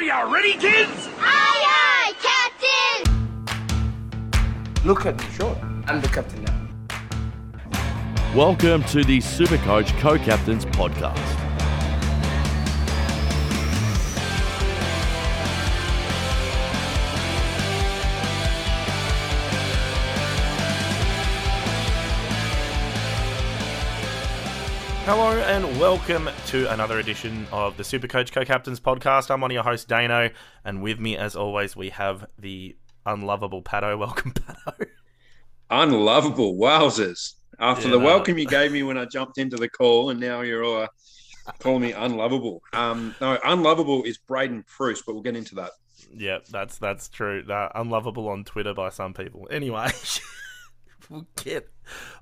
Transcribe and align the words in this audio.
Are 0.00 0.02
you 0.02 0.34
ready, 0.34 0.54
kids? 0.54 1.10
Aye, 1.18 2.14
aye, 2.16 3.04
Captain! 3.04 3.52
Look 4.82 5.04
at 5.04 5.18
me, 5.20 5.24
sure. 5.34 5.54
I'm 5.86 6.00
the 6.00 6.08
captain 6.08 6.42
now. 6.42 6.58
Welcome 8.34 8.82
to 8.84 9.04
the 9.04 9.18
Supercoach 9.18 9.90
Co-Captains 10.00 10.64
Podcast. 10.64 11.39
Hello 25.12 25.32
and 25.32 25.80
welcome 25.80 26.30
to 26.46 26.72
another 26.72 27.00
edition 27.00 27.44
of 27.50 27.76
the 27.76 27.82
Supercoach 27.82 28.30
Co-Captains 28.30 28.78
podcast. 28.78 29.28
I'm 29.28 29.40
one 29.40 29.50
of 29.50 29.54
your 29.54 29.64
hosts, 29.64 29.84
Dano, 29.84 30.30
and 30.64 30.80
with 30.82 31.00
me, 31.00 31.16
as 31.16 31.34
always, 31.34 31.74
we 31.74 31.88
have 31.88 32.26
the 32.38 32.76
unlovable 33.04 33.60
Patto. 33.60 33.96
Welcome, 33.98 34.30
Patto. 34.30 34.84
Unlovable. 35.68 36.54
Wowzers. 36.54 37.32
After 37.58 37.88
Yeah, 37.88 37.94
the 37.94 37.98
welcome 37.98 38.38
you 38.38 38.46
gave 38.46 38.70
me 38.70 38.84
when 38.84 38.96
I 38.96 39.04
jumped 39.04 39.38
into 39.38 39.56
the 39.56 39.68
call, 39.68 40.10
and 40.10 40.20
now 40.20 40.42
you're 40.42 40.64
all 40.64 40.82
uh, 40.82 40.88
calling 41.58 41.82
me 41.82 41.90
unlovable. 41.90 42.62
Um, 42.72 43.16
no, 43.20 43.36
unlovable 43.44 44.04
is 44.04 44.16
Braydon 44.16 44.62
Preuss, 44.62 45.02
but 45.04 45.14
we'll 45.14 45.24
get 45.24 45.34
into 45.34 45.56
that. 45.56 45.72
Yeah, 46.14 46.38
that's 46.52 46.78
that's 46.78 47.08
true. 47.08 47.44
Uh, 47.50 47.68
unlovable 47.74 48.28
on 48.28 48.44
Twitter 48.44 48.74
by 48.74 48.90
some 48.90 49.12
people. 49.12 49.48
Anyway, 49.50 49.88
we'll 51.10 51.26
get 51.42 51.68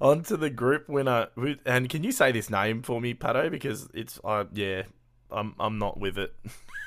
onto 0.01 0.37
the 0.37 0.51
group 0.51 0.88
winner. 0.88 1.28
And 1.65 1.88
can 1.88 2.02
you 2.02 2.10
say 2.10 2.33
this 2.33 2.51
name 2.51 2.83
for 2.83 3.01
me, 3.01 3.14
Patto? 3.14 3.48
Because 3.51 3.88
it's 3.95 4.19
uh, 4.24 4.45
yeah, 4.52 4.83
I'm 5.30 5.55
I'm 5.61 5.78
not 5.78 6.01
with 6.01 6.19
it. 6.19 6.34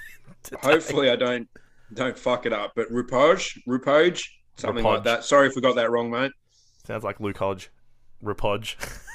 Hopefully, 0.61 1.09
I 1.09 1.15
don't 1.15 1.47
don't 1.93 2.17
fuck 2.17 2.45
it 2.45 2.51
up. 2.53 2.73
But 2.75 2.89
Rupoj, 2.91 3.59
Rupoj, 3.67 4.21
something 4.57 4.83
like 4.83 5.03
that. 5.03 5.23
Sorry 5.23 5.47
if 5.47 5.55
we 5.55 5.61
got 5.61 5.75
that 5.75 5.91
wrong, 5.91 6.09
mate. 6.09 6.31
sounds 6.85 7.03
like 7.03 7.19
Luke 7.19 7.37
Hodge, 7.37 7.69
Rapodge. 8.23 8.75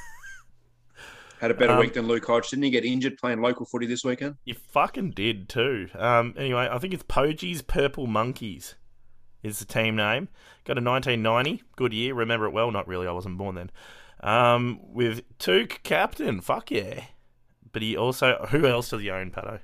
Had 1.41 1.51
a 1.51 1.55
better 1.55 1.73
Um, 1.75 1.81
week 1.81 1.93
than 1.93 2.07
Luke 2.07 2.25
Hodge. 2.27 2.49
Didn't 2.49 2.63
he 2.65 2.71
get 2.71 2.87
injured 2.87 3.19
playing 3.19 3.43
local 3.43 3.67
footy 3.67 3.85
this 3.87 4.03
weekend? 4.05 4.37
You 4.47 4.55
fucking 4.55 5.11
did 5.11 5.51
too. 5.51 5.89
Um, 5.95 6.33
anyway, 6.39 6.67
I 6.71 6.79
think 6.79 6.95
it's 6.95 7.03
Poji's 7.03 7.61
Purple 7.61 8.07
Monkeys 8.07 8.75
is 9.47 9.59
the 9.59 9.65
team 9.65 9.97
name. 9.97 10.29
Got 10.65 10.79
a 10.79 10.83
1990, 10.83 11.63
good 11.77 11.93
year. 11.93 12.15
Remember 12.15 12.47
it 12.47 12.53
well. 12.53 12.71
Not 12.71 12.89
really. 12.89 13.07
I 13.07 13.13
wasn't 13.13 13.39
born 13.39 13.55
then. 13.55 13.71
Um, 14.21 14.81
with 14.83 15.23
Touk 15.39 15.83
captain. 15.83 16.41
Fuck 16.41 16.71
yeah. 16.71 17.05
But 17.73 17.83
he 17.83 17.97
also 17.97 18.47
who 18.51 18.67
else 18.67 18.91
does 18.91 19.03
he 19.03 19.11
own, 19.11 19.31
Patto? 19.31 19.61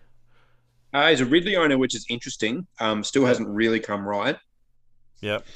Uh, 0.93 1.09
he's 1.09 1.21
a 1.21 1.27
Ridley 1.27 1.57
owner, 1.57 1.79
which 1.79 1.95
is 1.95 2.05
interesting. 2.11 2.67
Um, 2.79 3.03
still 3.03 3.25
hasn't 3.25 3.49
really 3.49 3.81
come 3.81 4.07
right. 4.07 4.37
Yep. 5.23 5.47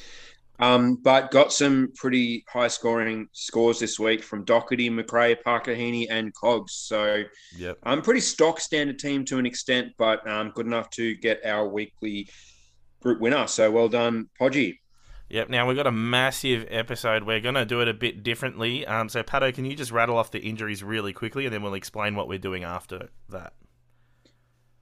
Um, 0.59 0.97
but 1.03 1.31
got 1.31 1.53
some 1.53 1.93
pretty 1.95 2.45
high 2.49 2.69
scoring 2.69 3.29
scores 3.33 3.79
this 3.79 3.99
week 3.99 4.23
from 4.23 4.45
Doherty, 4.45 4.89
McRae, 4.89 5.37
Parker 5.43 5.75
Heaney, 5.75 6.07
and 6.09 6.33
Cogs. 6.35 6.73
So 6.73 7.25
Yep. 7.59 7.79
I'm 7.83 8.01
pretty 8.01 8.21
stock 8.21 8.61
standard 8.61 8.99
team 8.99 9.25
to 9.27 9.39
an 9.39 9.45
extent, 9.45 9.93
but 9.99 10.27
um, 10.27 10.53
good 10.55 10.67
enough 10.67 10.89
to 10.91 11.15
get 11.17 11.45
our 11.45 11.69
weekly 11.69 12.29
group 13.02 13.20
winner. 13.20 13.47
So 13.47 13.70
well 13.70 13.89
done, 13.89 14.28
Podgy. 14.39 14.80
Yep. 15.28 15.48
Now 15.48 15.66
we've 15.66 15.77
got 15.77 15.86
a 15.86 15.92
massive 15.92 16.66
episode. 16.70 17.25
We're 17.25 17.41
gonna 17.41 17.64
do 17.64 17.80
it 17.80 17.89
a 17.89 17.94
bit 17.94 18.22
differently. 18.22 18.86
Um, 18.86 19.08
so 19.08 19.22
Patto, 19.22 19.50
can 19.52 19.64
you 19.64 19.75
just 19.75 19.91
rattle 19.91 20.16
off 20.16 20.30
the 20.30 20.41
injuries 20.41 20.83
really 20.84 21.12
quickly, 21.12 21.47
and 21.47 21.55
then 21.55 21.62
we'll 21.62 21.74
explain 21.74 22.14
what 22.14 22.28
we're 22.28 22.39
doing 22.39 22.64
after 22.64 23.08
that. 23.30 23.52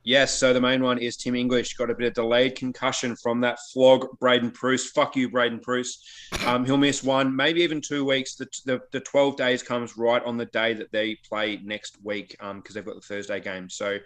Yes, 0.06 0.34
so 0.34 0.52
the 0.52 0.60
main 0.60 0.82
one 0.82 0.98
is 0.98 1.16
Tim 1.16 1.34
English. 1.34 1.74
Got 1.74 1.88
a 1.88 1.94
bit 1.94 2.08
of 2.08 2.12
delayed 2.12 2.56
concussion 2.56 3.16
from 3.16 3.40
that 3.40 3.58
flog, 3.72 4.06
Braydon 4.20 4.50
Preuss. 4.50 4.90
Fuck 4.90 5.16
you, 5.16 5.30
Braydon 5.30 5.60
Preuss. 5.60 5.98
Um, 6.44 6.66
he'll 6.66 6.76
miss 6.76 7.02
one, 7.02 7.34
maybe 7.34 7.62
even 7.62 7.80
two 7.80 8.04
weeks. 8.04 8.34
The, 8.34 8.46
the, 8.66 8.80
the 8.92 9.00
12 9.00 9.38
days 9.38 9.62
comes 9.62 9.96
right 9.96 10.22
on 10.22 10.36
the 10.36 10.44
day 10.44 10.74
that 10.74 10.92
they 10.92 11.14
play 11.26 11.58
next 11.64 11.96
week 12.02 12.36
because 12.38 12.74
they've 12.74 12.84
got 12.84 12.96
the 12.96 13.00
Thursday 13.00 13.40
game. 13.40 13.70
So 13.70 13.96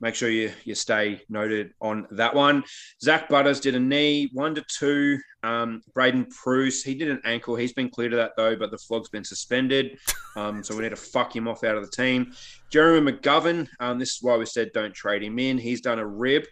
make 0.00 0.14
sure 0.14 0.30
you, 0.30 0.52
you 0.64 0.74
stay 0.74 1.22
noted 1.28 1.72
on 1.80 2.06
that 2.12 2.34
one. 2.34 2.64
Zak 3.02 3.28
Butters 3.28 3.60
did 3.60 3.74
a 3.74 3.80
knee, 3.80 4.30
one 4.32 4.54
to 4.54 4.64
two. 4.68 5.18
Um, 5.42 5.82
Braydon 5.94 6.26
Preuss, 6.26 6.82
he 6.82 6.94
did 6.94 7.08
an 7.08 7.20
ankle. 7.24 7.56
He's 7.56 7.72
been 7.72 7.90
cleared 7.90 8.12
of 8.12 8.18
that 8.18 8.32
though, 8.36 8.56
but 8.56 8.70
the 8.70 8.78
flog's 8.78 9.08
been 9.08 9.24
suspended. 9.24 9.98
Um, 10.36 10.62
so 10.62 10.76
we 10.76 10.82
need 10.82 10.90
to 10.90 10.96
fuck 10.96 11.34
him 11.34 11.48
off 11.48 11.64
out 11.64 11.76
of 11.76 11.84
the 11.84 11.90
team. 11.90 12.32
Jeremy 12.70 13.12
McGovern, 13.12 13.68
um, 13.80 13.98
this 13.98 14.10
is 14.10 14.18
why 14.22 14.36
we 14.36 14.46
said 14.46 14.70
don't 14.72 14.94
trade 14.94 15.22
him 15.22 15.38
in. 15.38 15.58
He's 15.58 15.80
done 15.80 15.98
a 15.98 16.06
rib. 16.06 16.44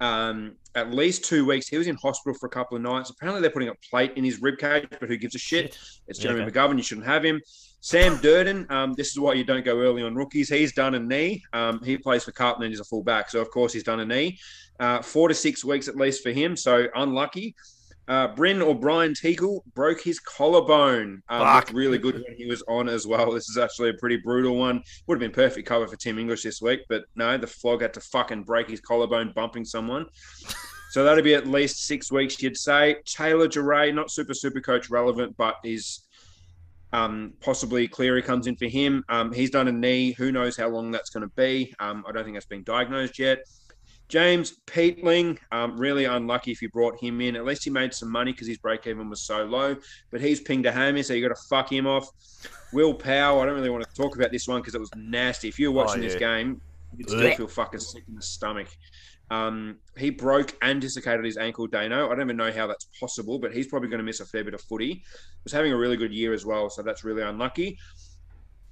Um, 0.00 0.54
at 0.74 0.92
least 0.92 1.24
two 1.24 1.44
weeks. 1.44 1.66
He 1.66 1.76
was 1.76 1.88
in 1.88 1.96
hospital 1.96 2.38
for 2.38 2.46
a 2.46 2.50
couple 2.50 2.76
of 2.76 2.82
nights. 2.82 3.10
Apparently, 3.10 3.42
they're 3.42 3.50
putting 3.50 3.68
a 3.68 3.74
plate 3.90 4.12
in 4.16 4.24
his 4.24 4.40
rib 4.40 4.58
cage, 4.58 4.86
but 4.88 5.08
who 5.08 5.16
gives 5.16 5.34
a 5.34 5.38
shit? 5.38 5.76
It's 6.06 6.18
Jeremy 6.18 6.42
okay. 6.42 6.52
McGovern. 6.52 6.76
You 6.76 6.84
shouldn't 6.84 7.06
have 7.06 7.24
him. 7.24 7.40
Sam 7.80 8.16
Durdin, 8.16 8.70
um, 8.70 8.94
this 8.94 9.08
is 9.08 9.20
why 9.20 9.34
you 9.34 9.44
don't 9.44 9.64
go 9.64 9.80
early 9.80 10.02
on 10.02 10.14
rookies. 10.14 10.48
He's 10.48 10.72
done 10.72 10.94
a 10.94 10.98
knee. 10.98 11.42
Um, 11.52 11.80
he 11.84 11.96
plays 11.96 12.24
for 12.24 12.32
Carlton 12.32 12.64
and 12.64 12.72
he's 12.72 12.80
a 12.80 12.84
fullback. 12.84 13.30
So, 13.30 13.40
of 13.40 13.50
course, 13.50 13.72
he's 13.72 13.84
done 13.84 14.00
a 14.00 14.04
knee. 14.04 14.38
Uh, 14.80 15.00
four 15.00 15.28
to 15.28 15.34
six 15.34 15.64
weeks 15.64 15.88
at 15.88 15.96
least 15.96 16.22
for 16.22 16.30
him. 16.30 16.56
So, 16.56 16.88
unlucky. 16.94 17.54
Uh, 18.08 18.28
Bryn 18.28 18.62
or 18.62 18.74
Brian 18.74 19.12
Teakle 19.12 19.60
broke 19.74 20.00
his 20.02 20.18
collarbone. 20.18 21.22
Um, 21.28 21.54
looked 21.54 21.72
really 21.74 21.98
good 21.98 22.14
when 22.14 22.36
he 22.36 22.46
was 22.46 22.62
on 22.66 22.88
as 22.88 23.06
well. 23.06 23.30
This 23.32 23.50
is 23.50 23.58
actually 23.58 23.90
a 23.90 23.94
pretty 23.94 24.16
brutal 24.16 24.56
one. 24.56 24.82
Would 25.06 25.16
have 25.16 25.20
been 25.20 25.30
perfect 25.30 25.68
cover 25.68 25.86
for 25.86 25.96
Tim 25.96 26.18
English 26.18 26.42
this 26.42 26.62
week, 26.62 26.80
but 26.88 27.04
no, 27.16 27.36
the 27.36 27.46
flog 27.46 27.82
had 27.82 27.92
to 27.94 28.00
fucking 28.00 28.44
break 28.44 28.70
his 28.70 28.80
collarbone 28.80 29.32
bumping 29.34 29.64
someone. 29.64 30.06
So 30.90 31.04
that'd 31.04 31.22
be 31.22 31.34
at 31.34 31.46
least 31.46 31.84
six 31.84 32.10
weeks, 32.10 32.42
you'd 32.42 32.56
say. 32.56 32.96
Taylor 33.04 33.46
Duryea, 33.46 33.92
not 33.92 34.10
super 34.10 34.32
super 34.32 34.60
coach 34.60 34.88
relevant, 34.88 35.36
but 35.36 35.56
is 35.62 36.07
um, 36.92 37.32
possibly 37.40 37.86
Cleary 37.88 38.22
comes 38.22 38.46
in 38.46 38.56
for 38.56 38.66
him. 38.66 39.04
Um, 39.08 39.32
he's 39.32 39.50
done 39.50 39.68
a 39.68 39.72
knee. 39.72 40.12
Who 40.12 40.32
knows 40.32 40.56
how 40.56 40.68
long 40.68 40.90
that's 40.90 41.10
going 41.10 41.22
to 41.28 41.34
be? 41.36 41.74
Um, 41.80 42.04
I 42.08 42.12
don't 42.12 42.24
think 42.24 42.36
that's 42.36 42.46
been 42.46 42.62
diagnosed 42.64 43.18
yet. 43.18 43.40
James 44.08 44.60
Peatling, 44.66 45.38
um, 45.52 45.76
really 45.76 46.06
unlucky 46.06 46.50
if 46.50 46.62
you 46.62 46.70
brought 46.70 46.98
him 46.98 47.20
in. 47.20 47.36
At 47.36 47.44
least 47.44 47.64
he 47.64 47.70
made 47.70 47.92
some 47.92 48.10
money 48.10 48.32
because 48.32 48.46
his 48.48 48.56
break 48.56 48.86
even 48.86 49.10
was 49.10 49.20
so 49.20 49.44
low. 49.44 49.76
But 50.10 50.22
he's 50.22 50.40
pinged 50.40 50.64
a 50.64 50.72
hammy, 50.72 51.02
so 51.02 51.12
you 51.12 51.28
got 51.28 51.36
to 51.36 51.42
fuck 51.48 51.70
him 51.70 51.86
off. 51.86 52.08
Will 52.72 52.94
Powell, 52.94 53.40
I 53.40 53.46
don't 53.46 53.54
really 53.54 53.68
want 53.68 53.84
to 53.84 53.94
talk 53.94 54.16
about 54.16 54.32
this 54.32 54.48
one 54.48 54.62
because 54.62 54.74
it 54.74 54.80
was 54.80 54.90
nasty. 54.96 55.48
If 55.48 55.58
you're 55.58 55.72
watching 55.72 56.00
Oh, 56.00 56.06
this 56.06 56.14
game, 56.14 56.58
you'd 56.96 57.10
still 57.10 57.34
feel 57.34 57.48
fucking 57.48 57.80
sick 57.80 58.04
in 58.08 58.14
the 58.14 58.22
stomach. 58.22 58.68
Um, 59.30 59.76
he 59.96 60.10
broke 60.10 60.56
and 60.62 60.80
dislocated 60.80 61.24
his 61.24 61.36
ankle, 61.36 61.66
Dano. 61.66 62.06
I 62.06 62.14
don't 62.14 62.22
even 62.22 62.36
know 62.36 62.52
how 62.52 62.66
that's 62.66 62.86
possible, 62.98 63.38
but 63.38 63.52
he's 63.52 63.66
probably 63.66 63.88
going 63.88 63.98
to 63.98 64.04
miss 64.04 64.20
a 64.20 64.26
fair 64.26 64.44
bit 64.44 64.54
of 64.54 64.60
footy. 64.62 65.02
Was 65.44 65.52
having 65.52 65.72
a 65.72 65.76
really 65.76 65.96
good 65.96 66.12
year 66.12 66.32
as 66.32 66.46
well, 66.46 66.70
so 66.70 66.82
that's 66.82 67.04
really 67.04 67.22
unlucky. 67.22 67.78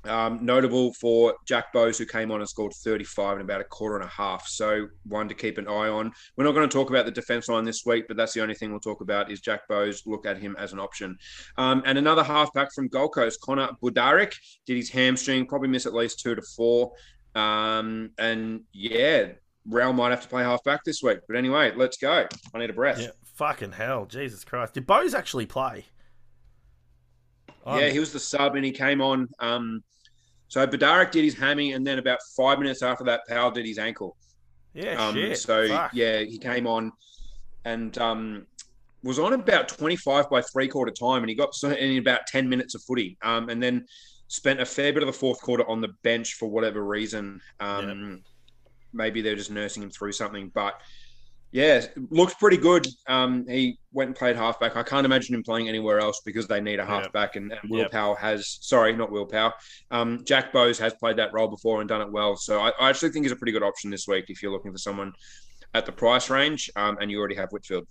Um, 0.08 0.44
notable 0.44 0.92
for 0.94 1.34
Jack 1.46 1.72
Bowes, 1.72 1.98
who 1.98 2.06
came 2.06 2.30
on 2.30 2.40
and 2.40 2.48
scored 2.48 2.72
35 2.72 3.36
in 3.36 3.42
about 3.42 3.60
a 3.60 3.64
quarter 3.64 3.96
and 3.96 4.04
a 4.04 4.08
half. 4.08 4.46
So 4.46 4.86
one 5.04 5.28
to 5.28 5.34
keep 5.34 5.58
an 5.58 5.66
eye 5.66 5.88
on. 5.88 6.12
We're 6.36 6.44
not 6.44 6.52
going 6.52 6.68
to 6.68 6.72
talk 6.72 6.90
about 6.90 7.06
the 7.06 7.10
defense 7.10 7.48
line 7.48 7.64
this 7.64 7.84
week, 7.84 8.06
but 8.08 8.16
that's 8.16 8.32
the 8.32 8.40
only 8.40 8.54
thing 8.54 8.70
we'll 8.70 8.80
talk 8.80 9.00
about 9.00 9.30
is 9.30 9.40
Jack 9.40 9.66
Bowes. 9.68 10.02
Look 10.06 10.26
at 10.26 10.38
him 10.38 10.54
as 10.58 10.72
an 10.72 10.78
option. 10.78 11.18
Um, 11.56 11.82
and 11.84 11.98
another 11.98 12.22
halfback 12.22 12.72
from 12.72 12.88
Gold 12.88 13.14
Coast, 13.14 13.40
Connor 13.40 13.70
Budarick, 13.82 14.34
did 14.64 14.76
his 14.76 14.90
hamstring, 14.90 15.46
probably 15.46 15.68
miss 15.68 15.86
at 15.86 15.94
least 15.94 16.20
two 16.20 16.34
to 16.34 16.42
four. 16.56 16.92
Um, 17.34 18.10
and 18.18 18.62
yeah, 18.72 19.32
Rail 19.68 19.92
might 19.92 20.10
have 20.10 20.22
to 20.22 20.28
play 20.28 20.42
halfback 20.42 20.84
this 20.84 21.02
week. 21.02 21.18
But 21.26 21.36
anyway, 21.36 21.72
let's 21.76 21.96
go. 21.96 22.26
I 22.54 22.58
need 22.58 22.70
a 22.70 22.74
breath. 22.74 23.00
Yeah. 23.00 23.08
Fucking 23.34 23.72
hell, 23.72 24.06
Jesus 24.06 24.44
Christ! 24.44 24.74
Did 24.74 24.86
Bowes 24.86 25.14
actually 25.14 25.46
play? 25.46 25.84
Yeah, 27.66 27.88
he 27.88 27.98
was 27.98 28.12
the 28.12 28.20
sub 28.20 28.54
and 28.54 28.64
he 28.64 28.70
came 28.70 29.00
on. 29.00 29.28
Um, 29.40 29.82
so 30.48 30.64
Budarick 30.66 31.10
did 31.10 31.24
his 31.24 31.34
hammy, 31.34 31.72
and 31.72 31.84
then 31.86 31.98
about 31.98 32.18
five 32.36 32.58
minutes 32.60 32.82
after 32.82 33.02
that, 33.04 33.22
Powell 33.28 33.50
did 33.50 33.66
his 33.66 33.78
ankle. 33.78 34.16
yeah, 34.72 35.04
Um, 35.08 35.14
shit. 35.14 35.38
so 35.38 35.66
Fuck. 35.66 35.90
yeah, 35.92 36.20
he 36.20 36.38
came 36.38 36.66
on 36.68 36.92
and 37.64 37.98
um, 37.98 38.46
was 39.02 39.18
on 39.18 39.32
about 39.32 39.68
25 39.68 40.30
by 40.30 40.40
three 40.42 40.68
quarter 40.68 40.92
time, 40.92 41.22
and 41.24 41.28
he 41.28 41.34
got 41.34 41.50
in 41.64 41.98
about 41.98 42.26
10 42.28 42.48
minutes 42.48 42.76
of 42.76 42.82
footy, 42.84 43.18
um, 43.22 43.48
and 43.48 43.60
then 43.60 43.84
spent 44.28 44.60
a 44.60 44.64
fair 44.66 44.92
bit 44.92 45.02
of 45.02 45.08
the 45.08 45.12
fourth 45.12 45.40
quarter 45.40 45.68
on 45.68 45.80
the 45.80 45.88
bench 46.04 46.34
for 46.34 46.48
whatever 46.48 46.84
reason. 46.84 47.40
Um, 47.58 48.22
Maybe 48.96 49.20
they're 49.20 49.36
just 49.36 49.50
nursing 49.50 49.82
him 49.82 49.90
through 49.90 50.12
something, 50.12 50.50
but 50.54 50.80
yeah, 51.52 51.86
looks 52.10 52.34
pretty 52.34 52.56
good. 52.56 52.86
Um, 53.06 53.46
he 53.48 53.78
went 53.92 54.08
and 54.08 54.16
played 54.16 54.36
halfback. 54.36 54.76
I 54.76 54.82
can't 54.82 55.06
imagine 55.06 55.34
him 55.34 55.42
playing 55.42 55.68
anywhere 55.68 56.00
else 56.00 56.20
because 56.26 56.46
they 56.48 56.60
need 56.60 56.74
a 56.80 56.82
Yeah. 56.82 56.86
halfback, 56.86 57.36
and, 57.36 57.52
and 57.52 57.60
Will 57.70 57.80
Yeah. 57.82 57.88
Powell 57.88 58.14
has. 58.16 58.58
Sorry, 58.60 58.94
not 58.94 59.10
Will 59.10 59.26
Powell. 59.26 59.52
Um, 59.90 60.24
Jack 60.24 60.52
Bowes 60.52 60.78
has 60.80 60.92
played 60.94 61.16
that 61.16 61.32
role 61.32 61.48
before 61.48 61.80
and 61.80 61.88
done 61.88 62.02
it 62.02 62.10
well. 62.10 62.36
So 62.36 62.60
I, 62.60 62.70
I 62.80 62.90
actually 62.90 63.10
think 63.10 63.24
he's 63.24 63.32
a 63.32 63.36
pretty 63.36 63.52
good 63.52 63.62
option 63.62 63.90
this 63.90 64.06
week 64.08 64.26
if 64.28 64.42
you're 64.42 64.52
looking 64.52 64.72
for 64.72 64.78
someone 64.78 65.12
at 65.72 65.86
the 65.86 65.92
price 65.92 66.28
range, 66.30 66.68
um, 66.76 66.98
and 67.00 67.10
you 67.10 67.18
already 67.18 67.36
have 67.36 67.50
Whitfield. 67.52 67.86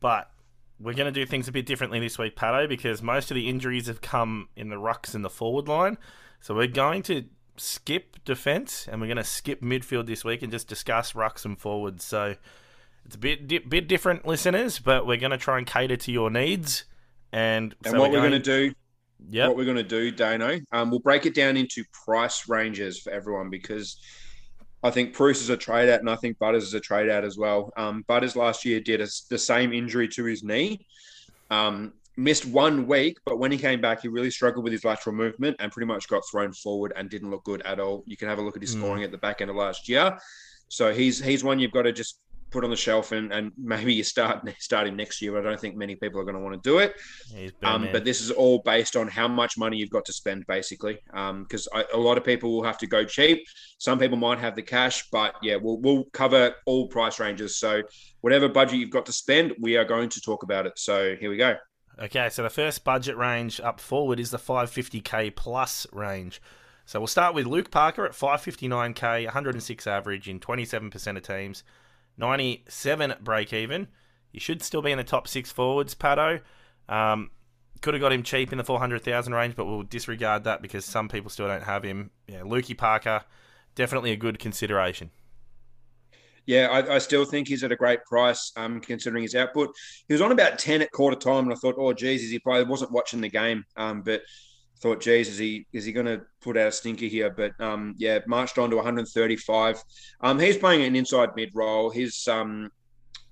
But 0.00 0.30
we're 0.78 0.94
going 0.94 1.12
to 1.12 1.20
do 1.20 1.26
things 1.26 1.48
a 1.48 1.52
bit 1.52 1.66
differently 1.66 2.00
this 2.00 2.16
week, 2.18 2.36
Patto, 2.36 2.66
because 2.66 3.02
most 3.02 3.30
of 3.30 3.34
the 3.34 3.48
injuries 3.48 3.86
have 3.86 4.00
come 4.00 4.48
in 4.56 4.68
the 4.68 4.76
rucks 4.76 5.14
in 5.14 5.22
the 5.22 5.30
forward 5.30 5.68
line. 5.68 5.98
So 6.40 6.54
we're 6.54 6.66
going 6.68 7.02
to 7.04 7.24
skip 7.56 8.16
defence 8.24 8.88
and 8.90 9.00
we're 9.00 9.06
going 9.06 9.16
to 9.16 9.24
skip 9.24 9.60
midfield 9.60 10.06
this 10.06 10.24
week 10.24 10.42
and 10.42 10.50
just 10.50 10.68
discuss 10.68 11.12
rucks 11.12 11.44
and 11.44 11.58
forwards. 11.58 12.04
So 12.04 12.34
It's 13.04 13.16
a 13.16 13.18
bit 13.18 13.46
di- 13.46 13.58
bit 13.58 13.88
different, 13.88 14.26
listeners, 14.26 14.78
but 14.78 15.06
we're 15.06 15.18
going 15.18 15.32
to 15.32 15.38
try 15.38 15.58
and 15.58 15.66
cater 15.66 15.96
to 15.96 16.12
your 16.12 16.30
needs. 16.30 16.84
And, 17.32 17.74
And 17.84 17.92
so 17.94 18.00
what 18.00 18.10
we're 18.10 18.20
going 18.20 18.32
to 18.32 18.38
do, 18.38 18.72
yeah, 19.28 19.48
what 19.48 19.56
we're 19.56 19.64
going 19.64 19.76
to 19.76 19.82
do, 19.82 20.10
Dano, 20.10 20.60
um, 20.72 20.90
we'll 20.90 21.00
break 21.00 21.26
it 21.26 21.34
down 21.34 21.56
into 21.56 21.84
price 21.92 22.48
ranges 22.48 23.00
for 23.00 23.10
everyone 23.12 23.50
because 23.50 23.98
I 24.82 24.90
think 24.90 25.16
Bruce 25.16 25.40
is 25.40 25.48
a 25.48 25.56
trade 25.56 25.88
out 25.88 26.00
and 26.00 26.10
I 26.10 26.16
think 26.16 26.38
Butters 26.38 26.64
is 26.64 26.74
a 26.74 26.80
trade 26.80 27.08
out 27.08 27.24
as 27.24 27.38
well. 27.38 27.72
Um, 27.76 28.04
Butters 28.06 28.36
last 28.36 28.64
year 28.64 28.80
did 28.80 29.00
a, 29.00 29.08
the 29.30 29.38
same 29.38 29.72
injury 29.72 30.08
to 30.08 30.24
his 30.24 30.42
knee, 30.42 30.86
um, 31.50 31.94
missed 32.16 32.44
one 32.46 32.86
week, 32.86 33.18
but 33.26 33.38
when 33.38 33.50
he 33.52 33.58
came 33.58 33.80
back, 33.80 34.02
he 34.02 34.08
really 34.08 34.30
struggled 34.30 34.64
with 34.64 34.72
his 34.72 34.84
lateral 34.84 35.16
movement 35.16 35.56
and 35.58 35.72
pretty 35.72 35.86
much 35.86 36.08
got 36.08 36.22
thrown 36.30 36.52
forward 36.52 36.92
and 36.96 37.10
didn't 37.10 37.30
look 37.30 37.44
good 37.44 37.62
at 37.62 37.80
all. 37.80 38.04
You 38.06 38.16
can 38.16 38.28
have 38.28 38.38
a 38.38 38.42
look 38.42 38.56
at 38.56 38.62
his 38.62 38.74
Mm. 38.74 38.78
scoring 38.78 39.02
at 39.04 39.10
the 39.10 39.18
back 39.18 39.40
end 39.40 39.50
of 39.50 39.56
last 39.56 39.88
year. 39.88 40.18
So 40.68 40.92
he's 40.92 41.22
he's 41.22 41.44
one 41.44 41.58
you've 41.58 41.72
got 41.72 41.82
to 41.82 41.92
just 41.92 42.20
put 42.50 42.62
on 42.62 42.70
the 42.70 42.76
shelf 42.76 43.10
and, 43.10 43.32
and 43.32 43.50
maybe 43.58 43.92
you 43.92 44.04
start 44.04 44.48
start 44.60 44.86
him 44.86 44.96
next 44.96 45.20
year. 45.20 45.32
But 45.32 45.44
I 45.44 45.50
don't 45.50 45.60
think 45.60 45.76
many 45.76 45.96
people 45.96 46.20
are 46.20 46.24
going 46.24 46.36
to 46.36 46.40
want 46.40 46.54
to 46.62 46.68
do 46.70 46.78
it. 46.78 46.94
Um, 47.64 47.82
but 47.92 48.04
this 48.04 48.20
is 48.20 48.30
all 48.30 48.62
based 48.64 48.94
on 48.96 49.08
how 49.08 49.26
much 49.26 49.58
money 49.58 49.76
you've 49.76 49.90
got 49.90 50.04
to 50.04 50.12
spend, 50.12 50.46
basically. 50.46 50.98
Because 51.12 51.68
a 51.92 51.98
lot 51.98 52.16
of 52.16 52.24
people 52.24 52.52
will 52.52 52.62
have 52.62 52.78
to 52.78 52.86
go 52.86 53.04
cheap. 53.04 53.44
Some 53.78 53.98
people 53.98 54.16
might 54.16 54.38
have 54.38 54.54
the 54.54 54.62
cash, 54.62 55.04
but 55.10 55.34
yeah, 55.42 55.56
we'll 55.56 55.78
we'll 55.80 56.04
cover 56.12 56.54
all 56.66 56.86
price 56.86 57.18
ranges. 57.18 57.58
So 57.58 57.82
whatever 58.20 58.48
budget 58.48 58.78
you've 58.78 58.90
got 58.90 59.06
to 59.06 59.12
spend, 59.12 59.52
we 59.60 59.76
are 59.76 59.84
going 59.84 60.08
to 60.10 60.20
talk 60.20 60.44
about 60.44 60.64
it. 60.66 60.74
So 60.76 61.16
here 61.18 61.30
we 61.30 61.36
go. 61.36 61.56
Okay, 62.00 62.28
so 62.28 62.42
the 62.42 62.50
first 62.50 62.82
budget 62.82 63.16
range 63.16 63.60
up 63.60 63.78
forward 63.78 64.18
is 64.18 64.30
the 64.30 64.38
550k 64.38 65.34
plus 65.36 65.86
range. 65.92 66.42
So 66.86 67.00
we'll 67.00 67.06
start 67.06 67.34
with 67.34 67.46
Luke 67.46 67.70
Parker 67.70 68.04
at 68.04 68.12
559k, 68.12 69.24
106 69.24 69.86
average 69.86 70.28
in 70.28 70.40
27% 70.40 71.16
of 71.16 71.22
teams, 71.22 71.62
97 72.18 73.14
break 73.22 73.52
even. 73.52 73.88
You 74.32 74.40
should 74.40 74.62
still 74.62 74.82
be 74.82 74.90
in 74.90 74.98
the 74.98 75.04
top 75.04 75.28
six 75.28 75.52
forwards, 75.52 75.94
Pato. 75.94 76.40
Um, 76.88 77.30
could 77.80 77.94
have 77.94 78.00
got 78.00 78.12
him 78.12 78.22
cheap 78.22 78.50
in 78.50 78.58
the 78.58 78.64
400,000 78.64 79.32
range, 79.32 79.54
but 79.56 79.66
we'll 79.66 79.82
disregard 79.82 80.44
that 80.44 80.62
because 80.62 80.84
some 80.84 81.08
people 81.08 81.30
still 81.30 81.46
don't 81.46 81.62
have 81.62 81.84
him. 81.84 82.10
Yeah, 82.26 82.40
Lukey 82.40 82.76
Parker, 82.76 83.22
definitely 83.74 84.10
a 84.10 84.16
good 84.16 84.38
consideration. 84.38 85.10
Yeah, 86.46 86.68
I, 86.70 86.96
I 86.96 86.98
still 86.98 87.24
think 87.24 87.48
he's 87.48 87.64
at 87.64 87.72
a 87.72 87.76
great 87.76 88.04
price, 88.04 88.52
um, 88.56 88.80
considering 88.80 89.22
his 89.22 89.34
output. 89.34 89.74
He 90.08 90.14
was 90.14 90.20
on 90.20 90.32
about 90.32 90.58
ten 90.58 90.82
at 90.82 90.92
quarter 90.92 91.16
time, 91.16 91.44
and 91.44 91.52
I 91.52 91.56
thought, 91.56 91.76
oh, 91.78 91.92
geez, 91.92 92.22
is 92.22 92.30
he 92.30 92.38
probably 92.38 92.64
wasn't 92.64 92.92
watching 92.92 93.20
the 93.20 93.30
game, 93.30 93.64
um, 93.76 94.02
but 94.02 94.22
thought, 94.84 95.00
geez, 95.00 95.28
is 95.30 95.38
he 95.38 95.66
is 95.72 95.86
he 95.86 95.92
going 95.92 96.06
to 96.06 96.20
put 96.42 96.58
out 96.58 96.68
a 96.68 96.72
stinker 96.72 97.06
here? 97.06 97.30
But 97.30 97.58
um, 97.58 97.94
yeah, 97.96 98.18
marched 98.26 98.58
on 98.58 98.68
to 98.70 98.76
135. 98.76 99.82
Um, 100.20 100.38
he's 100.38 100.58
playing 100.58 100.82
an 100.84 100.94
inside 100.94 101.30
mid 101.34 101.50
role. 101.54 101.88
He's 101.88 102.28
um, 102.28 102.70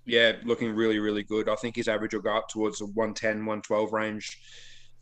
yeah, 0.07 0.33
looking 0.45 0.71
really 0.73 0.99
really 0.99 1.23
good. 1.23 1.51
I 1.51 1.55
think 1.57 1.77
his 1.77 1.89
average 1.89 2.15
will 2.15 2.23
go 2.23 2.37
up 2.37 2.49
towards 2.49 2.79
the 2.79 2.87
110, 2.87 3.45
112 3.45 3.93
range 3.93 4.39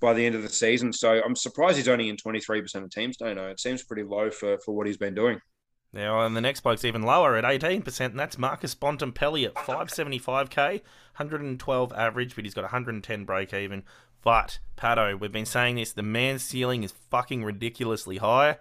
by 0.01 0.13
the 0.13 0.27
end 0.27 0.35
of 0.35 0.43
the 0.43 0.49
season. 0.49 0.93
So 0.93 1.23
I'm 1.25 1.37
surprised 1.37 1.77
he's 1.77 1.89
only 1.89 2.09
in 2.09 2.17
23% 2.17 2.75
of 2.83 2.91
teams. 2.91 3.17
Don't 3.19 3.37
know. 3.37 3.49
It 3.49 3.61
seems 3.61 3.85
pretty 3.85 4.03
low 4.03 4.31
for 4.31 4.59
for 4.59 4.75
what 4.75 4.89
he's 4.89 4.97
been 4.97 5.15
doing. 5.15 5.41
Now, 5.93 6.21
and 6.25 6.37
the 6.37 6.41
next 6.41 6.61
bloke's 6.61 6.85
even 6.85 7.03
lower 7.03 7.37
at 7.37 7.43
18%, 7.45 8.01
and 8.07 8.19
that's 8.19 8.39
Marcus 8.39 8.75
Bontempelli 8.77 9.45
at 9.45 9.55
575k, 9.55 10.81
112 11.17 11.93
average, 11.93 12.35
but 12.37 12.45
he's 12.45 12.55
got 12.55 12.63
110 12.63 13.25
break 13.25 13.53
even. 13.53 13.83
But, 14.23 14.61
Patto, 14.77 15.17
we've 15.17 15.33
been 15.33 15.47
saying 15.47 15.77
this, 15.77 15.93
the 15.93 16.03
man's 16.03 16.43
ceiling 16.43 16.85
is 16.85 16.93
fucking 17.11 17.43
ridiculously 17.43 18.19
high. 18.19 18.59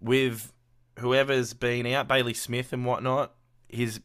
With 0.00 0.52
whoever's 0.98 1.54
been 1.54 1.86
out, 1.86 2.08
Bailey 2.08 2.34
Smith 2.34 2.72
and 2.72 2.84
whatnot, 2.84 3.32
he's 3.68 4.00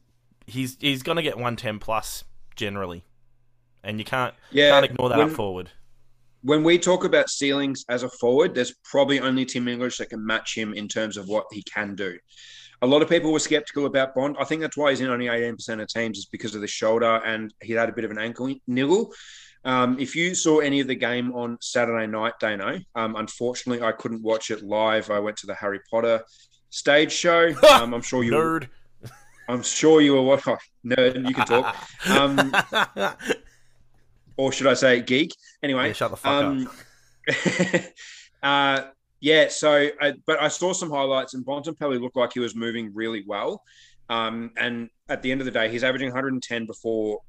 he's 0.48 0.78
he's 0.80 1.04
gonna 1.04 1.22
get 1.22 1.36
110 1.36 1.80
plus 1.80 2.24
generally. 2.56 3.04
And 3.84 4.00
you 4.00 4.06
can't 4.06 4.34
Yeah, 4.52 4.72
can't 4.72 4.86
ignore 4.86 5.10
that 5.10 5.18
when- 5.18 5.30
up 5.30 5.36
forward. 5.36 5.72
When 6.42 6.64
we 6.64 6.80
talk 6.80 7.04
about 7.04 7.30
ceilings 7.30 7.84
as 7.90 8.04
a 8.04 8.10
forward, 8.10 8.56
there's 8.56 8.74
probably 8.84 9.20
only 9.20 9.46
Tim 9.46 9.68
English 9.68 9.98
that 9.98 10.10
can 10.10 10.26
match 10.26 10.58
him 10.58 10.74
in 10.74 10.88
terms 10.88 11.18
of 11.18 11.28
what 11.28 11.46
he 11.52 11.64
can 11.64 11.96
do. 11.96 12.18
A 12.82 12.88
lot 12.88 13.02
of 13.02 13.10
people 13.10 13.34
were 13.34 13.40
skeptical 13.40 13.86
about 13.86 14.16
Bond. 14.16 14.38
I 14.40 14.46
think 14.46 14.62
that's 14.62 14.78
why 14.78 14.92
he's 14.92 15.02
in 15.02 15.10
only 15.10 15.26
18% 15.26 15.82
of 15.82 15.88
teams, 15.90 16.18
is 16.18 16.26
because 16.26 16.56
of 16.56 16.62
the 16.62 16.68
shoulder 16.68 17.22
and 17.26 17.54
he 17.62 17.74
had 17.74 17.90
a 17.90 17.94
bit 17.94 18.06
of 18.06 18.12
an 18.12 18.18
ankle 18.18 18.54
niggle. 18.68 19.14
Um, 19.66 20.00
if 20.00 20.16
you 20.16 20.34
saw 20.34 20.60
any 20.60 20.80
of 20.80 20.88
the 20.88 20.96
game 20.96 21.34
on 21.34 21.58
Saturday 21.60 22.08
night, 22.08 22.34
Dano, 22.40 22.80
um, 22.96 23.18
unfortunately, 23.18 23.86
I 23.86 23.92
couldn't 23.92 24.24
watch 24.24 24.50
it 24.52 24.64
live. 24.64 25.12
I 25.12 25.20
went 25.20 25.36
to 25.38 25.48
the 25.48 25.56
Harry 25.56 25.82
Potter 25.92 26.24
stage 26.70 27.12
show. 27.12 27.54
Um, 27.70 27.94
I'm 27.94 28.02
sure 28.02 28.24
you. 28.24 28.32
Nerd. 28.32 28.70
I'm 29.50 29.64
sure 29.64 30.00
you 30.00 30.14
were. 30.14 30.22
What? 30.22 30.44
Oh, 30.48 30.58
nerd, 30.86 31.28
you 31.28 31.34
can 31.34 31.46
talk. 31.46 31.76
Or 34.40 34.54
should 34.54 34.68
I 34.68 34.74
say 34.74 35.02
geek? 35.02 35.36
Anyway, 35.62 35.88
Yeah, 35.88 35.94
shut 35.94 36.12
the 36.12 36.16
fuck 36.16 36.46
um, 36.46 36.70
uh, 38.44 38.84
yeah. 39.20 39.50
So, 39.50 39.90
uh, 40.00 40.14
but 40.26 40.42
I 40.42 40.48
saw 40.48 40.72
some 40.72 40.90
highlights, 40.90 41.34
and 41.34 41.46
Bontempelli 41.46 42.00
looked 42.00 42.16
like 42.16 42.32
he 42.32 42.40
was 42.40 42.56
moving 42.56 42.92
really 42.94 43.26
well. 43.28 43.62
Um, 44.10 44.52
and 44.56 44.90
at 45.10 45.22
the 45.22 45.34
end 45.34 45.42
of 45.42 45.46
the 45.46 45.52
day, 45.52 45.70
he's 45.70 45.84
averaging 45.84 46.08
110 46.08 46.66
before 46.66 47.20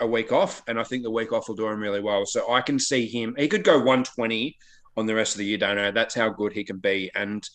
a 0.00 0.06
week 0.06 0.32
off, 0.32 0.62
and 0.66 0.80
I 0.80 0.82
think 0.82 1.02
the 1.02 1.10
week 1.10 1.30
off 1.30 1.46
will 1.46 1.56
do 1.56 1.66
him 1.66 1.78
really 1.78 2.00
well. 2.00 2.24
So 2.24 2.50
I 2.50 2.62
can 2.62 2.78
see 2.78 3.06
him. 3.06 3.34
He 3.36 3.48
could 3.48 3.62
go 3.62 3.76
120 3.76 4.56
on 4.96 5.04
the 5.04 5.14
rest 5.14 5.34
of 5.34 5.40
the 5.40 5.44
year. 5.44 5.58
Don't 5.58 5.76
know. 5.76 5.92
That's 5.92 6.14
how 6.14 6.30
good 6.30 6.54
he 6.54 6.64
can 6.64 6.78
be. 6.78 7.10
And 7.14 7.46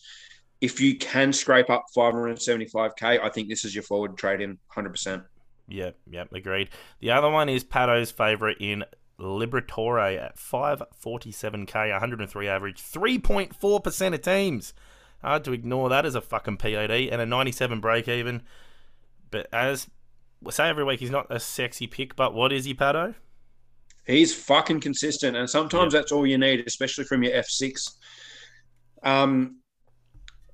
if 0.60 0.80
you 0.80 0.96
can 0.96 1.32
scrape 1.32 1.70
up 1.70 1.86
575k, 1.96 3.20
I 3.20 3.28
think 3.30 3.48
this 3.48 3.64
is 3.64 3.74
your 3.74 3.82
forward 3.82 4.16
trade 4.16 4.42
in 4.42 4.50
100. 4.50 4.90
percent 4.90 5.24
Yep, 5.68 5.96
yep, 6.10 6.32
agreed. 6.32 6.70
The 7.00 7.10
other 7.10 7.30
one 7.30 7.48
is 7.48 7.64
Patto's 7.64 8.10
favourite 8.10 8.58
in 8.60 8.84
Liberatore 9.18 10.20
at 10.20 10.36
547k, 10.36 11.90
103 11.90 12.48
average, 12.48 12.82
3.4% 12.82 14.14
of 14.14 14.22
teams. 14.22 14.74
Hard 15.22 15.44
to 15.44 15.52
ignore 15.52 15.88
that 15.88 16.04
as 16.04 16.14
a 16.14 16.20
fucking 16.20 16.56
POD 16.56 16.90
and 16.90 17.20
a 17.20 17.26
97 17.26 17.80
break 17.80 18.08
even. 18.08 18.42
But 19.30 19.46
as 19.52 19.88
we 20.40 20.50
say 20.50 20.68
every 20.68 20.84
week, 20.84 21.00
he's 21.00 21.10
not 21.10 21.26
a 21.30 21.38
sexy 21.38 21.86
pick, 21.86 22.16
but 22.16 22.34
what 22.34 22.52
is 22.52 22.64
he, 22.64 22.74
Patto? 22.74 23.14
He's 24.04 24.34
fucking 24.34 24.80
consistent, 24.80 25.36
and 25.36 25.48
sometimes 25.48 25.92
that's 25.92 26.10
all 26.10 26.26
you 26.26 26.38
need, 26.38 26.64
especially 26.66 27.04
from 27.04 27.22
your 27.22 27.32
F6. 27.34 27.92
Um, 29.04 29.60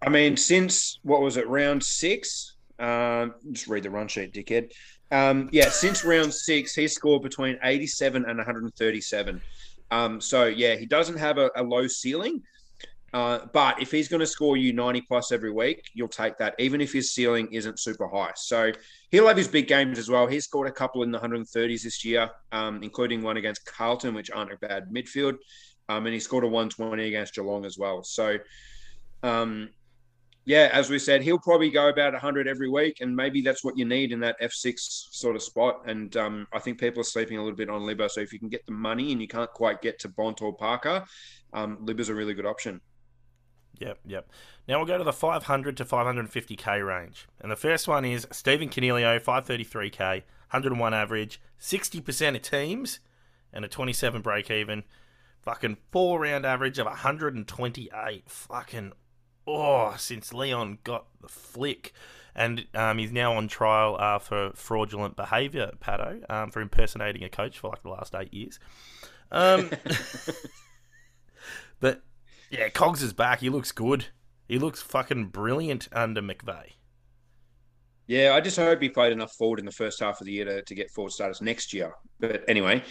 I 0.02 0.10
mean, 0.10 0.36
since 0.36 0.98
what 1.02 1.22
was 1.22 1.38
it, 1.38 1.48
round 1.48 1.82
six? 1.82 2.56
Um, 2.78 3.34
just 3.50 3.66
read 3.66 3.84
the 3.84 3.90
run 3.90 4.06
sheet, 4.06 4.34
dickhead. 4.34 4.70
Um, 5.10 5.48
yeah, 5.52 5.70
since 5.70 6.04
round 6.04 6.32
six, 6.32 6.74
he's 6.74 6.94
scored 6.94 7.22
between 7.22 7.58
87 7.62 8.24
and 8.26 8.36
137. 8.36 9.40
Um, 9.90 10.20
so 10.20 10.46
yeah, 10.46 10.76
he 10.76 10.86
doesn't 10.86 11.16
have 11.16 11.38
a, 11.38 11.50
a 11.56 11.62
low 11.62 11.86
ceiling. 11.86 12.42
Uh, 13.14 13.46
but 13.54 13.80
if 13.80 13.90
he's 13.90 14.06
going 14.06 14.20
to 14.20 14.26
score 14.26 14.56
you 14.56 14.72
90 14.72 15.00
plus 15.02 15.32
every 15.32 15.50
week, 15.50 15.88
you'll 15.94 16.08
take 16.08 16.36
that, 16.36 16.54
even 16.58 16.80
if 16.80 16.92
his 16.92 17.12
ceiling 17.12 17.48
isn't 17.52 17.80
super 17.80 18.06
high. 18.06 18.32
So 18.36 18.70
he'll 19.10 19.26
have 19.28 19.36
his 19.36 19.48
big 19.48 19.66
games 19.66 19.98
as 19.98 20.10
well. 20.10 20.26
He's 20.26 20.44
scored 20.44 20.68
a 20.68 20.72
couple 20.72 21.02
in 21.02 21.10
the 21.10 21.18
130s 21.18 21.82
this 21.82 22.04
year, 22.04 22.28
um, 22.52 22.82
including 22.82 23.22
one 23.22 23.38
against 23.38 23.64
Carlton, 23.64 24.14
which 24.14 24.30
aren't 24.30 24.52
a 24.52 24.58
bad 24.58 24.90
midfield. 24.92 25.38
Um, 25.88 26.04
and 26.04 26.12
he 26.12 26.20
scored 26.20 26.44
a 26.44 26.48
120 26.48 27.06
against 27.06 27.34
Geelong 27.34 27.64
as 27.64 27.78
well. 27.78 28.02
So, 28.02 28.38
um, 29.22 29.70
yeah, 30.48 30.70
as 30.72 30.88
we 30.88 30.98
said, 30.98 31.20
he'll 31.22 31.38
probably 31.38 31.68
go 31.68 31.90
about 31.90 32.14
100 32.14 32.48
every 32.48 32.70
week, 32.70 33.02
and 33.02 33.14
maybe 33.14 33.42
that's 33.42 33.62
what 33.62 33.76
you 33.76 33.84
need 33.84 34.12
in 34.12 34.20
that 34.20 34.40
F6 34.40 34.78
sort 34.78 35.36
of 35.36 35.42
spot. 35.42 35.82
And 35.84 36.16
um, 36.16 36.46
I 36.54 36.58
think 36.58 36.80
people 36.80 37.02
are 37.02 37.04
sleeping 37.04 37.36
a 37.36 37.42
little 37.42 37.54
bit 37.54 37.68
on 37.68 37.82
Libba. 37.82 38.10
So 38.10 38.22
if 38.22 38.32
you 38.32 38.38
can 38.38 38.48
get 38.48 38.64
the 38.64 38.72
money 38.72 39.12
and 39.12 39.20
you 39.20 39.28
can't 39.28 39.50
quite 39.50 39.82
get 39.82 39.98
to 39.98 40.08
Bont 40.08 40.40
or 40.40 40.56
Parker, 40.56 41.04
um, 41.52 41.84
Libba's 41.84 42.08
a 42.08 42.14
really 42.14 42.32
good 42.32 42.46
option. 42.46 42.80
Yep, 43.78 43.98
yep. 44.06 44.32
Now 44.66 44.78
we'll 44.78 44.86
go 44.86 44.96
to 44.96 45.04
the 45.04 45.12
500 45.12 45.76
to 45.76 45.84
550k 45.84 46.86
range. 46.86 47.28
And 47.42 47.52
the 47.52 47.56
first 47.56 47.86
one 47.86 48.06
is 48.06 48.26
Stephen 48.30 48.70
Coniglio, 48.70 49.22
533k, 49.22 50.22
101 50.50 50.94
average, 50.94 51.42
60% 51.60 52.36
of 52.36 52.40
teams, 52.40 53.00
and 53.52 53.66
a 53.66 53.68
27 53.68 54.22
break 54.22 54.50
even. 54.50 54.84
Fucking 55.42 55.76
four 55.92 56.20
round 56.20 56.46
average 56.46 56.78
of 56.78 56.86
128. 56.86 58.30
Fucking, 58.30 58.92
oh, 59.48 59.94
since 59.96 60.32
Leon 60.32 60.78
got 60.84 61.06
the 61.20 61.28
flick. 61.28 61.92
And 62.34 62.66
um, 62.74 62.98
he's 62.98 63.10
now 63.10 63.34
on 63.34 63.48
trial 63.48 63.96
uh, 63.98 64.20
for 64.20 64.52
fraudulent 64.54 65.16
behaviour, 65.16 65.72
Patto, 65.80 66.20
um, 66.30 66.50
for 66.50 66.60
impersonating 66.60 67.24
a 67.24 67.28
coach 67.28 67.58
for 67.58 67.70
like 67.70 67.82
the 67.82 67.88
last 67.88 68.14
eight 68.14 68.32
years. 68.32 68.60
Um, 69.32 69.70
but 71.80 72.02
yeah, 72.50 72.68
Cogs 72.68 73.02
is 73.02 73.12
back. 73.12 73.40
He 73.40 73.50
looks 73.50 73.72
good. 73.72 74.06
He 74.46 74.58
looks 74.58 74.80
fucking 74.80 75.26
brilliant 75.26 75.88
under 75.92 76.22
McVeigh. 76.22 76.72
Yeah, 78.06 78.32
I 78.34 78.40
just 78.40 78.56
hope 78.56 78.80
he 78.80 78.88
played 78.88 79.12
enough 79.12 79.32
forward 79.32 79.58
in 79.58 79.66
the 79.66 79.72
first 79.72 80.00
half 80.00 80.20
of 80.20 80.26
the 80.26 80.32
year 80.32 80.44
to, 80.46 80.62
to 80.62 80.74
get 80.74 80.90
forward 80.90 81.10
status 81.12 81.42
next 81.42 81.74
year. 81.74 81.92
But 82.20 82.42
anyway, 82.48 82.82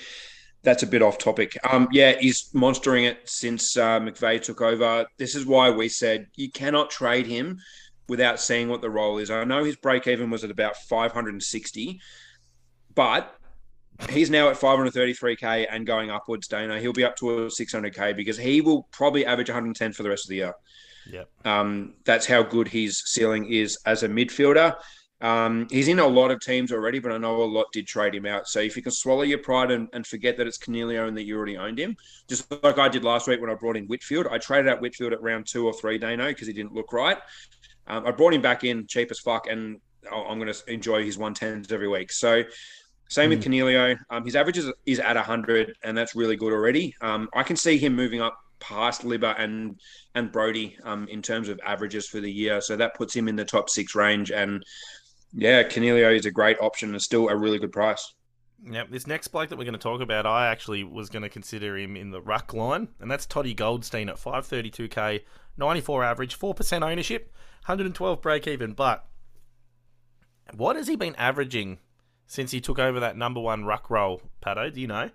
that's 0.68 0.84
a 0.84 0.88
bit 0.88 1.02
off 1.02 1.18
topic. 1.18 1.58
Um, 1.64 1.88
yeah, 1.94 2.18
he's 2.20 2.50
monstering 2.54 3.06
it 3.06 3.22
since 3.24 3.78
uh, 3.78 4.02
McVeigh 4.02 4.42
took 4.42 4.60
over. 4.60 5.06
This 5.18 5.34
is 5.34 5.46
why 5.46 5.70
we 5.70 5.88
said 5.88 6.28
you 6.36 6.52
cannot 6.52 6.90
trade 6.90 7.26
him 7.26 7.60
without 8.10 8.38
seeing 8.42 8.68
what 8.68 8.82
the 8.82 8.90
role 8.90 9.18
is. 9.18 9.32
I 9.32 9.46
know 9.46 9.64
his 9.64 9.78
break 9.78 10.08
even 10.08 10.30
was 10.30 10.44
at 10.44 10.52
about 10.52 10.76
560. 10.76 12.02
but 12.96 13.34
he's 14.10 14.30
now 14.30 14.50
at 14.50 14.58
533k 14.58 15.68
and 15.72 15.88
going 15.88 16.12
upwards. 16.12 16.50
Dana, 16.50 16.82
he'll 16.82 16.92
be 16.92 17.06
up 17.06 17.16
to 17.16 17.26
600k 17.26 18.14
because 18.18 18.38
he 18.38 18.60
will 18.60 18.90
probably 18.92 19.26
average 19.26 19.48
110 19.48 19.94
for 19.94 20.04
the 20.04 20.10
rest 20.10 20.26
of 20.26 20.30
the 20.32 20.36
year. 20.36 20.54
Yep. 21.10 21.30
Um, 21.46 21.94
that's 22.04 22.26
how 22.26 22.44
good 22.44 22.68
his 22.68 23.02
ceiling 23.06 23.50
is 23.50 23.78
as 23.86 24.04
a 24.04 24.10
midfielder. 24.10 24.76
Um, 25.20 25.68
he's 25.72 25.88
in 25.88 26.00
a 26.00 26.06
lot 26.06 26.30
of 26.30 26.40
teams 26.40 26.72
already, 26.72 27.00
but 27.00 27.12
I 27.12 27.18
know 27.18 27.42
a 27.42 27.44
lot 27.44 27.72
did 27.72 27.88
trade 27.88 28.14
him 28.14 28.26
out. 28.26 28.48
So 28.48 28.60
if 28.60 28.76
you 28.76 28.84
can 28.84 28.92
swallow 28.92 29.24
your 29.24 29.40
pride 29.40 29.72
and, 29.72 29.88
and 29.94 30.06
forget 30.06 30.38
that 30.38 30.46
it's 30.46 30.60
Coniglio 30.60 31.08
and 31.08 31.18
that 31.18 31.24
you 31.24 31.36
already 31.36 31.58
owned 31.58 31.80
him, 31.80 31.96
just 32.28 32.52
like 32.64 32.78
I 32.78 32.88
did 32.88 33.04
last 33.04 33.28
week 33.28 33.42
when 33.42 33.50
I 33.50 33.56
brought 33.56 33.78
in 33.78 33.88
Whitfield, 33.88 34.28
I 34.28 34.38
traded 34.38 34.72
out 34.72 34.80
Whitfield 34.80 35.14
at 35.14 35.22
round 35.22 35.48
two 35.48 35.66
or 35.66 35.74
three, 35.74 35.98
Dano, 35.98 36.28
because 36.28 36.48
he 36.48 36.54
didn't 36.54 36.74
look 36.74 36.94
right. 36.94 37.18
Um, 37.88 38.06
I 38.06 38.12
brought 38.12 38.34
him 38.34 38.42
back 38.42 38.64
in 38.64 38.86
cheap 38.86 39.10
as 39.10 39.20
fuck, 39.20 39.48
and 39.48 39.80
I'm 40.12 40.40
going 40.40 40.54
to 40.54 40.72
enjoy 40.72 41.04
his 41.04 41.18
110s 41.18 41.72
every 41.72 41.88
week. 41.88 42.12
So 42.12 42.44
same 43.10 43.30
with 43.30 43.44
Coniglio. 43.44 43.98
Um, 44.10 44.26
his 44.26 44.36
average 44.36 44.58
is, 44.58 44.72
is 44.86 45.00
at 45.00 45.16
100, 45.16 45.74
and 45.84 45.98
that's 45.98 46.16
really 46.16 46.36
good 46.36 46.54
already. 46.54 46.94
Um, 47.02 47.30
I 47.34 47.44
can 47.44 47.56
see 47.56 47.78
him 47.78 47.96
moving 47.96 48.22
up 48.22 48.38
past 48.60 49.04
Libba 49.04 49.36
and 49.40 49.80
and 50.16 50.32
Brody 50.32 50.78
um, 50.84 51.08
in 51.08 51.22
terms 51.22 51.48
of 51.48 51.60
averages 51.66 52.08
for 52.08 52.20
the 52.20 52.32
year. 52.32 52.60
So 52.60 52.76
that 52.76 52.96
puts 52.96 53.16
him 53.16 53.28
in 53.28 53.36
the 53.36 53.46
top 53.46 53.70
six 53.70 53.96
range. 53.96 54.32
And 54.32 54.64
yeah, 55.34 55.64
Coniglio 55.64 56.16
is 56.16 56.26
a 56.26 56.32
great 56.32 56.58
option 56.60 56.92
and 56.92 57.02
still 57.02 57.30
a 57.30 57.36
really 57.36 57.60
good 57.60 57.72
price. 57.72 58.14
Yep, 58.64 58.90
this 58.90 59.06
next 59.06 59.28
bloke 59.28 59.50
that 59.50 59.58
we're 59.58 59.66
going 59.66 59.74
to 59.74 59.80
talk 59.80 60.02
about, 60.02 60.26
I 60.26 60.48
actually 60.48 60.84
was 60.84 61.10
going 61.10 61.24
to 61.24 61.30
consider 61.30 61.78
him 61.78 61.96
in 61.96 62.12
the 62.12 62.22
ruck 62.22 62.54
line, 62.54 62.88
and 63.00 63.10
that's 63.10 63.26
Toddy 63.26 63.54
Goldstein 63.54 64.10
at 64.10 64.16
532k, 64.16 65.22
94 65.58 66.04
average, 66.04 66.40
4% 66.40 66.82
ownership, 66.90 67.32
112 67.66 68.22
break 68.22 68.48
even. 68.48 68.74
But 68.74 69.06
what 70.56 70.76
has 70.76 70.88
he 70.88 70.96
been 70.96 71.16
averaging 71.16 71.78
since 72.26 72.52
he 72.52 72.60
took 72.60 72.80
over 72.80 73.00
that 73.00 73.16
number 73.16 73.40
one 73.40 73.66
ruck 73.66 73.90
role, 73.90 74.22
Patto? 74.42 74.70
Do 74.70 74.82
you 74.82 74.88
know? 74.88 75.12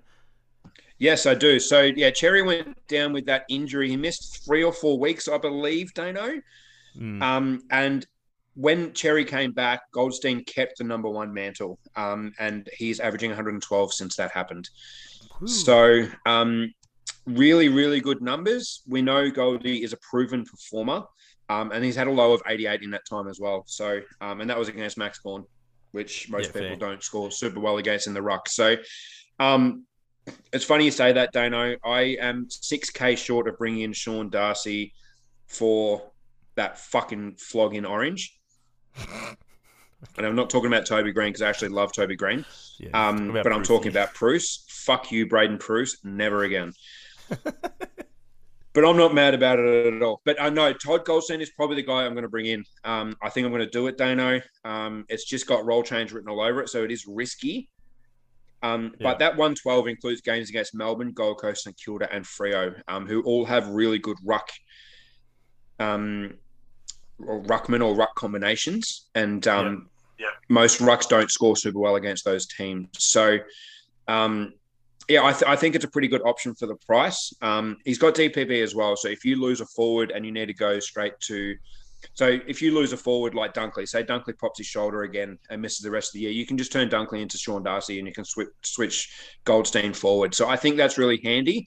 Yes, 0.99 1.27
I 1.27 1.35
do. 1.35 1.59
So 1.59 1.83
yeah, 1.83 2.11
Xerri 2.11 2.47
went 2.47 2.87
down 2.87 3.13
with 3.13 3.27
that 3.27 3.45
injury. 3.49 3.89
He 3.89 3.97
missed 3.97 4.45
three 4.45 4.63
or 4.63 4.73
four 4.73 4.99
weeks, 4.99 5.27
I 5.27 5.37
believe, 5.37 5.93
Dano. 5.95 6.41
Mm. 6.97 7.23
Um, 7.23 7.63
and 7.71 8.07
when 8.55 8.91
Xerri 8.91 9.27
came 9.27 9.53
back, 9.53 9.81
Goldstein 9.93 10.45
kept 10.45 10.79
the 10.79 10.85
number 10.85 11.09
one 11.09 11.33
mantle, 11.33 11.79
um, 11.97 12.33
and 12.39 12.69
he's 12.77 13.01
averaging 13.01 13.31
112 13.31 13.95
since 13.95 14.17
that 14.17 14.31
happened. 14.33 14.69
So, 15.47 16.07
um, 16.27 16.73
really, 17.27 17.69
really 17.69 18.01
good 18.01 18.21
numbers. 18.23 18.83
We 18.87 19.03
know 19.03 19.31
Goldie 19.31 19.83
is 19.83 19.93
a 19.93 19.97
proven 20.09 20.45
performer, 20.45 21.03
um, 21.49 21.73
and 21.73 21.85
he's 21.85 21.97
had 21.97 22.07
a 22.07 22.11
low 22.11 22.33
of 22.33 22.43
88 22.47 22.83
in 22.83 22.91
that 22.91 23.03
time 23.09 23.27
as 23.29 23.41
well. 23.41 23.65
So, 23.67 24.01
um, 24.21 24.41
and 24.41 24.51
that 24.51 24.59
was 24.59 24.69
against 24.69 24.99
Max 24.99 25.19
Gawn, 25.19 25.45
which 25.93 26.29
most 26.29 26.47
Yeah, 26.49 26.53
people 26.53 26.69
fair. 26.69 26.77
don't 26.77 27.03
score 27.03 27.31
super 27.31 27.59
well 27.61 27.79
against 27.79 28.07
in 28.07 28.15
the 28.15 28.23
ruck. 28.23 28.49
So, 28.49 28.77
um, 29.41 29.87
it's 30.53 30.65
funny 30.65 30.85
you 30.85 30.91
say 30.93 31.13
that, 31.13 31.33
Dano. 31.33 31.77
I 31.85 32.17
am 32.21 32.47
6k 32.49 33.17
short 33.17 33.49
of 33.49 33.59
bringing 33.59 33.81
in 33.81 33.93
Sean 33.93 34.31
Darcy 34.31 34.93
for 35.49 36.13
that 36.55 36.79
fucking 36.79 37.37
flog 37.37 37.75
in 37.75 37.85
orange. 37.85 38.39
And 40.17 40.27
I'm 40.27 40.35
not 40.35 40.51
talking 40.51 40.67
about 40.67 40.85
Toby 40.85 41.13
Greene 41.13 41.29
because 41.29 41.43
I 41.43 41.49
actually 41.49 41.69
love 41.69 41.93
Toby 41.93 42.17
Greene. 42.17 42.45
Yeah, 42.79 42.91
Um, 43.09 43.33
but 43.33 43.53
I'm 43.53 43.63
talking 43.63 43.93
here. 43.93 44.03
about 44.03 44.15
Bruce. 44.15 44.65
Fuck 44.69 45.13
you, 45.13 45.29
Braydon 45.29 45.59
Preuss. 45.59 45.99
Never 46.03 46.43
again. 46.43 46.73
but 47.45 48.85
I'm 48.85 48.97
not 48.97 49.15
mad 49.15 49.35
about 49.35 49.61
it 49.61 49.95
at 49.95 50.03
all. 50.03 50.21
But 50.25 50.41
I 50.41 50.49
know 50.51 50.73
Todd 50.73 51.05
Goldstein 51.05 51.41
is 51.41 51.51
probably 51.51 51.77
the 51.77 51.85
guy 51.85 52.05
I'm 52.05 52.13
going 52.15 52.25
to 52.25 52.29
bring 52.29 52.47
in. 52.47 52.65
Um, 52.85 53.15
I 53.23 53.31
think 53.31 53.45
I'm 53.45 53.53
going 53.53 53.65
to 53.65 53.71
do 53.71 53.87
it, 53.87 53.97
Dano. 53.97 54.41
Um, 54.65 55.05
it's 55.09 55.25
just 55.25 55.47
got 55.47 55.65
role 55.65 55.85
change 55.85 56.13
written 56.13 56.29
all 56.29 56.41
over 56.41 56.61
it, 56.63 56.69
so 56.69 56.83
it 56.83 56.91
is 56.91 57.07
risky. 57.07 57.71
Um, 58.63 58.95
Yeah. 58.99 59.11
But 59.11 59.19
that 59.21 59.37
112 59.37 59.87
includes 59.87 60.21
games 60.21 60.51
against 60.51 60.75
Melbourne, 60.75 61.13
Gold 61.13 61.41
Coast, 61.41 61.63
St 61.65 61.77
Kilda, 61.77 62.13
and 62.13 62.25
Freo, 62.25 62.75
um, 62.89 63.07
who 63.07 63.23
all 63.23 63.45
have 63.45 63.69
really 63.69 63.99
good 63.99 64.17
ruck, 64.25 64.49
um, 65.79 66.35
or 67.27 67.43
ruckman 67.43 67.85
or 67.85 67.95
ruck 67.95 68.15
combinations. 68.15 69.07
And 69.15 69.47
um, 69.49 69.89
Yeah. 70.19 70.27
most 70.49 70.81
rucks 70.81 71.09
don't 71.09 71.31
score 71.31 71.57
super 71.57 71.79
well 71.79 71.97
against 71.97 72.25
those 72.25 72.47
teams. 72.47 72.89
So, 72.99 73.39
um, 74.09 74.55
yeah, 75.09 75.25
I, 75.25 75.33
th- 75.33 75.45
I 75.47 75.57
think 75.57 75.75
it's 75.75 75.85
a 75.85 75.89
pretty 75.91 76.09
good 76.09 76.23
option 76.25 76.55
for 76.55 76.67
the 76.67 76.77
price. 76.87 77.33
Um, 77.43 77.77
he's 77.85 77.99
got 77.99 78.15
DPP 78.15 78.63
as 78.63 78.75
well. 78.75 78.97
So 78.97 79.09
if 79.09 79.25
you 79.25 79.41
lose 79.41 79.61
a 79.61 79.67
forward 79.67 80.13
and 80.13 80.25
you 80.25 80.33
need 80.33 80.47
to 80.47 80.55
go 80.55 80.79
straight 80.79 81.19
to, 81.23 81.57
so 82.15 82.39
if 82.49 82.61
you 82.63 82.75
lose 82.75 82.93
a 82.93 82.97
forward 82.97 83.35
like 83.35 83.55
Dunkley, 83.55 83.87
say 83.89 84.03
Dunkley 84.05 84.37
pops 84.39 84.59
his 84.59 84.67
shoulder 84.67 85.03
again 85.03 85.39
and 85.51 85.61
misses 85.63 85.81
the 85.81 85.91
rest 85.91 86.09
of 86.11 86.15
the 86.15 86.21
year, 86.21 86.31
you 86.31 86.47
can 86.47 86.57
just 86.59 86.73
turn 86.73 86.89
Dunkley 86.89 87.21
into 87.21 87.37
Sean 87.39 87.63
Darcy 87.63 87.99
and 87.99 88.07
you 88.09 88.15
can 88.15 88.25
switch 88.25 88.49
switch 88.63 89.13
Goldstein 89.45 89.93
forward. 89.93 90.35
So 90.35 90.49
I 90.49 90.57
think 90.57 90.77
that's 90.77 90.99
really 90.99 91.21
handy. 91.25 91.67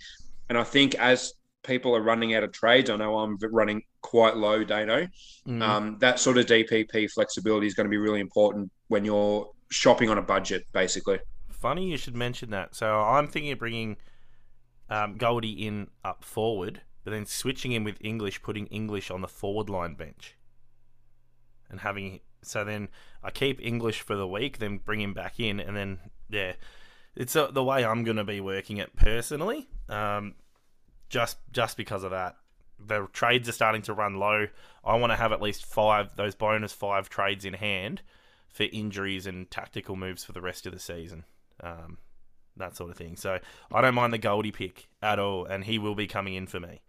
And 0.50 0.58
I 0.58 0.64
think 0.64 0.96
as 0.96 1.34
people 1.66 1.96
are 1.96 2.02
running 2.02 2.36
out 2.36 2.44
of 2.44 2.52
trades, 2.52 2.90
I 2.90 2.96
know 2.96 3.18
I'm 3.18 3.38
running 3.52 3.84
quite 4.02 4.38
low, 4.38 4.64
Dano. 4.64 5.08
Mm. 5.48 5.62
Um, 5.62 5.98
that 6.00 6.20
sort 6.20 6.38
of 6.38 6.46
DPP 6.46 7.12
flexibility 7.12 7.68
is 7.68 7.74
going 7.74 7.86
to 7.86 7.90
be 7.90 7.98
really 7.98 8.20
important 8.20 8.72
when 8.88 9.04
you're 9.04 9.50
shopping 9.70 10.10
on 10.10 10.18
a 10.18 10.22
budget, 10.22 10.66
basically. 10.72 11.20
Funny 11.50 11.90
you 11.90 11.98
should 11.98 12.16
mention 12.16 12.52
that. 12.52 12.76
So 12.76 13.00
I'm 13.02 13.28
thinking 13.28 13.52
of 13.52 13.60
bringing 13.60 13.98
um, 14.90 15.18
Goldie 15.18 15.66
in 15.66 15.88
up 16.04 16.24
forward, 16.24 16.82
but 17.04 17.12
then 17.12 17.26
switching 17.26 17.72
him 17.72 17.84
with 17.84 17.98
English, 18.02 18.42
putting 18.42 18.68
English 18.68 19.10
on 19.10 19.22
the 19.22 19.28
forward 19.28 19.70
line 19.70 19.96
bench, 19.96 20.36
and 21.70 21.80
having 21.80 22.20
so 22.42 22.64
then 22.64 22.90
I 23.24 23.32
keep 23.32 23.60
English 23.60 24.02
for 24.02 24.16
the 24.16 24.28
week, 24.28 24.60
then 24.60 24.78
bring 24.78 25.02
him 25.02 25.14
back 25.14 25.40
in, 25.40 25.60
and 25.60 25.76
then 25.76 26.00
yeah, 26.30 26.54
it's 27.16 27.36
uh, 27.36 27.50
the 27.50 27.64
way 27.64 27.84
I'm 27.84 28.04
going 28.04 28.18
to 28.18 28.24
be 28.24 28.40
working 28.40 28.78
it 28.78 28.96
personally. 28.96 29.68
Um, 29.90 30.36
just 31.10 31.38
just 31.52 31.78
because 31.78 32.04
of 32.04 32.12
that, 32.12 32.38
the 32.80 33.08
trades 33.14 33.48
are 33.50 33.54
starting 33.54 33.82
to 33.84 33.94
run 33.94 34.16
low. 34.16 34.48
I 34.84 34.96
want 34.96 35.12
to 35.12 35.18
have 35.18 35.32
at 35.32 35.42
least 35.42 35.66
five 35.66 36.16
those 36.16 36.36
bonus 36.36 36.74
five 36.74 37.10
trades 37.10 37.46
in 37.46 37.54
hand 37.54 38.02
for 38.50 38.64
injuries 38.72 39.28
and 39.28 39.50
tactical 39.50 39.96
moves 39.96 40.24
for 40.24 40.32
the 40.32 40.42
rest 40.42 40.66
of 40.66 40.74
the 40.74 40.80
season. 40.80 41.26
Um, 41.62 41.98
that 42.58 42.76
sort 42.76 42.90
of 42.90 42.98
thing. 42.98 43.16
So 43.16 43.40
I 43.72 43.82
don't 43.82 43.96
mind 43.96 44.14
the 44.14 44.18
Goldie 44.18 44.52
pick 44.52 44.88
at 45.02 45.20
all, 45.20 45.46
and 45.46 45.64
he 45.64 45.78
will 45.78 45.96
be 45.96 46.08
coming 46.08 46.36
in 46.36 46.48
for 46.48 46.60
me. 46.60 46.82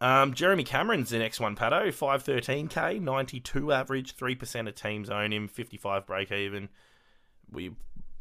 Um, 0.00 0.32
Jeremy 0.32 0.64
Cameron's 0.64 1.10
the 1.10 1.18
next 1.18 1.40
one, 1.40 1.54
Patto. 1.54 1.88
513k, 1.88 3.00
92 3.00 3.72
average, 3.72 4.16
3% 4.16 4.68
of 4.68 4.74
teams 4.74 5.10
own 5.10 5.32
him, 5.32 5.46
55 5.46 6.06
break 6.06 6.32
even. 6.32 6.68
We 7.50 7.72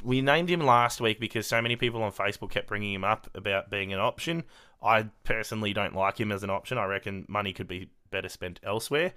we 0.02 0.22
named 0.22 0.50
him 0.50 0.62
last 0.62 1.02
week 1.02 1.20
because 1.20 1.46
so 1.46 1.62
many 1.62 1.76
people 1.76 2.04
on 2.04 2.14
Facebook 2.14 2.52
kept 2.52 2.68
bringing 2.68 2.94
him 2.94 3.04
up 3.04 3.30
about 3.36 3.70
being 3.70 3.92
an 3.92 4.00
option. 4.00 4.44
I 4.82 5.04
personally 5.24 5.74
don't 5.74 5.96
like 5.96 6.20
him 6.20 6.32
as 6.32 6.44
an 6.44 6.50
option. 6.50 6.78
I 6.78 6.86
reckon 6.86 7.26
money 7.28 7.54
could 7.54 7.68
be 7.68 7.90
better 8.12 8.30
spent 8.30 8.60
elsewhere. 8.64 9.14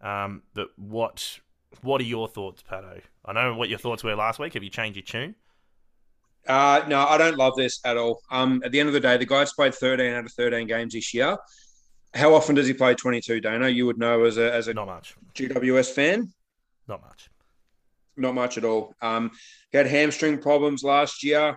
Um, 0.00 0.42
but 0.54 0.68
what 0.76 1.40
what 1.82 2.00
are 2.00 2.04
your 2.04 2.28
thoughts, 2.28 2.62
Patto? 2.62 3.00
I 3.24 3.32
know 3.32 3.54
what 3.54 3.68
your 3.68 3.78
thoughts 3.78 4.04
were 4.04 4.14
last 4.14 4.38
week. 4.38 4.54
Have 4.54 4.62
you 4.62 4.70
changed 4.70 4.96
your 4.96 5.04
tune? 5.04 5.34
Uh, 6.46 6.82
no, 6.88 7.06
I 7.06 7.18
don't 7.18 7.36
love 7.36 7.54
this 7.56 7.80
at 7.84 7.96
all. 7.96 8.20
Um, 8.30 8.62
at 8.64 8.72
the 8.72 8.80
end 8.80 8.88
of 8.88 8.92
the 8.92 9.00
day, 9.00 9.16
the 9.16 9.26
guy's 9.26 9.52
played 9.52 9.74
13 9.74 10.12
out 10.12 10.24
of 10.24 10.32
13 10.32 10.66
games 10.66 10.92
this 10.92 11.14
year. 11.14 11.36
How 12.14 12.34
often 12.34 12.54
does 12.54 12.66
he 12.66 12.74
play 12.74 12.94
22, 12.94 13.40
Dano? 13.40 13.66
You 13.68 13.86
would 13.86 13.98
know 13.98 14.24
as 14.24 14.38
a, 14.38 14.52
as 14.52 14.68
a 14.68 14.74
Not 14.74 14.86
much. 14.86 15.14
GWS 15.34 15.92
fan. 15.92 16.32
Not 16.88 17.00
much. 17.00 17.30
Not 18.16 18.34
much 18.34 18.58
at 18.58 18.64
all. 18.64 18.94
Um, 19.00 19.30
he 19.70 19.78
had 19.78 19.86
hamstring 19.86 20.38
problems 20.38 20.82
last 20.82 21.22
year. 21.22 21.56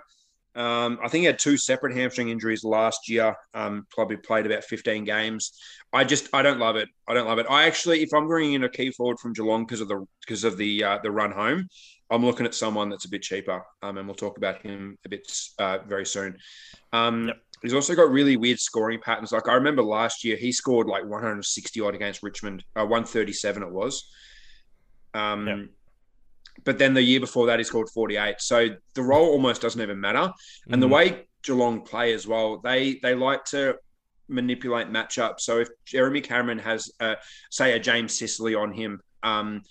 Um, 0.56 1.00
I 1.04 1.10
think 1.10 1.22
he 1.22 1.26
had 1.26 1.38
two 1.38 1.58
separate 1.58 1.96
hamstring 1.96 2.30
injuries 2.30 2.64
last 2.64 3.10
year. 3.10 3.36
Um, 3.54 3.86
probably 3.90 4.18
played 4.18 4.46
about 4.46 4.64
15 4.64 5.04
games. 5.04 5.52
I 5.92 6.04
just 6.04 6.30
I 6.34 6.42
don't 6.42 6.60
love 6.60 6.78
it. 6.78 6.88
I 7.08 7.14
don't 7.14 7.28
love 7.28 7.40
it. 7.40 7.46
I 7.50 7.66
actually, 7.66 8.02
if 8.02 8.14
I'm 8.14 8.28
bringing 8.28 8.54
in 8.54 8.64
a 8.64 8.70
key 8.70 8.92
forward 8.92 9.20
from 9.20 9.34
Geelong 9.34 9.66
because 9.66 9.82
of 9.82 9.88
the 9.90 10.06
because 10.22 10.44
of 10.44 10.58
the 10.58 10.84
uh, 10.84 11.00
the 11.04 11.12
run 11.12 11.32
home, 11.32 11.68
I'm 12.10 12.26
looking 12.26 12.46
at 12.46 12.56
someone 12.56 12.90
that's 12.90 13.06
a 13.06 13.10
bit 13.10 13.22
cheaper. 13.22 13.64
Um, 13.82 13.98
and 13.98 14.08
we'll 14.08 14.16
talk 14.16 14.38
about 14.38 14.62
him 14.62 14.98
a 15.06 15.10
bit 15.10 15.30
uh, 15.60 15.80
very 15.88 16.06
soon. 16.06 16.38
Um, 16.94 17.28
Yep. 17.28 17.38
He's 17.62 17.74
also 17.74 17.96
got 17.96 18.12
really 18.12 18.38
weird 18.38 18.60
scoring 18.60 19.00
patterns. 19.02 19.32
Like 19.32 19.48
I 19.48 19.54
remember 19.54 19.82
last 19.82 20.24
year, 20.24 20.36
he 20.36 20.52
scored 20.52 20.88
like 20.88 21.04
160 21.04 21.82
odd 21.82 21.96
against 21.96 22.22
Richmond, 22.22 22.64
uh, 22.76 22.86
137 22.86 23.64
it 23.64 23.72
was. 23.72 24.08
Um, 25.16 25.48
Yep. 25.48 25.58
But 26.64 26.78
then 26.78 26.94
the 26.94 27.02
year 27.02 27.20
before 27.20 27.48
that, 27.48 27.60
he 27.60 27.64
scored 27.66 27.90
48. 27.90 28.36
So 28.40 28.70
the 28.94 29.02
role 29.04 29.30
almost 29.30 29.62
doesn't 29.62 29.82
even 29.82 30.00
matter. 30.00 30.32
And 30.72 30.82
the 30.82 30.88
Mhm. 30.88 30.92
way 30.92 31.28
Geelong 31.44 31.82
play 31.82 32.14
as 32.14 32.26
well, 32.26 32.58
they 32.60 32.96
they 33.04 33.14
like 33.14 33.46
to 33.46 33.78
manipulate 34.28 34.88
matchups. 34.88 35.42
So 35.42 35.60
if 35.60 35.70
Jeremy 35.86 36.22
Cameron 36.22 36.58
has, 36.60 36.92
uh, 37.00 37.16
say, 37.52 37.74
a 37.74 37.80
James 37.80 38.18
Sicily 38.18 38.56
on 38.56 38.72
him, 38.72 39.02
um, 39.22 39.62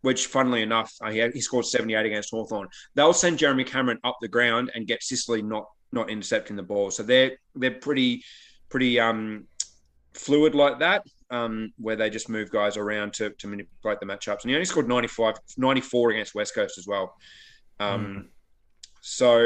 which 0.00 0.26
funnily 0.26 0.62
enough, 0.62 0.92
uh, 1.00 1.10
he, 1.10 1.20
he 1.30 1.40
scored 1.40 1.64
78 1.64 2.06
against 2.06 2.30
Hawthorn, 2.30 2.68
they'll 2.94 3.12
send 3.12 3.38
Jeremy 3.38 3.62
Cameron 3.62 3.98
up 4.02 4.16
the 4.20 4.26
ground 4.26 4.72
and 4.74 4.86
get 4.86 5.02
Sicily 5.02 5.42
not 5.42 5.66
not 5.92 6.08
intercepting 6.10 6.56
the 6.56 6.62
ball. 6.62 6.90
So 6.90 7.02
they're 7.02 7.36
they're 7.54 7.70
pretty 7.70 8.24
pretty 8.70 8.98
um, 8.98 9.46
fluid 10.14 10.54
like 10.54 10.78
that, 10.80 11.06
um, 11.32 11.72
where 11.78 11.96
they 11.96 12.10
just 12.10 12.28
move 12.28 12.50
guys 12.50 12.76
around 12.76 13.12
to, 13.14 13.30
to 13.30 13.48
manipulate 13.48 13.98
the 13.98 14.06
matchups. 14.06 14.42
And 14.42 14.50
he 14.50 14.54
only 14.54 14.66
scored 14.66 14.86
95, 14.86 15.34
94 15.56 16.10
against 16.12 16.34
West 16.36 16.54
Coast 16.54 16.78
as 16.78 16.86
well. 16.86 17.16
Um, 17.80 18.28
So 19.00 19.40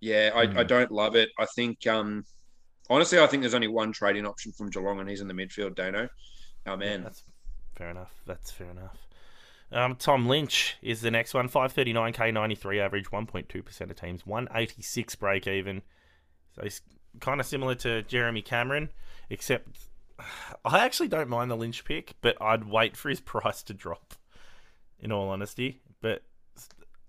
yeah, 0.00 0.30
I, 0.34 0.46
Hmm. 0.46 0.58
I 0.58 0.62
don't 0.62 0.92
love 0.92 1.16
it. 1.16 1.30
I 1.38 1.46
think 1.56 1.84
um 1.86 2.24
honestly 2.88 3.18
I 3.18 3.26
think 3.26 3.42
there's 3.42 3.54
only 3.54 3.68
one 3.68 3.90
trading 3.92 4.26
option 4.26 4.52
from 4.52 4.70
Geelong 4.70 5.00
and 5.00 5.08
he's 5.08 5.20
in 5.20 5.26
the 5.28 5.34
midfield, 5.34 5.74
Dano. 5.74 6.08
Oh 6.66 6.76
man. 6.76 7.02
That's 7.02 7.24
fair 7.74 7.90
enough. 7.90 8.12
That's 8.26 8.50
fair 8.52 8.70
enough. 8.70 8.96
Um, 9.72 9.96
Tom 9.96 10.26
Lynch 10.28 10.76
is 10.80 11.00
the 11.00 11.10
next 11.10 11.34
one. 11.34 11.48
539k, 11.48 12.32
93 12.32 12.78
average, 12.78 13.10
1.2% 13.10 13.80
of 13.90 13.96
teams, 14.00 14.24
186 14.24 15.14
break 15.16 15.48
even. 15.48 15.82
So 16.54 16.62
he's 16.62 16.82
kind 17.20 17.40
of 17.40 17.46
similar 17.46 17.74
to 17.76 18.02
Jeremy 18.02 18.42
Cameron, 18.42 18.90
except 19.28 19.66
I 20.64 20.84
actually 20.84 21.08
don't 21.08 21.28
mind 21.28 21.50
the 21.50 21.56
Lynch 21.56 21.84
pick, 21.84 22.14
but 22.20 22.40
I'd 22.40 22.64
wait 22.64 22.96
for 22.96 23.08
his 23.08 23.20
price 23.32 23.62
to 23.64 23.74
drop, 23.74 24.14
in 24.98 25.12
all 25.12 25.28
honesty. 25.28 25.80
But 26.00 26.22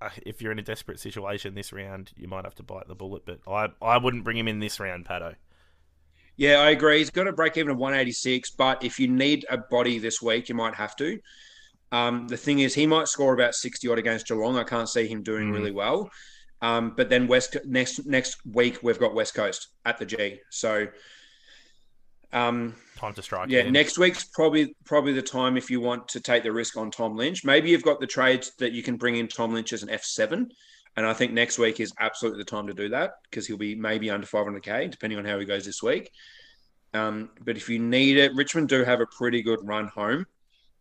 uh, 0.02 0.10
if 0.26 0.42
you're 0.42 0.52
in 0.52 0.60
a 0.60 0.64
desperate 0.64 1.00
situation 1.00 1.56
this 1.56 1.72
round, 1.74 2.12
you 2.16 2.28
might 2.28 2.46
have 2.46 2.56
to 2.56 2.64
bite 2.64 2.88
the 2.88 2.96
bullet. 2.96 3.24
But 3.26 3.40
I, 3.48 3.70
I 3.82 3.98
wouldn't 3.98 4.24
bring 4.24 4.38
him 4.38 4.48
in 4.48 4.60
this 4.60 4.80
round, 4.80 5.06
Patto. 5.06 5.36
Yeah, 6.36 6.60
I 6.60 6.70
agree. 6.70 7.00
He's 7.00 7.10
got 7.10 7.28
a 7.28 7.34
break 7.34 7.58
even 7.58 7.72
of 7.72 7.78
186, 7.78 8.52
but 8.52 8.84
if 8.84 9.00
you 9.00 9.08
need 9.08 9.46
a 9.50 9.58
body 9.58 9.98
this 9.98 10.22
week, 10.22 10.50
you 10.50 10.56
might 10.56 10.76
have 10.76 10.96
to. 10.98 11.20
Um, 11.92 12.28
the 12.28 12.38
thing 12.38 12.60
is, 12.60 12.76
he 12.76 12.86
might 12.86 13.08
score 13.08 13.34
about 13.34 13.56
60 13.56 13.88
odd 13.88 13.98
against 13.98 14.28
Geelong. 14.28 14.56
I 14.58 14.64
can't 14.64 14.90
see 14.90 15.08
him 15.08 15.24
doing 15.24 15.50
Mm. 15.50 15.54
really 15.54 15.72
well. 15.72 16.12
Um, 16.62 16.94
but 16.96 17.10
then 17.10 17.28
West 17.28 17.56
next 17.66 18.06
next 18.08 18.38
week 18.46 18.80
we've 18.82 18.98
got 19.00 19.14
West 19.14 19.36
Coast 19.36 19.68
at 19.86 19.98
the 20.00 20.06
G. 20.06 20.40
So 20.50 20.88
um, 22.34 22.76
Time 22.98 23.14
to 23.14 23.22
strike. 23.22 23.50
yeah, 23.50 23.60
again. 23.60 23.74
next 23.74 23.98
week's 23.98 24.26
probably 24.26 24.76
probably 24.86 25.14
the 25.14 25.22
time 25.22 25.56
if 25.56 25.70
you 25.70 25.80
want 25.80 26.08
to 26.10 26.20
take 26.20 26.44
the 26.44 26.52
risk 26.52 26.78
on 26.78 26.92
Tom 26.92 27.16
Lynch. 27.16 27.46
Maybe 27.46 27.70
you've 27.70 27.84
got 27.84 28.00
the 28.00 28.08
trades 28.08 28.52
that 28.60 28.72
you 28.72 28.84
can 28.84 28.98
bring 28.98 29.16
in 29.16 29.28
Tom 29.28 29.54
Lynch 29.54 29.74
as 29.74 29.84
an 29.84 29.90
F7. 29.90 30.50
And 30.98 31.06
I 31.06 31.14
think 31.14 31.32
next 31.32 31.60
week 31.60 31.80
is 31.80 31.94
absolutely 32.00 32.40
the 32.40 32.50
time 32.50 32.66
to 32.68 32.74
do 32.74 32.90
that 32.90 33.12
because 33.30 33.46
he'll 33.46 33.56
be 33.58 33.76
maybe 33.76 34.10
under 34.10 34.26
500k, 34.26 34.90
depending 34.90 35.20
on 35.20 35.26
how 35.26 35.38
he 35.38 35.46
goes 35.46 35.64
this 35.64 35.84
week. 35.84 36.12
Um, 36.96 37.30
but 37.46 37.56
if 37.56 37.70
you 37.70 37.78
need 37.78 38.18
it, 38.18 38.34
Richmond 38.34 38.68
do 38.70 38.84
have 38.84 39.00
a 39.00 39.06
pretty 39.06 39.44
good 39.44 39.60
run 39.62 39.88
home. 39.88 40.26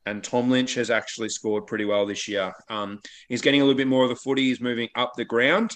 And 0.07 0.25
Tom 0.25 0.51
Lynch 0.51 0.75
has 0.75 0.89
actually 0.89 1.29
scored 1.29 1.67
pretty 1.67 1.85
well 1.85 2.07
this 2.07 2.29
year. 2.29 2.55
Um, 2.71 3.01
he's 3.29 3.43
getting 3.43 3.61
a 3.61 3.65
little 3.65 3.77
bit 3.77 3.89
more 3.89 4.05
of 4.05 4.09
the 4.09 4.17
footy. 4.17 4.45
He's 4.45 4.61
moving 4.61 4.89
up 4.95 5.13
the 5.17 5.25
ground. 5.25 5.73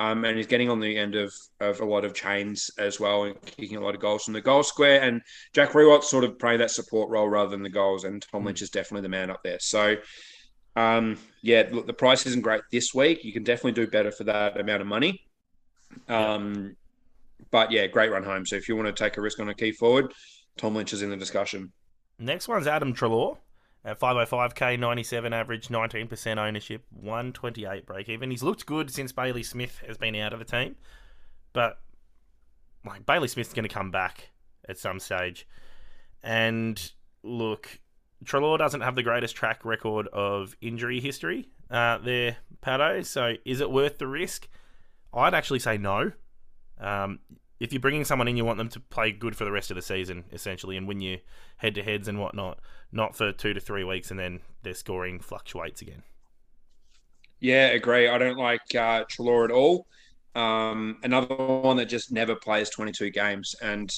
Um, 0.00 0.24
and 0.24 0.34
he's 0.38 0.46
getting 0.46 0.70
on 0.70 0.80
the 0.80 0.96
end 0.96 1.14
of, 1.14 1.30
of 1.60 1.80
a 1.80 1.84
lot 1.84 2.06
of 2.06 2.14
chains 2.14 2.70
as 2.78 2.98
well 2.98 3.24
and 3.24 3.38
kicking 3.42 3.76
a 3.76 3.82
lot 3.82 3.94
of 3.94 4.00
goals 4.00 4.24
from 4.24 4.32
the 4.32 4.40
goal 4.40 4.62
square. 4.62 5.02
And 5.02 5.20
Jack 5.52 5.72
Riewoldt 5.72 6.04
sort 6.04 6.24
of 6.24 6.38
playing 6.38 6.60
that 6.60 6.70
support 6.70 7.10
role 7.10 7.28
rather 7.28 7.50
than 7.50 7.62
the 7.62 7.68
goals. 7.68 8.04
And 8.04 8.24
Tom 8.32 8.46
Lynch 8.46 8.62
is 8.62 8.70
definitely 8.70 9.02
the 9.02 9.10
man 9.10 9.28
up 9.28 9.42
there. 9.44 9.58
So, 9.60 9.96
um, 10.74 11.18
yeah, 11.42 11.68
look, 11.70 11.86
the 11.86 11.92
price 11.92 12.24
isn't 12.24 12.40
great 12.40 12.62
this 12.72 12.94
week. 12.94 13.24
You 13.24 13.32
can 13.34 13.44
definitely 13.44 13.72
do 13.72 13.90
better 13.90 14.10
for 14.10 14.24
that 14.24 14.58
amount 14.58 14.80
of 14.80 14.86
money. 14.86 15.20
Um, 16.08 16.76
but 17.50 17.70
yeah, 17.70 17.86
great 17.86 18.10
run 18.10 18.24
home. 18.24 18.46
So 18.46 18.56
if 18.56 18.70
you 18.70 18.76
want 18.76 18.94
to 18.94 19.04
take 19.04 19.18
a 19.18 19.20
risk 19.20 19.38
on 19.38 19.50
a 19.50 19.54
key 19.54 19.72
forward, 19.72 20.14
Tom 20.56 20.74
Lynch 20.74 20.94
is 20.94 21.02
in 21.02 21.10
the 21.10 21.16
discussion. 21.16 21.72
Next 22.18 22.48
one's 22.48 22.66
Adam 22.66 22.94
Treloar 22.94 23.36
at 23.84 23.98
505k, 23.98 24.78
97 24.78 25.32
average, 25.32 25.68
19% 25.68 26.38
ownership, 26.38 26.84
128 26.90 27.86
break 27.86 28.08
even. 28.08 28.30
He's 28.30 28.42
looked 28.42 28.66
good 28.66 28.90
since 28.90 29.12
Bailey 29.12 29.42
Smith 29.42 29.82
has 29.86 29.96
been 29.96 30.14
out 30.16 30.32
of 30.32 30.38
the 30.38 30.44
team, 30.44 30.76
but 31.52 31.78
like 32.84 33.06
Bailey 33.06 33.28
Smith's 33.28 33.54
going 33.54 33.68
to 33.68 33.74
come 33.74 33.90
back 33.90 34.30
at 34.68 34.78
some 34.78 35.00
stage. 35.00 35.46
And 36.22 36.92
look, 37.22 37.80
Treloar 38.24 38.58
doesn't 38.58 38.82
have 38.82 38.96
the 38.96 39.02
greatest 39.02 39.34
track 39.34 39.64
record 39.64 40.08
of 40.08 40.54
injury 40.60 41.00
history 41.00 41.48
uh, 41.70 41.98
there, 41.98 42.36
Patto. 42.60 43.02
So 43.02 43.34
is 43.44 43.60
it 43.60 43.70
worth 43.70 43.98
the 43.98 44.06
risk? 44.06 44.48
I'd 45.12 45.34
actually 45.34 45.60
say 45.60 45.78
no. 45.78 46.12
Um, 46.78 47.20
if 47.60 47.72
you're 47.72 47.80
bringing 47.80 48.04
someone 48.04 48.26
in, 48.28 48.36
you 48.36 48.44
want 48.44 48.58
them 48.58 48.68
to 48.70 48.80
play 48.80 49.12
good 49.12 49.36
for 49.36 49.44
the 49.44 49.52
rest 49.52 49.70
of 49.70 49.76
the 49.76 49.82
season, 49.82 50.24
essentially, 50.32 50.76
and 50.76 50.88
win 50.88 51.00
you 51.00 51.18
head 51.58 51.74
to 51.76 51.82
heads 51.82 52.08
and 52.08 52.18
whatnot, 52.18 52.58
not 52.90 53.14
for 53.16 53.32
two 53.32 53.54
to 53.54 53.60
three 53.60 53.84
weeks 53.84 54.10
and 54.10 54.18
then 54.18 54.40
their 54.62 54.74
scoring 54.74 55.20
fluctuates 55.20 55.82
again. 55.82 56.02
Yeah, 57.40 57.68
agree. 57.68 58.08
I 58.08 58.18
don't 58.18 58.36
like 58.38 58.74
uh, 58.74 59.04
Treloar 59.04 59.44
at 59.46 59.50
all. 59.50 59.86
Um, 60.34 60.98
another 61.02 61.34
one 61.34 61.76
that 61.78 61.86
just 61.86 62.12
never 62.12 62.36
plays 62.36 62.70
22 62.70 63.10
games 63.10 63.54
and 63.62 63.90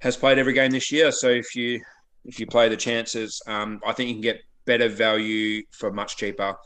has 0.00 0.16
played 0.16 0.38
every 0.38 0.52
game 0.52 0.70
this 0.70 0.90
year. 0.92 1.12
So 1.12 1.28
if 1.28 1.54
you 1.54 1.80
if 2.24 2.38
you 2.40 2.46
play 2.46 2.68
the 2.68 2.76
chances, 2.76 3.40
um, 3.46 3.80
I 3.86 3.92
think 3.92 4.08
you 4.08 4.14
can 4.14 4.22
get 4.22 4.42
better 4.64 4.88
value 4.88 5.62
for 5.72 5.90
much 5.92 6.16
cheaper 6.16 6.56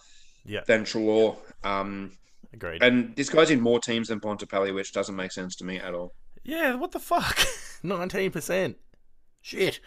Yeah. 0.45 0.63
than 0.67 0.85
Treloar. 0.85 1.39
Um, 1.65 2.13
Agreed. 2.53 2.83
and 2.83 3.17
this 3.17 3.31
guy's 3.31 3.51
in 3.51 3.61
more 3.61 3.81
teams 3.81 4.09
than 4.09 4.21
Bontempelli, 4.21 4.75
which 4.75 4.93
doesn't 4.93 5.17
make 5.17 5.33
sense 5.33 5.57
to 5.57 5.65
me 5.65 5.79
at 5.79 5.95
all. 5.95 6.15
Yeah, 6.45 6.75
what 6.75 6.93
the 6.93 6.99
fuck? 7.01 7.37
19%. 7.85 8.75
Shit. 9.41 9.81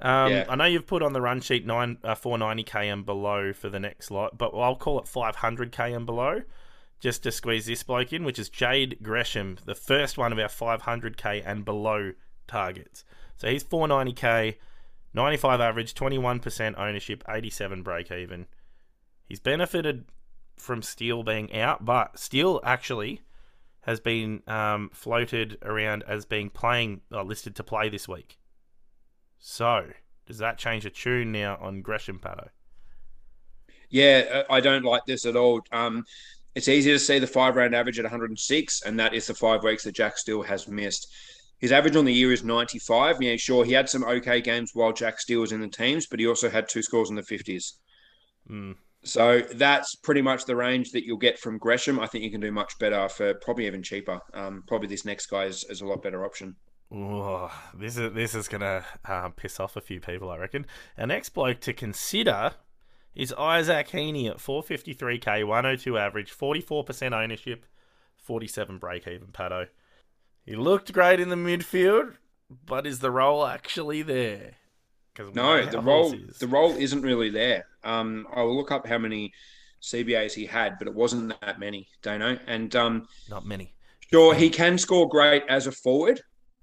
Um, 0.00 0.32
Yeah. 0.32 0.46
I 0.48 0.56
know 0.56 0.64
you've 0.64 0.86
put 0.86 1.02
on 1.02 1.12
the 1.12 1.20
run 1.20 1.40
sheet 1.40 1.66
nine 1.66 1.98
uh, 2.02 2.14
490k 2.14 2.92
and 2.92 3.04
below 3.06 3.52
for 3.52 3.68
the 3.68 3.80
next 3.80 4.10
lot, 4.10 4.36
but 4.38 4.50
I'll 4.56 4.76
call 4.76 4.98
it 4.98 5.04
500k 5.06 5.94
and 5.94 6.06
below 6.06 6.42
just 7.00 7.22
to 7.24 7.32
squeeze 7.32 7.66
this 7.66 7.82
bloke 7.82 8.12
in, 8.12 8.24
which 8.24 8.38
is 8.38 8.48
Jade 8.48 8.98
Gresham, 9.02 9.58
the 9.66 9.74
first 9.74 10.16
one 10.16 10.32
of 10.32 10.38
our 10.38 10.48
500k 10.48 11.42
and 11.44 11.64
below 11.64 12.12
targets. 12.46 13.04
So 13.36 13.48
he's 13.48 13.62
490k, 13.64 14.56
95 15.12 15.60
average, 15.60 15.94
21% 15.94 16.78
ownership, 16.78 17.22
87 17.28 17.82
break 17.82 18.10
even. 18.10 18.46
He's 19.26 19.40
benefited 19.40 20.06
from 20.56 20.82
Steele 20.82 21.22
being 21.22 21.54
out, 21.54 21.84
but 21.84 22.18
Steele 22.18 22.60
actually 22.64 23.20
has 23.82 24.00
been 24.00 24.42
um, 24.46 24.90
floated 24.92 25.58
around 25.62 26.04
as 26.08 26.24
being 26.24 26.48
playing 26.48 27.02
uh, 27.12 27.22
listed 27.22 27.54
to 27.56 27.62
play 27.62 27.88
this 27.88 28.08
week. 28.08 28.38
So 29.38 29.86
does 30.26 30.38
that 30.38 30.56
change 30.56 30.84
the 30.84 30.90
tune 30.90 31.32
now 31.32 31.58
on 31.60 31.82
Gresham 31.82 32.18
Patto? 32.18 32.48
Yeah, 33.90 34.24
uh, 34.32 34.52
I 34.52 34.60
don't 34.60 34.84
like 34.84 35.04
this 35.06 35.26
at 35.26 35.36
all. 35.36 35.60
Um, 35.70 36.04
it's 36.54 36.68
easy 36.68 36.92
to 36.92 36.98
see 36.98 37.18
the 37.18 37.26
five 37.26 37.56
round 37.56 37.74
average 37.74 37.98
at 37.98 38.04
106, 38.04 38.82
and 38.82 38.98
that 38.98 39.12
is 39.12 39.26
the 39.26 39.34
five 39.34 39.62
weeks 39.62 39.84
that 39.84 39.94
Jack 39.94 40.16
Steele 40.16 40.42
has 40.42 40.66
missed. 40.66 41.12
His 41.58 41.72
average 41.72 41.96
on 41.96 42.04
the 42.04 42.12
year 42.12 42.32
is 42.32 42.44
95. 42.44 43.22
Yeah, 43.22 43.36
sure, 43.36 43.64
he 43.64 43.72
had 43.72 43.88
some 43.88 44.04
okay 44.04 44.40
games 44.40 44.70
while 44.74 44.92
Jack 44.92 45.20
Steele 45.20 45.40
was 45.40 45.52
in 45.52 45.60
the 45.60 45.68
teams, 45.68 46.06
but 46.06 46.20
he 46.20 46.26
also 46.26 46.48
had 46.48 46.68
two 46.68 46.82
scores 46.82 47.10
in 47.10 47.16
the 47.16 47.22
50s. 47.22 47.72
Mm, 48.50 48.76
So 49.04 49.40
that's 49.54 49.94
pretty 49.96 50.22
much 50.22 50.46
the 50.46 50.56
range 50.56 50.92
that 50.92 51.04
you'll 51.04 51.18
get 51.18 51.38
from 51.38 51.58
Gresham. 51.58 52.00
I 52.00 52.06
think 52.06 52.24
you 52.24 52.30
can 52.30 52.40
do 52.40 52.50
much 52.50 52.78
better 52.78 53.08
for 53.08 53.34
probably 53.34 53.66
even 53.66 53.82
cheaper. 53.82 54.20
Um, 54.32 54.64
probably 54.66 54.88
this 54.88 55.04
next 55.04 55.26
guy 55.26 55.44
is, 55.44 55.64
is 55.68 55.82
a 55.82 55.86
lot 55.86 56.02
better 56.02 56.24
option. 56.24 56.56
oh, 56.90 57.52
this 57.74 57.96
is 57.98 58.12
this 58.14 58.34
is 58.34 58.48
gonna 58.48 58.84
uh, 59.04 59.28
piss 59.30 59.60
off 59.60 59.76
a 59.76 59.80
few 59.80 60.00
people, 60.00 60.30
I 60.30 60.38
reckon. 60.38 60.66
Our 60.96 61.06
next 61.06 61.30
bloke 61.30 61.60
to 61.60 61.72
consider 61.74 62.52
is 63.14 63.32
Isaac 63.34 63.88
Heaney 63.88 64.28
at 64.28 64.38
453k, 64.38 65.46
102 65.46 65.98
average, 65.98 66.32
44% 66.36 67.12
ownership, 67.12 67.66
47 68.16 68.78
break 68.78 69.06
even. 69.06 69.28
Patto. 69.28 69.66
He 70.44 70.56
looked 70.56 70.92
great 70.92 71.20
in 71.20 71.28
the 71.28 71.36
midfield, 71.36 72.16
but 72.50 72.86
is 72.86 72.98
the 72.98 73.10
role 73.10 73.46
actually 73.46 74.02
there? 74.02 74.56
'Cause 75.14 75.34
No, 75.34 75.64
the 75.64 75.80
role 75.80 76.14
the 76.40 76.48
role 76.48 76.72
isn't 76.76 77.02
really 77.02 77.30
there. 77.30 77.66
Um, 77.84 78.26
I'll 78.34 78.54
look 78.56 78.72
up 78.72 78.86
how 78.86 78.98
many 78.98 79.32
CBAs 79.80 80.32
he 80.34 80.46
had, 80.46 80.78
but 80.78 80.88
it 80.88 80.94
wasn't 80.94 81.38
that 81.40 81.60
many, 81.60 81.88
Dano. 82.02 82.38
And 82.46 82.74
um, 82.74 83.06
not 83.28 83.46
many. 83.46 83.74
sure, 84.10 84.34
he 84.34 84.50
can 84.50 84.76
score 84.78 85.08
great 85.08 85.44
as 85.48 85.66
a 85.66 85.72
forward, 85.72 86.20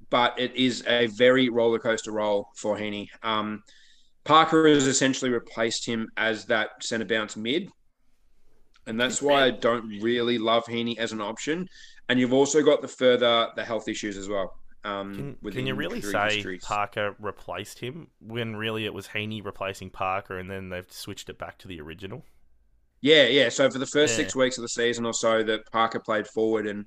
but 0.10 0.38
it 0.38 0.54
is 0.56 0.84
a 0.88 1.08
very 1.08 1.48
roller 1.50 1.80
coaster 1.80 2.12
role 2.12 2.50
for 2.56 2.78
Heaney. 2.78 3.08
Um, 3.24 3.64
Parker 4.24 4.68
has 4.68 4.86
essentially 4.86 5.32
replaced 5.32 5.86
him 5.86 6.10
as 6.18 6.46
that 6.46 6.84
centre 6.84 7.06
bounce 7.06 7.38
mid, 7.38 7.70
and 8.86 9.00
that's 9.00 9.22
why 9.22 9.46
I 9.46 9.52
don't 9.52 9.88
really 10.02 10.38
love 10.38 10.66
Heaney 10.66 10.98
as 10.98 11.12
an 11.12 11.22
option. 11.22 11.68
And 12.10 12.20
you've 12.20 12.34
also 12.34 12.62
got 12.62 12.82
the 12.82 12.88
further 12.88 13.50
the 13.56 13.64
health 13.64 13.88
issues 13.88 14.18
as 14.18 14.28
well. 14.28 14.61
Um, 14.84 15.38
Can, 15.44 15.52
can 15.52 15.68
you 15.68 15.76
really 15.76 16.02
say 16.02 16.36
histories. 16.36 16.64
Parker 16.66 17.16
replaced 17.20 17.80
him 17.80 18.08
when 18.20 18.56
really 18.56 18.86
it 18.86 18.94
was 18.94 19.08
Heaney 19.10 19.44
replacing 19.46 19.92
Parker 19.92 20.40
and 20.40 20.50
then 20.50 20.70
they've 20.70 20.92
switched 20.92 21.30
it 21.30 21.38
back 21.38 21.60
to 21.60 21.68
the 21.68 21.80
original? 21.80 22.26
Yeah, 23.02 23.26
yeah. 23.28 23.50
So 23.50 23.70
for 23.70 23.78
the 23.80 23.86
first 23.86 24.14
Yeah. 24.14 24.24
six 24.24 24.36
weeks 24.36 24.58
of 24.58 24.64
the 24.64 24.70
season 24.70 25.06
or 25.06 25.14
so, 25.14 25.44
that 25.44 25.72
Parker 25.72 26.00
played 26.00 26.28
forward 26.28 26.66
and 26.68 26.86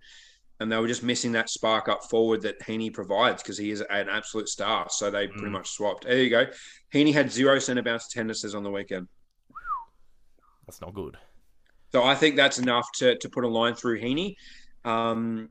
and 0.60 0.70
they 0.70 0.76
were 0.76 0.86
just 0.86 1.02
missing 1.02 1.32
that 1.32 1.50
spark 1.50 1.88
up 1.88 2.04
forward 2.08 2.40
that 2.42 2.60
Heaney 2.60 2.92
provides 2.94 3.42
because 3.42 3.58
he 3.58 3.70
is 3.72 3.80
an 3.80 4.08
absolute 4.08 4.48
star. 4.48 4.86
So 4.88 5.10
they 5.10 5.26
pretty 5.26 5.48
Mm. 5.48 5.52
much 5.52 5.68
swapped. 5.70 6.04
There 6.04 6.22
you 6.22 6.30
go. 6.30 6.46
Heaney 6.92 7.12
had 7.12 7.30
zero 7.30 7.58
centre 7.58 7.82
bounce 7.82 8.06
attendances 8.06 8.54
on 8.54 8.62
the 8.62 8.70
weekend. 8.70 9.08
That's 10.66 10.80
not 10.80 10.94
good. 10.94 11.16
So 11.92 12.02
I 12.02 12.14
think 12.14 12.36
that's 12.36 12.58
enough 12.58 12.86
to 12.96 13.16
to 13.18 13.28
put 13.28 13.44
a 13.44 13.48
line 13.48 13.74
through 13.74 14.00
Heaney. 14.00 14.34
Um, 14.84 15.48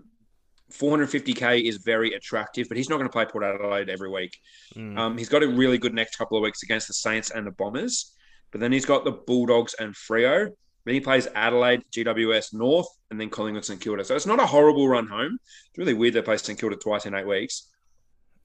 450k 0.71 1.67
is 1.67 1.78
very 1.78 2.13
attractive, 2.13 2.67
but 2.67 2.78
he's 2.78 2.89
not 2.89 2.97
going 2.97 3.08
to 3.08 3.12
play 3.12 3.26
Port 3.26 3.43
Adelaide 3.43 3.89
every 3.89 4.10
week. 4.10 4.38
Mm. 4.76 4.97
Um, 4.97 5.17
he's 5.17 5.30
got 5.30 5.43
a 5.43 5.47
really 5.47 5.78
good 5.78 5.93
next 5.93 6.15
couple 6.15 6.38
of 6.38 6.43
weeks 6.43 6.63
against 6.63 6.88
the 6.88 6.93
Saints 6.93 7.30
and 7.32 7.45
the 7.45 7.52
Bombers, 7.52 8.13
but 8.52 8.62
then 8.62 8.71
he's 8.71 8.86
got 8.86 9.04
the 9.04 9.12
Bulldogs 9.12 9.76
and 9.80 9.93
Freo. 9.93 10.49
Then 10.86 10.93
he 10.95 10.99
plays 10.99 11.28
Adelaide, 11.36 11.84
GWS 11.91 12.54
North, 12.54 12.88
and 13.10 13.19
then 13.19 13.30
Collingwood 13.30 13.63
St 13.63 13.80
Kilda. 13.80 14.04
So 14.04 14.15
it's 14.15 14.26
not 14.26 14.39
a 14.39 14.45
horrible 14.45 14.88
run 14.88 15.08
home. 15.08 15.38
It's 15.69 15.78
really 15.78 15.93
weird 15.93 16.13
they 16.13 16.21
play 16.21 16.38
St 16.38 16.60
Kilda 16.60 16.76
twice 16.76 17.06
in 17.06 17.13
eight 17.13 17.28
weeks. 17.28 17.69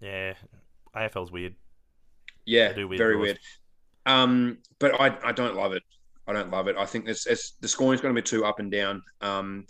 Yeah, 0.00 0.34
AFL's 0.94 1.32
weird. 1.32 1.56
Yeah, 2.44 2.74
weird 2.76 2.98
very 2.98 3.16
weird. 3.16 3.38
Um, 4.06 4.58
but 4.78 5.00
I, 5.00 5.16
I 5.24 5.32
don't 5.32 5.56
love 5.56 5.72
it. 5.72 5.82
I 6.26 6.32
don't 6.32 6.50
love 6.50 6.68
it. 6.68 6.76
I 6.76 6.86
think 6.86 7.08
it's, 7.08 7.26
it's 7.26 7.52
the 7.60 7.68
scoring's 7.68 8.00
going 8.00 8.14
to 8.14 8.20
be 8.20 8.24
too 8.24 8.44
up 8.44 8.60
and 8.60 8.70
down. 8.70 9.02
Um, 9.20 9.66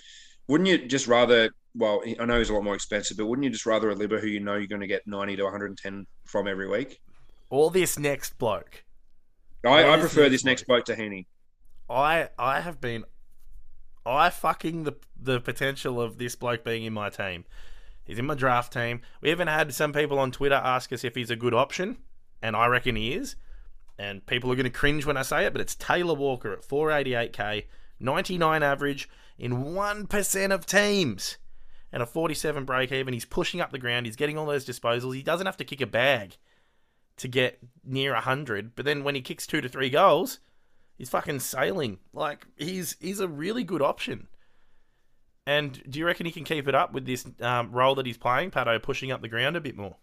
wouldn't 0.48 0.68
you 0.68 0.86
just 0.86 1.06
rather? 1.06 1.50
Well, 1.74 2.02
I 2.18 2.24
know 2.24 2.38
he's 2.38 2.50
a 2.50 2.54
lot 2.54 2.64
more 2.64 2.74
expensive, 2.74 3.16
but 3.16 3.26
wouldn't 3.26 3.44
you 3.44 3.50
just 3.50 3.66
rather 3.66 3.90
a 3.90 3.94
Libba 3.94 4.18
who 4.20 4.26
you 4.26 4.40
know 4.40 4.56
you're 4.56 4.66
going 4.66 4.80
to 4.80 4.86
get 4.86 5.06
ninety 5.06 5.36
to 5.36 5.44
one 5.44 5.52
hundred 5.52 5.66
and 5.66 5.78
ten 5.78 6.06
from 6.24 6.48
every 6.48 6.68
week? 6.68 7.00
All 7.50 7.70
this 7.70 7.98
next 7.98 8.38
bloke. 8.38 8.84
I, 9.64 9.84
I 9.88 9.98
prefer 9.98 10.28
this 10.28 10.44
next 10.44 10.66
bloke 10.66 10.84
to 10.86 10.96
Heaney. 10.96 11.26
I 11.88 12.30
I 12.38 12.60
have 12.60 12.80
been 12.80 13.04
I 14.04 14.30
fucking 14.30 14.84
the 14.84 14.94
the 15.20 15.40
potential 15.40 16.00
of 16.00 16.18
this 16.18 16.34
bloke 16.34 16.64
being 16.64 16.84
in 16.84 16.92
my 16.92 17.10
team. 17.10 17.44
He's 18.04 18.18
in 18.18 18.26
my 18.26 18.34
draft 18.34 18.72
team. 18.72 19.02
We 19.20 19.30
even 19.30 19.48
had 19.48 19.74
some 19.74 19.92
people 19.92 20.18
on 20.18 20.32
Twitter 20.32 20.54
ask 20.54 20.92
us 20.92 21.04
if 21.04 21.14
he's 21.14 21.30
a 21.30 21.36
good 21.36 21.52
option, 21.52 21.98
and 22.40 22.56
I 22.56 22.66
reckon 22.66 22.96
he 22.96 23.12
is. 23.12 23.36
And 23.98 24.24
people 24.24 24.50
are 24.50 24.54
going 24.54 24.64
to 24.64 24.70
cringe 24.70 25.04
when 25.04 25.16
I 25.16 25.22
say 25.22 25.44
it, 25.44 25.52
but 25.52 25.60
it's 25.60 25.74
Taylor 25.74 26.14
Walker 26.14 26.52
at 26.52 26.62
488k, 26.62 27.64
99 28.00 28.62
average 28.62 29.10
in 29.38 29.64
1% 29.64 30.52
of 30.52 30.66
teams, 30.66 31.38
and 31.92 32.02
a 32.02 32.06
47 32.06 32.64
break 32.64 32.92
even. 32.92 33.14
He's 33.14 33.24
pushing 33.24 33.60
up 33.60 33.72
the 33.72 33.78
ground. 33.78 34.06
He's 34.06 34.16
getting 34.16 34.36
all 34.36 34.46
those 34.46 34.66
disposals. 34.66 35.14
He 35.14 35.22
doesn't 35.22 35.46
have 35.46 35.56
to 35.58 35.64
kick 35.64 35.80
a 35.80 35.86
bag 35.86 36.36
to 37.16 37.28
get 37.28 37.58
near 37.84 38.12
100, 38.12 38.74
but 38.76 38.84
then 38.84 39.04
when 39.04 39.14
he 39.14 39.20
kicks 39.20 39.46
two 39.46 39.60
to 39.60 39.68
three 39.68 39.90
goals, 39.90 40.38
he's 40.96 41.08
fucking 41.08 41.40
sailing. 41.40 41.98
Like 42.12 42.46
he's 42.56 42.96
he's 43.00 43.20
a 43.20 43.28
really 43.28 43.64
good 43.64 43.82
option. 43.82 44.28
And 45.46 45.82
do 45.88 45.98
you 45.98 46.04
reckon 46.04 46.26
he 46.26 46.32
can 46.32 46.44
keep 46.44 46.68
it 46.68 46.74
up 46.74 46.92
with 46.92 47.06
this 47.06 47.26
um, 47.40 47.72
role 47.72 47.94
that 47.94 48.04
he's 48.04 48.18
playing, 48.18 48.50
Patto, 48.50 48.78
pushing 48.78 49.10
up 49.10 49.22
the 49.22 49.28
ground 49.28 49.56
a 49.56 49.62
bit 49.62 49.76
more? 49.76 49.96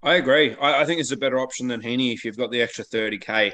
I 0.00 0.14
agree. 0.14 0.54
I, 0.60 0.82
I 0.82 0.84
think 0.84 1.00
it's 1.00 1.10
a 1.10 1.16
better 1.16 1.40
option 1.40 1.66
than 1.66 1.82
Heaney 1.82 2.14
if 2.14 2.24
you've 2.24 2.36
got 2.36 2.52
the 2.52 2.62
extra 2.62 2.84
30k. 2.84 3.52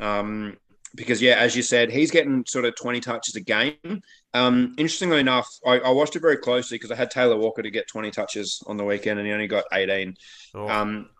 Um, 0.00 0.56
because 0.94 1.20
yeah, 1.20 1.34
as 1.34 1.56
you 1.56 1.62
said, 1.62 1.90
he's 1.90 2.10
getting 2.10 2.44
sort 2.46 2.64
of 2.64 2.74
20 2.76 3.00
touches 3.00 3.34
a 3.36 3.40
game. 3.40 4.02
Um, 4.32 4.74
interestingly 4.78 5.20
enough, 5.20 5.48
I, 5.66 5.78
I 5.80 5.90
watched 5.90 6.16
it 6.16 6.20
very 6.20 6.36
closely 6.36 6.76
because 6.76 6.90
I 6.90 6.96
had 6.96 7.10
Taylor 7.10 7.36
Walker 7.36 7.62
to 7.62 7.70
get 7.70 7.88
20 7.88 8.10
touches 8.10 8.62
on 8.66 8.76
the 8.76 8.84
weekend 8.84 9.18
and 9.18 9.26
he 9.26 9.32
only 9.32 9.46
got 9.46 9.64
18. 9.72 10.14
Oh, 10.54 10.68
Um, 10.68 11.10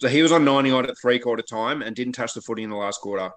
so 0.00 0.08
he 0.08 0.22
was 0.22 0.32
on 0.32 0.44
90 0.44 0.70
odd 0.72 0.90
at 0.90 0.96
three 1.00 1.18
quarter 1.18 1.42
time 1.42 1.82
and 1.82 1.94
didn't 1.96 2.14
touch 2.14 2.34
the 2.34 2.42
footy 2.42 2.62
in 2.62 2.70
the 2.70 2.76
last 2.76 3.00
quarter, 3.00 3.30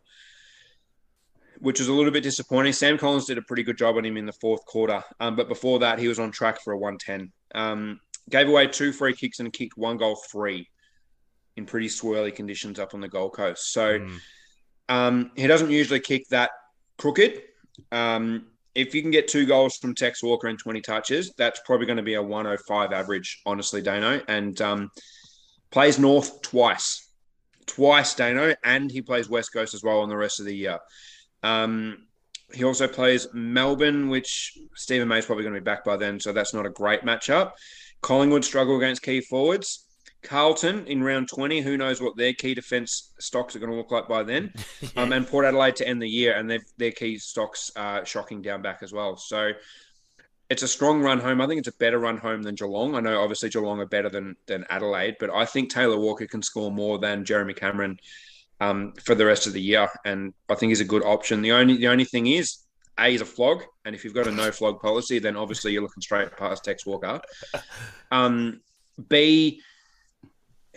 which 1.60 1.80
was 1.80 1.88
a 1.88 1.94
little 1.94 2.12
bit 2.12 2.24
disappointing. 2.24 2.74
Sam 2.74 2.98
Collins 2.98 3.26
did 3.26 3.38
a 3.38 3.42
pretty 3.44 3.64
good 3.64 3.78
job 3.78 3.96
on 3.98 4.06
him 4.06 4.18
in 4.18 4.26
the 4.26 4.34
fourth 4.34 4.66
quarter. 4.66 5.04
Um, 5.20 5.36
but 5.36 5.48
before 5.48 5.80
that, 5.80 6.00
he 6.00 6.08
was 6.08 6.20
on 6.20 6.32
track 6.32 6.62
for 6.62 6.74
a 6.74 6.78
110. 6.78 7.32
Um, 7.56 8.00
gave 8.30 8.50
away 8.50 8.68
two 8.68 8.92
free 8.92 9.14
kicks 9.14 9.40
and 9.40 9.54
kicked 9.54 9.78
one 9.78 9.98
goal 9.98 10.20
three 10.32 10.68
in 11.56 11.66
pretty 11.66 11.88
swirly 11.88 12.34
conditions 12.34 12.80
up 12.80 12.94
on 12.94 13.02
the 13.02 13.08
Gold 13.08 13.34
Coast. 13.34 13.72
So 13.72 14.00
mm, 14.00 14.20
um, 14.90 15.32
he 15.36 15.48
doesn't 15.48 15.72
usually 15.72 16.00
kick 16.00 16.28
that 16.30 16.52
crooked. 16.98 17.42
Um, 17.92 18.48
if 18.76 18.94
you 18.94 19.02
can 19.02 19.12
get 19.12 19.28
two 19.28 19.46
goals 19.46 19.78
from 19.78 19.96
Tex 19.96 20.22
Walker 20.22 20.48
and 20.48 20.60
20 20.60 20.82
touches, 20.82 21.34
that's 21.38 21.60
probably 21.66 21.88
going 21.88 21.98
to 21.98 22.04
be 22.04 22.14
a 22.14 22.22
105 22.22 22.92
average, 22.92 23.42
honestly, 23.46 23.82
Dano. 23.82 24.22
And 24.28 24.60
um, 24.62 24.92
plays 25.72 25.98
North 25.98 26.42
twice. 26.42 27.08
Twice, 27.66 28.14
Dano. 28.14 28.54
And 28.64 28.92
he 28.92 29.02
plays 29.02 29.30
West 29.30 29.52
Coast 29.52 29.74
as 29.74 29.84
well 29.84 30.02
on 30.02 30.10
the 30.10 30.18
rest 30.18 30.40
of 30.40 30.46
the 30.46 30.56
year. 30.56 30.78
Um, 31.42 32.08
he 32.54 32.64
also 32.64 32.88
plays 32.88 33.28
Melbourne, 33.34 34.10
which 34.10 34.58
Steven 34.76 35.08
May's 35.08 35.26
probably 35.26 35.44
going 35.44 35.56
to 35.56 35.62
be 35.62 35.66
back 35.66 35.84
by 35.84 35.98
then, 35.98 36.20
so 36.20 36.32
that's 36.32 36.54
not 36.54 36.66
a 36.66 36.70
great 36.70 37.02
matchup. 37.02 37.54
Collingwood 38.02 38.46
struggle 38.46 38.78
against 38.78 39.02
key 39.02 39.22
forwards. 39.22 39.87
Carlton 40.28 40.86
in 40.88 41.02
round 41.02 41.30
20, 41.30 41.62
who 41.62 41.78
knows 41.78 42.02
what 42.02 42.18
their 42.18 42.34
key 42.34 42.54
defence 42.54 43.14
stocks 43.18 43.56
are 43.56 43.60
going 43.60 43.72
to 43.72 43.78
look 43.78 43.92
like 43.92 44.08
by 44.08 44.24
then. 44.24 44.54
Um, 44.96 45.14
and 45.14 45.28
Port 45.28 45.46
Adelaide 45.46 45.76
to 45.78 45.88
end 45.88 46.02
the 46.02 46.10
year, 46.10 46.36
and 46.36 46.50
their 46.50 46.60
their 46.78 46.92
key 46.92 47.18
stocks 47.20 47.72
are 47.76 48.06
shocking 48.06 48.42
down 48.42 48.62
back 48.62 48.80
as 48.82 48.94
well. 48.94 49.16
So 49.16 49.52
it's 50.50 50.64
a 50.64 50.68
strong 50.68 51.02
run 51.02 51.20
home. 51.20 51.42
I 51.42 51.48
think 51.48 51.60
it's 51.60 51.68
a 51.68 51.78
better 51.78 52.00
run 52.00 52.18
home 52.18 52.42
than 52.42 52.56
Geelong. 52.56 52.96
I 52.96 53.00
know 53.00 53.22
obviously 53.22 53.50
Geelong 53.50 53.80
are 53.80 53.86
better 53.86 54.10
than 54.10 54.36
than 54.48 54.66
Adelaide, 54.70 55.18
but 55.20 55.30
I 55.30 55.46
think 55.46 55.70
Taylor 55.70 56.00
Walker 56.00 56.26
can 56.26 56.42
score 56.42 56.72
more 56.72 56.98
than 56.98 57.26
Jeremy 57.26 57.54
Cameron 57.54 58.00
um, 58.60 58.94
for 59.04 59.14
the 59.14 59.26
rest 59.26 59.46
of 59.46 59.54
the 59.54 59.62
year, 59.62 59.88
and 60.06 60.34
I 60.50 60.56
think 60.56 60.72
he's 60.72 60.82
a 60.82 60.86
good 60.86 61.04
option. 61.04 61.42
The 61.42 61.52
only 61.52 61.78
the 61.78 61.88
only 61.90 62.06
thing 62.06 62.28
is. 62.28 62.58
A 63.00 63.14
is 63.14 63.22
a 63.22 63.26
flog, 63.26 63.62
and 63.86 63.94
if 63.94 64.04
you've 64.04 64.16
got 64.16 64.26
a 64.26 64.32
no 64.32 64.52
flog 64.52 64.82
policy, 64.82 65.20
then 65.20 65.38
obviously 65.38 65.72
you're 65.72 65.84
looking 65.84 66.02
straight 66.02 66.36
past 66.36 66.64
Tex 66.64 66.86
Walker. 66.86 67.22
Um, 68.12 68.62
B, 69.10 69.62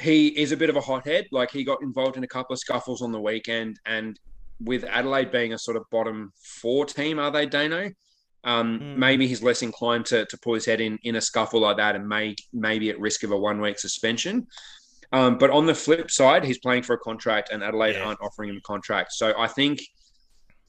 he 0.01 0.29
is 0.29 0.53
a 0.53 0.57
bit 0.57 0.71
of 0.71 0.77
a 0.77 0.81
hothead. 0.81 1.27
Like 1.31 1.51
he 1.51 1.65
got 1.65 1.83
involved 1.83 2.17
in 2.17 2.25
a 2.25 2.29
couple 2.29 2.55
of 2.55 2.59
scuffles 2.59 3.03
on 3.03 3.13
the 3.13 3.21
weekend, 3.21 3.79
and 3.87 4.19
with 4.61 4.85
Adelaide 4.85 5.31
being 5.31 5.53
a 5.53 5.59
sort 5.59 5.77
of 5.77 5.85
bottom 5.91 6.33
four 6.61 6.85
team, 6.85 7.19
are 7.19 7.31
they, 7.31 7.47
Dano? 7.47 7.91
Um, 8.45 8.79
Hmm. 8.79 8.99
Maybe 8.99 9.27
he's 9.27 9.43
less 9.43 9.63
inclined 9.63 10.07
to, 10.07 10.25
to 10.27 10.39
pull 10.39 10.55
his 10.55 10.65
head 10.65 10.81
in 10.81 10.99
in 11.03 11.17
a 11.17 11.21
scuffle 11.21 11.61
like 11.61 11.77
that, 11.77 11.95
and 11.97 12.09
may 12.09 12.35
maybe 12.53 12.91
at 12.91 12.99
risk 12.99 13.23
of 13.23 13.31
a 13.33 13.37
one 13.37 13.61
week 13.61 13.79
suspension. 13.79 14.47
Um, 15.13 15.39
but 15.39 15.51
on 15.51 15.67
the 15.67 15.75
flip 15.75 16.11
side, 16.11 16.45
he's 16.45 16.59
playing 16.59 16.85
for 16.85 16.95
a 16.95 16.99
contract, 16.99 17.51
and 17.53 17.63
Adelaide 17.63 17.95
Yeah. 17.95 18.05
aren't 18.05 18.21
offering 18.21 18.51
him 18.51 18.57
a 18.57 18.61
contract. 18.63 19.13
So 19.13 19.35
I 19.37 19.47
think, 19.49 19.81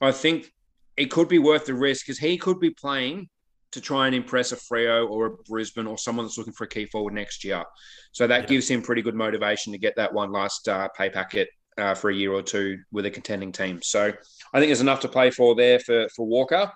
I 0.00 0.10
think 0.12 0.52
it 0.96 1.06
could 1.06 1.28
be 1.28 1.38
worth 1.38 1.64
the 1.66 1.74
risk 1.74 2.04
because 2.06 2.18
he 2.18 2.36
could 2.36 2.58
be 2.60 2.70
playing 2.70 3.28
to 3.72 3.80
try 3.80 4.06
and 4.06 4.14
impress 4.14 4.52
a 4.52 4.56
Freo 4.56 5.08
or 5.08 5.26
a 5.26 5.30
Brisbane 5.48 5.86
or 5.86 5.98
someone 5.98 6.24
that's 6.26 6.38
looking 6.38 6.52
for 6.52 6.64
a 6.64 6.68
key 6.68 6.86
forward 6.86 7.14
next 7.14 7.42
year. 7.42 7.64
So 8.12 8.26
that 8.26 8.42
Yeah. 8.42 8.46
gives 8.46 8.68
him 8.70 8.82
pretty 8.82 9.02
good 9.02 9.14
motivation 9.14 9.72
to 9.72 9.78
get 9.78 9.96
that 9.96 10.12
one 10.12 10.30
last 10.30 10.68
uh, 10.68 10.88
pay 10.96 11.10
packet 11.10 11.48
uh, 11.78 11.94
for 11.94 12.10
a 12.10 12.14
year 12.14 12.32
or 12.32 12.42
two 12.42 12.78
with 12.92 13.06
a 13.06 13.10
contending 13.10 13.50
team. 13.50 13.80
So 13.82 14.12
I 14.52 14.58
think 14.58 14.68
there's 14.68 14.82
enough 14.82 15.00
to 15.00 15.08
play 15.08 15.30
for 15.30 15.54
there 15.54 15.78
for, 15.80 16.06
for 16.14 16.26
Walker. 16.26 16.70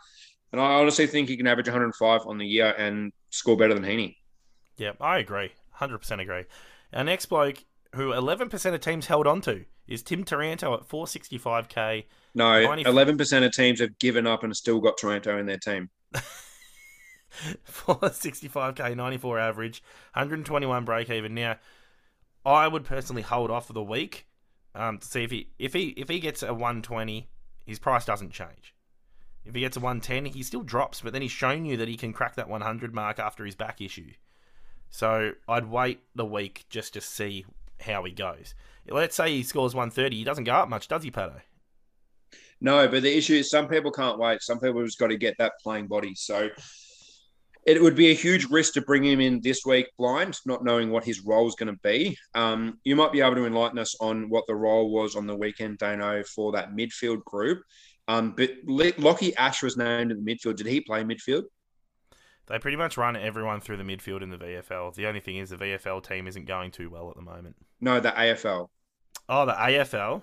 And 0.53 0.61
I 0.61 0.75
honestly 0.75 1.07
think 1.07 1.29
he 1.29 1.37
can 1.37 1.47
average 1.47 1.69
105 1.69 2.23
on 2.27 2.39
the 2.39 2.47
year 2.47 2.75
and 2.79 3.13
score 3.31 3.57
better 3.59 3.75
than 3.75 3.83
Heaney. 3.83 4.17
Yeah, 4.79 4.93
I 5.01 5.19
agree. 5.19 5.53
100% 5.79 6.21
agree. 6.23 6.45
Our 6.95 7.05
next 7.05 7.27
bloke, 7.27 7.59
who 7.95 8.13
11% 8.13 8.75
of 8.75 8.81
teams 8.81 9.07
held 9.07 9.27
on 9.27 9.43
to, 9.43 9.67
is 9.87 10.03
Tim 10.03 10.25
Taranto 10.25 10.73
at 10.73 10.89
465k. 10.89 12.05
No, 12.35 12.63
94 12.63 12.93
11% 12.93 13.45
of 13.45 13.53
teams 13.53 13.81
have 13.81 13.99
given 13.99 14.27
up 14.27 14.45
and 14.45 14.57
still 14.57 14.81
got 14.81 14.97
Taranto 14.97 15.39
in 15.39 15.45
their 15.47 15.59
team. 15.59 15.91
465k, 17.70 18.96
94 18.96 19.38
average, 19.38 19.83
121 20.14 20.85
break 20.85 21.11
even. 21.11 21.35
Now, 21.35 21.59
I 22.44 22.68
would 22.68 22.85
personally 22.85 23.22
hold 23.22 23.51
off 23.51 23.66
for 23.66 23.72
the 23.72 23.83
week 23.83 24.27
um, 24.75 24.99
to 24.99 25.07
see 25.07 25.25
if 25.25 25.31
he 25.31 25.49
if 25.59 25.72
he 25.72 25.88
if 25.96 26.09
he 26.09 26.20
gets 26.20 26.42
a 26.42 26.53
120, 26.53 27.29
his 27.64 27.79
price 27.79 28.05
doesn't 28.05 28.31
change. 28.31 28.75
If 29.44 29.55
he 29.55 29.61
gets 29.61 29.77
a 29.77 29.81
110, 29.81 30.33
he 30.33 30.42
still 30.42 30.62
drops, 30.62 31.01
but 31.01 31.12
then 31.12 31.22
he's 31.22 31.31
shown 31.31 31.64
you 31.64 31.77
that 31.77 31.88
he 31.88 31.96
can 31.96 32.12
crack 32.12 32.35
that 32.35 32.49
100 32.49 32.94
mark 32.94 33.18
after 33.18 33.44
his 33.44 33.55
back 33.55 33.81
issue. 33.81 34.12
So 34.90 35.33
I'd 35.49 35.70
wait 35.70 36.01
the 36.14 36.25
week 36.25 36.66
just 36.68 36.94
to 36.94 37.01
see 37.01 37.44
how 37.81 38.05
he 38.05 38.12
goes. 38.12 38.55
Let's 38.88 39.16
say 39.16 39.31
he 39.31 39.42
scores 39.42 39.75
130, 39.75 40.16
he 40.16 40.25
doesn't 40.25 40.44
go 40.44 40.53
up 40.53 40.68
much, 40.68 40.88
does 40.88 41.05
he, 41.05 41.11
Patto? 41.11 41.40
No, 42.61 42.88
but 42.88 43.03
the 43.03 43.16
issue 43.16 43.35
is 43.35 43.51
some 43.51 43.68
people 43.68 43.92
can't 43.92 44.18
wait. 44.18 44.42
Some 44.42 44.59
people 44.59 44.85
just 44.85 44.99
got 44.99 45.09
to 45.09 45.16
get 45.16 45.37
that 45.38 45.53
playing 45.62 45.88
body. 45.88 46.14
So 46.14 46.49
it 47.66 47.83
would 47.83 47.96
be 47.96 48.11
a 48.11 48.14
huge 48.14 48.46
risk 48.46 48.74
to 48.74 48.81
bring 48.81 49.05
him 49.05 49.20
in 49.20 49.40
this 49.40 49.66
week 49.66 49.88
blind, 49.98 50.38
not 50.46 50.64
knowing 50.64 50.90
what 50.90 51.05
his 51.05 51.20
role 51.20 51.48
is 51.48 51.57
going 51.57 51.74
to 51.74 51.81
be. 51.83 52.16
Um, 52.35 52.79
you 52.85 52.94
might 52.94 53.11
be 53.11 53.20
able 53.20 53.35
to 53.35 53.44
enlighten 53.46 53.79
us 53.79 53.96
on 54.00 54.29
what 54.31 54.44
the 54.46 54.55
role 54.55 54.90
was 54.90 55.16
on 55.16 55.26
the 55.26 55.37
weekend, 55.37 55.79
Dano, 55.79 56.22
for 56.22 56.52
that 56.52 56.76
midfield 56.76 57.24
group. 57.24 57.62
Um, 58.07 58.35
but 58.37 58.52
Lockie 58.66 59.35
Ash 59.37 59.64
was 59.64 59.76
named 59.76 60.12
in 60.12 60.24
the 60.24 60.35
midfield. 60.35 60.57
Did 60.57 60.66
he 60.66 60.81
play 60.81 61.02
midfield? 61.02 61.42
They 62.46 62.61
pretty 62.61 62.76
much 62.76 62.96
run 62.96 63.16
everyone 63.16 63.61
through 63.61 63.79
the 63.79 63.83
midfield 63.83 64.22
in 64.22 64.31
the 64.31 64.38
VFL. 64.38 64.94
The 64.94 65.07
only 65.07 65.18
thing 65.18 65.38
is 65.38 65.50
the 65.50 65.57
VFL 65.57 66.07
team 66.07 66.29
isn't 66.29 66.46
going 66.46 66.70
too 66.70 66.88
well 66.88 67.11
at 67.11 67.16
the 67.16 67.22
moment. 67.22 67.57
No, 67.81 67.98
the 67.98 68.11
AFL. 68.11 68.68
Oh, 69.29 69.46
the 69.46 69.52
AFL. 69.52 70.22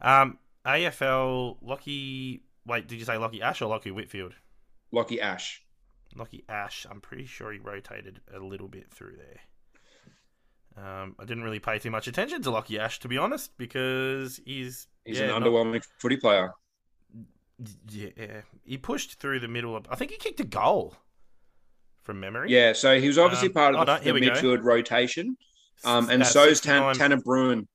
Um, 0.00 0.38
AFL, 0.64 1.56
Lockie. 1.62 2.44
Wait, 2.64 2.86
did 2.86 3.00
you 3.00 3.04
say 3.04 3.16
Lockie 3.16 3.42
Ash 3.42 3.60
or 3.60 3.66
Lockie 3.66 3.90
Whitfield? 3.90 4.34
Lockie 4.92 5.20
Ash. 5.20 5.65
Lockie 6.16 6.44
Ash. 6.48 6.86
I'm 6.90 7.00
pretty 7.00 7.26
sure 7.26 7.52
he 7.52 7.58
rotated 7.58 8.20
a 8.34 8.38
little 8.38 8.68
bit 8.68 8.90
through 8.90 9.16
there. 9.16 9.40
Um, 10.84 11.16
I 11.18 11.24
didn't 11.24 11.42
really 11.44 11.58
pay 11.58 11.78
too 11.78 11.90
much 11.90 12.06
attention 12.06 12.42
to 12.42 12.50
Lockie 12.50 12.78
Ash, 12.78 12.98
to 13.00 13.08
be 13.08 13.16
honest, 13.18 13.56
because 13.56 14.40
he's 14.44 14.86
He's 15.04 15.18
yeah, 15.18 15.24
an 15.24 15.30
not- 15.30 15.42
underwhelming 15.42 15.82
footy 15.98 16.16
player. 16.16 16.52
yeah, 17.90 18.42
he 18.64 18.76
pushed 18.76 19.18
through 19.18 19.40
the 19.40 19.48
middle 19.48 19.74
of. 19.76 19.86
I 19.90 19.94
think 19.96 20.10
he 20.10 20.16
kicked 20.18 20.40
a 20.40 20.44
goal 20.44 20.94
from 22.02 22.20
memory. 22.20 22.50
Yeah, 22.52 22.72
so 22.74 23.00
he 23.00 23.06
was 23.06 23.18
obviously 23.18 23.48
Um, 23.48 23.54
part 23.54 23.74
of 23.74 23.80
oh, 23.80 23.84
the, 23.86 24.12
no, 24.12 24.18
the 24.18 24.20
go. 24.20 24.32
midfield 24.32 24.62
rotation. 24.64 25.36
Um, 25.84 26.08
and 26.10 26.22
Uh, 26.22 26.26
so 26.26 26.44
is 26.44 26.60
Tan- 26.60 26.82
69 26.82 26.94
Tanner 26.96 27.22
Bruhn. 27.22 27.66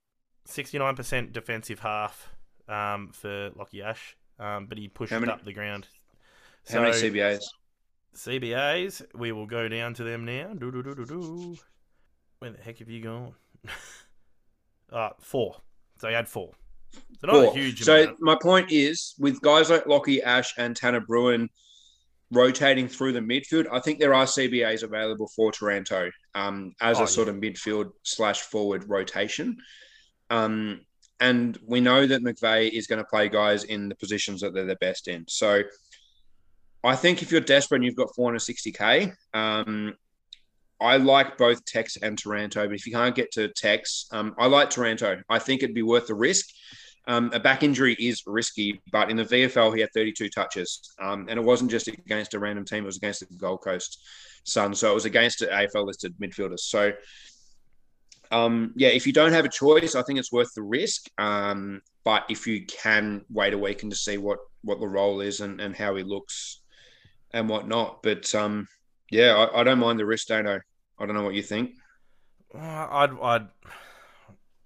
69% 0.47 1.31
defensive 1.31 1.79
half 1.79 2.29
um, 2.67 3.11
for 3.13 3.51
Lockie 3.55 3.81
Ash. 3.81 4.15
um, 4.39 4.65
but 4.67 4.77
he 4.77 4.87
pushed 4.87 5.11
many- 5.11 5.27
up 5.31 5.43
the 5.43 5.53
ground. 5.53 5.87
How 6.69 6.81
many 6.81 6.93
CBAs? 6.93 7.43
CBAs, 8.15 9.03
we 9.15 9.31
will 9.31 9.45
go 9.47 9.67
down 9.67 9.93
to 9.95 10.03
them 10.03 10.25
now. 10.25 10.53
Do, 10.53 10.71
do, 10.71 10.83
do, 10.83 10.95
do, 10.95 11.05
do. 11.05 11.55
Where 12.39 12.51
the 12.51 12.61
heck 12.61 12.79
have 12.79 12.89
you 12.89 13.01
gone? 13.01 13.33
uh, 14.91 15.09
four. 15.19 15.55
So 15.99 16.07
he 16.07 16.13
had 16.13 16.27
four. 16.27 16.51
So 17.21 17.27
not 17.27 17.35
a 17.35 17.41
Four. 17.45 17.53
huge 17.53 17.83
So 17.83 18.03
amount. 18.03 18.17
my 18.19 18.35
point 18.41 18.71
is, 18.71 19.13
with 19.17 19.39
guys 19.41 19.69
like 19.69 19.85
Lockie 19.85 20.21
Ash 20.21 20.53
and 20.57 20.75
Tanner 20.75 20.99
Bruhn 21.01 21.47
rotating 22.31 22.87
through 22.87 23.13
the 23.13 23.19
midfield, 23.19 23.67
I 23.71 23.79
think 23.79 23.99
there 23.99 24.13
are 24.13 24.25
CBAs 24.25 24.83
available 24.83 25.29
for 25.35 25.51
Taranto 25.51 26.09
um, 26.35 26.73
as 26.81 26.99
Oh, 26.99 27.03
a 27.03 27.07
sort 27.07 27.29
of 27.29 27.35
midfield 27.35 27.91
slash 28.03 28.41
forward 28.41 28.89
rotation. 28.89 29.57
Um, 30.29 30.81
and 31.19 31.57
we 31.65 31.79
know 31.79 32.05
that 32.07 32.23
McVeigh 32.23 32.71
is 32.71 32.87
going 32.87 32.99
to 32.99 33.05
play 33.07 33.29
guys 33.29 33.63
in 33.65 33.87
the 33.87 33.95
positions 33.95 34.41
that 34.41 34.53
they're 34.53 34.65
the 34.65 34.75
best 34.77 35.07
in. 35.07 35.23
So 35.27 35.61
I 36.83 36.95
think 36.95 37.21
if 37.21 37.31
you're 37.31 37.41
desperate 37.41 37.77
and 37.77 37.85
you've 37.85 37.95
got 37.95 38.09
460k, 38.17 39.13
um, 39.33 39.93
I 40.81 40.97
like 40.97 41.37
both 41.37 41.63
Tex 41.65 41.97
and 41.97 42.17
Taranto, 42.17 42.65
but 42.65 42.75
if 42.75 42.87
you 42.87 42.91
can't 42.91 43.13
get 43.13 43.31
to 43.33 43.49
Tex, 43.49 44.07
um, 44.11 44.33
I 44.39 44.47
like 44.47 44.71
Taranto. 44.71 45.21
I 45.29 45.37
think 45.37 45.61
it'd 45.61 45.75
be 45.75 45.83
worth 45.83 46.07
the 46.07 46.15
risk. 46.15 46.47
Um, 47.07 47.29
a 47.33 47.39
back 47.39 47.61
injury 47.61 47.95
is 47.99 48.23
risky, 48.25 48.81
but 48.91 49.11
in 49.11 49.17
the 49.17 49.23
VFL, 49.23 49.75
he 49.75 49.81
had 49.81 49.89
32 49.93 50.29
touches. 50.29 50.91
Um, 50.99 51.27
and 51.29 51.39
it 51.39 51.43
wasn't 51.43 51.69
just 51.69 51.87
against 51.87 52.33
a 52.33 52.39
random 52.39 52.65
team, 52.65 52.83
it 52.83 52.87
was 52.87 52.97
against 52.97 53.19
the 53.19 53.37
Gold 53.37 53.61
Coast 53.61 54.03
Sun. 54.43 54.73
So 54.73 54.91
it 54.91 54.95
was 54.95 55.05
against 55.05 55.39
the 55.39 55.47
AFL 55.47 55.85
listed 55.85 56.15
midfielders. 56.19 56.61
So, 56.61 56.93
um, 58.31 58.73
yeah, 58.75 58.89
if 58.89 59.05
you 59.05 59.13
don't 59.13 59.33
have 59.33 59.45
a 59.45 59.49
choice, 59.49 59.93
I 59.93 60.01
think 60.01 60.17
it's 60.17 60.31
worth 60.31 60.53
the 60.55 60.63
risk. 60.63 61.09
Um, 61.19 61.81
but 62.03 62.23
if 62.29 62.47
you 62.47 62.65
can 62.65 63.21
wait 63.29 63.53
a 63.53 63.57
week 63.57 63.83
and 63.83 63.91
to 63.91 63.97
see 63.97 64.17
what, 64.17 64.39
what 64.63 64.79
the 64.79 64.87
role 64.87 65.21
is 65.21 65.41
and, 65.41 65.61
and 65.61 65.75
how 65.75 65.95
he 65.95 66.03
looks 66.03 66.60
and 67.33 67.49
whatnot. 67.49 68.03
But 68.03 68.33
um, 68.35 68.67
yeah, 69.09 69.35
I, 69.35 69.61
I 69.61 69.63
don't 69.63 69.79
mind 69.79 69.99
the 69.99 70.05
risk, 70.05 70.27
Dano. 70.27 70.59
I 70.99 71.05
don't 71.05 71.15
know 71.15 71.23
what 71.23 71.33
you 71.33 71.43
think. 71.43 71.71
Uh, 72.53 72.59
I'd, 72.59 73.19
I'd, 73.21 73.47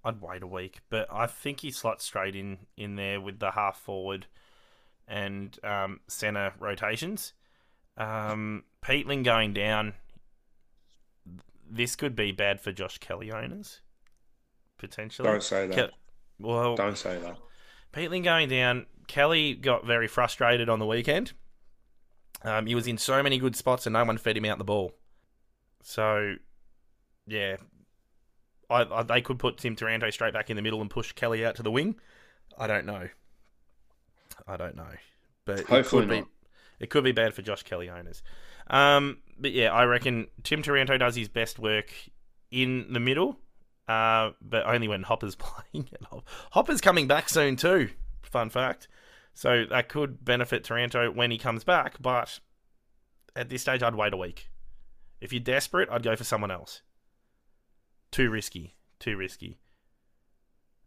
I'd 0.04 0.20
wait 0.20 0.42
a 0.42 0.46
week, 0.46 0.80
but 0.90 1.06
I 1.10 1.26
think 1.26 1.60
he 1.60 1.70
slots 1.70 2.04
straight 2.04 2.36
in 2.36 2.58
in 2.76 2.96
there 2.96 3.20
with 3.20 3.38
the 3.38 3.52
half 3.52 3.78
forward 3.78 4.26
and 5.08 5.58
um, 5.64 6.00
center 6.08 6.52
rotations. 6.58 7.32
Um, 7.96 8.64
Peatling 8.82 9.24
going 9.24 9.52
down. 9.52 9.94
This 11.68 11.96
could 11.96 12.14
be 12.14 12.30
bad 12.30 12.60
for 12.60 12.70
Josh 12.70 12.98
Kelly 12.98 13.32
owners, 13.32 13.80
potentially. 14.78 15.28
Don't 15.28 15.42
say 15.42 15.66
that. 15.66 15.90
Ke- 15.90 15.94
well, 16.38 16.76
Don't 16.76 16.98
say 16.98 17.18
that. 17.18 17.36
Peatling 17.92 18.22
going 18.22 18.48
down. 18.48 18.86
Kelly 19.08 19.54
got 19.54 19.86
very 19.86 20.06
frustrated 20.06 20.68
on 20.68 20.78
the 20.78 20.86
weekend. 20.86 21.32
Um, 22.42 22.66
he 22.66 22.74
was 22.74 22.86
in 22.86 22.98
so 22.98 23.22
many 23.22 23.38
good 23.38 23.56
spots 23.56 23.86
and 23.86 23.94
no 23.94 24.04
one 24.04 24.18
fed 24.18 24.36
him 24.36 24.44
out 24.44 24.58
the 24.58 24.64
ball. 24.64 24.92
So, 25.82 26.34
yeah, 27.26 27.56
I, 28.68 28.82
I, 28.82 29.02
they 29.02 29.20
could 29.20 29.38
put 29.38 29.58
Tim 29.58 29.76
Taranto 29.76 30.10
straight 30.10 30.32
back 30.34 30.50
in 30.50 30.56
the 30.56 30.62
middle 30.62 30.80
and 30.80 30.90
push 30.90 31.12
Kelly 31.12 31.44
out 31.44 31.56
to 31.56 31.62
the 31.62 31.70
wing. 31.70 31.96
I 32.58 32.66
don't 32.66 32.86
know. 32.86 33.08
I 34.46 34.56
don't 34.56 34.76
know, 34.76 34.94
but 35.44 35.60
it 35.60 35.66
Hopefully 35.66 36.02
could 36.02 36.10
be. 36.10 36.18
not. 36.20 36.28
It 36.78 36.90
could 36.90 37.04
be 37.04 37.12
bad 37.12 37.34
for 37.34 37.42
Josh 37.42 37.62
Kelly 37.62 37.88
owners. 37.88 38.22
Um, 38.68 39.18
but 39.38 39.52
yeah, 39.52 39.72
I 39.72 39.84
reckon 39.84 40.28
Tim 40.42 40.62
Taranto 40.62 40.98
does 40.98 41.16
his 41.16 41.28
best 41.28 41.58
work 41.58 41.90
in 42.50 42.92
the 42.92 43.00
middle, 43.00 43.38
uh, 43.88 44.30
but 44.42 44.66
only 44.66 44.88
when 44.88 45.02
Hopper's 45.02 45.34
playing. 45.36 45.88
Hopper's 46.50 46.80
coming 46.80 47.06
back 47.06 47.28
soon 47.28 47.56
too. 47.56 47.90
Fun 48.22 48.50
fact. 48.50 48.88
So 49.36 49.66
that 49.68 49.90
could 49.90 50.24
benefit 50.24 50.64
Taranto 50.64 51.10
when 51.10 51.30
he 51.30 51.36
comes 51.36 51.62
back, 51.62 51.96
but 52.00 52.40
at 53.36 53.50
this 53.50 53.60
stage, 53.60 53.82
I'd 53.82 53.94
wait 53.94 54.14
a 54.14 54.16
week. 54.16 54.48
If 55.20 55.30
you're 55.30 55.40
desperate, 55.40 55.90
I'd 55.92 56.02
go 56.02 56.16
for 56.16 56.24
someone 56.24 56.50
else. 56.50 56.80
Too 58.10 58.30
risky. 58.30 58.76
Too 58.98 59.14
risky. 59.14 59.58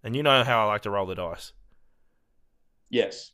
And 0.03 0.15
you 0.15 0.23
know 0.23 0.43
how 0.43 0.63
I 0.63 0.65
like 0.65 0.81
to 0.81 0.89
roll 0.89 1.05
the 1.05 1.13
dice. 1.13 1.53
Yes. 2.89 3.33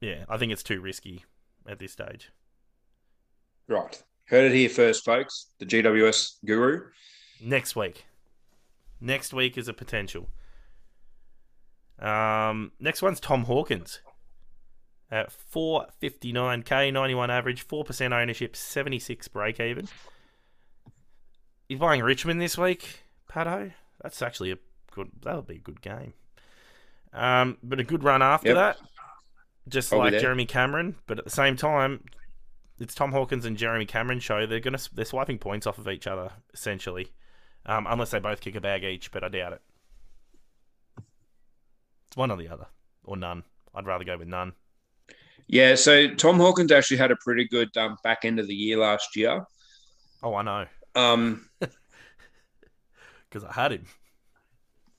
Yeah, 0.00 0.24
I 0.30 0.38
think 0.38 0.50
it's 0.50 0.62
too 0.62 0.80
risky 0.80 1.26
at 1.68 1.78
this 1.78 1.92
stage. 1.92 2.30
Right. 3.68 4.02
Heard 4.28 4.50
it 4.50 4.54
here 4.54 4.70
first, 4.70 5.04
folks. 5.04 5.48
The 5.58 5.66
GWS 5.66 6.36
guru. 6.46 6.86
Next 7.38 7.76
week. 7.76 8.06
Next 8.98 9.34
week 9.34 9.58
is 9.58 9.68
a 9.68 9.74
potential. 9.74 10.30
Um, 11.98 12.72
next 12.80 13.02
one's 13.02 13.20
Tom 13.20 13.44
Hawkins. 13.44 14.00
At 15.10 15.32
459k, 15.54 16.92
91 16.92 17.30
average, 17.30 17.66
4% 17.68 18.12
ownership, 18.12 18.56
76 18.56 19.28
break 19.28 19.60
even. 19.60 19.86
He's 21.68 21.78
buying 21.78 22.02
Richmond 22.02 22.40
this 22.40 22.58
week, 22.58 23.04
Patto. 23.28 23.70
That's 24.02 24.20
actually 24.22 24.50
a 24.52 24.58
good, 24.90 25.10
that 25.22 25.36
would 25.36 25.46
be 25.46 25.56
a 25.56 25.58
good 25.58 25.80
game. 25.82 26.14
Um, 27.12 27.58
but 27.62 27.78
a 27.78 27.84
good 27.84 28.02
run 28.02 28.22
after 28.22 28.48
Yep. 28.48 28.56
that, 28.56 28.78
just 29.68 29.92
I'll 29.92 30.00
like. 30.00 30.18
Jeremy 30.18 30.46
Cameron. 30.46 30.96
But 31.06 31.18
at 31.18 31.24
the 31.24 31.30
same 31.30 31.56
time, 31.56 32.04
it's 32.80 32.94
Tom 32.94 33.12
Hawkins 33.12 33.44
and 33.44 33.56
Jeremy 33.56 33.86
Cameron 33.86 34.18
show. 34.20 34.46
They're 34.46 34.58
gonna 34.60 34.78
they're 34.92 35.04
swiping 35.04 35.38
points 35.38 35.66
off 35.66 35.78
of 35.78 35.88
each 35.88 36.06
other 36.08 36.32
essentially, 36.52 37.12
um, 37.66 37.86
unless 37.88 38.10
they 38.10 38.18
both 38.18 38.40
kick 38.40 38.56
a 38.56 38.60
bag 38.60 38.82
each. 38.84 39.12
But 39.12 39.22
I 39.22 39.28
doubt 39.28 39.52
it. 39.52 39.62
It's 42.08 42.16
one 42.16 42.30
or 42.30 42.36
the 42.36 42.48
other, 42.48 42.66
or 43.04 43.16
none. 43.16 43.44
I'd 43.74 43.86
rather 43.86 44.04
go 44.04 44.18
with 44.18 44.28
none. 44.28 44.52
Yeah, 45.46 45.74
so 45.74 46.08
Tom 46.14 46.38
Hawkins 46.38 46.72
actually 46.72 46.96
had 46.96 47.10
a 47.10 47.16
pretty 47.16 47.46
good 47.46 47.76
um, 47.76 47.96
back 48.02 48.24
end 48.24 48.38
of 48.40 48.48
the 48.48 48.54
year 48.54 48.78
last 48.78 49.14
year. 49.16 49.44
Oh, 50.22 50.34
I 50.34 50.42
know 50.42 50.66
Um, 50.94 51.48
because 53.28 53.44
I 53.44 53.52
had 53.52 53.72
him. 53.72 53.84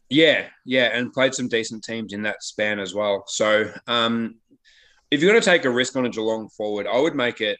yeah, 0.10 0.47
yeah, 0.65 0.86
and 0.97 1.12
played 1.12 1.34
some 1.34 1.47
decent 1.47 1.84
teams 1.84 2.13
in 2.13 2.21
that 2.23 2.43
span 2.43 2.79
as 2.79 2.93
well. 2.93 3.23
So 3.27 3.71
um, 3.88 4.36
if 5.10 5.21
you're 5.21 5.31
going 5.31 5.41
to 5.41 5.49
take 5.49 5.65
a 5.65 5.69
risk 5.69 5.95
on 5.95 6.05
a 6.05 6.10
Geelong 6.10 6.49
forward, 6.49 6.86
I 6.86 6.99
would 6.99 7.15
make 7.15 7.41
it 7.41 7.58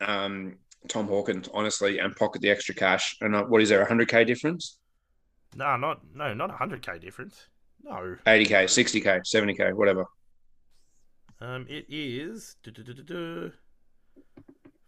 um, 0.00 0.56
Tom 0.88 1.06
Hawkins, 1.06 1.48
honestly, 1.54 1.98
and 1.98 2.16
pocket 2.16 2.42
the 2.42 2.50
extra 2.50 2.74
cash. 2.74 3.16
And 3.20 3.36
uh, 3.36 3.44
what 3.44 3.62
is 3.62 3.68
there, 3.68 3.82
a 3.82 3.86
100K 3.88 4.26
difference? 4.26 4.78
No, 5.54 5.76
not 5.76 6.00
no, 6.14 6.32
not 6.32 6.50
a 6.50 6.54
hundred 6.54 6.80
k 6.80 6.98
difference. 6.98 7.46
No, 7.82 8.16
80K, 8.26 8.64
60K, 8.64 9.22
70K, 9.22 9.72
whatever. 9.74 10.04
Um, 11.40 11.66
it 11.68 11.86
is. 11.88 12.56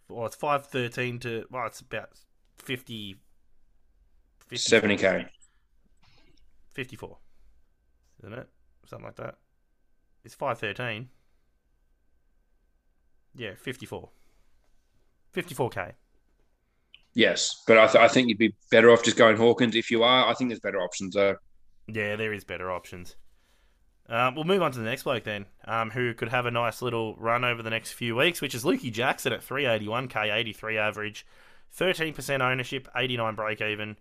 Well, 0.09 0.27
it's 0.27 0.37
five 0.37 0.67
thirteen 0.67 1.19
to. 1.21 1.45
Well, 1.51 1.67
it's 1.67 1.81
about 1.81 2.11
50, 2.59 3.17
54. 4.49 4.81
70K. 4.81 5.27
54. 6.73 7.19
Isn't 8.23 8.39
it? 8.39 8.49
Something 8.87 9.07
like 9.07 9.17
that. 9.17 9.37
It's 10.25 10.35
513. 10.35 11.09
Yeah, 13.35 13.55
54. 13.57 14.11
54k. 15.35 15.93
Yes, 17.15 17.63
but 17.67 17.79
I, 17.79 17.87
th- 17.87 18.03
I 18.03 18.09
think 18.09 18.29
you'd 18.29 18.39
be 18.39 18.55
better 18.71 18.91
off 18.91 19.03
just 19.03 19.17
going 19.17 19.37
Hawkins. 19.37 19.75
If 19.77 19.91
you 19.91 20.03
are, 20.03 20.29
I 20.29 20.35
think 20.35 20.51
there's 20.51 20.61
better 20.61 20.81
options 20.81 21.15
though. 21.15 21.37
Yeah, 21.87 22.17
there 22.17 22.33
is 22.33 22.45
better 22.45 22.71
options. 22.71 23.17
Um, 24.09 24.35
we'll 24.35 24.45
move 24.45 24.63
on 24.63 24.73
to 24.73 24.79
the 24.79 24.85
next 24.85 25.05
bloke 25.05 25.25
then, 25.25 25.47
um, 25.65 25.91
who 25.91 26.13
could 26.15 26.29
have 26.29 26.45
a 26.45 26.51
nice 26.51 26.83
little 26.83 27.15
run 27.17 27.45
over 27.45 27.63
the 27.63 27.71
next 27.71 27.93
few 27.93 28.17
weeks, 28.17 28.41
which 28.41 28.55
is 28.55 28.65
Lukey 28.65 28.93
Jackson 28.93 29.33
at 29.33 29.41
381k, 29.47 30.33
83 30.35 30.77
average, 30.77 31.27
13% 31.79 32.41
ownership, 32.41 32.89
89 32.95 33.35
break 33.35 33.61
even. 33.61 33.97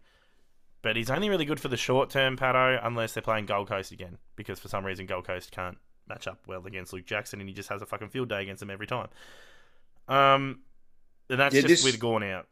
But 0.81 0.95
he's 0.95 1.11
only 1.11 1.29
really 1.29 1.45
good 1.45 1.59
for 1.59 1.67
the 1.67 1.77
short 1.77 2.09
term, 2.09 2.35
Patto, 2.35 2.79
unless 2.83 3.13
they're 3.13 3.21
playing 3.21 3.45
Gold 3.45 3.69
Coast 3.69 3.91
again, 3.91 4.17
because 4.35 4.59
for 4.59 4.67
some 4.67 4.83
reason 4.85 5.05
Gold 5.05 5.27
Coast 5.27 5.51
can't 5.51 5.77
match 6.09 6.27
up 6.27 6.39
well 6.47 6.65
against 6.65 6.91
Luke 6.91 7.05
Jackson, 7.05 7.39
and 7.39 7.47
he 7.47 7.53
just 7.53 7.69
has 7.69 7.81
a 7.81 7.85
fucking 7.85 8.09
field 8.09 8.29
day 8.29 8.41
against 8.41 8.59
them 8.61 8.71
every 8.71 8.87
time. 8.87 9.07
Um, 10.07 10.61
and 11.29 11.39
that's 11.39 11.53
Yeah, 11.55 11.61
just 11.61 11.83
this- 11.83 11.85
with 11.85 11.99
Gawn 12.01 12.23
out. 12.23 12.47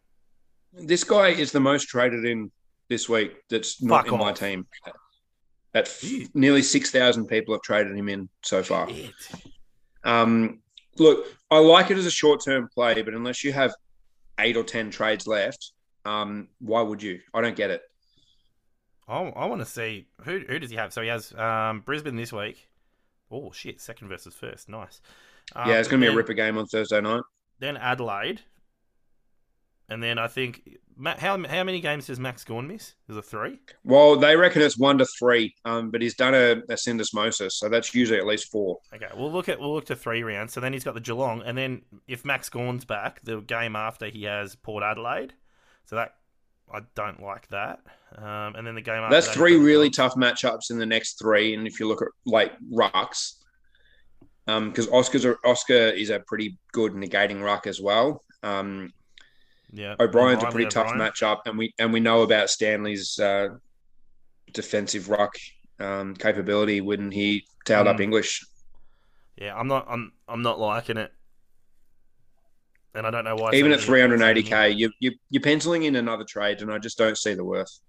This 0.72 1.04
guy 1.04 1.30
is 1.30 1.52
the 1.52 1.60
most 1.60 1.86
traded 1.90 2.24
in 2.26 2.52
this 2.90 3.10
week. 3.10 3.34
That's 3.50 3.82
not 3.82 4.06
Fuck 4.06 4.14
in 4.14 4.20
my 4.20 4.32
team. 4.32 4.68
At 5.74 5.88
f- 5.88 6.04
nearly 6.34 6.64
six 6.64 6.90
thousand 6.90 7.28
people 7.28 7.54
have 7.54 7.62
traded 7.62 7.96
him 7.96 8.10
in 8.10 8.28
so 8.44 8.64
far. 8.64 8.88
Um, 10.04 10.62
look, 10.98 11.26
I 11.52 11.60
like 11.60 11.92
it 11.92 11.98
as 11.98 12.06
a 12.06 12.12
short 12.12 12.44
term 12.44 12.70
play, 12.74 13.02
but 13.02 13.14
unless 13.14 13.44
you 13.44 13.54
have 13.54 13.74
eight 14.40 14.58
or 14.58 14.64
ten 14.64 14.90
trades 14.90 15.28
left, 15.28 15.74
um, 16.06 16.48
why 16.60 16.82
would 16.82 17.04
you? 17.04 17.20
I 17.34 17.42
don't 17.42 17.56
get 17.56 17.70
it. 17.70 17.82
I, 19.08 19.22
I 19.22 19.46
want 19.46 19.62
to 19.62 19.66
see 19.66 20.08
who 20.22 20.40
who 20.48 20.60
does 20.60 20.70
he 20.70 20.76
have? 20.78 20.94
So 20.94 21.02
he 21.02 21.08
has 21.10 21.34
um, 21.34 21.82
Brisbane 21.82 22.16
this 22.16 22.34
week. 22.34 22.68
Oh 23.32 23.52
shit! 23.52 23.80
Second 23.80 24.08
versus 24.08 24.34
first, 24.34 24.70
nice. 24.70 25.02
Um, 25.56 25.70
yeah, 25.70 25.78
it's 25.78 25.88
going 25.88 26.02
to 26.02 26.08
be 26.08 26.14
a 26.14 26.16
ripper 26.16 26.34
game 26.34 26.58
on 26.58 26.66
Thursday 26.66 27.02
night. 27.02 27.22
Then 27.60 27.78
Adelaide, 27.78 28.42
and 29.90 30.02
then 30.02 30.18
I 30.18 30.28
think 30.28 30.78
how 31.06 31.42
how 31.44 31.64
many 31.64 31.80
games 31.80 32.08
does 32.08 32.20
Max 32.20 32.44
Gawn 32.44 32.68
miss? 32.68 32.94
Is 33.08 33.16
it 33.16 33.26
three? 33.26 33.60
Well, 33.84 34.18
they 34.18 34.36
reckon 34.36 34.62
it's 34.62 34.78
one 34.78 34.98
to 34.98 35.06
three, 35.06 35.54
um, 35.66 35.92
but 35.92 36.02
he's 36.02 36.16
done 36.16 36.34
a, 36.34 36.52
a 36.70 36.76
syndesmosis, 36.76 37.54
so 37.54 37.70
that's 37.70 37.94
usually 37.96 38.20
at 38.20 38.26
least 38.26 38.52
four. 38.52 38.80
Okay, 38.94 39.08
we'll 39.16 39.32
look 39.32 39.50
at 39.50 39.60
we'll 39.60 39.74
look 39.74 39.86
to 39.86 39.96
three 39.96 40.24
rounds. 40.24 40.54
So 40.54 40.60
then 40.60 40.74
he's 40.74 40.84
got 40.84 40.94
the 40.94 41.00
Geelong, 41.00 41.42
and 41.46 41.58
then 41.58 41.84
if 42.08 42.26
Max 42.26 42.50
Gawn's 42.50 42.86
back, 42.86 43.22
the 43.24 43.42
game 43.42 43.76
after 43.76 44.08
he 44.08 44.24
has 44.24 44.56
Port 44.56 44.84
Adelaide. 44.84 45.34
So 45.86 45.96
that 45.96 46.16
I 46.72 46.82
don't 46.96 47.22
like 47.22 47.48
that. 47.50 47.80
Um, 48.16 48.56
and 48.56 48.66
then 48.66 48.76
the 48.76 48.82
game 48.82 49.02
after 49.02 49.16
That's 49.16 49.28
that, 49.28 49.36
three 49.36 49.52
he's 49.52 49.60
got 49.60 49.64
the 49.64 49.68
really 49.68 49.90
tough 49.90 50.16
matchups 50.16 50.72
in 50.72 50.78
the 50.78 50.86
next 50.86 51.20
three, 51.20 51.54
and 51.54 51.66
if 51.66 51.80
you 51.80 51.88
look 51.88 52.02
at 52.02 52.10
like 52.26 52.54
rucks, 52.72 53.36
because 54.46 54.90
Oscar's 54.90 55.26
a, 55.26 55.36
Oscar 55.46 55.74
is 55.74 56.10
a 56.10 56.20
pretty 56.20 56.58
good 56.72 56.94
negating 56.94 57.44
ruck 57.44 57.68
as 57.68 57.80
well. 57.80 58.24
Um, 58.44 58.92
Yeah, 59.72 59.96
O'Brien's 60.00 60.44
a 60.44 60.48
pretty 60.48 60.70
tough 60.70 60.88
matchup, 60.94 61.42
and 61.46 61.58
we 61.58 61.74
and 61.78 61.94
we 61.94 62.00
know 62.00 62.24
about 62.24 62.50
Stanley's 62.50 63.20
uh, 63.20 63.50
defensive 64.52 65.10
ruck 65.10 65.34
um, 65.80 66.16
capability 66.16 66.82
when 66.82 67.12
he 67.12 67.46
tailed 67.66 67.88
up 67.88 67.98
Mm. 67.98 68.02
English. 68.04 68.44
Yeah, 69.38 69.56
I'm 69.56 69.68
not 69.68 69.86
I'm 69.88 70.12
I'm 70.28 70.42
not 70.42 70.60
liking 70.60 70.98
it, 70.98 71.12
and 72.96 73.06
I 73.06 73.12
don't 73.12 73.24
know 73.24 73.36
why. 73.36 73.54
Even 73.54 73.72
at 73.72 73.80
380k, 73.80 74.76
you, 74.78 74.92
you 75.00 75.12
you're 75.30 75.42
penciling 75.42 75.84
in 75.84 75.96
another 75.96 76.26
trade, 76.26 76.62
and 76.62 76.72
I 76.72 76.80
just 76.80 76.98
don't 76.98 77.18
see 77.18 77.36
the 77.36 77.46
worth. 77.46 77.80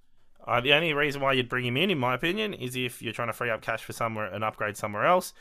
Uh, 0.47 0.61
the 0.61 0.73
only 0.73 0.93
reason 0.93 1.21
why 1.21 1.33
you'd 1.33 1.49
bring 1.49 1.65
him 1.65 1.77
in, 1.77 1.91
in 1.91 1.99
my 1.99 2.15
opinion, 2.15 2.55
is 2.55 2.77
if 2.77 3.03
you're 3.03 3.13
trying 3.13 3.29
to 3.29 3.33
free 3.33 3.51
up 3.51 3.63
cash 3.63 3.85
for 3.85 3.93
somewhere 3.93 4.27
and 4.27 4.43
upgrade 4.45 4.77
somewhere 4.77 5.07
else, 5.07 5.33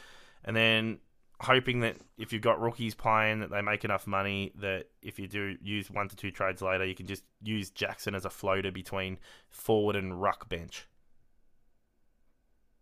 and 0.43 0.56
then 0.56 0.99
hoping 1.41 1.80
that 1.82 1.97
if 2.17 2.34
you've 2.34 2.41
got 2.41 2.60
rookies 2.62 2.95
playing, 2.95 3.39
that 3.39 3.49
they 3.49 3.62
make 3.62 3.86
enough 3.86 4.06
money 4.06 4.52
that 4.56 4.86
if 5.02 5.19
you 5.19 5.28
do 5.28 5.56
use 5.62 5.89
one 5.89 6.10
to 6.10 6.15
two 6.15 6.32
trades 6.32 6.62
later, 6.62 6.86
you 6.86 6.95
can 6.95 7.08
just 7.08 7.23
use 7.41 7.69
Jackson 7.69 8.13
as 8.13 8.25
a 8.25 8.30
floater 8.30 8.71
between 8.71 9.17
forward 9.49 9.95
and 9.95 10.21
ruck 10.21 10.49
bench. 10.49 10.88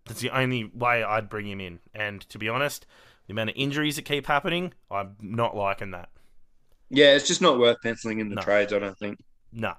That's 0.06 0.22
the 0.22 0.30
only 0.30 0.64
way 0.74 1.04
I'd 1.04 1.30
bring 1.30 1.48
him 1.48 1.60
in. 1.60 1.80
And 1.94 2.22
to 2.30 2.40
be 2.40 2.50
honest, 2.50 2.86
the 3.28 3.34
amount 3.34 3.50
of 3.50 3.56
injuries 3.58 3.98
that 3.98 4.06
keep 4.06 4.26
happening, 4.26 4.74
I'm 4.90 5.16
not 5.22 5.56
liking 5.56 5.92
that. 5.92 6.10
Yeah, 6.90 7.14
it's 7.14 7.28
just 7.28 7.42
not 7.42 7.60
worth 7.60 7.82
penciling 7.84 8.20
in 8.20 8.30
the 8.30 8.36
No. 8.36 8.42
trades. 8.42 8.72
I 8.72 8.80
don't 8.80 8.98
think. 8.98 9.20
No. 9.52 9.74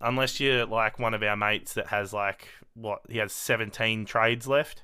Unless 0.00 0.40
you're 0.40 0.66
like 0.66 0.98
one 0.98 1.14
of 1.14 1.22
our 1.22 1.36
mates 1.36 1.74
that 1.74 1.88
has 1.88 2.12
like 2.12 2.48
what 2.74 3.00
he 3.08 3.18
has 3.18 3.32
17 3.32 4.04
trades 4.06 4.46
left. 4.46 4.82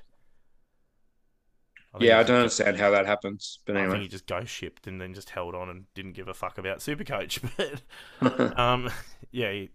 Think 1.99 2.09
Yeah, 2.09 2.19
I 2.19 2.23
don't 2.23 2.43
just- 2.45 2.59
understand 2.61 2.77
how 2.77 2.91
that 2.91 3.05
happens. 3.05 3.59
But 3.65 3.75
I 3.75 3.79
think 3.81 3.89
anyway, 3.89 4.03
he 4.03 4.07
just 4.09 4.25
ghost 4.27 4.51
shipped 4.51 4.87
and 4.87 4.99
then 4.99 5.13
just 5.13 5.29
held 5.29 5.53
on 5.55 5.69
and 5.69 5.85
didn't 5.93 6.13
give 6.13 6.27
a 6.27 6.33
fuck 6.33 6.57
about 6.57 6.79
Supercoach. 6.79 7.41
But 8.19 8.59
um, 8.59 8.89
yeah, 9.31 9.51
he, 9.51 9.69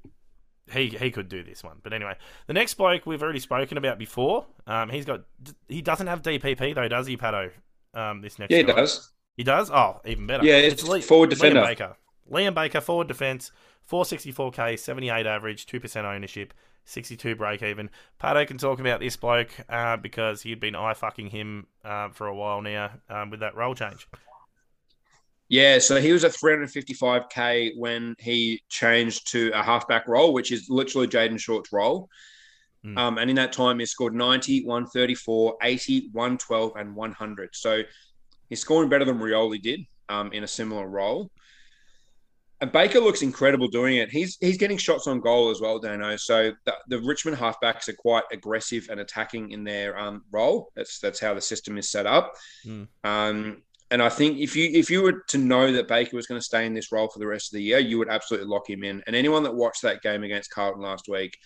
he 0.73 0.89
he 0.89 1.11
could 1.11 1.29
do 1.29 1.43
this 1.43 1.63
one. 1.65 1.79
But 1.83 1.93
anyway, 1.93 2.15
the 2.47 2.53
next 2.55 2.75
bloke 2.75 3.07
we've 3.07 3.23
already 3.23 3.41
spoken 3.41 3.79
about 3.79 3.99
before. 3.99 4.47
Um, 4.67 4.91
he's 4.91 5.05
got 5.05 5.23
he 5.69 5.81
doesn't 5.83 6.07
have 6.07 6.23
DPP 6.23 6.75
though, 6.75 6.89
does 6.89 7.07
he, 7.07 7.17
Patto? 7.17 7.51
Um, 7.95 8.21
this 8.21 8.39
next 8.39 8.51
yeah, 8.51 8.59
he 8.59 8.65
guy. 8.65 8.75
does. 8.75 9.13
He 9.37 9.45
does. 9.45 9.71
Oh, 9.71 10.01
even 10.05 10.27
better. 10.27 10.45
Yeah, 10.45 10.57
it's 10.57 10.83
forward 11.07 11.31
defender. 11.31 11.61
Liam 11.61 11.67
Baker. 11.67 11.97
Liam 12.31 12.55
Baker, 12.55 12.81
forward 12.81 13.09
defense, 13.09 13.53
464k, 13.91 14.79
78 14.79 15.27
average, 15.27 15.67
2% 15.67 16.05
ownership, 16.05 16.53
62 16.85 17.37
break 17.37 17.63
even. 17.63 17.91
Patto 18.19 18.45
can 18.45 18.59
talk 18.59 18.81
about 18.81 19.01
this 19.01 19.17
bloke 19.17 19.51
uh, 19.69 19.97
because 19.97 20.43
he'd 20.43 20.61
been 20.61 20.75
eye 20.75 20.95
fucking 20.95 21.29
him 21.29 21.67
uh, 21.85 22.09
for 22.11 22.27
a 22.27 22.35
while 22.35 22.63
now 22.63 22.91
um, 23.09 23.31
with 23.31 23.41
that 23.41 23.55
role 23.55 23.75
change. 23.75 24.07
Yeah, 25.49 25.79
so 25.79 25.99
he 25.99 26.13
was 26.13 26.25
at 26.25 26.33
355k 26.33 27.73
when 27.77 28.15
he 28.19 28.63
changed 28.69 29.31
to 29.33 29.51
a 29.55 29.63
halfback 29.63 30.07
role, 30.07 30.35
which 30.35 30.53
is 30.53 30.69
literally 30.69 31.07
Jayden 31.07 31.41
Short's 31.41 31.73
role. 31.73 32.11
Mm. 32.85 32.99
Um, 32.99 33.19
and 33.19 33.31
in 33.31 33.37
that 33.37 33.53
time, 33.53 33.79
he 33.79 33.87
scored 33.87 34.15
90, 34.15 34.65
134, 34.65 35.57
80, 35.63 36.11
112, 36.13 36.73
and 36.77 36.95
100. 36.95 37.51
So 37.55 37.83
he's 38.51 38.61
scoring 38.61 38.91
better 38.91 39.07
than 39.07 39.19
Rioli 39.19 39.61
did 39.61 39.81
um, 40.11 40.33
in 40.33 40.45
a 40.45 40.49
similar 40.49 40.87
role. 40.87 41.31
And 42.61 42.73
Baker 42.73 42.99
looks 42.99 43.23
incredible 43.23 43.69
doing 43.69 43.97
it. 43.99 44.11
He's 44.11 44.37
he's 44.41 44.59
getting 44.59 44.79
shots 44.79 45.07
on 45.07 45.21
goal 45.21 45.51
as 45.51 45.61
well, 45.61 45.81
Daneo. 45.81 46.19
So 46.19 46.53
the, 46.65 46.75
the 46.89 47.01
Richmond 47.01 47.37
halfbacks 47.37 47.89
are 47.89 47.95
quite 47.95 48.25
aggressive 48.33 48.89
and 48.91 48.99
attacking 48.99 49.53
in 49.53 49.63
their 49.63 49.97
um, 49.97 50.25
role. 50.33 50.73
That's 50.75 50.99
that's 50.99 51.21
how 51.21 51.35
the 51.35 51.41
system 51.41 51.79
is 51.79 51.89
set 51.89 52.07
up. 52.07 52.35
Mm. 52.67 52.89
Um, 53.05 53.63
and 53.91 54.03
I 54.03 54.09
think 54.09 54.39
if 54.39 54.57
you 54.57 54.71
if 54.73 54.91
you 54.91 55.03
were 55.03 55.25
to 55.29 55.39
know 55.39 55.73
that 55.73 55.89
Baker 55.89 56.17
was 56.17 56.27
going 56.27 56.41
to 56.41 56.45
stay 56.45 56.67
in 56.67 56.75
this 56.75 56.91
role 56.91 57.09
for 57.09 57.21
the 57.21 57.27
rest 57.27 57.53
of 57.53 57.57
the 57.57 57.63
year, 57.63 57.79
you 57.79 57.97
would 57.99 58.09
absolutely 58.09 58.49
lock 58.49 58.69
him 58.69 58.83
in. 58.83 59.03
And 59.07 59.15
anyone 59.15 59.45
that 59.45 59.55
watched 59.55 59.83
that 59.83 60.03
game 60.03 60.25
against 60.25 60.51
Carlton 60.51 60.83
last 60.83 61.09
week, 61.09 61.39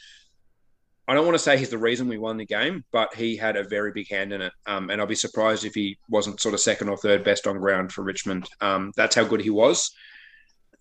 I 1.07 1.15
don't 1.15 1.27
want 1.27 1.35
to 1.35 1.43
say 1.43 1.57
he's 1.59 1.71
the 1.71 1.79
reason 1.79 2.09
we 2.09 2.19
won 2.19 2.37
the 2.37 2.47
game, 2.47 2.85
but 2.91 3.15
he 3.15 3.37
had 3.37 3.57
a 3.57 3.65
very 3.65 3.93
big 3.93 4.09
hand 4.09 4.33
in 4.33 4.41
it. 4.41 4.53
Um, 4.67 4.91
and 4.91 5.01
I'll 5.01 5.07
be 5.07 5.15
surprised 5.15 5.65
if 5.65 5.75
he 5.75 5.99
wasn't 6.09 6.41
sort 6.41 6.55
of 6.55 6.61
second 6.61 6.89
or 6.89 6.97
third 6.97 7.23
best 7.23 7.47
on 7.47 7.59
ground 7.59 7.93
for 7.93 8.03
Richmond. 8.03 8.49
Um, 8.61 8.93
that's 8.97 9.15
how 9.15 9.25
good 9.25 9.41
he 9.41 9.51
was, 9.51 9.91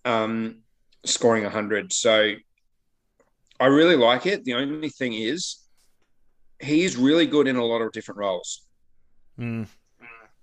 um, 0.05 0.57
scoring 1.05 1.43
100. 1.43 1.93
So 1.93 2.33
I 3.59 3.65
really 3.65 3.95
like 3.95 4.25
it. 4.25 4.43
The 4.43 4.55
only 4.55 4.89
thing 4.89 5.13
is, 5.13 5.59
he's 6.59 6.97
really 6.97 7.25
good 7.25 7.47
in 7.47 7.55
a 7.55 7.65
lot 7.65 7.81
of 7.81 7.91
different 7.91 8.19
roles. 8.19 8.63
Mm. 9.39 9.67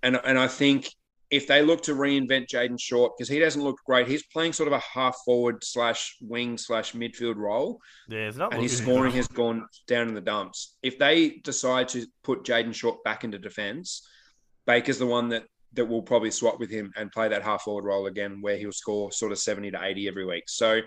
And, 0.03 0.21
and 0.25 0.39
I 0.39 0.49
think 0.49 0.89
if 1.31 1.47
they 1.47 1.63
look 1.63 1.83
to 1.83 1.95
reinvent 1.95 2.49
Jayden 2.49 2.81
Short, 2.81 3.13
because 3.17 3.29
he 3.29 3.39
doesn't 3.39 3.63
look 3.63 3.79
great, 3.85 4.09
he's 4.09 4.25
playing 4.25 4.53
sort 4.53 4.69
of 4.69 4.73
a 4.73 4.79
half 4.79 5.17
forward 5.25 5.63
slash 5.63 6.17
wing 6.21 6.57
slash 6.57 6.93
midfield 6.93 7.37
role 7.37 7.81
Yeah, 8.09 8.31
and 8.51 8.63
his 8.63 8.77
scoring 8.77 9.13
has 9.13 9.29
gone 9.29 9.67
down 9.87 10.09
in 10.09 10.15
the 10.15 10.21
dumps. 10.21 10.77
If 10.83 10.99
they 10.99 11.31
decide 11.45 11.89
to 11.89 12.07
put 12.23 12.45
Jayden 12.45 12.75
Short 12.75 13.05
back 13.05 13.25
into 13.25 13.39
defence, 13.39 14.07
Baker's 14.67 14.99
the 14.99 15.07
one 15.07 15.29
that 15.31 15.45
that 15.75 15.85
will 15.85 16.03
probably 16.03 16.31
swap 16.31 16.59
with 16.59 16.71
him 16.71 16.93
and 16.97 17.13
play 17.13 17.29
that 17.29 17.43
half 17.43 17.63
forward 17.63 17.85
role 17.85 18.07
again, 18.07 18.41
where 18.41 18.57
he'll 18.57 18.73
score 18.73 19.13
sort 19.13 19.33
of 19.33 19.39
seventy 19.39 19.71
to 19.71 19.85
eighty 19.85 20.09
every 20.09 20.25
week. 20.25 20.45
So 20.49 20.81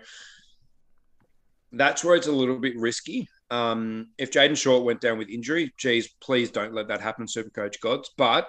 that's 1.71 2.03
where 2.03 2.15
it's 2.15 2.27
a 2.27 2.31
little 2.31 2.59
bit 2.59 2.77
risky. 2.77 3.27
Um, 3.49 4.09
if 4.17 4.31
Jayden 4.31 4.57
Short 4.57 4.83
went 4.83 5.01
down 5.01 5.17
with 5.17 5.29
injury, 5.29 5.73
geez, 5.77 6.09
please 6.21 6.51
don't 6.51 6.73
let 6.73 6.87
that 6.87 7.01
happen, 7.01 7.25
Supercoach 7.25 7.79
gods. 7.81 8.09
But 8.17 8.47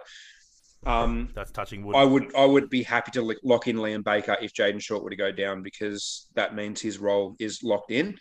um, 0.85 1.29
That's 1.35 1.53
touching 1.53 1.85
wood. 1.85 1.97
I 1.97 2.05
would 2.05 2.35
I 2.35 2.45
would 2.45 2.69
be 2.69 2.83
happy 2.83 3.11
to 3.13 3.37
lock 3.45 3.69
in 3.69 3.77
Liam 3.77 4.03
Baker 4.03 4.37
if 4.41 4.53
Jayden 4.53 4.81
Short 4.81 5.03
were 5.03 5.11
to 5.11 5.17
go 5.17 5.31
down 5.31 5.63
because 5.63 6.29
that 6.35 6.55
means 6.55 6.81
his 6.81 6.99
role 6.99 7.37
is 7.39 7.63
locked 7.63 7.91
in. 7.93 8.19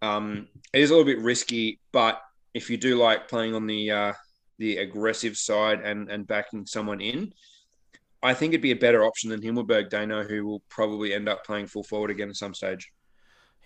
Um, 0.00 0.48
it 0.72 0.80
is 0.80 0.90
a 0.90 0.92
little 0.92 1.06
bit 1.06 1.20
risky, 1.20 1.80
but 1.92 2.20
if 2.54 2.70
you 2.70 2.76
do 2.76 2.96
like 2.96 3.28
playing 3.28 3.54
on 3.54 3.66
the 3.66 3.90
uh, 3.90 4.12
the 4.58 4.78
aggressive 4.78 5.36
side 5.36 5.80
and 5.80 6.10
and 6.10 6.26
backing 6.26 6.66
someone 6.66 7.00
in, 7.00 7.32
I 8.22 8.34
think 8.34 8.52
it'd 8.52 8.62
be 8.62 8.72
a 8.72 8.76
better 8.76 9.04
option 9.04 9.30
than 9.30 9.40
Himmelberg 9.40 9.90
Daneo, 9.90 10.28
who 10.28 10.44
will 10.46 10.62
probably 10.68 11.14
end 11.14 11.28
up 11.28 11.44
playing 11.44 11.66
full 11.68 11.84
forward 11.84 12.10
again 12.10 12.28
at 12.28 12.36
some 12.36 12.54
stage. 12.54 12.90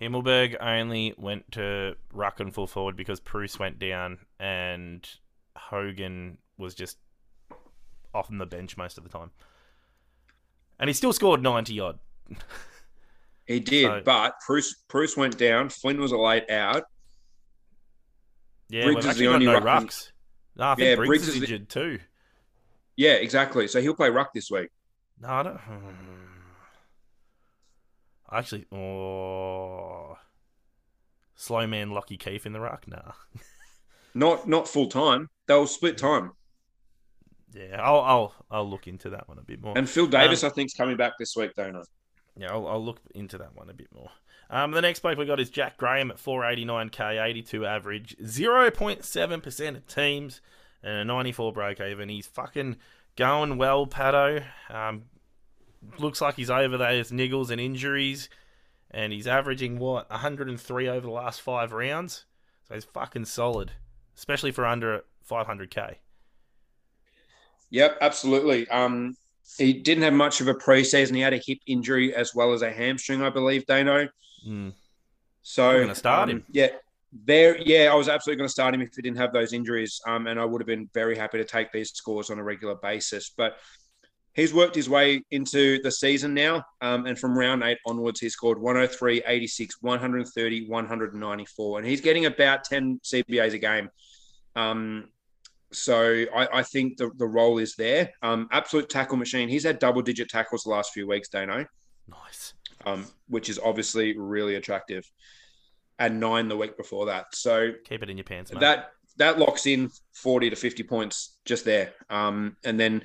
Himmelberg 0.00 0.56
only 0.60 1.14
went 1.16 1.50
to 1.52 1.94
ruck 2.12 2.40
and 2.40 2.52
full 2.52 2.66
forward 2.66 2.96
because 2.96 3.20
Preuss 3.20 3.58
went 3.58 3.78
down 3.78 4.18
and 4.40 5.08
Hogan 5.56 6.38
was 6.58 6.74
just 6.74 6.98
off 8.14 8.30
on 8.30 8.38
the 8.38 8.46
bench 8.46 8.76
most 8.76 8.98
of 8.98 9.04
the 9.04 9.10
time. 9.10 9.30
And 10.80 10.88
he 10.88 10.94
still 10.94 11.12
scored 11.12 11.42
90 11.42 11.80
odd. 11.80 11.98
He 13.44 13.58
did, 13.58 13.86
So- 13.86 14.02
but 14.04 14.34
Preuss 14.46 14.72
Preuss 14.88 15.16
went 15.16 15.36
down. 15.36 15.68
Flynn 15.68 16.00
was 16.00 16.12
a 16.12 16.16
late 16.16 16.48
out. 16.48 16.84
Yeah, 18.68 18.84
Briggs 18.84 19.04
is 19.04 19.16
the 19.16 19.26
only 19.26 19.46
no 19.46 19.58
ruckman- 19.60 19.86
rucks. 19.86 20.11
No, 20.56 20.68
I 20.68 20.74
think 20.74 20.86
Yeah, 20.86 20.94
Briggs, 20.96 21.08
Briggs 21.08 21.22
is 21.22 21.28
is 21.28 21.34
the- 21.40 21.46
injured 21.46 21.68
too. 21.68 21.98
Yeah, 22.96 23.12
exactly. 23.14 23.68
So 23.68 23.80
he'll 23.80 23.94
play 23.94 24.10
ruck 24.10 24.32
this 24.34 24.50
week. 24.50 24.68
No, 25.20 25.28
I 25.28 25.42
don't. 25.42 25.56
Hmm. 25.58 25.86
Actually, 28.30 28.66
oh, 28.72 30.16
slow 31.34 31.66
man 31.66 31.90
Lachie 31.90 32.18
Keeffe 32.18 32.46
in 32.46 32.52
the 32.52 32.60
ruck. 32.60 32.86
Nah. 32.88 33.12
Not 34.14 34.46
not 34.46 34.68
full 34.68 34.88
time. 34.88 35.30
They'll 35.48 35.66
split 35.66 35.96
time. 35.96 36.32
Yeah, 37.54 37.80
I'll 37.82 38.00
I'll 38.00 38.34
I'll 38.50 38.68
look 38.68 38.86
into 38.86 39.08
that 39.10 39.26
one 39.26 39.38
a 39.38 39.42
bit 39.42 39.62
more. 39.62 39.76
And 39.76 39.88
Phil 39.88 40.06
Davis, 40.06 40.44
um, 40.44 40.50
I 40.50 40.52
think, 40.52 40.66
is 40.66 40.74
coming 40.74 40.98
back 40.98 41.14
this 41.18 41.34
week, 41.34 41.54
don't 41.54 41.76
I? 41.76 41.82
Yeah, 42.36 42.52
I'll, 42.52 42.66
I'll 42.66 42.84
look 42.84 43.00
into 43.14 43.38
that 43.38 43.54
one 43.54 43.70
a 43.70 43.74
bit 43.74 43.88
more. 43.94 44.10
Um, 44.52 44.72
the 44.72 44.82
next 44.82 45.00
bloke 45.00 45.16
we 45.16 45.24
got 45.24 45.40
is 45.40 45.48
Jack 45.48 45.78
Graham 45.78 46.10
at 46.10 46.18
489k, 46.18 47.24
82 47.24 47.64
average, 47.64 48.16
0.7% 48.22 49.76
of 49.76 49.86
teams, 49.86 50.42
and 50.82 50.98
a 50.98 51.04
94 51.06 51.54
break 51.54 51.80
even. 51.80 52.10
He's 52.10 52.26
fucking 52.26 52.76
going 53.16 53.56
well, 53.56 53.86
Patto. 53.86 54.42
Um, 54.68 55.04
looks 55.98 56.20
like 56.20 56.34
he's 56.34 56.50
over 56.50 56.76
those 56.76 57.10
niggles 57.10 57.50
and 57.50 57.58
injuries, 57.58 58.28
and 58.90 59.10
he's 59.10 59.26
averaging 59.26 59.78
what 59.78 60.10
103 60.10 60.86
over 60.86 61.06
the 61.06 61.10
last 61.10 61.40
five 61.40 61.72
rounds. 61.72 62.26
So 62.68 62.74
he's 62.74 62.84
fucking 62.84 63.24
solid, 63.24 63.72
especially 64.14 64.50
for 64.50 64.66
under 64.66 65.02
500k. 65.28 65.96
Yep, 67.70 67.96
absolutely. 68.02 68.68
Um, 68.68 69.16
he 69.56 69.72
didn't 69.72 70.04
have 70.04 70.12
much 70.12 70.42
of 70.42 70.48
a 70.48 70.54
preseason. 70.54 71.14
He 71.14 71.22
had 71.22 71.32
a 71.32 71.38
hip 71.38 71.60
injury 71.66 72.14
as 72.14 72.34
well 72.34 72.52
as 72.52 72.60
a 72.60 72.70
hamstring, 72.70 73.22
I 73.22 73.30
believe, 73.30 73.64
Daneo. 73.64 74.10
Mm. 74.46 74.72
So 75.42 75.70
You're 75.72 75.80
gonna 75.82 75.94
start 75.94 76.24
um, 76.24 76.36
him? 76.36 76.44
Yeah, 76.50 76.68
there. 77.12 77.58
Yeah, 77.58 77.90
I 77.92 77.94
was 77.94 78.08
absolutely 78.08 78.38
going 78.38 78.48
to 78.48 78.52
start 78.52 78.74
him 78.74 78.80
if 78.80 78.94
he 78.94 79.02
didn't 79.02 79.18
have 79.18 79.32
those 79.32 79.52
injuries, 79.52 80.00
um, 80.06 80.26
and 80.26 80.40
I 80.40 80.44
would 80.44 80.60
have 80.60 80.66
been 80.66 80.88
very 80.94 81.16
happy 81.16 81.38
to 81.38 81.44
take 81.44 81.72
these 81.72 81.90
scores 81.90 82.30
on 82.30 82.38
a 82.38 82.44
regular 82.44 82.76
basis. 82.76 83.32
But 83.36 83.56
he's 84.34 84.54
worked 84.54 84.74
his 84.74 84.88
way 84.88 85.22
into 85.30 85.80
the 85.82 85.90
season 85.90 86.34
now, 86.34 86.64
um, 86.80 87.06
and 87.06 87.18
from 87.18 87.36
round 87.36 87.62
eight 87.62 87.78
onwards, 87.86 88.20
he 88.20 88.28
scored 88.28 88.58
103, 88.58 89.22
86, 89.26 89.76
130, 89.82 90.68
194, 90.68 91.78
and 91.78 91.86
he's 91.86 92.00
getting 92.00 92.26
about 92.26 92.64
10 92.64 93.00
CBAs 93.04 93.52
a 93.52 93.58
game. 93.58 93.90
Um, 94.56 95.08
so 95.72 96.24
I, 96.34 96.48
I 96.52 96.62
think 96.62 96.98
the, 96.98 97.10
the 97.16 97.26
role 97.26 97.58
is 97.58 97.74
there. 97.76 98.10
Um, 98.22 98.48
absolute 98.52 98.90
tackle 98.90 99.16
machine. 99.16 99.48
He's 99.48 99.64
had 99.64 99.78
double 99.78 100.02
digit 100.02 100.28
tackles 100.28 100.64
the 100.64 100.70
last 100.70 100.92
few 100.92 101.06
weeks, 101.06 101.28
Daneo, 101.30 101.66
Nice. 102.08 102.54
Um, 102.84 103.06
which 103.28 103.48
is 103.48 103.58
obviously 103.58 104.16
really 104.16 104.54
attractive. 104.56 105.10
And 105.98 106.18
nine 106.18 106.48
the 106.48 106.56
week 106.56 106.76
before 106.76 107.06
that. 107.06 107.26
So 107.34 107.72
Keep 107.84 108.02
it 108.02 108.10
in 108.10 108.16
your 108.16 108.24
pants, 108.24 108.52
mate. 108.52 108.60
that 108.60 108.90
that 109.18 109.38
locks 109.38 109.66
in 109.66 109.90
40 110.14 110.50
to 110.50 110.56
50 110.56 110.82
points 110.84 111.36
just 111.44 111.64
there. 111.64 111.92
Um, 112.10 112.56
and 112.64 112.80
then 112.80 113.02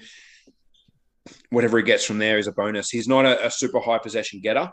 whatever 1.50 1.78
he 1.78 1.84
gets 1.84 2.06
from 2.06 2.18
there 2.18 2.38
is 2.38 2.48
a 2.48 2.52
bonus. 2.52 2.90
He's 2.90 3.08
not 3.08 3.26
a, 3.26 3.48
a 3.48 3.52
super 3.52 3.80
high 3.80 3.98
possession 3.98 4.40
getter, 4.42 4.72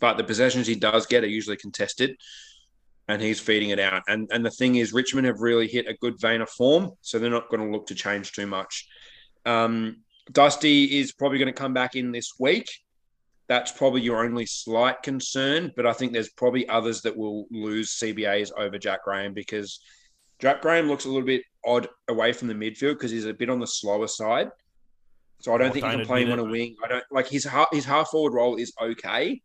but 0.00 0.16
the 0.16 0.24
possessions 0.24 0.66
he 0.66 0.74
does 0.74 1.06
get 1.06 1.22
are 1.22 1.28
usually 1.28 1.56
contested 1.56 2.16
and 3.10 3.20
he's 3.20 3.40
feeding 3.40 3.70
it 3.70 3.80
out. 3.80 4.02
And 4.08 4.28
and 4.32 4.44
the 4.44 4.50
thing 4.50 4.76
is, 4.76 4.92
Richmond 4.92 5.26
have 5.26 5.40
really 5.40 5.66
hit 5.66 5.88
a 5.88 5.94
good 5.94 6.20
vein 6.20 6.40
of 6.40 6.48
form, 6.50 6.92
so 7.00 7.18
they're 7.18 7.30
not 7.30 7.50
going 7.50 7.64
to 7.64 7.70
look 7.70 7.86
to 7.88 7.94
change 7.94 8.32
too 8.32 8.46
much. 8.46 8.86
Um, 9.44 10.02
Dusty 10.30 10.98
is 10.98 11.12
probably 11.12 11.38
going 11.38 11.52
to 11.52 11.60
come 11.60 11.74
back 11.74 11.96
in 11.96 12.12
this 12.12 12.34
week. 12.38 12.68
That's 13.50 13.72
probably 13.72 14.00
your 14.02 14.22
only 14.24 14.46
slight 14.46 15.02
concern, 15.02 15.72
but 15.74 15.84
I 15.84 15.92
think 15.92 16.12
there's 16.12 16.30
probably 16.30 16.68
others 16.68 17.00
that 17.00 17.16
will 17.16 17.46
lose 17.50 17.98
CBAs 17.98 18.52
over 18.56 18.78
Jack 18.78 19.02
Graham 19.02 19.34
because 19.34 19.80
Jack 20.38 20.62
Graham 20.62 20.86
looks 20.86 21.04
a 21.04 21.08
little 21.08 21.26
bit 21.26 21.42
odd 21.66 21.88
away 22.06 22.32
from 22.32 22.46
the 22.46 22.54
midfield 22.54 22.92
because 22.94 23.10
he's 23.10 23.24
a 23.26 23.34
bit 23.34 23.50
on 23.50 23.58
the 23.58 23.66
slower 23.66 24.06
side. 24.06 24.50
So 25.40 25.52
I 25.52 25.58
don't 25.58 25.70
Oh, 25.70 25.72
think 25.72 25.84
you 25.84 25.90
don't 25.90 25.98
can 25.98 26.06
play 26.06 26.22
him 26.22 26.30
on 26.30 26.38
a 26.38 26.44
wing. 26.44 26.76
I 26.84 26.86
don't 26.86 27.04
like 27.10 27.26
his 27.28 27.44
half, 27.44 27.66
his 27.72 27.84
half 27.84 28.10
forward 28.10 28.34
role 28.34 28.54
is 28.54 28.72
okay 28.80 29.42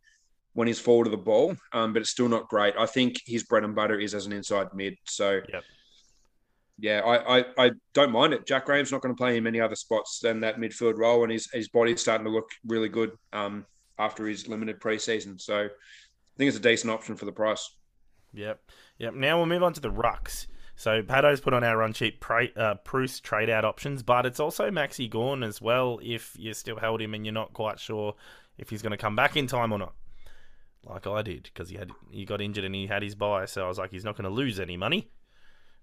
when 0.52 0.68
he's 0.68 0.78
forward 0.78 1.08
of 1.08 1.10
the 1.10 1.16
ball, 1.16 1.56
um, 1.72 1.92
but 1.92 2.00
it's 2.00 2.10
still 2.10 2.28
not 2.28 2.48
great. 2.48 2.74
I 2.78 2.86
think 2.86 3.16
his 3.26 3.42
bread 3.42 3.64
and 3.64 3.74
butter 3.74 3.98
is 3.98 4.14
as 4.14 4.24
an 4.26 4.32
inside 4.32 4.68
mid. 4.72 4.94
So 5.04 5.40
Yep. 5.52 5.64
yeah, 6.78 7.00
I, 7.00 7.38
I, 7.40 7.44
I 7.58 7.70
don't 7.92 8.12
mind 8.12 8.34
it. 8.34 8.46
Jack 8.46 8.66
Graham's 8.66 8.92
not 8.92 9.02
going 9.02 9.16
to 9.16 9.18
play 9.18 9.36
in 9.36 9.42
many 9.42 9.60
other 9.60 9.74
spots 9.74 10.20
than 10.22 10.40
that 10.42 10.58
midfield 10.58 10.96
role, 10.96 11.24
and 11.24 11.32
his 11.32 11.48
his 11.52 11.68
body's 11.70 12.00
starting 12.00 12.24
to 12.24 12.30
look 12.32 12.48
really 12.68 12.88
good 12.88 13.10
um, 13.32 13.66
after 13.98 14.26
his 14.26 14.48
limited 14.48 14.80
preseason. 14.80 15.40
So 15.40 15.64
I 15.64 16.36
think 16.36 16.48
it's 16.48 16.58
a 16.58 16.60
decent 16.60 16.92
option 16.92 17.16
for 17.16 17.24
the 17.24 17.32
price. 17.32 17.70
Yep. 18.34 18.60
Yep. 18.98 19.14
Now 19.14 19.38
we'll 19.38 19.46
move 19.46 19.62
on 19.62 19.72
to 19.72 19.80
the 19.80 19.90
rucks. 19.90 20.46
So 20.76 21.02
Patto's 21.02 21.40
put 21.40 21.54
on 21.54 21.64
our 21.64 21.78
run 21.78 21.94
cheap 21.94 22.20
pra- 22.20 22.52
uh, 22.54 22.74
Preuss 22.74 23.18
trade 23.18 23.48
out 23.48 23.64
options, 23.64 24.02
but 24.02 24.26
it's 24.26 24.38
also 24.38 24.70
Maxi 24.70 25.08
Gawn 25.08 25.42
as 25.42 25.60
well 25.60 25.98
if 26.02 26.36
you 26.38 26.52
still 26.52 26.76
held 26.76 27.00
him 27.00 27.14
and 27.14 27.24
you're 27.24 27.32
not 27.32 27.54
quite 27.54 27.80
sure 27.80 28.14
if 28.58 28.68
he's 28.68 28.82
going 28.82 28.90
to 28.90 28.98
come 28.98 29.16
back 29.16 29.36
in 29.36 29.46
time 29.46 29.72
or 29.72 29.78
not. 29.78 29.94
Like 30.84 31.06
I 31.06 31.22
did 31.22 31.44
because 31.44 31.70
he 31.70 31.76
had 31.76 31.90
he 32.10 32.24
got 32.24 32.40
injured 32.40 32.64
and 32.64 32.74
he 32.74 32.86
had 32.86 33.02
his 33.02 33.14
buy, 33.14 33.46
so 33.46 33.64
I 33.64 33.68
was 33.68 33.78
like 33.78 33.90
he's 33.90 34.04
not 34.04 34.16
going 34.16 34.28
to 34.28 34.30
lose 34.30 34.60
any 34.60 34.76
money, 34.76 35.10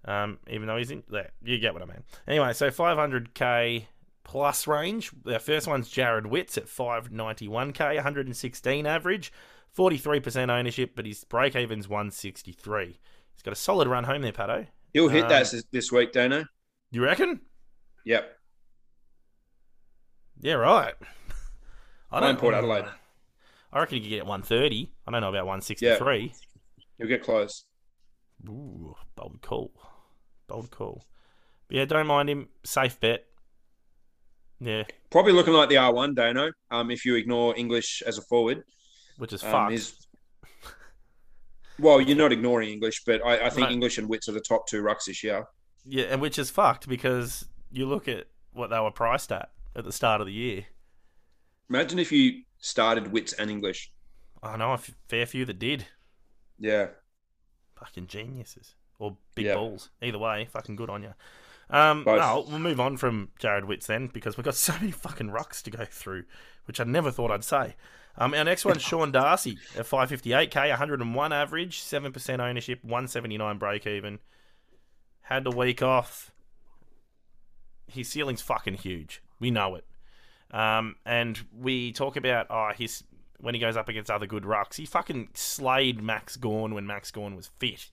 um, 0.06 0.38
even 0.48 0.68
though 0.68 0.78
he's 0.78 0.92
in 0.92 1.04
there. 1.10 1.32
You 1.44 1.58
get 1.60 1.74
what 1.74 1.84
I 1.84 1.86
mean. 1.86 2.04
Anyway, 2.26 2.54
so 2.54 2.70
500k 2.70 3.86
plus 4.24 4.68
range. 4.68 5.12
The 5.24 5.40
first 5.40 5.68
one's 5.68 5.90
Jarrod 5.94 6.26
Witts 6.28 6.58
at 6.58 6.66
591k, 6.68 7.96
116 7.96 8.86
average, 8.86 9.32
43% 9.78 10.50
ownership, 10.50 10.92
but 10.96 11.06
his 11.06 11.24
break 11.24 11.56
even's 11.56 11.88
163. 11.88 13.00
He's 13.34 13.42
got 13.44 13.52
a 13.52 13.56
solid 13.56 13.88
run 13.88 14.04
home 14.04 14.22
there, 14.22 14.32
Patto. 14.32 14.68
He'll 14.94 15.10
hit 15.10 15.24
Um, 15.24 15.30
that 15.30 15.54
this, 15.72 15.92
week, 15.92 16.12
Daneo. 16.14 16.46
You 16.92 17.04
reckon? 17.04 17.42
Yep. 18.06 18.38
Yeah, 20.40 20.54
right. 20.54 20.94
I 22.12 22.20
Mine 22.20 22.38
Port 22.38 22.54
Adelaide. 22.54 22.86
I 23.72 23.80
reckon 23.80 23.98
you 23.98 24.04
could 24.04 24.10
get 24.10 24.26
130. 24.26 24.92
I 25.08 25.12
don't 25.12 25.22
know 25.22 25.30
about 25.30 25.48
163. 25.48 26.34
You'll 27.00 27.08
get 27.08 27.24
close. 27.24 27.66
Ooh, 28.48 28.94
bold 29.16 29.42
call. 29.42 29.72
Bold 30.48 30.70
call. 30.70 31.06
But 31.68 31.78
yeah, 31.78 31.86
don't 31.86 32.06
mind 32.06 32.30
him. 32.30 32.50
Safe 32.64 33.00
bet. 33.00 33.26
Yeah, 34.64 34.84
Probably 35.10 35.34
looking 35.34 35.54
like 35.54 35.68
the 35.70 35.76
R1, 35.76 36.16
Daneo, 36.16 36.52
um, 36.72 36.90
if 36.90 37.04
you 37.06 37.16
ignore 37.16 37.54
English 37.58 38.02
as 38.08 38.18
a 38.18 38.22
forward. 38.22 38.64
which 39.18 39.34
is 39.34 39.44
Um, 39.44 39.52
fucked. 39.52 39.72
his- 39.74 40.08
well, 41.80 42.00
you're 42.00 42.18
not 42.18 42.32
ignoring 42.32 42.70
English, 42.70 43.04
but 43.06 43.24
I, 43.26 43.48
I 43.48 43.50
think. 43.50 43.70
English 43.72 43.98
and 43.98 44.08
Witts 44.10 44.30
are 44.30 44.32
the 44.32 44.42
top 44.42 44.68
two 44.68 44.82
rucks 44.82 45.06
this 45.06 45.24
year. 45.24 45.46
Yeah, 45.86 46.06
and 46.06 46.22
which 46.22 46.40
is 46.40 46.50
fucked 46.50 46.88
because 46.88 47.46
you 47.72 47.86
look 47.88 48.08
at 48.08 48.28
what 48.54 48.70
they 48.70 48.80
were 48.80 48.92
priced 48.92 49.32
at 49.32 49.52
at 49.76 49.84
the 49.84 49.92
start 49.92 50.22
of 50.22 50.28
the 50.28 50.34
year. 50.34 50.66
Imagine 51.70 52.00
if 52.00 52.12
you 52.12 52.44
started 52.60 53.12
Witts 53.12 53.34
and 53.34 53.50
English. 53.52 53.92
I 54.42 54.58
know 54.58 54.74
a 54.74 54.78
fair 54.78 55.26
few 55.26 55.46
that 55.46 55.60
did. 55.60 55.88
Yeah. 56.60 56.88
Fucking 57.76 58.08
geniuses. 58.08 58.76
Or 59.00 59.18
big 59.36 59.46
Yeah. 59.46 59.56
balls. 59.56 59.90
Either 60.02 60.20
way, 60.20 60.46
fucking 60.46 60.76
good 60.76 60.90
on 60.90 61.04
you. 61.04 61.14
Um, 61.70 62.04
no, 62.06 62.46
we'll 62.48 62.60
move 62.60 62.80
on 62.80 62.98
from 62.98 63.30
Jarrod 63.40 63.66
Witts 63.66 63.88
then 63.88 64.08
because 64.08 64.38
we've 64.38 64.46
got 64.46 64.56
so 64.56 64.74
many 64.74 64.92
fucking 64.92 65.30
rucks 65.30 65.62
to 65.64 65.72
go 65.72 65.86
through, 65.86 66.26
which 66.66 66.80
I 66.80 66.84
never 66.84 67.12
thought 67.12 67.32
I'd 67.32 67.44
say. 67.44 67.76
Um, 68.16 68.34
our 68.36 68.44
next 68.44 68.64
one's 68.64 68.82
Sean 68.82 69.12
Darcy 69.12 69.58
at 69.76 69.88
558k, 69.88 70.70
101 70.70 71.34
average, 71.34 71.82
7% 71.82 72.40
ownership, 72.40 72.84
179 72.84 73.58
break 73.58 73.88
even. 73.88 74.20
Had 75.22 75.44
the 75.44 75.52
week 75.52 75.82
off. 75.82 76.32
His 77.88 78.10
ceiling's 78.10 78.42
fucking 78.42 78.76
huge. 78.76 79.22
We 79.40 79.50
know 79.50 79.76
it. 79.76 79.86
Um, 80.52 80.96
and 81.06 81.40
we 81.58 81.92
talk 81.92 82.16
about 82.16 82.48
oh, 82.52 82.72
his 82.78 83.04
when 83.40 83.56
he 83.56 83.60
goes 83.60 83.76
up 83.76 83.90
against 83.90 84.12
other 84.12 84.28
good 84.28 84.44
rucks, 84.44 84.76
he 84.76 84.86
fucking 84.86 85.30
slayed 85.34 86.02
Max 86.02 86.38
Gawn 86.38 86.74
when 86.74 86.86
Max 86.86 87.12
Gawn 87.12 87.36
was 87.36 87.50
fit. 87.60 87.90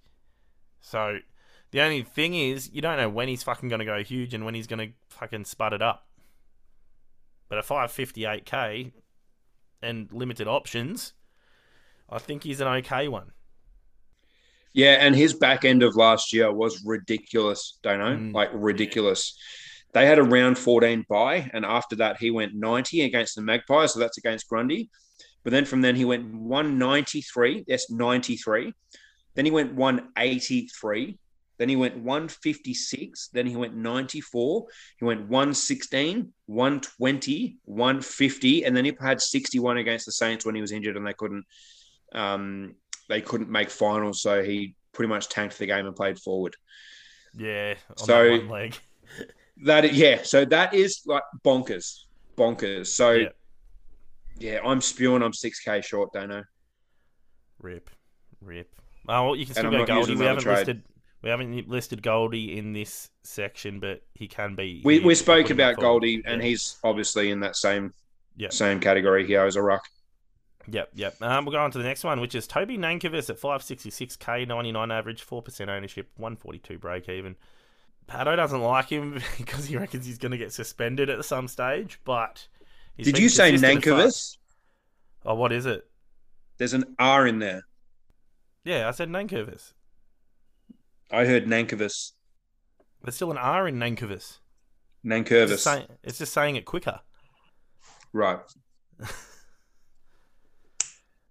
So 0.81 1.19
the 1.71 1.81
only 1.81 2.03
thing 2.03 2.35
is, 2.35 2.71
you 2.73 2.83
don't 2.83 2.97
know 2.97 3.09
when 3.09 3.29
he's 3.29 3.43
fucking 3.43 3.69
going 3.69 3.79
to 3.79 3.85
go 3.85 4.03
huge 4.03 4.35
and 4.35 4.45
when 4.45 4.55
he's 4.55 4.67
going 4.67 4.89
to 4.89 4.95
fucking 5.09 5.45
spud 5.45 5.73
it 5.73 5.83
up. 5.83 6.07
But 7.49 7.59
at 7.59 7.67
558k 7.67 8.93
and 9.83 10.13
limited 10.13 10.49
options, 10.49 11.15
I 12.09 12.19
think 12.19 12.43
he's 12.43 12.61
an 12.61 12.69
okay 12.69 13.09
one. 13.09 13.33
Yeah, 14.73 14.99
and 15.01 15.17
his 15.17 15.35
back 15.35 15.65
end 15.65 15.83
of 15.83 15.97
last 15.97 16.33
year 16.33 16.53
was 16.53 16.85
ridiculous, 16.85 17.79
Daneo. 17.83 18.19
Mm, 18.19 18.35
like 18.35 18.51
ridiculous. 18.53 19.37
They 19.93 20.07
had 20.07 20.21
a 20.21 20.23
round 20.23 20.59
14 20.59 21.05
bye, 21.09 21.51
and 21.53 21.65
after 21.65 21.97
that 21.97 22.19
he 22.19 22.31
went 22.31 22.55
90 22.55 23.03
against 23.03 23.35
the 23.35 23.43
Magpies, 23.43 23.93
so 23.93 23.99
that's 23.99 24.19
against 24.19 24.49
Grundy. 24.49 24.89
But 25.43 25.51
then 25.53 25.65
from 25.65 25.81
then 25.81 25.97
he 25.97 26.05
went 26.05 26.33
193, 26.33 27.65
yes, 27.67 27.91
93. 27.91 28.73
Then 29.35 29.45
he 29.45 29.51
went 29.51 29.75
183. 29.75 31.19
Then 31.61 31.69
he 31.69 31.77
went 31.77 31.95
156. 31.99 33.29
Then 33.35 33.47
he 33.47 33.55
went 33.55 33.77
94. 33.77 34.65
He 34.99 35.05
went 35.05 35.29
116, 35.29 36.33
120, 36.47 37.57
150, 37.67 38.65
and 38.65 38.75
then 38.75 38.87
he 38.87 38.97
had 38.99 39.21
61 39.21 39.77
against 39.77 40.07
the 40.07 40.13
Saints 40.13 40.47
when 40.47 40.55
he 40.55 40.63
was 40.63 40.73
injured 40.73 40.97
and 40.97 41.07
they 41.07 41.13
couldn't 41.13 41.45
um, 42.15 42.75
they 43.11 43.21
couldn't 43.21 43.51
make 43.51 43.69
finals, 43.69 44.23
so 44.23 44.43
he 44.43 44.75
pretty 44.93 45.11
much 45.11 45.29
tanked 45.29 45.59
the 45.59 45.67
game 45.67 45.87
and 45.87 45.95
played 45.95 46.19
forward. 46.19 46.57
Yeah, 47.37 47.75
on 47.91 47.97
So- 47.99 48.25
that 48.25 48.39
one 48.41 48.49
leg. 48.49 48.79
That 49.67 49.93
yeah, 49.93 50.23
so 50.23 50.47
that 50.47 50.73
is 50.73 51.03
like 51.05 51.23
bonkers, 51.45 52.05
bonkers. 52.39 52.87
So 52.87 53.11
Yeah. 53.11 53.29
yeah, 54.39 54.59
I'm 54.65 54.81
spewing. 54.81 55.23
I'm 55.23 55.35
six 55.35 55.61
k 55.61 55.83
short, 55.83 56.15
don't 56.15 56.31
know. 56.31 56.43
Rip, 57.59 57.91
rip. 58.41 58.75
Oh, 59.07 59.27
well, 59.27 59.37
you 59.37 59.45
can 59.45 59.55
still 59.55 59.67
I'm 59.67 59.73
go 59.73 59.85
Goldie. 59.85 60.15
We 60.15 60.25
haven't 60.25 60.43
trade. 60.45 60.57
listed. 60.57 60.83
We 61.23 61.29
haven't 61.31 61.69
listed 61.69 62.03
Goldie 62.03 62.57
in 62.59 62.73
this 62.73 63.11
section, 63.23 63.79
but 63.79 64.03
he 64.15 64.27
can 64.27 64.55
be. 64.55 64.81
We 64.85 65.01
we 65.01 65.15
spoke 65.15 65.51
about. 65.51 65.77
Goldie, 65.77 66.23
and 66.25 66.41
Yeah. 66.43 66.49
he's 66.49 66.79
obviously 66.83 67.31
in 67.31 67.41
that 67.41 67.57
same 67.57 67.93
Yeah. 68.37 68.49
same 68.51 68.81
category 68.81 69.27
here 69.27 69.45
as 69.45 69.57
a 69.57 69.63
ruck. 69.63 69.85
Yep, 70.67 70.91
yep. 70.95 71.21
Um, 71.23 71.45
we'll 71.45 71.53
go 71.53 71.59
on 71.59 71.71
to 71.73 71.79
the 71.79 71.85
next 71.85 72.05
one, 72.05 72.21
which 72.21 72.35
is 72.35 72.47
Toby 72.47 72.77
Nankovas 72.79 73.29
at 73.31 73.39
566k, 73.39 74.47
99 74.47 74.91
average, 74.91 75.23
4% 75.23 75.69
ownership, 75.69 76.11
142 76.17 76.79
break 76.79 77.09
even. 77.09 77.37
Patto 78.07 78.37
doesn't 78.37 78.61
like 78.61 78.89
him 78.89 79.21
because 79.39 79.67
he 79.67 79.77
reckons 79.77 80.07
he's 80.07 80.19
going 80.19 80.33
to 80.33 80.39
get 80.39 80.53
suspended 80.53 81.11
at 81.11 81.25
some 81.25 81.49
stage, 81.49 81.99
but. 82.05 82.47
Did 82.99 83.19
you 83.19 83.29
say 83.29 83.51
consistent 83.51 83.79
as 83.79 83.85
fuck. 83.85 83.99
Nankovas? 83.99 84.37
Oh, 85.25 85.35
what 85.35 85.53
is 85.53 85.67
it? 85.67 85.87
There's 86.59 86.75
an 86.75 86.95
R 86.99 87.27
in 87.27 87.39
there. 87.39 87.63
Yeah, 88.65 88.87
I 88.87 88.91
said 88.91 89.09
Nankovas. 89.09 89.73
I 91.11 91.25
heard 91.25 91.47
Nankovas. 91.47 92.13
There's 93.03 93.15
still 93.15 93.31
an 93.31 93.39
R 93.39 93.67
in 93.69 93.77
Nankovas. 93.77 94.13
It's 94.13 94.39
just, 95.03 95.05
Nankervis. 95.05 95.59
saying, 95.59 95.87
it's 96.03 96.19
just 96.19 96.33
saying 96.33 96.57
it 96.57 96.65
quicker. 96.65 97.01
Right. 98.13 98.41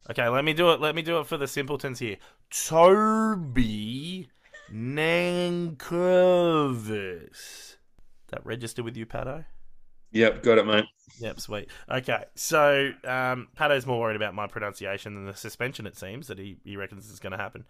Okay, 0.09 0.27
let 0.27 0.43
me 0.43 0.53
do 0.53 0.71
it. 0.71 0.81
Let 0.81 0.95
me 0.95 1.03
do 1.03 1.19
it 1.19 1.27
for 1.27 1.37
the 1.37 1.47
simpletons 1.47 1.99
here. 1.99 2.17
Toby 2.49 4.27
Nankervis. 4.73 5.75
That 8.29 8.43
register 8.43 8.81
with 8.81 8.97
you, 8.97 9.05
Patto? 9.05 9.45
Yep, 10.11 10.41
got 10.41 10.57
it, 10.57 10.65
mate. 10.65 10.85
Yep, 11.19 11.39
sweet. 11.39 11.69
Okay, 11.91 12.23
so 12.33 12.91
um, 13.03 13.49
Patto's 13.55 13.85
more 13.85 13.99
worried 13.99 14.15
about 14.15 14.33
my 14.33 14.47
pronunciation 14.47 15.13
than 15.13 15.27
the 15.27 15.35
suspension. 15.35 15.85
It 15.85 15.95
seems 15.95 16.25
that 16.27 16.39
he, 16.39 16.57
he 16.63 16.75
reckons 16.75 17.07
is 17.11 17.19
going 17.19 17.33
to 17.33 17.37
happen. 17.37 17.65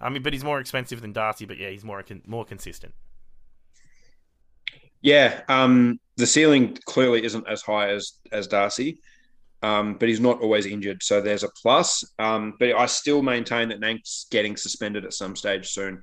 I 0.00 0.08
mean, 0.08 0.22
but 0.22 0.32
he's 0.32 0.44
more 0.44 0.60
expensive 0.60 1.00
than 1.00 1.12
Darcy. 1.12 1.44
But 1.44 1.58
yeah, 1.58 1.70
he's 1.70 1.84
more 1.84 2.04
more 2.26 2.44
consistent. 2.44 2.94
Yeah, 5.02 5.40
um, 5.48 5.98
the 6.16 6.26
ceiling 6.26 6.76
clearly 6.84 7.24
isn't 7.24 7.48
as 7.48 7.62
high 7.62 7.90
as 7.90 8.12
as 8.32 8.46
Darcy, 8.46 9.00
um, 9.62 9.94
but 9.94 10.08
he's 10.08 10.20
not 10.20 10.40
always 10.40 10.66
injured, 10.66 11.02
so 11.02 11.20
there's 11.20 11.44
a 11.44 11.50
plus. 11.62 12.04
Um, 12.18 12.54
but 12.58 12.74
I 12.74 12.86
still 12.86 13.22
maintain 13.22 13.68
that 13.68 13.80
Nank's 13.80 14.26
getting 14.30 14.56
suspended 14.56 15.04
at 15.04 15.12
some 15.12 15.36
stage 15.36 15.68
soon. 15.68 16.02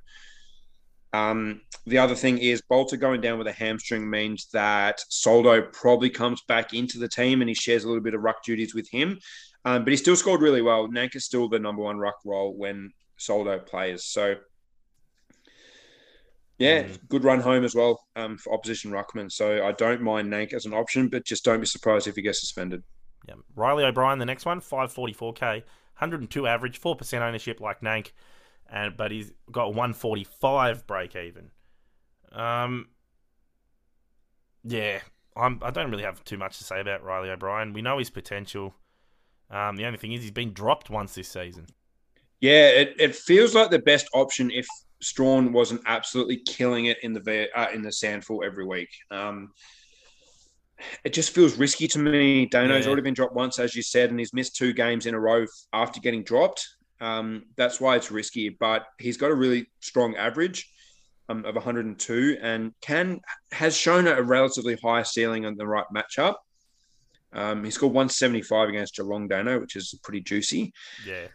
Um, 1.12 1.62
the 1.86 1.98
other 1.98 2.14
thing 2.14 2.38
is 2.38 2.62
Bolter 2.68 2.96
going 2.96 3.20
down 3.20 3.38
with 3.38 3.46
a 3.46 3.52
hamstring 3.52 4.08
means 4.08 4.48
that 4.52 5.00
Soldo 5.08 5.62
probably 5.72 6.10
comes 6.10 6.42
back 6.46 6.74
into 6.74 6.98
the 6.98 7.08
team 7.08 7.40
and 7.40 7.48
he 7.48 7.54
shares 7.54 7.84
a 7.84 7.88
little 7.88 8.02
bit 8.02 8.14
of 8.14 8.20
ruck 8.20 8.44
duties 8.44 8.74
with 8.74 8.88
him. 8.90 9.18
Um, 9.64 9.84
but 9.84 9.90
he 9.90 9.96
still 9.96 10.16
scored 10.16 10.42
really 10.42 10.62
well. 10.62 10.88
Nank 10.88 11.16
is 11.16 11.24
still 11.24 11.48
the 11.48 11.58
number 11.58 11.82
one 11.82 11.98
ruck 11.98 12.18
role 12.24 12.54
when 12.54 12.92
Soldo 13.18 13.58
players. 13.58 14.04
So, 14.04 14.36
yeah, 16.58 16.86
good 17.08 17.24
run 17.24 17.40
home 17.40 17.64
as 17.64 17.74
well 17.74 18.04
um, 18.16 18.38
for 18.38 18.52
opposition 18.54 18.90
ruckman. 18.90 19.30
So 19.30 19.64
I 19.64 19.72
don't 19.72 20.02
mind 20.02 20.32
Nank 20.32 20.54
as 20.54 20.66
an 20.66 20.74
option, 20.74 21.08
but 21.08 21.24
just 21.24 21.44
don't 21.44 21.60
be 21.60 21.66
surprised 21.66 22.06
if 22.06 22.16
he 22.16 22.22
gets 22.22 22.40
suspended. 22.40 22.82
Yeah, 23.28 23.34
Riley 23.54 23.84
O'Brien, 23.84 24.18
the 24.18 24.24
next 24.26 24.46
one, 24.46 24.60
five 24.60 24.90
forty 24.90 25.12
four 25.12 25.32
k, 25.32 25.64
hundred 25.94 26.20
and 26.20 26.30
two 26.30 26.46
average, 26.46 26.78
four 26.78 26.96
percent 26.96 27.22
ownership 27.22 27.60
like 27.60 27.80
Nank, 27.80 28.12
and 28.70 28.96
but 28.96 29.10
he's 29.10 29.32
got 29.52 29.74
one 29.74 29.92
forty 29.92 30.24
five 30.24 30.86
break 30.86 31.14
even. 31.14 31.50
Um, 32.32 32.88
yeah, 34.64 35.00
I'm. 35.36 35.60
I 35.62 35.70
don't 35.70 35.90
really 35.90 36.04
have 36.04 36.24
too 36.24 36.38
much 36.38 36.58
to 36.58 36.64
say 36.64 36.80
about 36.80 37.04
Riley 37.04 37.30
O'Brien. 37.30 37.72
We 37.72 37.82
know 37.82 37.98
his 37.98 38.10
potential. 38.10 38.74
Um, 39.50 39.76
the 39.76 39.86
only 39.86 39.98
thing 39.98 40.12
is 40.12 40.22
he's 40.22 40.30
been 40.30 40.52
dropped 40.52 40.90
once 40.90 41.14
this 41.14 41.28
season. 41.28 41.66
Yeah, 42.40 42.68
it, 42.68 42.94
it 42.98 43.14
feels 43.16 43.54
like 43.54 43.70
the 43.70 43.78
best 43.80 44.06
option 44.14 44.50
if 44.50 44.66
Strawn 45.00 45.52
wasn't 45.52 45.82
absolutely 45.86 46.38
killing 46.38 46.86
it 46.86 46.98
in 47.02 47.12
the 47.12 47.48
uh, 47.54 47.68
in 47.72 47.82
the 47.82 47.92
sandful 47.92 48.42
every 48.44 48.64
week. 48.66 48.88
Um, 49.10 49.50
it 51.04 51.12
just 51.12 51.34
feels 51.34 51.56
risky 51.58 51.88
to 51.88 51.98
me. 51.98 52.46
Daneo's 52.46 52.84
Yeah. 52.84 52.88
already 52.88 53.02
been 53.02 53.14
dropped 53.14 53.34
once, 53.34 53.58
as 53.58 53.74
you 53.74 53.82
said, 53.82 54.10
and 54.10 54.18
he's 54.18 54.32
missed 54.32 54.56
two 54.56 54.72
games 54.72 55.06
in 55.06 55.14
a 55.14 55.20
row 55.20 55.46
after 55.72 56.00
getting 56.00 56.22
dropped. 56.22 56.66
Um, 57.00 57.44
that's 57.56 57.80
why 57.80 57.96
it's 57.96 58.10
risky. 58.10 58.48
But 58.50 58.84
he's 58.98 59.16
got 59.16 59.30
a 59.30 59.34
really 59.34 59.66
strong 59.80 60.14
average 60.16 60.68
um, 61.28 61.44
of 61.44 61.54
102, 61.56 62.38
and 62.40 62.72
can 62.80 63.20
has 63.52 63.76
shown 63.76 64.06
a 64.06 64.22
relatively 64.22 64.76
high 64.76 65.02
ceiling 65.02 65.46
on 65.46 65.56
the 65.56 65.66
right 65.66 65.86
matchup. 65.94 66.36
Um, 67.32 67.62
he 67.64 67.70
scored 67.70 67.92
175 67.92 68.68
against 68.70 68.94
Geelong 68.96 69.28
Dano, 69.28 69.60
which 69.60 69.76
is 69.76 69.94
pretty 70.02 70.22
juicy 70.22 70.72
Yeah, 71.06 71.26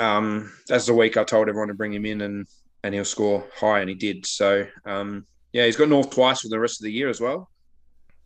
um, 0.00 0.52
that's 0.66 0.86
the 0.86 0.94
week 0.94 1.16
I 1.16 1.24
told 1.24 1.48
everyone 1.48 1.68
to 1.68 1.74
bring 1.74 1.92
him 1.92 2.06
in 2.06 2.20
and 2.22 2.46
and 2.82 2.94
he'll 2.94 3.04
score 3.04 3.46
high, 3.56 3.80
and 3.80 3.88
he 3.88 3.94
did. 3.94 4.24
So 4.26 4.66
um, 4.86 5.26
yeah, 5.52 5.66
he's 5.66 5.76
got 5.76 5.88
North 5.88 6.10
twice 6.10 6.40
for 6.40 6.48
the 6.48 6.58
rest 6.58 6.80
of 6.80 6.84
the 6.84 6.92
year 6.92 7.08
as 7.08 7.20
well. 7.20 7.50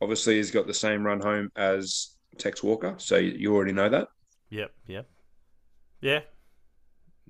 Obviously, 0.01 0.37
he's 0.37 0.51
got 0.51 0.67
the 0.67 0.75
same 0.75 1.03
run 1.05 1.21
home 1.21 1.51
as 1.57 2.17
Tex 2.39 2.63
Walker, 2.63 2.95
so 2.99 3.17
you, 3.17 3.55
already 3.55 3.73
know 3.73 3.89
that. 3.89 4.09
yep, 4.51 4.71
yep, 4.87 5.09
yeah, 6.01 6.21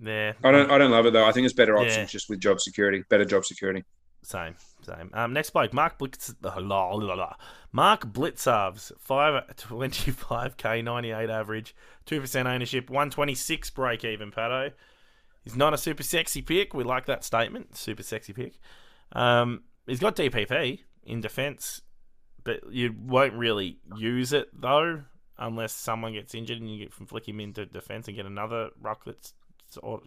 yeah. 0.01 0.33
I 0.43 0.51
don't 0.51 0.71
I 0.71 0.79
don't 0.79 0.91
love 0.91 1.07
it 1.07 1.13
though. 1.13 1.27
I 1.27 1.33
think 1.33 1.45
it's 1.45 1.55
better 1.55 1.75
Yeah. 1.77 1.83
options 1.83 2.11
just 2.13 2.29
with 2.29 2.41
job 2.41 2.61
security, 2.61 3.03
better 3.09 3.25
job 3.25 3.45
security. 3.45 3.85
Same, 4.25 4.55
same. 4.81 5.11
Um, 5.13 5.35
next 5.35 5.51
bloke, 5.51 5.75
Mark 5.75 5.99
Blitz, 5.99 6.35
la, 6.43 6.55
la, 6.57 7.15
la. 7.15 7.35
Mark 7.73 8.07
Blicavs, 8.07 8.91
five 8.99 9.55
twenty 9.57 10.11
five 10.11 10.57
k, 10.57 10.81
ninety 10.81 11.11
eight 11.11 11.29
average, 11.29 11.77
two 12.07 12.21
percent 12.21 12.49
ownership, 12.49 12.89
one 12.89 13.11
twenty 13.11 13.35
six 13.35 13.69
break 13.69 14.03
even. 14.03 14.31
Patto, 14.31 14.71
he's 15.43 15.57
not 15.57 15.75
a 15.75 15.79
super 15.79 16.03
sexy 16.03 16.41
pick. 16.41 16.73
We 16.73 16.85
like 16.85 17.05
that 17.05 17.23
statement, 17.23 17.77
super 17.77 18.03
sexy 18.03 18.33
pick. 18.33 18.55
Um, 19.13 19.65
he's 19.87 20.01
got 20.01 20.17
DPP 20.17 20.81
in 21.05 21.21
defence, 21.21 21.83
but 22.45 22.61
you 22.73 22.95
won't 22.99 23.35
really 23.35 23.79
use 23.95 24.33
it 24.33 24.49
though 24.59 25.03
unless 25.37 25.75
someone 25.75 26.15
gets 26.15 26.35
injured 26.35 26.61
and 26.61 26.73
you 26.73 26.85
get 26.85 26.95
flick 26.95 27.29
him 27.29 27.41
into 27.41 27.67
defence 27.67 28.09
and 28.09 28.17
get 28.17 28.25
another 28.25 28.71
ruck 28.81 29.05
that's 29.05 29.35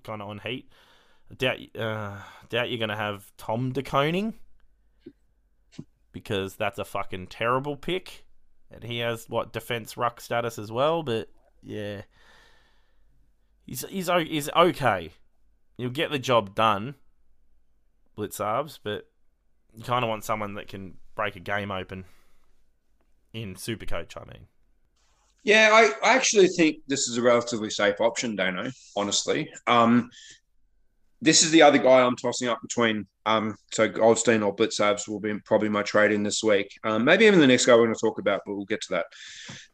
kind 0.04 0.24
of 0.24 0.30
on 0.30 0.40
heat. 0.40 0.72
Doubt 1.36 1.58
uh, 1.78 2.18
doubt 2.50 2.70
you're 2.70 2.80
gonna 2.80 2.96
have 2.96 3.32
Tom 3.38 3.72
De 3.74 3.84
Koning 3.84 4.36
because 6.12 6.56
that's 6.56 6.80
a 6.80 6.86
fucking 6.86 7.28
terrible 7.28 7.76
pick, 7.76 8.26
and 8.72 8.84
he 8.84 9.00
has 9.00 9.30
what 9.30 9.52
defense 9.52 9.98
ruck 9.98 10.22
status 10.22 10.58
as 10.58 10.72
well. 10.72 11.04
But 11.04 11.30
yeah, 11.62 12.04
he's 13.66 13.86
he's 13.90 14.08
he's 14.08 14.50
okay. 14.50 15.12
You'll 15.78 15.92
get 15.92 16.10
the 16.10 16.20
job 16.20 16.56
done, 16.56 16.96
Blicavs, 18.18 18.80
but 18.82 19.08
you 19.76 19.84
kind 19.84 20.04
of 20.04 20.10
want 20.10 20.24
someone 20.24 20.56
that 20.56 20.68
can 20.68 20.96
break 21.16 21.36
a 21.36 21.40
game 21.40 21.72
open 21.72 22.06
in 23.34 23.56
Supercoach. 23.56 24.18
I 24.18 24.26
mean, 24.32 24.48
Yeah, 25.44 25.70
I, 25.72 26.08
I 26.08 26.16
actually 26.16 26.48
think 26.48 26.78
this 26.88 27.08
is 27.08 27.18
a 27.18 27.22
relatively 27.22 27.70
safe 27.70 28.02
option, 28.02 28.36
Daneo, 28.36 28.74
honestly. 28.96 29.50
Um, 29.68 30.10
this 31.22 31.44
is 31.44 31.52
the 31.52 31.62
other 31.62 31.78
guy 31.78 32.02
I'm 32.02 32.16
tossing 32.16 32.48
up 32.48 32.62
between. 32.62 33.08
Um, 33.26 33.56
so 33.72 33.88
Goldstein 33.88 34.44
or 34.44 34.56
Blicavs 34.56 35.08
will 35.08 35.20
be 35.20 35.38
probably 35.40 35.70
my 35.70 35.84
trade 35.84 36.12
in 36.12 36.24
this 36.24 36.44
week. 36.44 36.78
Um, 36.84 37.04
maybe 37.04 37.26
even 37.26 37.40
the 37.40 37.48
next 37.48 37.66
guy 37.66 37.74
we're 37.74 37.86
going 37.86 37.96
to 37.96 38.00
talk 38.00 38.20
about, 38.20 38.42
but 38.46 38.56
we'll 38.56 38.66
get 38.66 38.82
to 38.82 38.94
that. 38.96 39.06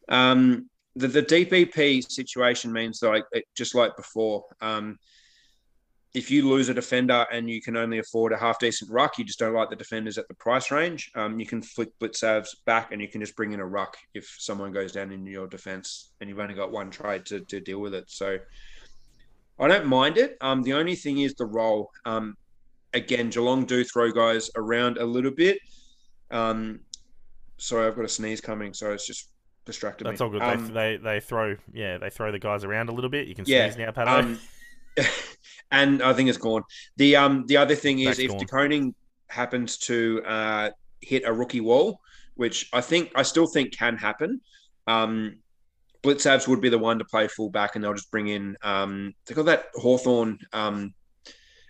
Um, 0.08 0.70
the, 0.96 1.08
the 1.08 1.22
DPP 1.22 2.10
situation 2.10 2.72
means 2.72 3.00
that, 3.00 3.08
like, 3.08 3.24
it, 3.32 3.44
just 3.54 3.74
like 3.74 3.96
before, 3.96 4.44
um, 4.60 4.98
if 6.14 6.30
you 6.30 6.48
lose 6.48 6.68
a 6.68 6.74
defender 6.74 7.26
and 7.32 7.50
you 7.50 7.60
can 7.60 7.76
only 7.76 7.98
afford 7.98 8.32
a 8.32 8.38
half 8.38 8.60
decent 8.60 8.90
ruck, 8.90 9.18
you 9.18 9.24
just 9.24 9.40
don't 9.40 9.52
like 9.52 9.68
the 9.68 9.76
defenders 9.76 10.16
at 10.16 10.28
the 10.28 10.34
price 10.34 10.70
range. 10.70 11.10
Um, 11.16 11.40
you 11.40 11.46
can 11.46 11.60
flick 11.60 11.90
Blicavs 11.98 12.50
back 12.64 12.92
and 12.92 13.02
you 13.02 13.08
can 13.08 13.20
just 13.20 13.34
bring 13.34 13.52
in 13.52 13.58
a 13.58 13.66
ruck 13.66 13.96
if 14.14 14.32
someone 14.38 14.72
goes 14.72 14.92
down 14.92 15.10
in 15.10 15.26
your 15.26 15.48
defense 15.48 16.12
and 16.20 16.30
you've 16.30 16.38
only 16.38 16.54
got 16.54 16.70
one 16.70 16.90
trade 16.90 17.26
to, 17.26 17.40
to 17.40 17.60
deal 17.60 17.80
with 17.80 17.94
it. 17.94 18.04
So 18.06 18.38
I 19.58 19.68
don't 19.68 19.86
mind 19.86 20.18
it. 20.18 20.36
Um, 20.40 20.62
the 20.62 20.72
only 20.72 20.96
thing 20.96 21.18
is 21.18 21.34
the 21.34 21.46
role. 21.46 21.90
Um, 22.04 22.36
again, 22.92 23.30
Geelong 23.30 23.64
do 23.64 23.84
throw 23.84 24.10
guys 24.10 24.50
around 24.56 24.98
a 24.98 25.04
little 25.04 25.30
bit. 25.30 25.58
Um, 26.30 26.80
sorry, 27.58 27.86
I've 27.86 27.96
got 27.96 28.04
a 28.04 28.08
sneeze 28.08 28.40
coming, 28.40 28.74
so 28.74 28.92
it's 28.92 29.06
just 29.06 29.30
distracted 29.64 30.06
that's 30.06 30.20
me. 30.20 30.26
all 30.26 30.32
good. 30.32 30.42
Um, 30.42 30.66
they, 30.72 30.96
they 30.96 31.02
they 31.02 31.20
throw 31.20 31.56
yeah 31.72 31.98
they 31.98 32.10
throw 32.10 32.32
the 32.32 32.38
guys 32.38 32.64
around 32.64 32.88
a 32.88 32.92
little 32.92 33.10
bit. 33.10 33.28
You 33.28 33.34
can 33.34 33.44
yeah, 33.46 33.66
sneeze 33.66 33.78
now, 33.78 33.92
Patto. 33.92 34.10
Um, 34.10 34.38
and 35.70 36.02
I 36.02 36.12
think 36.12 36.28
it's 36.28 36.38
gone. 36.38 36.62
The 36.96 37.16
um 37.16 37.44
the 37.46 37.56
other 37.56 37.74
thing 37.74 38.00
is 38.00 38.06
That's 38.06 38.18
if 38.20 38.30
gone. 38.30 38.38
De 38.38 38.46
Koning 38.46 38.94
happens 39.28 39.78
to 39.78 40.22
uh, 40.24 40.70
hit 41.00 41.24
a 41.26 41.32
rookie 41.32 41.60
wall, 41.60 42.00
which 42.34 42.68
I 42.72 42.80
think 42.80 43.12
I 43.14 43.22
still 43.22 43.46
think 43.46 43.76
can 43.76 43.96
happen. 43.96 44.40
Um, 44.86 45.38
Blicavs 46.04 46.46
would 46.46 46.60
be 46.60 46.68
the 46.68 46.78
one 46.78 46.98
to 46.98 47.04
play 47.04 47.26
fullback, 47.26 47.74
and 47.74 47.82
they'll 47.82 47.94
just 47.94 48.10
bring 48.10 48.28
in 48.28 48.56
um, 48.62 49.14
they 49.26 49.34
got 49.34 49.46
that 49.46 49.66
Hawthorn 49.74 50.38
um, 50.52 50.94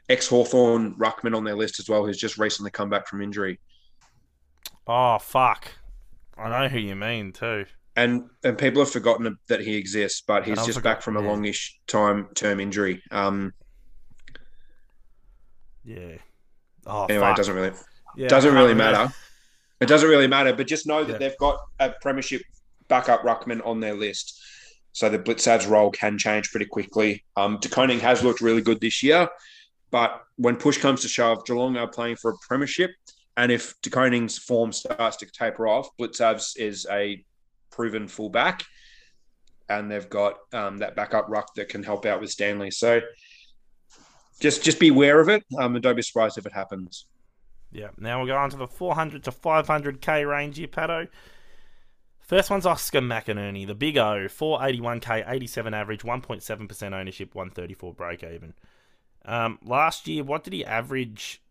ex 0.09 0.27
Hawthorn 0.29 0.95
ruckman 0.97 1.35
on 1.37 1.45
their 1.45 1.57
list 1.57 1.81
as 1.81 1.89
well, 1.89 2.05
who's 2.05 2.19
just 2.19 2.37
recently 2.37 2.71
come 2.71 2.91
back 2.91 3.07
from 3.09 3.23
injury. 3.23 3.59
oh 4.87 5.19
fuck, 5.19 5.69
I 6.37 6.49
know 6.51 6.69
who 6.69 6.79
you 6.79 6.95
mean 6.97 7.33
too. 7.33 7.65
And 7.97 8.25
and 8.43 8.59
people 8.59 8.83
have 8.83 8.91
forgotten 8.91 9.39
that 9.47 9.61
he 9.61 9.77
exists, 9.77 10.23
but 10.27 10.45
he's 10.45 10.57
just 10.59 10.75
forgot- 10.75 10.97
back 10.97 11.03
from 11.03 11.17
a 11.17 11.23
yeah. 11.23 11.29
longish 11.29 11.79
time 11.87 12.29
term 12.35 12.59
injury. 12.61 13.01
Um, 13.13 13.53
Yeah. 15.85 16.17
Oh, 16.87 17.05
anyway, 17.07 17.25
fuck. 17.27 17.35
it 17.35 17.37
doesn't 17.37 17.55
really 17.55 17.73
Yeah, 18.17 18.29
doesn't 18.29 18.55
really 18.55 18.75
matter. 18.75 19.13
It 19.81 19.87
doesn't 19.87 20.09
really 20.09 20.27
matter, 20.29 20.53
but 20.55 20.67
just 20.67 20.87
know 20.87 21.05
that 21.05 21.13
Yeah. 21.15 21.19
they've 21.19 21.39
got 21.39 21.59
a 21.79 21.91
premiership 22.01 22.43
backup 22.89 23.23
ruckman 23.23 23.65
on 23.67 23.81
their 23.81 23.95
list. 23.95 24.41
So 24.93 25.09
the 25.09 25.19
Blicavs' 25.19 25.69
role 25.69 25.91
can 25.91 26.19
change 26.19 26.51
pretty 26.51 26.67
quickly. 26.67 27.25
Um, 27.37 27.59
De 27.61 27.69
Koning 27.69 28.01
has 28.01 28.23
looked 28.23 28.41
really 28.41 28.63
good 28.63 28.81
this 28.81 29.03
year, 29.03 29.29
but 29.91 30.23
when 30.37 30.57
push 30.57 30.79
comes 30.79 31.03
to 31.03 31.09
shove, 31.09 31.45
Geelong 31.45 31.77
are 31.77 31.89
playing 31.89 32.17
for 32.17 32.31
a 32.31 32.35
premiership. 32.47 32.91
And 33.37 33.51
if 33.51 33.75
De 33.83 33.91
Koning's 33.91 34.39
form 34.39 34.73
starts 34.73 35.17
to 35.19 35.27
taper 35.27 35.67
off, 35.67 35.89
Blicavs 35.99 36.57
is 36.57 36.87
a 36.91 37.25
proven 37.71 38.07
fullback. 38.07 38.65
And 39.69 39.91
they've 39.91 40.09
got 40.09 40.37
um, 40.53 40.79
that 40.79 40.95
backup 40.95 41.27
ruck 41.29 41.55
that 41.55 41.69
can 41.69 41.83
help 41.83 42.07
out 42.07 42.21
with 42.21 42.31
Stanley. 42.31 42.71
So 42.71 43.01
just 44.41 44.63
just 44.63 44.79
be 44.79 44.89
aware 44.89 45.21
of 45.21 45.29
it. 45.29 45.43
Um, 45.59 45.75
and 45.75 45.83
don't 45.83 45.97
be 45.97 46.03
surprised 46.03 46.39
if 46.39 46.47
it 46.47 46.53
happens. 46.53 47.07
Yeah. 47.73 47.89
Now 47.99 48.19
we'll 48.19 48.29
go 48.29 48.37
on 48.37 48.51
to 48.51 48.57
the 48.57 48.69
400 48.69 49.25
to 49.25 49.33
500k 49.33 50.29
range 50.29 50.59
here. 50.59 50.69
First 52.25 52.49
one's 52.49 52.65
Oscar 52.65 53.01
McInerney, 53.01 53.67
the 53.67 53.75
big 53.75 53.99
O, 53.99 54.27
481k, 54.29 55.29
87 55.29 55.75
average, 55.75 56.03
1.7% 56.03 56.93
ownership, 56.95 57.35
134 57.35 57.93
break 57.93 58.25
even. 58.25 58.55
Um, 59.27 59.59
last 59.63 60.09
year, 60.09 60.25
what 60.25 60.43
did 60.43 60.55
he 60.55 60.65
average 60.65 61.43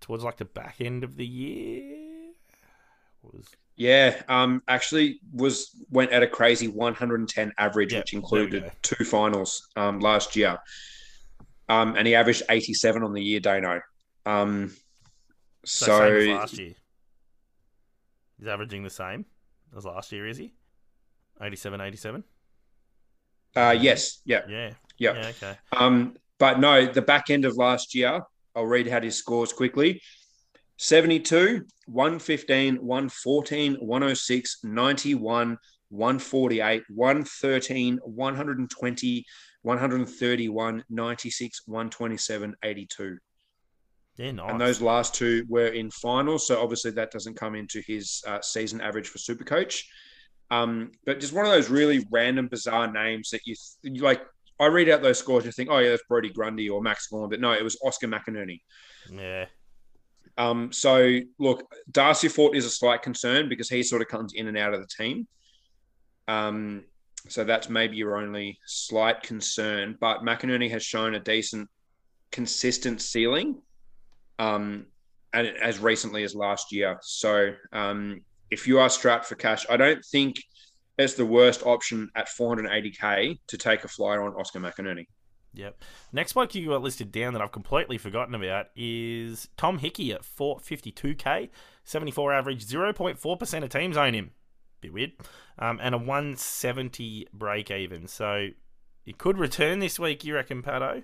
towards 0.00 0.24
like 0.24 0.38
the 0.38 0.46
back 0.46 0.76
end 0.80 1.04
of 1.04 1.16
the 1.16 1.26
year? 1.26 2.32
Was 3.22 3.46
Yeah, 3.76 4.22
um, 4.28 4.62
actually 4.68 5.20
was 5.34 5.70
went 5.90 6.12
at 6.12 6.22
a 6.22 6.26
crazy 6.26 6.68
110 6.68 7.52
average, 7.58 7.92
Yep, 7.92 8.02
which 8.02 8.14
included 8.14 8.72
two 8.80 9.04
finals 9.04 9.68
um, 9.76 10.00
last 10.00 10.34
year. 10.34 10.58
Um, 11.68 11.94
and 11.94 12.06
he 12.06 12.14
averaged 12.14 12.42
87 12.48 13.02
on 13.02 13.12
the 13.12 13.22
year, 13.22 13.40
Daneo. 13.40 13.82
Um, 14.24 14.72
so, 15.66 15.86
so, 15.86 16.08
last 16.32 16.58
year. 16.58 16.74
He's 18.38 18.48
averaging 18.48 18.82
the 18.82 18.90
same 18.90 19.26
as 19.76 19.84
last 19.84 20.12
year, 20.12 20.26
is 20.26 20.36
he? 20.38 20.52
87, 21.40 21.80
87? 21.80 22.24
uh, 23.56 23.76
yes, 23.78 24.20
yeah, 24.24 24.40
Yeah. 24.48 24.70
yeah. 24.98 25.14
Yeah, 25.14 25.28
okay. 25.28 25.58
Um, 25.76 26.16
but 26.38 26.58
no, 26.60 26.86
the 26.86 27.02
back 27.02 27.30
end 27.30 27.44
of 27.44 27.56
last 27.56 27.94
year, 27.94 28.20
I'll 28.54 28.64
read 28.66 28.88
out 28.88 29.02
his 29.02 29.16
scores 29.16 29.52
quickly 29.52 30.00
72, 30.78 31.64
115, 31.86 32.76
114, 32.76 33.74
106, 33.76 34.58
91, 34.64 35.58
148, 35.88 36.82
113, 36.88 37.98
120, 38.02 39.24
131, 39.62 40.84
96, 40.88 41.62
127, 41.66 42.54
82. 42.62 43.18
Yeah, 44.16 44.32
nice. 44.32 44.50
And 44.50 44.60
those 44.60 44.80
last 44.80 45.14
two 45.14 45.44
were 45.48 45.68
in 45.68 45.90
finals. 45.90 46.46
So 46.46 46.60
obviously 46.60 46.90
that 46.92 47.10
doesn't 47.10 47.34
come 47.34 47.54
into 47.54 47.82
his 47.86 48.22
uh, 48.26 48.40
season 48.40 48.80
average 48.80 49.08
for 49.08 49.18
Supercoach. 49.18 49.82
Um, 50.50 50.92
but 51.04 51.20
just 51.20 51.32
one 51.32 51.44
of 51.44 51.52
those 51.52 51.68
really 51.68 52.06
random, 52.10 52.48
bizarre 52.48 52.90
names 52.90 53.30
that 53.30 53.40
you, 53.44 53.54
you 53.82 54.02
like. 54.02 54.22
I 54.58 54.66
read 54.66 54.88
out 54.88 55.02
those 55.02 55.18
scores 55.18 55.44
and 55.44 55.46
you 55.46 55.52
think, 55.52 55.68
oh 55.70 55.78
yeah, 55.78 55.90
that's 55.90 56.04
Brodie 56.08 56.30
Grundy 56.30 56.70
or 56.70 56.80
Max 56.80 57.08
Gawn, 57.08 57.28
but 57.28 57.40
no, 57.40 57.52
it 57.52 57.62
was 57.62 57.78
Oscar 57.84 58.08
McInerney. 58.08 58.62
Yeah. 59.12 59.46
Um, 60.38 60.72
so 60.72 61.18
look, 61.38 61.70
Darcy 61.90 62.28
Fort 62.28 62.56
is 62.56 62.64
a 62.64 62.70
slight 62.70 63.02
concern 63.02 63.50
because 63.50 63.68
he 63.68 63.82
sort 63.82 64.00
of 64.00 64.08
comes 64.08 64.32
in 64.32 64.48
and 64.48 64.56
out 64.56 64.72
of 64.72 64.80
the 64.80 64.86
team. 64.86 65.26
Um, 66.26 66.84
so 67.28 67.44
that's 67.44 67.68
maybe 67.68 67.96
your 67.96 68.16
only 68.16 68.58
slight 68.66 69.22
concern. 69.22 69.96
But 70.00 70.22
McInerney 70.22 70.70
has 70.70 70.82
shown 70.82 71.14
a 71.14 71.20
decent, 71.20 71.68
consistent 72.30 73.02
ceiling, 73.02 73.56
um, 74.38 74.86
and 75.32 75.46
as 75.46 75.78
recently 75.78 76.24
as 76.24 76.34
last 76.34 76.72
year. 76.72 76.98
So 77.02 77.52
um, 77.72 78.22
if 78.50 78.66
you 78.66 78.78
are 78.78 78.88
strapped 78.88 79.26
for 79.26 79.34
cash, 79.34 79.66
I 79.68 79.76
don't 79.76 80.04
think 80.04 80.36
it's 80.98 81.14
the 81.14 81.26
worst 81.26 81.64
option 81.64 82.10
at 82.14 82.28
480k 82.28 83.38
to 83.48 83.58
take 83.58 83.84
a 83.84 83.88
flyer 83.88 84.22
on 84.22 84.34
Oscar 84.34 84.60
McInerney. 84.60 85.06
Yep. 85.52 85.82
Next 86.12 86.34
bloke 86.34 86.54
you 86.54 86.68
got 86.68 86.82
listed 86.82 87.10
down 87.10 87.32
that 87.32 87.42
I've 87.42 87.52
completely 87.52 87.96
forgotten 87.96 88.34
about 88.34 88.66
is 88.76 89.48
Tom 89.56 89.78
Hickey 89.78 90.12
at 90.12 90.22
452k, 90.22 91.48
74 91.84 92.32
average, 92.34 92.66
0.4% 92.66 93.62
of 93.62 93.68
teams 93.70 93.96
own 93.96 94.14
him. 94.14 94.30
Bit 94.82 94.92
weird. 94.92 95.12
Um, 95.58 95.80
and 95.82 95.94
a 95.94 95.98
170 95.98 97.28
break 97.32 97.70
even. 97.70 98.06
So 98.06 98.48
he 99.02 99.14
could 99.14 99.38
return 99.38 99.78
this 99.78 99.98
week, 99.98 100.24
you 100.24 100.34
reckon, 100.34 100.62
Patto? 100.62 101.02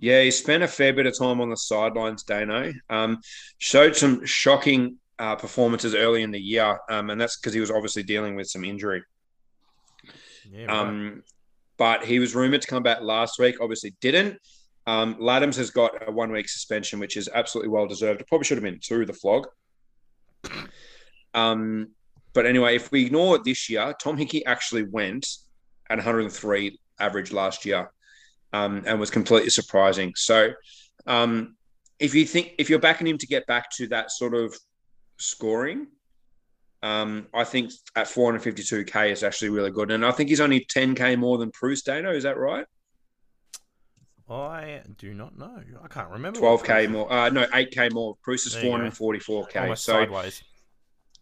Yeah, 0.00 0.22
he 0.22 0.30
spent 0.30 0.62
a 0.62 0.68
fair 0.68 0.94
bit 0.94 1.06
of 1.06 1.16
time 1.16 1.42
on 1.42 1.50
the 1.50 1.56
sidelines, 1.56 2.24
Daneo. 2.24 2.72
Um, 2.88 3.18
showed 3.58 3.94
some 3.94 4.24
shocking 4.24 4.96
uh, 5.18 5.36
performances 5.36 5.94
early 5.94 6.22
in 6.22 6.30
the 6.30 6.40
year, 6.40 6.78
um, 6.88 7.10
and 7.10 7.20
that's 7.20 7.38
because 7.38 7.52
he 7.52 7.60
was 7.60 7.70
obviously 7.70 8.02
dealing 8.02 8.34
with 8.34 8.48
some 8.48 8.64
injury. 8.64 9.02
Yeah, 10.50 10.64
right. 10.64 10.76
Um, 10.78 11.22
but 11.76 12.04
he 12.04 12.18
was 12.18 12.34
rumored 12.34 12.62
to 12.62 12.68
come 12.68 12.82
back 12.82 13.02
last 13.02 13.38
week, 13.38 13.56
obviously 13.60 13.94
didn't. 14.00 14.38
Um, 14.86 15.16
Ladhams 15.16 15.56
has 15.56 15.70
got 15.70 16.08
a 16.08 16.10
one 16.10 16.32
week 16.32 16.48
suspension, 16.48 16.98
which 16.98 17.18
is 17.18 17.28
absolutely 17.32 17.68
well 17.68 17.86
deserved. 17.86 18.22
It 18.22 18.26
probably 18.26 18.46
should 18.46 18.56
have 18.56 18.64
been 18.64 18.80
two, 18.82 19.04
the 19.04 19.12
flog. 19.12 19.48
Um, 21.34 21.90
but 22.32 22.46
anyway, 22.46 22.76
if 22.76 22.90
we 22.90 23.04
ignore 23.04 23.36
it 23.36 23.44
this 23.44 23.68
year, 23.68 23.94
Tom 24.02 24.16
Hickey 24.16 24.44
actually 24.46 24.84
went 24.84 25.26
at 25.90 25.98
103 25.98 26.78
average 26.98 27.32
last 27.32 27.66
year 27.66 27.90
um, 28.52 28.82
and 28.86 28.98
was 28.98 29.10
completely 29.10 29.50
surprising. 29.50 30.12
So 30.16 30.50
um, 31.06 31.56
if 31.98 32.14
you 32.14 32.26
think, 32.26 32.52
if 32.58 32.70
you're 32.70 32.78
backing 32.78 33.06
him 33.06 33.18
to 33.18 33.26
get 33.26 33.46
back 33.46 33.70
to 33.76 33.86
that 33.88 34.10
sort 34.10 34.34
of 34.34 34.54
scoring, 35.18 35.86
um, 36.82 37.26
I 37.34 37.44
think 37.44 37.72
at 37.94 38.06
452k 38.06 39.10
is 39.12 39.22
actually 39.22 39.50
really 39.50 39.70
good, 39.70 39.90
and 39.90 40.04
I 40.04 40.12
think 40.12 40.30
he's 40.30 40.40
only 40.40 40.64
10k 40.64 41.18
more 41.18 41.38
than 41.38 41.50
Preuss 41.50 41.82
Daneo. 41.82 42.14
Is 42.14 42.22
that 42.22 42.38
right? 42.38 42.64
I 44.30 44.82
do 44.96 45.12
not 45.12 45.36
know. 45.36 45.60
I 45.82 45.88
can't 45.88 46.08
remember. 46.10 46.38
12k 46.38 46.88
more. 46.88 47.12
Uh, 47.12 47.28
no, 47.30 47.46
8k 47.46 47.92
more. 47.92 48.14
Preuss 48.22 48.46
is 48.46 48.54
There 48.54 48.64
you 48.64 48.70
go. 48.70 48.90
444k. 48.90 49.60
Almost 49.62 49.84
So 49.84 49.92
sideways. 49.94 50.42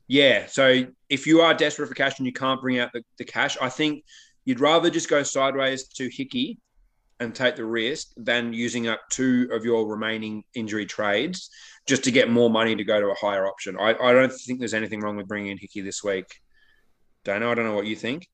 yeah, 0.09 0.45
so 0.47 0.85
if 1.09 1.27
you 1.27 1.41
are 1.41 1.55
desperate 1.55 1.89
for 1.89 1.95
cash 1.95 2.19
and 2.19 2.27
you 2.27 2.35
can't 2.35 2.61
bring 2.61 2.79
out 2.79 2.91
the, 2.93 3.03
the 3.17 3.25
cash, 3.25 3.57
I 3.63 3.71
think 3.71 4.05
you'd 4.45 4.61
rather 4.61 4.91
just 4.91 5.09
go 5.09 5.23
sideways 5.23 5.89
to 5.89 6.11
Hickey 6.11 6.59
and 7.21 7.35
take 7.35 7.57
the 7.57 7.65
risk 7.65 8.09
than 8.17 8.53
using 8.53 8.89
up 8.89 9.01
two 9.11 9.49
of 9.53 9.65
your 9.65 9.87
remaining 9.87 10.45
injury 10.55 10.87
trades 10.87 11.51
just 11.87 12.05
to 12.05 12.11
get 12.11 12.31
more 12.31 12.51
money 12.51 12.77
to 12.77 12.85
go 12.85 13.01
to 13.01 13.09
a 13.09 13.15
higher 13.15 13.47
option. 13.47 13.77
I, 13.79 13.95
I 13.95 14.13
don't 14.13 14.33
think 14.33 14.59
there's 14.59 14.75
anything 14.75 15.01
wrong 15.01 15.17
with 15.17 15.27
bringing 15.27 15.51
in 15.51 15.59
Hickey 15.59 15.81
this 15.81 16.05
week. 16.05 16.27
Daneo, 17.25 17.51
I 17.51 17.55
don't 17.55 17.65
know 17.65 17.75
what 17.75 17.87
you 17.87 17.97
think. 17.97 18.29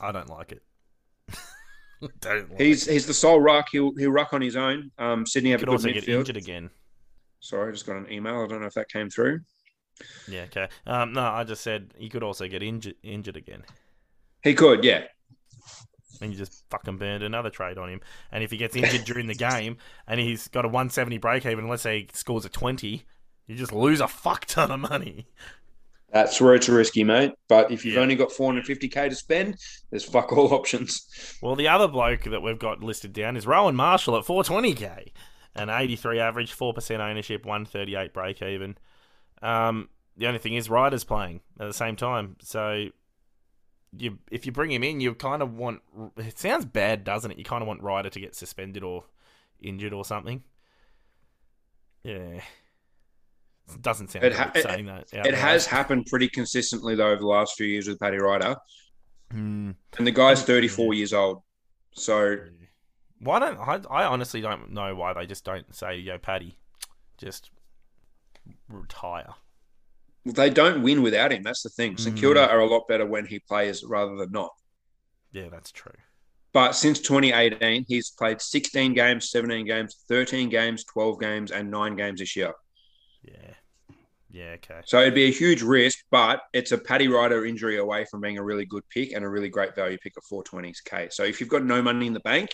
I 0.00 0.12
don't 0.12 0.28
like 0.28 0.52
it. 0.52 0.62
don't 2.20 2.50
like 2.50 2.60
He's 2.60 2.86
it. 2.86 2.92
he's 2.92 3.06
the 3.06 3.14
sole 3.14 3.40
ruck. 3.40 3.68
He'll 3.72 3.94
he'll 3.96 4.10
ruck 4.10 4.32
on 4.32 4.42
his 4.42 4.56
own. 4.56 4.90
Um, 4.98 5.24
Sydney 5.24 5.52
have 5.52 5.60
could 5.60 5.68
a 5.68 5.72
good 5.72 5.76
also 5.76 5.92
get 5.92 6.08
injured 6.08 6.36
again. 6.36 6.70
Sorry, 7.40 7.68
I 7.68 7.72
just 7.72 7.86
got 7.86 7.96
an 7.96 8.10
email. 8.12 8.42
I 8.42 8.46
don't 8.46 8.60
know 8.60 8.66
if 8.66 8.74
that 8.74 8.88
came 8.90 9.08
through. 9.08 9.40
Yeah, 10.28 10.42
okay. 10.42 10.68
Um, 10.86 11.14
no, 11.14 11.22
I 11.22 11.44
just 11.44 11.62
said 11.62 11.94
he 11.96 12.08
could 12.08 12.22
also 12.22 12.48
get 12.48 12.62
injured 12.62 12.96
injured 13.02 13.36
again. 13.36 13.62
He 14.42 14.54
could, 14.54 14.84
yeah. 14.84 15.04
And 16.20 16.32
you 16.32 16.38
just 16.38 16.64
fucking 16.70 16.98
burned 16.98 17.22
another 17.22 17.50
trade 17.50 17.78
on 17.78 17.88
him. 17.88 18.00
And 18.32 18.42
if 18.44 18.50
he 18.50 18.56
gets 18.56 18.76
injured 18.76 19.04
during 19.04 19.26
the 19.26 19.34
game 19.50 19.76
and 20.06 20.20
he's 20.20 20.48
got 20.48 20.64
a 20.64 20.68
170 20.68 21.18
break 21.18 21.46
even, 21.46 21.68
let's 21.68 21.82
say 21.82 22.00
he 22.00 22.08
scores 22.12 22.44
a 22.44 22.48
20, 22.48 23.04
you 23.46 23.54
just 23.56 23.72
lose 23.72 24.00
a 24.00 24.08
fuck 24.08 24.44
ton 24.46 24.70
of 24.70 24.80
money. 24.80 25.26
That's 26.12 26.40
where 26.40 26.54
it's 26.54 26.68
risky, 26.68 27.04
mate. 27.04 27.32
But 27.48 27.70
if 27.70 27.84
you've 27.84 27.96
Yeah. 27.96 28.00
only 28.00 28.14
got 28.14 28.30
450k 28.30 29.08
to 29.08 29.14
spend, 29.14 29.56
there's 29.90 30.04
fuck 30.04 30.32
all 30.32 30.54
options. 30.54 31.36
Well, 31.42 31.56
the 31.56 31.68
other 31.68 31.88
bloke 31.88 32.22
that 32.24 32.42
we've 32.42 32.58
got 32.58 32.82
listed 32.82 33.12
down 33.12 33.36
is 33.36 33.46
Rowan 33.46 33.74
Marshall 33.76 34.16
at 34.16 34.24
420k, 34.24 35.12
an 35.54 35.68
83 35.68 36.20
average, 36.20 36.56
4% 36.56 37.00
ownership, 37.00 37.44
138 37.44 38.12
break 38.12 38.40
even. 38.40 38.78
Um, 39.42 39.88
the 40.16 40.26
only 40.28 40.38
thing 40.38 40.54
is 40.54 40.70
Ryder's 40.70 41.04
playing 41.04 41.40
at 41.60 41.66
the 41.66 41.74
same 41.74 41.96
time, 41.96 42.36
so 42.40 42.86
you 43.98 44.18
if 44.30 44.46
you 44.46 44.52
bring 44.52 44.70
him 44.70 44.82
in, 44.82 45.00
you 45.00 45.14
kind 45.14 45.42
of 45.42 45.54
want. 45.54 45.82
It 46.16 46.38
sounds 46.38 46.64
bad, 46.64 47.04
doesn't 47.04 47.30
it? 47.30 47.38
You 47.38 47.44
kind 47.44 47.62
of 47.62 47.68
want 47.68 47.82
Ryder 47.82 48.10
to 48.10 48.20
get 48.20 48.34
suspended 48.34 48.82
or 48.82 49.04
injured 49.60 49.92
or 49.92 50.04
something. 50.04 50.42
Yeah, 52.02 52.40
it 53.74 53.82
doesn't 53.82 54.10
sound 54.10 54.24
It 54.24 54.30
good 54.30 54.38
ha- 54.38 54.52
it- 54.54 54.62
saying 54.62 54.86
that. 54.86 55.12
out 55.14 55.26
It 55.26 55.34
has 55.34 55.66
happened 55.66 56.06
pretty 56.06 56.28
consistently 56.28 56.94
though 56.94 57.08
over 57.08 57.20
the 57.20 57.26
last 57.26 57.56
few 57.56 57.66
years 57.66 57.88
with 57.88 57.98
Paddy 57.98 58.18
Ryder, 58.18 58.56
Hmm. 59.30 59.72
and 59.98 60.06
the 60.06 60.12
guy's 60.12 60.42
34 60.44 60.94
years 60.94 61.12
old. 61.12 61.42
So 61.92 62.36
Why 63.18 63.38
don't 63.38 63.58
I? 63.58 63.80
I 63.90 64.04
honestly 64.04 64.40
don't 64.40 64.70
know 64.72 64.94
why 64.94 65.14
they 65.14 65.26
just 65.26 65.44
don't 65.44 65.74
say, 65.74 65.96
"Yo, 65.96 66.18
Paddy, 66.18 66.58
just 67.18 67.50
retire." 68.68 69.34
They 70.34 70.50
don't 70.50 70.82
win 70.82 71.02
without 71.02 71.32
him. 71.32 71.42
That's 71.42 71.62
the 71.62 71.70
thing. 71.70 71.96
St 71.96 72.16
Mm. 72.16 72.20
Kilda 72.20 72.50
are 72.50 72.60
a 72.60 72.66
lot 72.66 72.88
better 72.88 73.06
when 73.06 73.26
he 73.26 73.38
plays 73.38 73.84
rather 73.84 74.16
than 74.16 74.32
not. 74.32 74.52
Yeah, 75.32 75.48
that's 75.50 75.70
true. 75.70 75.92
But 76.52 76.72
since 76.72 77.00
2018, 77.00 77.84
he's 77.86 78.10
played 78.10 78.40
16 78.40 78.94
games, 78.94 79.30
17 79.30 79.66
games, 79.66 79.96
13 80.08 80.48
games, 80.48 80.84
12 80.84 81.20
games, 81.20 81.50
and 81.50 81.70
nine 81.70 81.96
games 81.96 82.20
this 82.20 82.34
year. 82.34 82.54
Yeah, 83.22 83.54
yeah, 84.30 84.54
okay. 84.56 84.80
So 84.84 85.00
it'd 85.00 85.14
be 85.14 85.28
a 85.28 85.32
huge 85.32 85.62
risk, 85.62 85.98
but 86.10 86.42
it's 86.52 86.72
a 86.72 86.78
Paddy 86.78 87.08
Ryder 87.08 87.46
injury 87.46 87.78
away 87.78 88.04
from 88.10 88.20
being 88.20 88.38
a 88.38 88.42
really 88.42 88.64
good 88.64 88.88
pick 88.88 89.12
and 89.12 89.24
a 89.24 89.28
really 89.28 89.48
great 89.48 89.74
value 89.74 89.98
pick 89.98 90.14
of 90.16 90.24
420k. 90.24 91.12
So 91.12 91.24
if 91.24 91.40
you've 91.40 91.48
got 91.48 91.64
no 91.64 91.80
money 91.82 92.06
in 92.06 92.12
the 92.12 92.20
bank, 92.20 92.50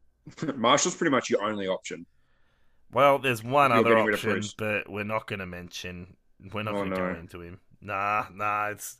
Marshall's 0.56 0.96
pretty 0.96 1.10
much 1.10 1.28
your 1.30 1.44
only 1.44 1.68
option. 1.68 2.06
Well, 2.92 3.18
there's 3.18 3.42
one 3.42 3.70
You're 3.70 3.80
other 3.80 3.90
getting 3.90 4.04
rid 4.06 4.14
of 4.14 4.24
option, 4.24 4.50
but 4.58 4.90
we're 4.90 5.04
not 5.04 5.26
going 5.26 5.40
to 5.40 5.46
mention. 5.46 6.16
We're 6.52 6.62
not 6.62 6.74
Oh, 6.74 6.78
going 6.78 6.90
to 6.90 6.96
go 6.96 7.12
no. 7.12 7.18
into 7.18 7.40
him. 7.42 7.60
Nah, 7.80 8.26
nah. 8.32 8.68
It's 8.68 8.96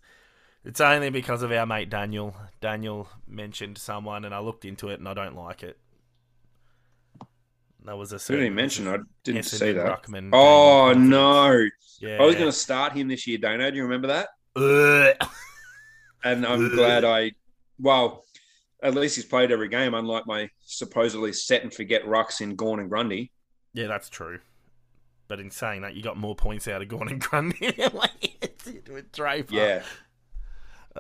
it's 0.65 0.81
only 0.81 1.11
because 1.11 1.43
of 1.43 1.51
our 1.53 1.67
mate 1.67 1.91
Daniel. 1.91 2.37
Daniel 2.61 3.09
mentioned 3.27 3.79
someone, 3.79 4.25
and 4.25 4.35
I 4.35 4.39
looked 4.41 4.65
into 4.65 4.89
it, 4.91 4.99
and 5.01 5.09
I 5.09 5.15
don't 5.15 5.37
like 5.37 5.63
it. 5.63 5.79
That 7.85 7.97
was 7.99 8.13
a 8.13 8.19
Who 8.19 8.37
did 8.37 8.45
he 8.45 8.51
mention? 8.51 8.87
I 8.87 8.99
didn't 9.25 9.43
Essendon 9.43 9.59
see 9.59 9.73
that. 9.73 10.03
Ruckman 10.05 10.31
Oh 10.33 10.93
no! 10.93 11.67
Yeah, 12.01 12.19
I 12.23 12.27
was 12.27 12.37
going 12.37 12.47
to 12.47 12.53
start 12.57 12.93
him 12.93 13.09
this 13.09 13.27
year, 13.27 13.39
Dano. 13.39 13.71
Do 13.71 13.77
you 13.77 13.83
remember 13.83 14.09
that? 14.09 14.29
Ugh. 14.55 15.29
and 16.25 16.47
I'm 16.47 16.67
Ugh. 16.67 16.73
glad 16.73 17.05
I. 17.05 17.33
Well, 17.81 18.25
at 18.83 18.95
least 18.95 19.17
he's 19.17 19.25
played 19.25 19.51
every 19.51 19.69
game, 19.69 19.95
unlike 19.95 20.27
my 20.27 20.49
supposedly 20.65 21.33
set 21.33 21.63
and 21.63 21.75
forget 21.75 22.05
rucks 22.05 22.41
in 22.41 22.55
Gawn 22.55 22.79
and 22.79 22.89
Grundy. 22.89 23.33
Yeah, 23.75 23.89
that's 23.89 24.09
true. 24.09 24.39
But 25.29 25.41
in 25.41 25.51
saying 25.51 25.83
that, 25.83 25.95
you 25.95 26.03
got 26.03 26.17
more 26.17 26.35
points 26.35 26.69
out 26.69 26.83
of 26.83 26.89
Gawn 26.89 27.09
and 27.09 27.21
Grundy 27.21 27.73
with 28.91 29.13
Draper. 29.13 29.55
Yeah, 29.55 29.83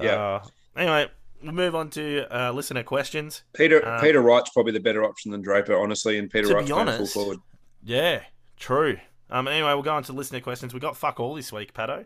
yeah. 0.01 0.11
Uh, 0.11 0.45
anyway, 0.77 1.11
we'll 1.43 1.53
move 1.53 1.75
on 1.75 1.91
to 1.91 2.27
uh, 2.35 2.53
listener 2.53 2.83
questions. 2.83 3.43
Peter 3.53 3.85
Uh, 3.87 4.01
Peter 4.01 4.21
Wright's 4.21 4.51
probably 4.51 4.73
the 4.73 4.81
better 4.81 5.05
option 5.05 5.33
than 5.33 5.43
Draper, 5.43 5.77
honestly. 5.77 6.19
And 6.19 6.31
Peter 6.31 6.49
To 6.49 6.55
Wright's 6.55 6.69
be 6.69 6.75
playing 6.75 6.97
full 6.97 7.07
forward. 7.07 7.39
Yeah, 7.83 8.23
true. 8.57 8.99
Um, 9.29 9.49
anyway, 9.49 9.73
we'll 9.73 9.83
go 9.83 9.95
on 9.95 10.03
to 10.05 10.13
listener 10.13 10.41
questions. 10.41 10.73
We 10.75 10.81
got 10.81 10.97
fuck 10.97 11.19
all 11.19 11.35
this 11.35 11.53
week, 11.53 11.75
Patto. 11.75 12.05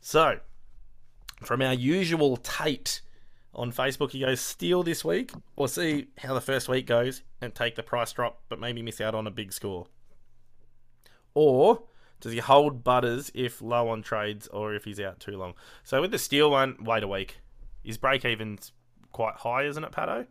So, 0.00 0.38
from 1.42 1.62
our 1.62 1.72
usual 1.72 2.36
Tate 2.36 3.00
on 3.54 3.72
Facebook, 3.72 4.10
he 4.10 4.20
goes 4.20 4.40
Steele 4.40 4.82
this 4.82 5.04
week 5.04 5.32
or 5.56 5.68
see 5.68 6.08
how 6.18 6.34
the 6.34 6.40
first 6.40 6.68
week 6.68 6.86
goes 6.86 7.22
and 7.40 7.54
take 7.54 7.76
the 7.76 7.82
price 7.82 8.12
drop, 8.12 8.42
but 8.48 8.60
maybe 8.60 8.82
miss 8.82 9.00
out 9.00 9.14
on 9.14 9.26
a 9.26 9.30
big 9.30 9.52
score. 9.52 9.86
Or 11.34 11.82
does 12.20 12.32
he 12.32 12.38
hold 12.38 12.84
Butters 12.84 13.30
if 13.34 13.60
low 13.60 13.88
on 13.88 14.02
trades 14.02 14.46
or 14.48 14.74
if 14.74 14.84
he's 14.84 15.00
out 15.00 15.20
too 15.20 15.36
long? 15.36 15.54
So 15.82 16.00
with 16.00 16.10
the 16.10 16.18
Steele 16.18 16.50
one, 16.50 16.76
wait 16.80 17.02
a 17.02 17.08
week. 17.08 17.38
His 17.82 17.98
break 17.98 18.24
even's 18.24 18.72
quite 19.12 19.34
high, 19.34 19.64
isn't 19.64 19.84
it, 19.84 19.92
Patto? 19.92 20.26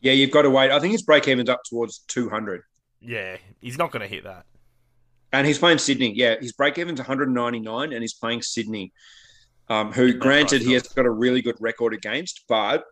Yeah, 0.00 0.12
you've 0.12 0.30
got 0.30 0.42
to 0.42 0.50
wait. 0.50 0.70
I 0.70 0.78
think 0.78 0.92
his 0.92 1.02
break 1.02 1.26
even's 1.28 1.48
up 1.48 1.62
towards 1.64 2.00
200. 2.08 2.62
Yeah, 3.00 3.36
he's 3.60 3.78
not 3.78 3.90
going 3.90 4.02
to 4.02 4.08
hit 4.08 4.24
that. 4.24 4.46
And 5.32 5.46
he's 5.46 5.58
playing 5.58 5.78
Sydney. 5.78 6.12
Yeah, 6.14 6.36
his 6.40 6.52
break 6.52 6.78
even's 6.78 7.00
199 7.00 7.92
and 7.92 8.02
he's 8.02 8.14
playing 8.14 8.42
Sydney, 8.42 8.92
um, 9.68 9.92
who, 9.92 10.12
granted, 10.12 10.58
price 10.58 10.66
he 10.66 10.72
has 10.74 10.82
got 10.84 11.06
a 11.06 11.10
really 11.10 11.42
good 11.42 11.56
record 11.58 11.94
against, 11.94 12.44
but 12.48 12.84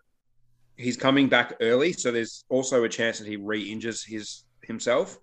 he's 0.76 0.96
coming 0.96 1.28
back 1.28 1.54
early. 1.60 1.92
So 1.92 2.10
there's 2.10 2.44
also 2.48 2.82
a 2.84 2.88
chance 2.88 3.18
that 3.18 3.28
he 3.28 3.36
re 3.36 3.62
injures 3.62 4.04
his 4.04 4.44
himself. 4.62 5.18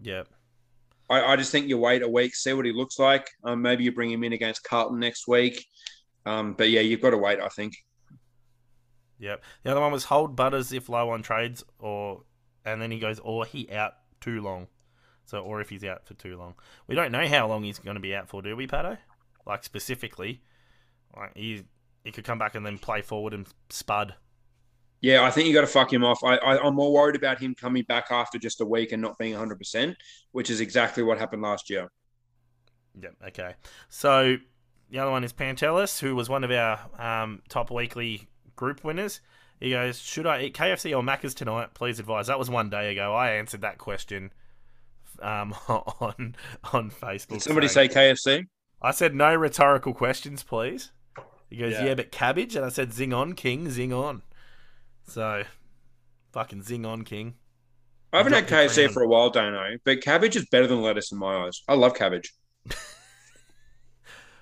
Yeah. 0.00 0.22
I, 1.10 1.32
I 1.32 1.36
just 1.36 1.50
think 1.52 1.68
you 1.68 1.76
wait 1.76 2.02
a 2.02 2.08
week, 2.08 2.34
see 2.34 2.52
what 2.52 2.64
he 2.64 2.72
looks 2.72 2.98
like. 2.98 3.28
Um, 3.44 3.60
maybe 3.60 3.84
you 3.84 3.92
bring 3.92 4.10
him 4.10 4.24
in 4.24 4.32
against 4.32 4.62
Carlton 4.62 5.00
next 5.00 5.26
week. 5.26 5.66
Um, 6.24 6.54
but 6.54 6.70
yeah, 6.70 6.80
you've 6.80 7.00
got 7.00 7.10
to 7.10 7.18
wait, 7.18 7.40
I 7.40 7.48
think. 7.48 7.74
Yep. 9.18 9.42
The 9.64 9.70
other 9.72 9.80
one 9.80 9.92
was 9.92 10.04
hold 10.04 10.36
Butters 10.36 10.72
if 10.72 10.88
low 10.88 11.10
on 11.10 11.22
trades, 11.22 11.62
or 11.78 12.22
and 12.64 12.80
then 12.80 12.90
he 12.90 12.98
goes, 12.98 13.18
or 13.18 13.44
he 13.44 13.70
out 13.70 13.94
too 14.20 14.40
long. 14.40 14.68
So, 15.26 15.40
or 15.40 15.60
if 15.60 15.68
he's 15.68 15.84
out 15.84 16.06
for 16.06 16.14
too 16.14 16.36
long, 16.36 16.54
we 16.86 16.94
don't 16.94 17.12
know 17.12 17.26
how 17.26 17.46
long 17.46 17.62
he's 17.62 17.78
going 17.78 17.94
to 17.94 18.00
be 18.00 18.14
out 18.14 18.28
for, 18.28 18.42
do 18.42 18.56
we, 18.56 18.66
Patto? 18.66 18.96
Like 19.46 19.64
specifically, 19.64 20.42
like 21.16 21.36
he 21.36 21.64
he 22.04 22.12
could 22.12 22.24
come 22.24 22.38
back 22.38 22.54
and 22.54 22.64
then 22.64 22.78
play 22.78 23.02
forward 23.02 23.34
and 23.34 23.46
spud. 23.68 24.14
Yeah, 25.00 25.22
I 25.22 25.30
think 25.30 25.48
you 25.48 25.54
got 25.54 25.62
to 25.62 25.66
fuck 25.66 25.92
him 25.92 26.04
off. 26.04 26.22
I, 26.22 26.36
I, 26.36 26.58
I'm 26.58 26.74
more 26.74 26.92
worried 26.92 27.16
about 27.16 27.40
him 27.40 27.54
coming 27.54 27.84
back 27.84 28.08
after 28.10 28.38
just 28.38 28.60
a 28.60 28.66
week 28.66 28.92
and 28.92 29.00
not 29.00 29.16
being 29.18 29.34
100%, 29.34 29.96
which 30.32 30.50
is 30.50 30.60
exactly 30.60 31.02
what 31.02 31.18
happened 31.18 31.40
last 31.42 31.70
year. 31.70 31.90
Yep. 33.00 33.14
Okay. 33.28 33.54
So 33.88 34.36
the 34.90 34.98
other 34.98 35.10
one 35.10 35.24
is 35.24 35.32
Pantelis, 35.32 36.00
who 36.00 36.14
was 36.14 36.28
one 36.28 36.44
of 36.44 36.50
our 36.50 36.80
um, 36.98 37.42
top 37.48 37.70
weekly 37.70 38.28
group 38.56 38.84
winners. 38.84 39.20
He 39.58 39.70
goes, 39.70 39.98
"Should 40.00 40.26
I 40.26 40.42
eat 40.42 40.54
KFC 40.54 40.96
or 40.96 41.02
Macca's 41.02 41.34
tonight? 41.34 41.74
Please 41.74 41.98
advise." 41.98 42.26
That 42.26 42.38
was 42.38 42.48
one 42.50 42.70
day 42.70 42.90
ago. 42.92 43.14
I 43.14 43.32
answered 43.32 43.60
that 43.60 43.78
question 43.78 44.32
um, 45.20 45.54
on 45.68 46.34
on 46.72 46.90
Facebook. 46.90 47.28
Did 47.28 47.42
somebody 47.42 47.68
say 47.68 47.86
KFC? 47.88 48.46
I 48.82 48.90
said 48.90 49.14
no 49.14 49.34
rhetorical 49.34 49.92
questions, 49.92 50.42
please. 50.42 50.92
He 51.50 51.56
goes, 51.56 51.72
Yeah. 51.72 51.86
yeah. 51.86 51.94
but 51.94 52.10
cabbage, 52.10 52.56
and 52.56 52.64
I 52.64 52.70
said 52.70 52.92
zing 52.92 53.12
on, 53.12 53.34
king, 53.34 53.70
zing 53.70 53.92
on. 53.92 54.22
So, 55.04 55.42
fucking 56.32 56.62
zing 56.62 56.86
on, 56.86 57.02
king. 57.04 57.34
I 58.12 58.18
haven't 58.18 58.32
had 58.32 58.48
KFC 58.48 58.90
for 58.90 59.02
a 59.02 59.08
while, 59.08 59.30
don't 59.30 59.52
know. 59.52 59.76
But 59.84 60.02
cabbage 60.02 60.36
is 60.36 60.46
better 60.46 60.66
than 60.66 60.82
lettuce 60.82 61.12
in 61.12 61.18
my 61.18 61.44
eyes. 61.44 61.62
I 61.68 61.74
love 61.74 61.94
cabbage. 61.94 62.32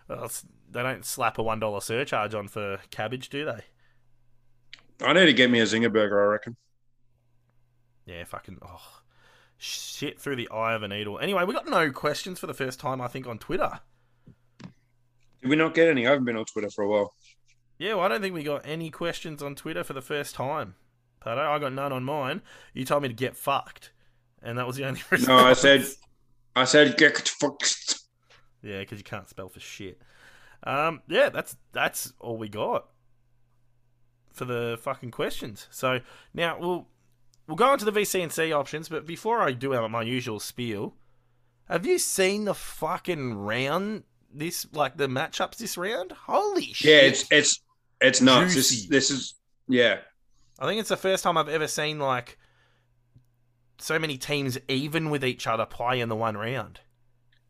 Well, 0.08 0.30
they 0.70 0.82
don't 0.82 1.04
slap 1.04 1.38
a 1.38 1.42
one 1.42 1.60
dollar 1.60 1.80
surcharge 1.80 2.34
on 2.34 2.48
for 2.48 2.78
cabbage, 2.90 3.28
do 3.28 3.44
they? 3.44 3.60
I 5.04 5.12
need 5.12 5.26
to 5.26 5.32
get 5.32 5.50
me 5.50 5.60
a 5.60 5.64
zinger 5.64 5.92
burger, 5.92 6.20
I 6.20 6.32
reckon. 6.32 6.56
Yeah, 8.06 8.24
fucking 8.24 8.58
oh, 8.62 9.02
shit 9.58 10.18
through 10.18 10.36
the 10.36 10.48
eye 10.48 10.72
of 10.74 10.82
a 10.82 10.88
needle. 10.88 11.18
Anyway, 11.18 11.44
we 11.44 11.52
got 11.52 11.68
no 11.68 11.92
questions 11.92 12.38
for 12.38 12.46
the 12.46 12.54
first 12.54 12.80
time, 12.80 13.00
I 13.00 13.08
think, 13.08 13.26
on 13.26 13.38
Twitter. 13.38 13.80
Did 15.42 15.50
we 15.50 15.56
not 15.56 15.74
get 15.74 15.88
any? 15.88 16.06
I 16.06 16.10
haven't 16.10 16.24
been 16.24 16.36
on 16.36 16.46
Twitter 16.46 16.70
for 16.70 16.84
a 16.84 16.88
while. 16.88 17.14
Yeah, 17.78 17.94
well, 17.94 18.04
I 18.04 18.08
don't 18.08 18.20
think 18.20 18.34
we 18.34 18.42
got 18.42 18.62
any 18.64 18.90
questions 18.90 19.42
on 19.42 19.54
Twitter 19.54 19.84
for 19.84 19.92
the 19.92 20.02
first 20.02 20.34
time. 20.34 20.74
Patto, 21.20 21.40
I 21.40 21.58
got 21.58 21.72
none 21.72 21.92
on 21.92 22.04
mine. 22.04 22.42
You 22.74 22.84
told 22.84 23.02
me 23.02 23.08
to 23.08 23.14
get 23.14 23.36
fucked, 23.36 23.92
and 24.42 24.58
that 24.58 24.66
was 24.66 24.76
the 24.76 24.84
only 24.84 25.00
response. 25.10 25.28
No, 25.28 25.36
I 25.36 25.52
said, 25.52 25.86
I 26.56 26.64
said, 26.64 26.96
get 26.96 27.16
fucked. 27.28 28.00
Yeah, 28.62 28.80
because 28.80 28.98
you 28.98 29.04
can't 29.04 29.28
spell 29.28 29.48
for 29.48 29.60
shit. 29.60 30.00
Um, 30.64 31.02
yeah, 31.08 31.28
that's 31.28 31.56
that's 31.72 32.12
all 32.18 32.36
we 32.36 32.48
got 32.48 32.88
for 34.32 34.44
the 34.44 34.78
fucking 34.80 35.10
questions. 35.10 35.68
So 35.70 36.00
now 36.34 36.58
we'll 36.58 36.88
we'll 37.46 37.56
go 37.56 37.66
on 37.66 37.78
to 37.78 37.84
the 37.84 37.92
VC 37.92 38.22
and 38.22 38.32
C 38.32 38.52
options, 38.52 38.88
but 38.88 39.06
before 39.06 39.40
I 39.40 39.52
do 39.52 39.88
my 39.88 40.02
usual 40.02 40.40
spiel, 40.40 40.94
have 41.68 41.86
you 41.86 41.98
seen 41.98 42.44
the 42.44 42.54
fucking 42.54 43.34
round? 43.34 44.04
This 44.32 44.66
like 44.72 44.96
the 44.96 45.06
matchups 45.06 45.56
this 45.56 45.78
round? 45.78 46.12
Holy 46.12 46.72
shit! 46.72 46.90
Yeah, 46.90 47.08
it's 47.08 47.26
it's 47.30 47.60
it's 48.00 48.20
nuts. 48.20 48.54
This, 48.54 48.70
Juicy. 48.70 48.88
this 48.88 49.10
is 49.10 49.34
yeah. 49.68 49.98
I 50.58 50.66
think 50.66 50.80
it's 50.80 50.88
the 50.88 50.96
first 50.96 51.22
time 51.24 51.36
I've 51.36 51.48
ever 51.48 51.68
seen 51.68 51.98
like 51.98 52.38
so 53.78 53.98
many 53.98 54.18
teams 54.18 54.58
even 54.68 55.10
with 55.10 55.24
each 55.24 55.46
other 55.46 55.64
play 55.66 56.00
in 56.00 56.08
the 56.08 56.16
one 56.16 56.36
round. 56.36 56.80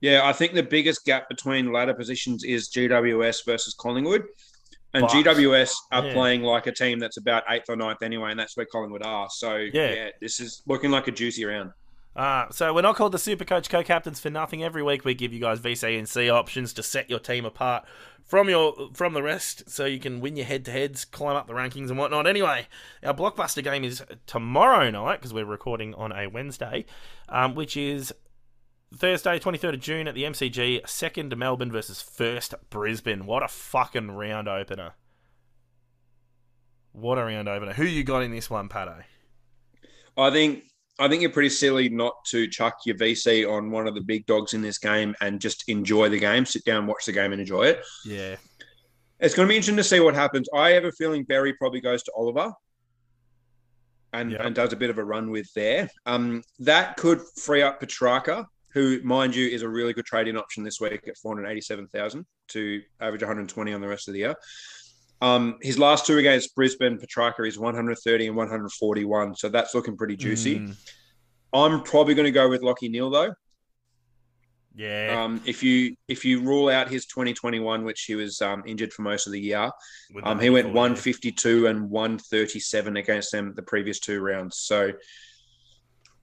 Yeah, 0.01 0.23
I 0.25 0.33
think 0.33 0.53
the 0.55 0.63
biggest 0.63 1.05
gap 1.05 1.29
between 1.29 1.73
ladder 1.73 1.95
positions 1.95 2.45
is 2.45 2.69
GWS 2.69 3.45
versus 3.45 3.75
Collingwood. 3.75 4.25
And 4.95 5.03
But- 5.03 5.11
GWS 5.11 5.73
are 5.93 6.07
yeah. 6.07 6.13
playing 6.15 6.43
like 6.43 6.67
a 6.67 6.73
team 6.73 6.99
that's 6.99 7.17
about 7.19 7.45
eighth 7.51 7.69
or 7.69 7.77
ninth 7.77 8.03
anyway, 8.03 8.31
and 8.31 8.39
that's 8.41 8.57
where 8.57 8.67
Collingwood 8.67 9.03
are. 9.05 9.29
So 9.31 9.57
Yeah. 9.57 9.93
yeah, 9.93 10.09
this 10.21 10.41
is 10.41 10.63
looking 10.67 10.91
like 10.91 11.09
a 11.09 11.13
juicy 11.13 11.45
round. 11.45 11.73
Uh, 12.19 12.51
so 12.51 12.75
we're 12.75 12.83
not 12.83 12.97
called 12.97 13.13
the 13.13 13.19
Super 13.19 13.45
Coach 13.45 13.71
Co-Captains 13.71 14.19
for 14.19 14.29
nothing. 14.29 14.65
Every 14.65 14.83
week 14.83 15.05
we 15.05 15.15
give 15.15 15.33
you 15.33 15.39
guys 15.39 15.61
VC 15.61 15.97
and 15.97 16.09
C 16.09 16.29
options 16.29 16.73
to 16.73 16.83
set 16.83 17.09
your 17.09 17.21
team 17.21 17.45
apart 17.45 17.85
from 18.25 18.49
your 18.49 18.91
from 18.93 19.13
the 19.15 19.23
rest, 19.23 19.71
so 19.71 19.85
you 19.85 20.01
can 20.01 20.19
win 20.19 20.37
your 20.37 20.45
head-to-heads, 20.45 21.05
climb 21.05 21.37
up 21.37 21.47
the 21.47 21.53
rankings 21.53 21.91
and 21.91 21.97
whatnot. 21.97 22.27
Anyway, 22.27 22.67
our 23.05 23.15
blockbuster 23.15 23.63
game 23.63 23.85
is 23.85 24.03
tomorrow 24.27 24.91
night 24.91 25.21
because 25.21 25.33
we're 25.33 25.45
recording 25.45 25.95
on 25.95 26.11
a 26.11 26.27
Wednesday, 26.27 26.87
um, 27.29 27.55
which 27.55 27.77
is 27.77 28.13
Thursday, 28.93 29.39
23rd 29.39 29.75
of 29.75 29.81
June 29.81 30.09
at 30.09 30.17
the 30.17 30.25
MCG. 30.25 30.89
Second 30.89 31.37
Melbourne 31.37 31.71
versus 31.71 32.03
first 32.03 32.53
Brisbane. 32.69 33.27
What 33.27 33.45
a 33.45 33.49
fucking 33.49 34.11
round 34.11 34.49
opener! 34.49 34.95
What 36.91 37.17
a 37.17 37.23
round 37.23 37.49
opener. 37.49 37.75
Who 37.75 37.85
you 37.85 38.03
got 38.03 38.25
in 38.25 38.33
this 38.33 38.51
one, 38.51 38.69
Patto? 38.69 39.05
I 40.17 40.33
think 40.33 40.65
I 40.99 41.09
think 41.09 41.23
you're 41.23 41.31
pretty 41.31 41.49
silly 41.51 41.89
not 41.89 42.15
to 42.27 42.49
chuck 42.49 42.79
your 42.85 42.97
VC 42.97 43.49
on 43.49 43.71
one 43.71 43.87
of 43.87 43.95
the 43.95 44.01
big 44.01 44.27
dogs 44.27 44.55
in 44.55 44.63
this 44.63 44.79
game 44.79 45.15
and 45.21 45.41
just 45.41 45.69
enjoy 45.69 46.09
the 46.09 46.19
game. 46.19 46.45
Sit 46.45 46.65
down, 46.65 46.87
watch 46.87 47.05
the 47.07 47.13
game, 47.13 47.33
and 47.33 47.41
enjoy 47.41 47.67
it. 47.67 47.85
Yeah, 48.05 48.37
It's 49.21 49.35
going 49.35 49.47
to 49.47 49.51
be 49.51 49.57
interesting 49.57 49.77
to 49.77 49.85
see 49.85 50.01
what 50.01 50.15
happens. 50.15 50.49
I 50.55 50.71
have 50.71 50.85
a 50.85 50.93
feeling 50.93 51.23
Berry 51.25 51.53
probably 51.55 51.81
goes 51.81 52.03
to 52.05 52.13
Oliver 52.17 52.53
and, 54.13 54.33
Yep. 54.33 54.41
and 54.43 54.55
does 54.55 54.73
a 54.73 54.77
bit 54.77 54.91
of 54.91 54.99
a 54.99 55.05
run 55.05 55.31
with 55.31 55.53
there. 55.55 55.89
Um, 56.07 56.43
that 56.61 56.97
could 56.97 57.21
free 57.37 57.63
up 57.63 57.79
Petrarca, 57.81 58.47
who, 58.73 59.01
mind 59.03 59.35
you, 59.37 59.47
is 59.49 59.63
a 59.63 59.69
really 59.69 59.93
good 59.93 60.07
trading 60.07 60.37
option 60.37 60.65
this 60.65 60.81
week 60.81 61.07
at 61.07 61.17
487,000 61.19 62.27
to 62.49 62.83
average 63.01 63.23
120 63.23 63.73
on 63.73 63.81
the 63.81 63.89
rest 63.89 64.09
of 64.09 64.15
the 64.15 64.21
year. 64.21 64.35
Um, 65.21 65.57
his 65.63 65.79
last 65.79 66.07
two 66.07 66.19
against 66.19 66.55
Brisbane, 66.55 66.99
Petrarca 66.99 67.43
is 67.43 67.59
130 67.59 68.27
and 68.29 68.37
141. 68.37 69.35
So 69.35 69.49
that's 69.49 69.75
looking 69.75 69.97
pretty 69.97 70.17
juicy. 70.17 70.61
Mm, 70.61 70.77
I'm 71.53 71.83
probably 71.83 72.15
going 72.15 72.27
to 72.27 72.31
go 72.33 72.49
with 72.49 72.63
Lachie 72.63 72.91
Neale 72.91 73.11
though. 73.11 73.35
yeah. 74.77 75.21
Um, 75.21 75.41
if 75.45 75.63
you 75.63 75.97
if 76.07 76.25
you 76.25 76.41
rule 76.43 76.69
out 76.69 76.89
his 76.89 77.07
2021, 77.07 77.83
which 77.85 78.03
he 78.03 78.15
was 78.15 78.41
um, 78.41 78.63
injured 78.65 78.93
for 78.93 79.03
most 79.03 79.27
of 79.27 79.33
the 79.33 79.41
year, 79.41 79.71
um, 80.23 80.39
he 80.39 80.51
went 80.51 80.69
before, 80.69 80.77
yeah. 80.77 80.91
152 80.91 81.67
and 81.67 81.91
137 81.91 82.97
against 82.97 83.33
them 83.33 83.55
the 83.57 83.63
previous 83.63 83.99
two 83.99 84.21
rounds. 84.21 84.59
So, 84.59 84.93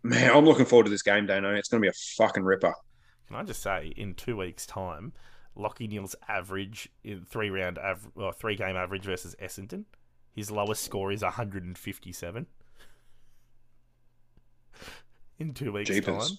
man, 0.03 0.31
I'm 0.33 0.45
looking 0.45 0.65
forward 0.65 0.85
to 0.85 0.89
this 0.89 1.01
game, 1.01 1.27
Daneo. 1.27 1.57
It's 1.57 1.67
going 1.67 1.81
to 1.81 1.85
be 1.85 1.89
a 1.89 2.15
fucking 2.17 2.43
ripper. 2.43 2.73
Can 3.27 3.35
I 3.35 3.43
just 3.43 3.61
say, 3.61 3.91
in 3.97 4.13
two 4.13 4.37
weeks' 4.37 4.65
time, 4.65 5.11
Lachie 5.57 5.89
Neale's 5.89 6.15
average 6.27 6.89
in 7.03 7.23
three 7.23 7.49
round 7.49 7.77
av- 7.77 8.09
or 8.15 8.33
three 8.33 8.55
game 8.55 8.75
average 8.75 9.03
versus 9.03 9.35
Essendon, 9.41 9.85
his 10.33 10.51
lowest 10.51 10.83
score 10.83 11.11
is 11.11 11.21
157. 11.21 12.47
In 15.37 15.53
two 15.53 15.71
weeks' 15.71 15.89
Jeepers. 15.89 16.29
time, 16.29 16.37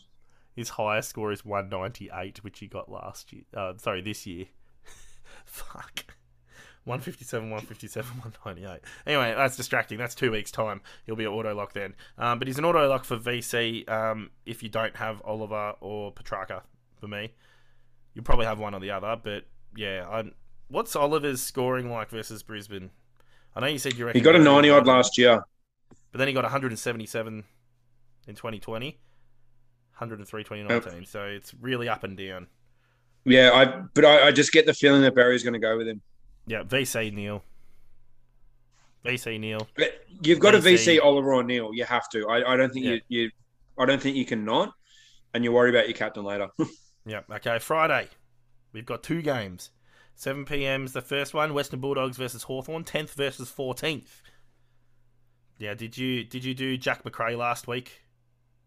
his 0.54 0.70
highest 0.70 1.10
score 1.10 1.32
is 1.32 1.44
198, 1.44 2.42
which 2.42 2.58
he 2.60 2.66
got 2.66 2.90
last 2.90 3.32
year. 3.32 3.42
Uh, 3.54 3.74
sorry, 3.76 4.00
this 4.00 4.26
year. 4.26 4.46
Fuck. 5.44 6.04
157, 6.84 7.50
157, 7.50 8.10
198. 8.20 8.80
Anyway, 9.06 9.34
that's 9.36 9.56
distracting. 9.56 9.98
That's 9.98 10.14
two 10.14 10.30
weeks' 10.30 10.52
time. 10.52 10.80
He'll 11.04 11.16
be 11.16 11.24
at 11.24 11.30
auto 11.30 11.52
lock 11.54 11.72
then. 11.72 11.94
Um, 12.16 12.38
but 12.38 12.46
he's 12.46 12.58
an 12.58 12.64
auto 12.64 12.88
lock 12.88 13.04
for 13.04 13.18
VC 13.18 13.88
um, 13.90 14.30
if 14.46 14.62
you 14.62 14.68
don't 14.68 14.94
have 14.96 15.20
Oliver 15.24 15.74
or 15.80 16.12
Petrarca 16.12 16.62
for 17.00 17.08
me. 17.08 17.32
You'll 18.16 18.24
probably 18.24 18.46
have 18.46 18.58
one 18.58 18.74
or 18.74 18.80
the 18.80 18.90
other, 18.92 19.14
but 19.22 19.44
yeah. 19.76 20.08
I'm, 20.10 20.32
what's 20.68 20.96
Oliver's 20.96 21.42
scoring 21.42 21.90
like 21.90 22.08
versus 22.08 22.42
Brisbane? 22.42 22.90
I 23.54 23.60
know 23.60 23.66
you 23.66 23.78
said 23.78 23.92
you 23.92 24.06
reckon 24.06 24.18
He 24.18 24.24
got 24.24 24.34
a 24.34 24.38
90 24.38 24.70
odd 24.70 24.86
last 24.86 25.18
year. 25.18 25.44
but 26.12 26.18
then 26.18 26.26
he 26.26 26.32
got 26.32 26.44
177 26.44 27.44
in 28.26 28.34
2020, 28.34 28.86
103 29.98 30.44
2019. 30.44 31.04
So 31.04 31.24
it's 31.24 31.52
really 31.60 31.90
up 31.90 32.04
and 32.04 32.16
down. 32.16 32.46
Yeah, 33.26 33.50
I 33.52 33.82
but 33.92 34.06
I, 34.06 34.28
I 34.28 34.32
just 34.32 34.50
get 34.50 34.64
the 34.64 34.72
feeling 34.72 35.02
that 35.02 35.14
Berry's 35.14 35.42
going 35.42 35.52
to 35.52 35.58
go 35.58 35.76
with 35.76 35.86
him. 35.86 36.00
Yeah, 36.46 36.62
VC 36.62 37.12
Neale. 37.12 37.42
VC 39.04 39.38
Neale. 39.38 39.68
But 39.76 40.06
you've 40.22 40.40
got 40.40 40.54
a 40.54 40.58
VC. 40.58 40.96
VC 40.96 41.04
Oliver 41.04 41.34
or 41.34 41.42
Neale. 41.44 41.70
You 41.74 41.84
have 41.84 42.08
to. 42.10 42.26
I, 42.28 42.54
I 42.54 42.56
don't 42.56 42.72
think 42.72 42.86
Yeah. 42.86 42.92
you, 43.08 43.22
you 43.24 43.30
I 43.78 43.84
don't 43.84 44.00
think 44.00 44.16
you 44.16 44.24
can 44.24 44.44
not. 44.46 44.72
And 45.34 45.44
you 45.44 45.52
worry 45.52 45.68
about 45.68 45.86
your 45.86 45.96
captain 45.98 46.24
later. 46.24 46.48
Yeah. 47.06 47.20
Okay. 47.30 47.58
Friday, 47.58 48.08
we've 48.72 48.84
got 48.84 49.02
two 49.02 49.22
games. 49.22 49.70
7 50.16 50.44
p.m. 50.44 50.84
is 50.84 50.92
the 50.92 51.02
first 51.02 51.34
one. 51.34 51.54
Western 51.54 51.80
Bulldogs 51.80 52.16
versus 52.16 52.44
Hawthorn. 52.44 52.84
10th 52.84 53.10
versus 53.10 53.52
14th. 53.56 54.22
Yeah. 55.58 55.74
Did 55.74 55.96
you 55.96 56.24
did 56.24 56.44
you 56.44 56.54
do 56.54 56.76
Jack 56.76 57.04
Macrae 57.04 57.36
last 57.36 57.66
week, 57.66 58.02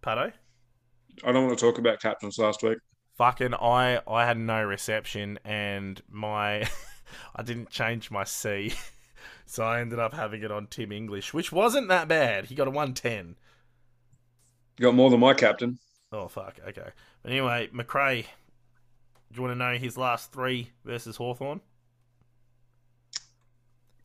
Patto? 0.01 0.31
I 1.23 1.31
don't 1.31 1.45
want 1.45 1.59
to 1.59 1.63
talk 1.63 1.77
about 1.77 1.99
captains 1.99 2.37
last 2.39 2.63
week. 2.63 2.79
Fucking 3.17 3.53
I 3.53 4.01
I 4.07 4.25
had 4.25 4.37
no 4.37 4.63
reception 4.63 5.37
and 5.43 6.01
my 6.09 6.67
I 7.35 7.43
didn't 7.43 7.69
change 7.69 8.09
my 8.09 8.23
C. 8.23 8.73
So 9.45 9.63
I 9.63 9.81
ended 9.81 9.97
up 9.97 10.13
having 10.13 10.43
it 10.43 10.51
on 10.51 10.67
Tim 10.67 10.91
English, 10.91 11.33
which 11.33 11.51
wasn't 11.51 11.87
that 11.87 12.07
bad. 12.07 12.45
He 12.45 12.55
got 12.55 12.67
a 12.67 12.71
110. 12.71 13.35
You 14.77 14.83
got 14.83 14.93
more 14.93 15.09
than 15.09 15.19
my 15.19 15.33
captain. 15.33 15.79
Oh 16.11 16.27
fuck. 16.27 16.59
Okay. 16.67 16.89
But 17.21 17.31
anyway, 17.31 17.69
Macrae. 17.71 18.23
Do 19.31 19.35
you 19.35 19.41
want 19.43 19.53
to 19.53 19.59
know 19.59 19.77
his 19.77 19.95
last 19.95 20.31
three 20.31 20.71
versus 20.83 21.17
Hawthorn? 21.17 21.61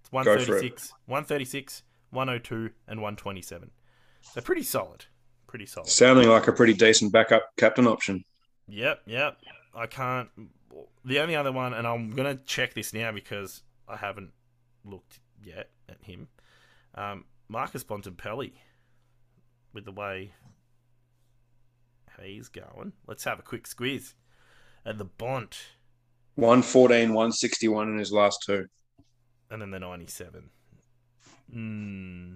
It's 0.01 0.11
Go 0.11 0.23
for 0.23 0.31
it. 0.31 0.39
136, 0.49 0.93
136, 1.07 1.83
102, 2.11 2.71
and 2.87 3.01
127. 3.01 3.71
So 4.21 4.41
pretty 4.43 4.63
solid. 4.63 5.07
Pretty 5.47 5.65
solid. 5.65 5.89
Sounding 5.89 6.29
like 6.29 6.47
a 6.47 6.53
pretty 6.53 6.75
decent 6.75 7.11
backup 7.11 7.57
captain 7.57 7.87
option. 7.87 8.25
Yep, 8.69 9.03
yep. 9.07 9.39
I 9.75 9.87
can't. 9.87 10.29
The 11.07 11.21
only 11.21 11.37
other 11.37 11.53
one, 11.53 11.73
and 11.73 11.87
I'm 11.87 12.11
gonna 12.11 12.37
check 12.37 12.75
this 12.75 12.93
now 12.93 13.13
because 13.13 13.63
I 13.89 13.97
haven't 13.97 14.33
looked 14.85 15.21
yet 15.43 15.71
at 15.89 16.03
him. 16.03 16.29
Um, 16.95 17.25
Marcus 17.49 17.83
Bontempelli, 17.85 18.53
with 19.73 19.85
the 19.85 19.93
way 19.93 20.33
he's 22.23 22.49
going. 22.49 22.93
Let's 23.07 23.25
have 23.25 23.39
a 23.39 23.43
quick 23.43 23.67
squeeze 23.67 24.15
at 24.87 24.99
the 24.99 25.05
Bont, 25.05 25.57
114, 26.37 27.09
161 27.15 27.89
in 27.89 27.99
his 27.99 28.13
last 28.13 28.43
two. 28.47 28.67
and 29.51 29.61
then 29.63 29.71
the 29.71 29.79
97. 29.79 30.51
Hmm. 31.53 32.35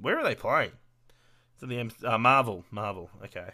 Where 0.00 0.18
are 0.18 0.24
they 0.24 0.34
playing? 0.34 0.72
So 1.60 1.66
the 1.66 1.90
uh, 2.04 2.18
Marvel, 2.18 2.64
Marvel. 2.70 3.10
Okay. 3.24 3.50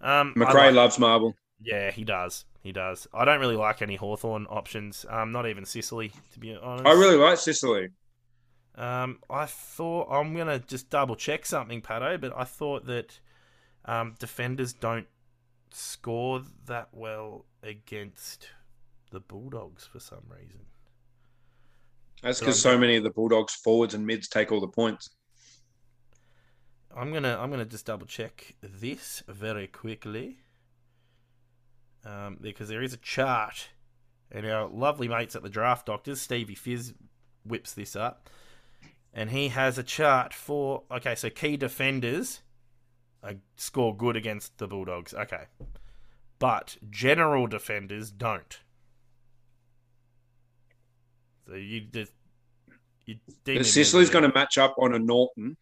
Um, 0.00 0.32
Macrae 0.36 0.66
like- 0.66 0.74
loves 0.74 0.98
Marvel. 0.98 1.34
Yeah, 1.64 1.92
he 1.92 2.02
does. 2.02 2.44
He 2.60 2.72
does. 2.72 3.06
I 3.14 3.24
don't 3.24 3.38
really 3.40 3.56
like 3.56 3.82
any 3.82 3.94
Hawthorn 3.96 4.46
options. 4.50 5.06
Um, 5.08 5.30
not 5.30 5.46
even 5.48 5.64
Sicily, 5.64 6.12
to 6.32 6.40
be 6.40 6.56
honest. 6.56 6.86
I 6.86 6.92
really 6.92 7.16
like 7.16 7.38
Sicily. 7.38 7.88
Um, 8.74 9.18
I 9.30 9.46
thought 9.46 10.08
I'm 10.10 10.34
gonna 10.34 10.58
just 10.58 10.90
double 10.90 11.14
check 11.14 11.46
something, 11.46 11.80
Patto, 11.80 12.18
but 12.18 12.32
I 12.36 12.44
thought 12.44 12.86
that 12.86 13.20
um, 13.84 14.14
defenders 14.18 14.72
don't 14.72 15.06
score 15.70 16.42
that 16.66 16.88
well 16.92 17.46
against 17.62 18.48
the 19.10 19.20
Bulldogs 19.20 19.84
for 19.84 20.00
some 20.00 20.24
reason. 20.28 20.60
That's 22.22 22.38
because 22.38 22.60
so 22.60 22.78
many 22.78 22.96
of 22.96 23.02
the 23.02 23.10
Bulldogs 23.10 23.54
forwards 23.54 23.94
and 23.94 24.06
mids 24.06 24.28
take 24.28 24.52
all 24.52 24.60
the 24.60 24.68
points. 24.68 25.10
I'm 26.96 27.12
gonna 27.12 27.38
I'm 27.40 27.50
gonna 27.50 27.64
just 27.64 27.86
double 27.86 28.06
check 28.06 28.54
this 28.62 29.22
very 29.26 29.66
quickly. 29.66 30.38
Um, 32.04 32.38
because 32.40 32.68
there 32.68 32.82
is 32.82 32.92
a 32.92 32.96
chart, 32.96 33.68
and 34.30 34.44
our 34.44 34.68
lovely 34.68 35.06
mates 35.06 35.36
at 35.36 35.44
the 35.44 35.48
Draft 35.48 35.86
Doctors, 35.86 36.20
Stevie 36.20 36.56
Fizz, 36.56 36.94
whips 37.44 37.72
this 37.72 37.94
up, 37.94 38.28
and 39.14 39.30
he 39.30 39.48
has 39.48 39.78
a 39.78 39.84
chart 39.84 40.34
for 40.34 40.82
okay, 40.90 41.14
so 41.14 41.30
key 41.30 41.56
defenders 41.56 42.40
uh, 43.22 43.34
score 43.56 43.96
good 43.96 44.16
against 44.16 44.58
the 44.58 44.66
Bulldogs, 44.66 45.14
okay, 45.14 45.44
but 46.38 46.76
general 46.90 47.46
defenders 47.46 48.10
don't. 48.10 48.60
So 51.48 51.54
you 51.54 51.80
just 51.82 52.12
you 53.06 53.16
Sicily's 53.64 54.10
going 54.10 54.28
to 54.28 54.32
match 54.34 54.58
up 54.58 54.74
on 54.78 54.94
a 54.94 54.98
Naughton 54.98 55.56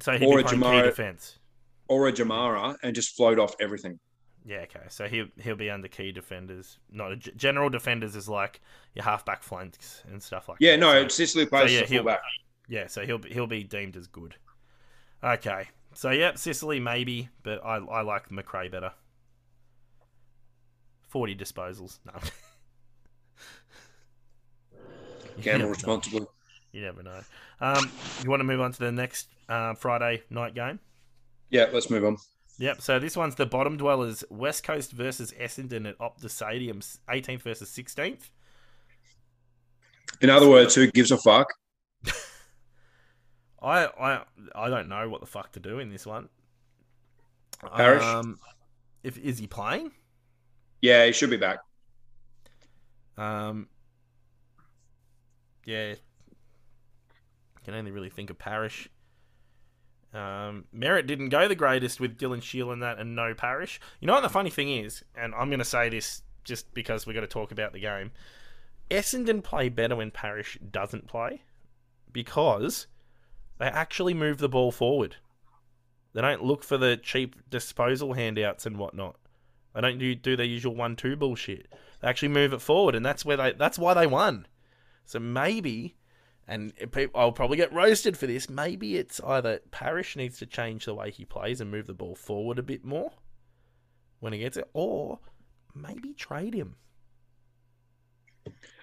so 0.00 0.12
he'd 0.18 0.24
or 0.26 0.38
be 0.38 0.42
a 0.42 0.44
Jamarra- 0.44 0.82
defense. 0.84 1.38
or 1.88 2.08
a 2.08 2.12
Jamarra 2.12 2.76
and 2.82 2.94
just 2.94 3.14
float 3.16 3.38
off 3.38 3.54
everything. 3.60 3.98
Yeah, 4.44 4.58
okay. 4.62 4.80
So 4.88 5.06
he'll 5.06 5.28
he'll 5.40 5.54
be 5.56 5.70
under 5.70 5.86
key 5.86 6.10
defenders. 6.10 6.78
Not 6.90 7.12
a, 7.12 7.16
general 7.16 7.68
defenders 7.70 8.16
is 8.16 8.28
like 8.28 8.60
your 8.94 9.04
halfback 9.04 9.42
flanks 9.44 10.02
and 10.10 10.20
stuff 10.20 10.48
like 10.48 10.58
Yeah, 10.60 10.72
that. 10.72 10.80
no, 10.80 11.02
So- 11.02 11.08
Sicily 11.08 11.46
plays 11.46 11.72
yeah, 11.72 11.80
a 11.80 11.86
he'll- 11.86 11.98
fullback. 12.02 12.20
yeah. 12.68 12.86
So 12.88 13.06
he'll 13.06 13.18
be, 13.18 13.30
he'll 13.32 13.46
be 13.46 13.62
deemed 13.62 13.96
as 13.96 14.08
good. 14.08 14.34
Okay. 15.22 15.68
So 15.94 16.10
yeah, 16.10 16.34
Sicily 16.34 16.80
maybe, 16.80 17.28
but 17.42 17.64
I 17.64 17.76
I 17.76 18.02
like 18.02 18.30
Macrae 18.30 18.68
better. 18.68 18.92
Forty 21.08 21.34
disposals. 21.34 21.98
No. 22.06 22.12
Gamble 25.40 25.70
never 25.70 25.86
know. 25.86 26.28
You 26.72 26.80
never 26.82 27.02
know. 27.02 27.20
Um, 27.60 27.90
you 28.22 28.30
want 28.30 28.40
to 28.40 28.44
move 28.44 28.60
on 28.60 28.72
to 28.72 28.78
the 28.78 28.92
next 28.92 29.28
uh, 29.48 29.74
Friday 29.74 30.22
night 30.30 30.54
game? 30.54 30.80
Yeah, 31.50 31.66
let's 31.72 31.90
move 31.90 32.04
on. 32.04 32.16
Yep. 32.58 32.80
So 32.80 32.98
this 32.98 33.16
one's 33.16 33.34
the 33.34 33.46
bottom 33.46 33.76
dwellers, 33.76 34.24
West 34.30 34.64
Coast 34.64 34.92
versus 34.92 35.32
Essendon 35.32 35.88
at 35.88 35.98
Optus 35.98 36.30
Stadium, 36.30 36.80
18th 36.80 37.42
versus 37.42 37.70
16th. 37.70 38.30
In 40.20 40.30
other 40.30 40.48
words, 40.48 40.74
who 40.74 40.90
gives 40.90 41.10
a 41.10 41.18
fuck? 41.18 41.52
I 43.62 43.86
I 43.86 44.22
I 44.54 44.68
don't 44.68 44.88
know 44.88 45.08
what 45.08 45.20
the 45.20 45.26
fuck 45.26 45.52
to 45.52 45.60
do 45.60 45.78
in 45.78 45.90
this 45.90 46.06
one. 46.06 46.28
Parish? 47.74 48.02
Um, 48.02 48.38
if 49.02 49.18
is 49.18 49.38
he 49.38 49.46
playing? 49.46 49.92
Yeah, 50.80 51.06
he 51.06 51.12
should 51.12 51.30
be 51.30 51.36
back. 51.36 51.58
Um, 53.16 53.68
yeah. 55.64 55.94
Can 57.64 57.74
only 57.74 57.92
really 57.92 58.10
think 58.10 58.30
of 58.30 58.38
Parish. 58.38 58.88
Um, 60.12 60.64
Merrett 60.76 61.06
didn't 61.06 61.30
go 61.30 61.46
the 61.48 61.54
greatest 61.54 62.00
with 62.00 62.18
Dylan 62.18 62.42
Shiel 62.42 62.72
and 62.72 62.82
that, 62.82 62.98
and 62.98 63.14
no 63.14 63.32
Parish. 63.34 63.80
You 64.00 64.06
know 64.06 64.14
what 64.14 64.22
the 64.22 64.28
funny 64.28 64.50
thing 64.50 64.68
is, 64.70 65.04
and 65.14 65.34
I'm 65.34 65.48
going 65.48 65.60
to 65.60 65.64
say 65.64 65.88
this 65.88 66.22
just 66.44 66.74
because 66.74 67.06
we're 67.06 67.12
going 67.12 67.26
to 67.26 67.28
talk 67.28 67.52
about 67.52 67.72
the 67.72 67.78
game. 67.78 68.10
Essendon 68.90 69.42
play 69.42 69.68
better 69.68 69.96
when 69.96 70.10
Parish 70.10 70.58
doesn't 70.70 71.06
play 71.06 71.42
because 72.12 72.88
they 73.62 73.68
actually 73.68 74.12
move 74.12 74.38
the 74.38 74.48
ball 74.48 74.72
forward. 74.72 75.14
They 76.14 76.20
don't 76.20 76.42
look 76.42 76.64
for 76.64 76.76
the 76.76 76.96
cheap 76.96 77.36
disposal 77.48 78.14
handouts 78.14 78.66
and 78.66 78.76
whatnot. 78.76 79.14
They 79.72 79.80
don't 79.80 79.98
do, 79.98 80.16
do 80.16 80.34
their 80.34 80.44
usual 80.44 80.74
one-two 80.74 81.14
bullshit. 81.14 81.72
They 82.00 82.08
actually 82.08 82.30
move 82.30 82.52
it 82.52 82.60
forward, 82.60 82.96
and 82.96 83.06
that's 83.06 83.24
where 83.24 83.36
they. 83.36 83.52
That's 83.52 83.78
why 83.78 83.94
they 83.94 84.08
won. 84.08 84.48
So 85.04 85.20
maybe, 85.20 85.94
and 86.48 86.72
I'll 87.14 87.30
probably 87.30 87.56
get 87.56 87.72
roasted 87.72 88.16
for 88.16 88.26
this. 88.26 88.50
Maybe 88.50 88.96
it's 88.96 89.20
either 89.20 89.60
Parish 89.70 90.16
needs 90.16 90.38
to 90.38 90.46
change 90.46 90.86
the 90.86 90.94
way 90.94 91.12
he 91.12 91.24
plays 91.24 91.60
and 91.60 91.70
move 91.70 91.86
the 91.86 91.94
ball 91.94 92.16
forward 92.16 92.58
a 92.58 92.64
bit 92.64 92.84
more 92.84 93.12
when 94.18 94.32
he 94.32 94.40
gets 94.40 94.56
it, 94.56 94.68
or 94.72 95.20
maybe 95.72 96.14
trade 96.14 96.54
him. 96.54 96.74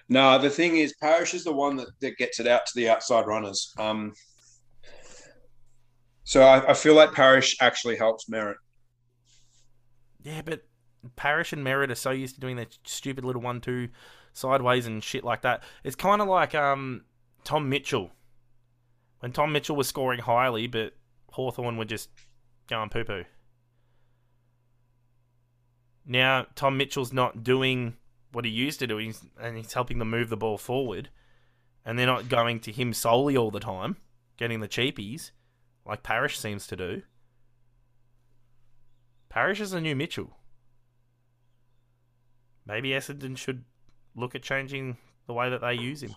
No, 0.08 0.38
the 0.38 0.48
thing 0.48 0.78
is, 0.78 0.94
Parish 1.02 1.34
is 1.34 1.44
the 1.44 1.52
one 1.52 1.76
that, 1.76 1.88
that 2.00 2.16
gets 2.16 2.40
it 2.40 2.46
out 2.46 2.64
to 2.64 2.72
the 2.74 2.88
outside 2.88 3.26
runners. 3.26 3.74
Um, 3.78 4.14
so 6.30 6.42
I, 6.42 6.70
I 6.70 6.74
feel 6.74 6.94
like 6.94 7.12
Parish 7.12 7.56
actually 7.60 7.96
helps 7.96 8.30
Merrett. 8.30 8.54
Yeah, 10.22 10.42
but 10.44 10.62
Parish 11.16 11.52
and 11.52 11.66
Merrett 11.66 11.90
are 11.90 11.96
so 11.96 12.12
used 12.12 12.36
to 12.36 12.40
doing 12.40 12.54
that 12.54 12.78
stupid 12.84 13.24
little 13.24 13.42
one-two 13.42 13.88
sideways 14.32 14.86
and 14.86 15.02
shit 15.02 15.24
like 15.24 15.42
that. 15.42 15.64
It's 15.82 15.96
kind 15.96 16.22
of 16.22 16.28
like 16.28 16.54
um 16.54 17.02
Tom 17.42 17.68
Mitchell. 17.68 18.12
When 19.18 19.32
Tom 19.32 19.52
Mitchell 19.52 19.74
was 19.74 19.88
scoring 19.88 20.20
highly, 20.20 20.68
but 20.68 20.92
Hawthorn 21.32 21.76
were 21.76 21.84
just 21.84 22.10
going 22.68 22.90
poo-poo. 22.90 23.24
Now 26.06 26.46
Tom 26.54 26.76
Mitchell's 26.76 27.12
not 27.12 27.42
doing 27.42 27.96
what 28.30 28.44
he 28.44 28.52
used 28.52 28.78
to 28.78 28.86
do, 28.86 28.98
he's, 28.98 29.20
and 29.40 29.56
he's 29.56 29.72
helping 29.72 29.98
them 29.98 30.10
move 30.10 30.28
the 30.28 30.36
ball 30.36 30.58
forward, 30.58 31.08
and 31.84 31.98
they're 31.98 32.06
not 32.06 32.28
going 32.28 32.60
to 32.60 32.70
him 32.70 32.92
solely 32.92 33.36
all 33.36 33.50
the 33.50 33.58
time, 33.58 33.96
getting 34.36 34.60
the 34.60 34.68
cheapies, 34.68 35.32
like 35.90 36.02
Parish 36.04 36.38
seems 36.38 36.66
to 36.68 36.76
do. 36.76 37.02
Parish 39.28 39.60
is 39.60 39.72
a 39.72 39.80
new 39.80 39.96
Mitchell. 39.96 40.36
Maybe 42.64 42.90
Essendon 42.90 43.36
should 43.36 43.64
look 44.14 44.36
at 44.36 44.42
changing 44.42 44.96
the 45.26 45.34
way 45.34 45.50
that 45.50 45.60
they 45.60 45.74
use 45.74 46.02
him. 46.02 46.14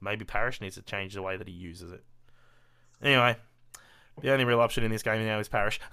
Maybe 0.00 0.24
Parish 0.24 0.60
needs 0.60 0.74
to 0.74 0.82
change 0.82 1.14
the 1.14 1.22
way 1.22 1.36
that 1.36 1.46
he 1.46 1.54
uses 1.54 1.92
it. 1.92 2.04
Anyway, 3.00 3.36
the 4.22 4.32
only 4.32 4.44
real 4.44 4.60
option 4.60 4.82
in 4.82 4.90
this 4.90 5.04
game 5.04 5.24
now 5.24 5.38
is 5.38 5.48
Parish. 5.48 5.78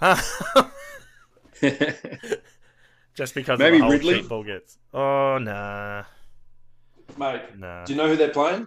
Just 3.14 3.34
because 3.36 3.60
Maybe 3.60 3.76
of 3.78 3.84
the 3.84 3.88
Ridley? 3.90 4.22
ball 4.22 4.42
gets. 4.42 4.76
Oh 4.92 5.38
nah, 5.38 6.02
Mate, 7.16 7.42
nah. 7.56 7.84
do 7.84 7.92
you 7.92 7.96
know 7.96 8.08
who 8.08 8.16
they're 8.16 8.30
playing? 8.30 8.66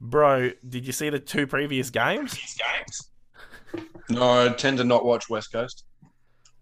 Bro, 0.00 0.52
did 0.66 0.86
you 0.86 0.92
see 0.92 1.10
the 1.10 1.18
two 1.18 1.46
previous 1.46 1.90
games? 1.90 2.38
No, 4.10 4.46
I 4.46 4.48
tend 4.50 4.78
to 4.78 4.84
not 4.84 5.04
watch 5.04 5.28
West 5.28 5.52
Coast. 5.52 5.84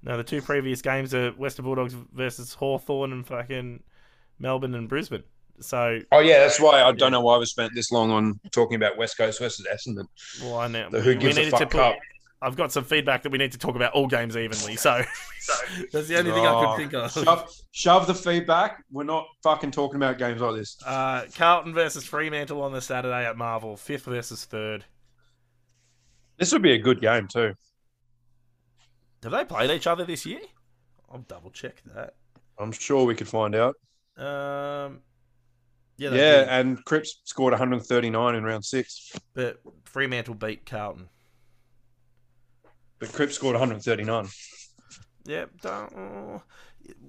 No, 0.02 0.16
the 0.16 0.24
two 0.24 0.42
previous 0.42 0.82
games 0.82 1.14
are 1.14 1.30
Western 1.32 1.64
Bulldogs 1.64 1.94
versus 2.12 2.54
Hawthorn 2.54 3.12
and 3.12 3.26
fucking 3.26 3.82
Melbourne 4.38 4.74
and 4.74 4.88
Brisbane. 4.88 5.24
So, 5.61 6.00
Oh 6.12 6.18
yeah, 6.20 6.40
that's 6.40 6.61
why 6.61 6.82
I 6.82 6.92
don't 6.92 7.12
know 7.12 7.22
why 7.22 7.38
we 7.38 7.46
spent 7.46 7.72
this 7.74 7.90
long 7.90 8.11
on 8.11 8.38
talking 8.52 8.74
about 8.76 8.98
West 8.98 9.16
Coast 9.16 9.38
versus 9.38 9.66
Essendon. 9.72 10.07
well, 10.42 10.59
I 10.59 10.68
know 10.68 10.90
The 10.90 11.00
who 11.00 11.11
we 11.11 11.16
gives 11.16 11.36
a 11.36 11.40
needed 11.40 11.50
to 11.52 11.57
fuck 11.59 11.70
put- 11.70 11.78
cup. 11.78 11.96
I've 12.42 12.54
got 12.54 12.70
some 12.70 12.84
feedback 12.84 13.22
that 13.22 13.32
we 13.32 13.38
need 13.38 13.52
to 13.52 13.59
talk 13.59 13.76
about 13.76 13.94
all 13.94 14.07
games 14.07 14.36
evenly. 14.36 14.76
So, 14.76 15.00
that's 15.92 16.07
the 16.09 16.18
only 16.18 16.32
thing 16.32 16.44
I 16.46 16.52
Oh, 16.52 16.66
could 16.66 16.76
think 16.76 16.92
of. 16.92 17.11
Shove, 17.11 17.50
shove 17.72 18.07
the 18.07 18.14
feedback. 18.14 18.84
We're 18.92 19.04
not 19.04 19.26
fucking 19.42 19.70
talking 19.70 19.96
about 19.96 20.18
games 20.18 20.42
like 20.42 20.54
this. 20.57 20.76
Uh, 20.84 21.24
Carlton 21.34 21.72
versus 21.72 22.04
Fremantle 22.04 22.61
on 22.61 22.74
the 22.74 22.82
Saturday 22.82 23.24
at 23.24 23.38
Marvel. 23.38 23.74
Fifth 23.78 24.04
versus 24.04 24.44
third. 24.44 24.84
This 26.39 26.53
would 26.53 26.62
be 26.62 26.72
a 26.72 26.78
good 26.78 27.01
game 27.01 27.28
too. 27.28 27.55
Have 29.22 29.32
they 29.32 29.45
played 29.45 29.70
each 29.70 29.87
other 29.87 30.05
this 30.05 30.26
year? 30.26 30.41
I'll 31.11 31.18
double 31.20 31.51
check 31.51 31.82
that. 31.95 32.14
I'm 32.59 32.72
sure 32.72 33.05
we 33.05 33.14
could 33.14 33.28
find 33.28 33.55
out. 33.55 33.74
Um, 34.16 35.01
yeah, 35.99 36.11
Yeah, 36.11 36.39
did, 36.41 36.49
and 36.49 36.84
Cripps 36.84 37.20
scored 37.24 37.53
139 37.53 38.34
in 38.34 38.45
round 38.45 38.64
six, 38.64 39.12
but 39.34 39.61
Fremantle 39.84 40.34
beat 40.34 40.66
Carlton. 40.66 41.09
but 42.99 43.12
Cripps 43.12 43.34
scored 43.34 43.55
139. 43.55 44.28
Yeah, 45.24 45.47
oh. 45.64 46.43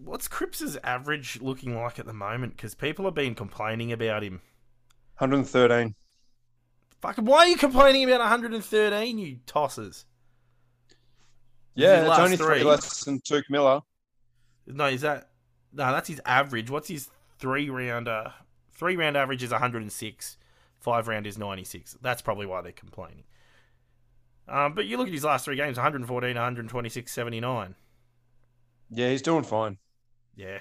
what's 0.03 0.28
Cripps's 0.28 0.78
average 0.84 1.39
looking 1.41 1.75
like 1.75 1.99
at 1.99 2.05
the 2.05 2.13
moment? 2.13 2.55
Because 2.55 2.73
people 2.73 3.05
have 3.05 3.13
been 3.13 3.36
complaining 3.36 3.91
about 3.91 4.23
him. 4.23 4.41
113. 5.19 5.93
Fucking, 7.01 7.25
why 7.25 7.39
are 7.39 7.47
you 7.47 7.57
complaining 7.57 8.03
about 8.03 8.19
113, 8.21 9.17
you 9.17 9.39
tossers? 9.45 10.05
Yeah, 11.75 12.07
it's 12.07 12.17
only 12.17 12.37
three 12.37 12.59
three. 12.59 12.63
less 12.63 13.03
than 13.03 13.19
Touk 13.19 13.43
Miller. 13.49 13.81
No, 14.65 14.87
is 14.87 15.01
that 15.01 15.29
no? 15.71 15.91
That's 15.91 16.07
his 16.07 16.19
average. 16.25 16.71
What's 16.71 16.87
his 16.87 17.09
three 17.37 17.69
rounder? 17.69 18.33
Three 18.71 18.95
round 18.97 19.15
average 19.15 19.43
is 19.43 19.51
106. 19.51 20.37
Five 20.79 21.07
round 21.07 21.27
is 21.27 21.37
96. 21.37 21.97
That's 22.01 22.21
probably 22.21 22.47
why 22.47 22.61
they're 22.61 22.71
complaining. 22.71 23.25
Um, 24.47 24.73
but 24.73 24.85
you 24.85 24.97
look 24.97 25.07
at 25.07 25.13
his 25.13 25.23
last 25.23 25.45
three 25.45 25.55
games: 25.55 25.77
114, 25.77 26.35
126, 26.35 27.11
79. 27.11 27.75
Yeah, 28.89 29.09
he's 29.09 29.21
doing 29.21 29.43
fine. 29.43 29.77
Yeah, 30.35 30.59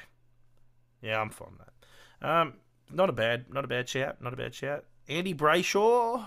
yeah, 1.00 1.20
I'm 1.20 1.30
fine 1.30 1.52
with 1.56 1.66
that. 2.20 2.28
Um, 2.28 2.54
not 2.90 3.08
a 3.08 3.12
bad, 3.12 3.46
not 3.50 3.64
a 3.64 3.68
bad 3.68 3.88
shout. 3.88 4.20
Not 4.20 4.34
a 4.34 4.36
bad 4.36 4.54
shout. 4.54 4.84
Andy 5.08 5.34
Brayshaw, 5.34 6.26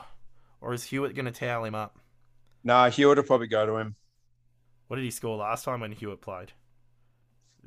or 0.62 0.74
is 0.74 0.84
Hewett 0.86 1.16
going 1.16 1.26
to 1.26 1.32
towel 1.32 1.66
him 1.66 1.76
up? 1.76 1.98
Nah, 2.64 2.90
Hewett 2.90 3.18
will 3.18 3.24
probably 3.26 3.48
go 3.48 3.66
to 3.66 3.78
him. 3.78 3.96
What 4.88 4.96
did 4.98 5.06
he 5.06 5.12
score 5.12 5.38
last 5.38 5.66
time 5.66 5.82
when 5.82 5.92
Hewett 5.92 6.22
played? 6.22 6.52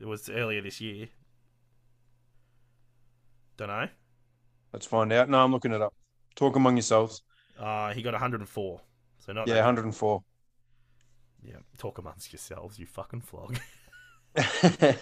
It 0.01 0.07
was 0.07 0.29
earlier 0.29 0.61
this 0.63 0.81
year. 0.81 1.09
Don't 3.57 3.69
know. 3.69 3.89
Let's 4.73 4.87
find 4.87 5.13
out. 5.13 5.29
No, 5.29 5.39
I'm 5.45 5.53
looking 5.53 5.73
it 5.73 5.83
up. 5.83 5.95
Talk 6.35 6.57
among 6.57 6.77
yourselves. 6.77 7.23
Uh, 7.59 7.93
he 7.93 8.03
got 8.03 8.15
104. 8.15 8.81
So 9.19 9.33
not 9.33 9.47
Yeah, 9.47 9.55
that- 9.55 9.61
104. 9.61 10.23
yeah. 11.45 11.57
Talk 11.79 11.99
amongst 11.99 12.33
yourselves, 12.33 12.79
you 12.79 12.87
fucking 12.87 13.21
flog. 13.21 13.59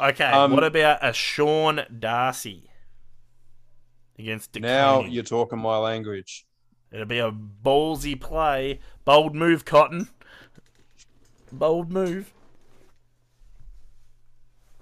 Okay, 0.00 0.24
Um, 0.26 0.52
what 0.52 0.62
about 0.62 1.00
a 1.04 1.12
Sean 1.12 1.80
Darcy 1.98 2.70
against 4.18 4.58
now 4.60 5.02
you're 5.02 5.22
talking 5.22 5.58
my 5.58 5.78
language. 5.78 6.46
It'll 6.90 7.06
be 7.06 7.18
a 7.18 7.30
ballsy 7.30 8.18
play, 8.18 8.80
bold 9.04 9.34
move, 9.34 9.64
Cotton. 9.64 10.08
Bold 11.52 11.90
move. 11.90 12.32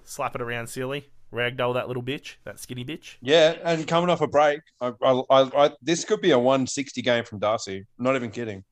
Slap 0.05 0.35
it 0.35 0.41
around 0.41 0.69
silly. 0.69 1.09
Ragdoll 1.33 1.75
that 1.75 1.89
little 1.89 2.03
bitch, 2.03 2.37
that 2.45 2.61
skinny 2.61 2.85
bitch. 2.85 3.17
Yeah, 3.21 3.57
and 3.65 3.87
coming 3.87 4.11
off 4.11 4.21
a 4.21 4.29
break, 4.29 4.61
I, 4.81 4.93
I, 5.03 5.23
I, 5.31 5.65
I, 5.67 5.71
this 5.83 6.05
could 6.05 6.21
be 6.21 6.31
a 6.31 6.39
160 6.39 7.03
game 7.03 7.25
from 7.25 7.41
Darcy. 7.41 7.85
I'm 7.99 8.05
not 8.05 8.15
even 8.15 8.31
kidding. 8.31 8.65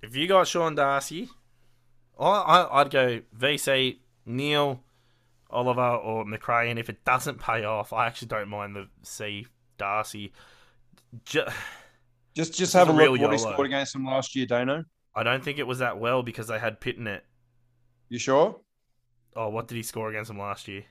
If 0.00 0.14
you 0.14 0.28
got 0.28 0.46
Sean 0.46 0.76
Darcy, 0.76 1.28
I, 2.18 2.26
I, 2.26 2.80
I'd 2.80 2.90
go 2.90 3.20
VC, 3.36 3.98
Neale, 4.24 4.83
Oliver, 5.54 5.80
or 5.96 6.24
Macrae. 6.24 6.68
And 6.70 6.78
if 6.78 6.90
it 6.90 7.04
doesn't 7.04 7.40
pay 7.40 7.64
off, 7.64 7.92
I 7.92 8.06
actually 8.06 8.28
don't 8.28 8.48
mind 8.48 8.76
the 8.76 8.88
C 9.02 9.46
Darcy. 9.78 10.32
Ju- 11.24 11.46
Just 12.34 12.54
just 12.54 12.72
have 12.72 12.88
a 12.88 12.92
look 12.92 13.20
what 13.20 13.32
he 13.32 13.38
scored 13.38 13.66
against 13.66 13.92
them 13.92 14.04
last 14.04 14.34
year, 14.34 14.46
Daneo. 14.46 14.84
I 15.14 15.22
don't 15.22 15.42
think 15.42 15.58
it 15.58 15.66
was 15.66 15.78
that 15.78 15.98
well 15.98 16.22
because 16.22 16.48
they 16.48 16.58
had 16.58 16.80
Pitt 16.80 16.96
in 16.96 17.06
it. 17.06 17.24
You 18.08 18.18
sure? 18.18 18.60
Oh, 19.36 19.48
what 19.48 19.68
did 19.68 19.76
he 19.76 19.82
score 19.82 20.10
against 20.10 20.28
them 20.28 20.38
last 20.38 20.66
year? 20.68 20.82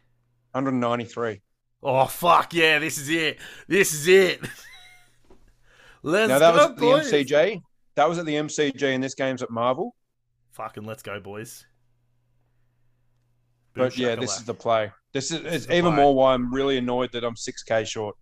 193. 0.52 1.42
Oh 1.84 2.06
fuck 2.06 2.54
yeah! 2.54 2.80
This 2.80 2.98
is 2.98 3.10
it. 3.10 3.40
This 3.68 3.94
is 3.94 4.08
it. 4.08 4.40
let's 6.04 6.30
now 6.30 6.40
that 6.40 6.52
go, 6.52 6.58
was 6.58 6.66
at 6.70 6.76
the 6.76 6.82
boys. 6.82 7.12
MCG. 7.12 7.62
That 7.96 8.10
was 8.10 8.18
at 8.18 8.26
the 8.26 8.36
MCG, 8.36 8.84
and 8.96 9.04
this 9.04 9.14
game's 9.16 9.44
at 9.44 9.50
Marvel. 9.50 9.96
Fucking 10.52 10.84
let's 10.86 11.04
go, 11.04 11.20
boys. 11.20 11.66
Boom 13.74 13.86
But 13.86 13.98
yeah, 13.98 14.16
this 14.16 14.38
is 14.38 14.46
the 14.46 14.54
play. 14.54 14.92
This 15.14 15.32
is 15.32 15.42
it's 15.46 15.66
the 15.68 15.76
even 15.76 15.94
play. 15.94 15.96
more 15.96 16.16
why 16.16 16.34
I'm 16.34 16.54
really 16.54 16.78
annoyed 16.78 17.12
that 17.14 17.24
I'm 17.24 17.36
6k 17.36 17.86
short. 17.88 18.16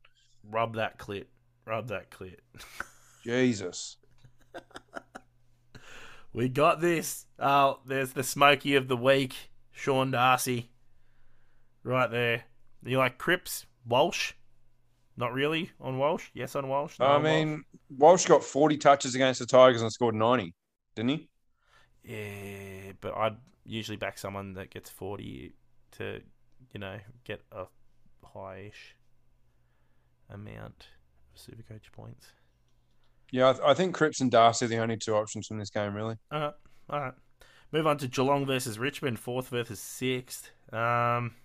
rub 0.44 0.76
that 0.76 0.98
clit. 0.98 1.26
Rub 1.66 1.88
that 1.90 2.10
clit. 2.12 2.38
Jesus. 3.24 3.98
We 6.34 6.48
got 6.48 6.80
this. 6.80 7.26
Oh, 7.40 7.80
there's 7.86 8.14
the 8.14 8.24
smoky 8.24 8.76
of 8.76 8.88
the 8.88 8.96
week, 8.96 9.36
Sean 9.72 10.12
Darcy. 10.12 10.72
Right 11.84 12.10
there. 12.10 12.44
You 12.86 12.98
like 13.00 13.18
Cripps? 13.18 13.66
Walsh? 13.86 14.34
Not 15.18 15.34
really 15.34 15.72
on 15.82 15.98
Walsh? 15.98 16.28
Yes 16.34 16.56
on 16.56 16.70
Walsh? 16.70 16.98
No 17.00 17.06
I 17.06 17.16
on 17.16 17.24
Walsh? 17.26 17.48
mean, 17.48 17.64
Walsh 17.98 18.26
got 18.26 18.44
40 18.44 18.78
touches 18.78 19.14
against 19.14 19.42
the 19.42 19.46
Tigers 19.46 19.82
and 19.82 19.92
scored 19.92 20.16
90, 20.16 20.54
didn't 20.96 21.10
he? 21.10 21.30
Yeah, 22.04 22.94
but 23.02 23.16
I'd 23.16 23.38
usually 23.66 23.98
back 23.98 24.18
someone 24.18 24.54
that 24.54 24.70
gets 24.70 24.90
40 24.90 25.54
to, 25.98 26.22
you 26.74 26.80
know, 26.80 26.98
get 27.24 27.42
a 27.52 27.66
high-ish 28.34 28.96
amount 30.30 30.88
of 31.36 31.42
Supercoach 31.42 31.92
points. 31.92 32.28
Yeah, 33.32 33.50
I, 33.50 33.54
th- 33.54 33.64
I 33.66 33.74
think 33.74 33.96
Cripps 33.96 34.20
and 34.22 34.30
Darcy 34.32 34.66
are 34.66 34.68
the 34.68 34.78
only 34.80 34.98
two 34.98 35.16
options 35.16 35.48
from 35.48 35.58
this 35.58 35.70
game, 35.70 35.94
really. 35.94 36.16
All 36.32 36.40
right, 36.40 36.54
all 36.90 37.00
right. 37.00 37.14
Move 37.72 37.88
on 37.88 37.98
to 38.00 38.08
Geelong 38.08 38.46
versus 38.46 38.78
Richmond, 38.78 39.20
fourth 39.20 39.48
versus 39.48 39.80
sixth. 39.80 40.52
Um, 40.74 41.36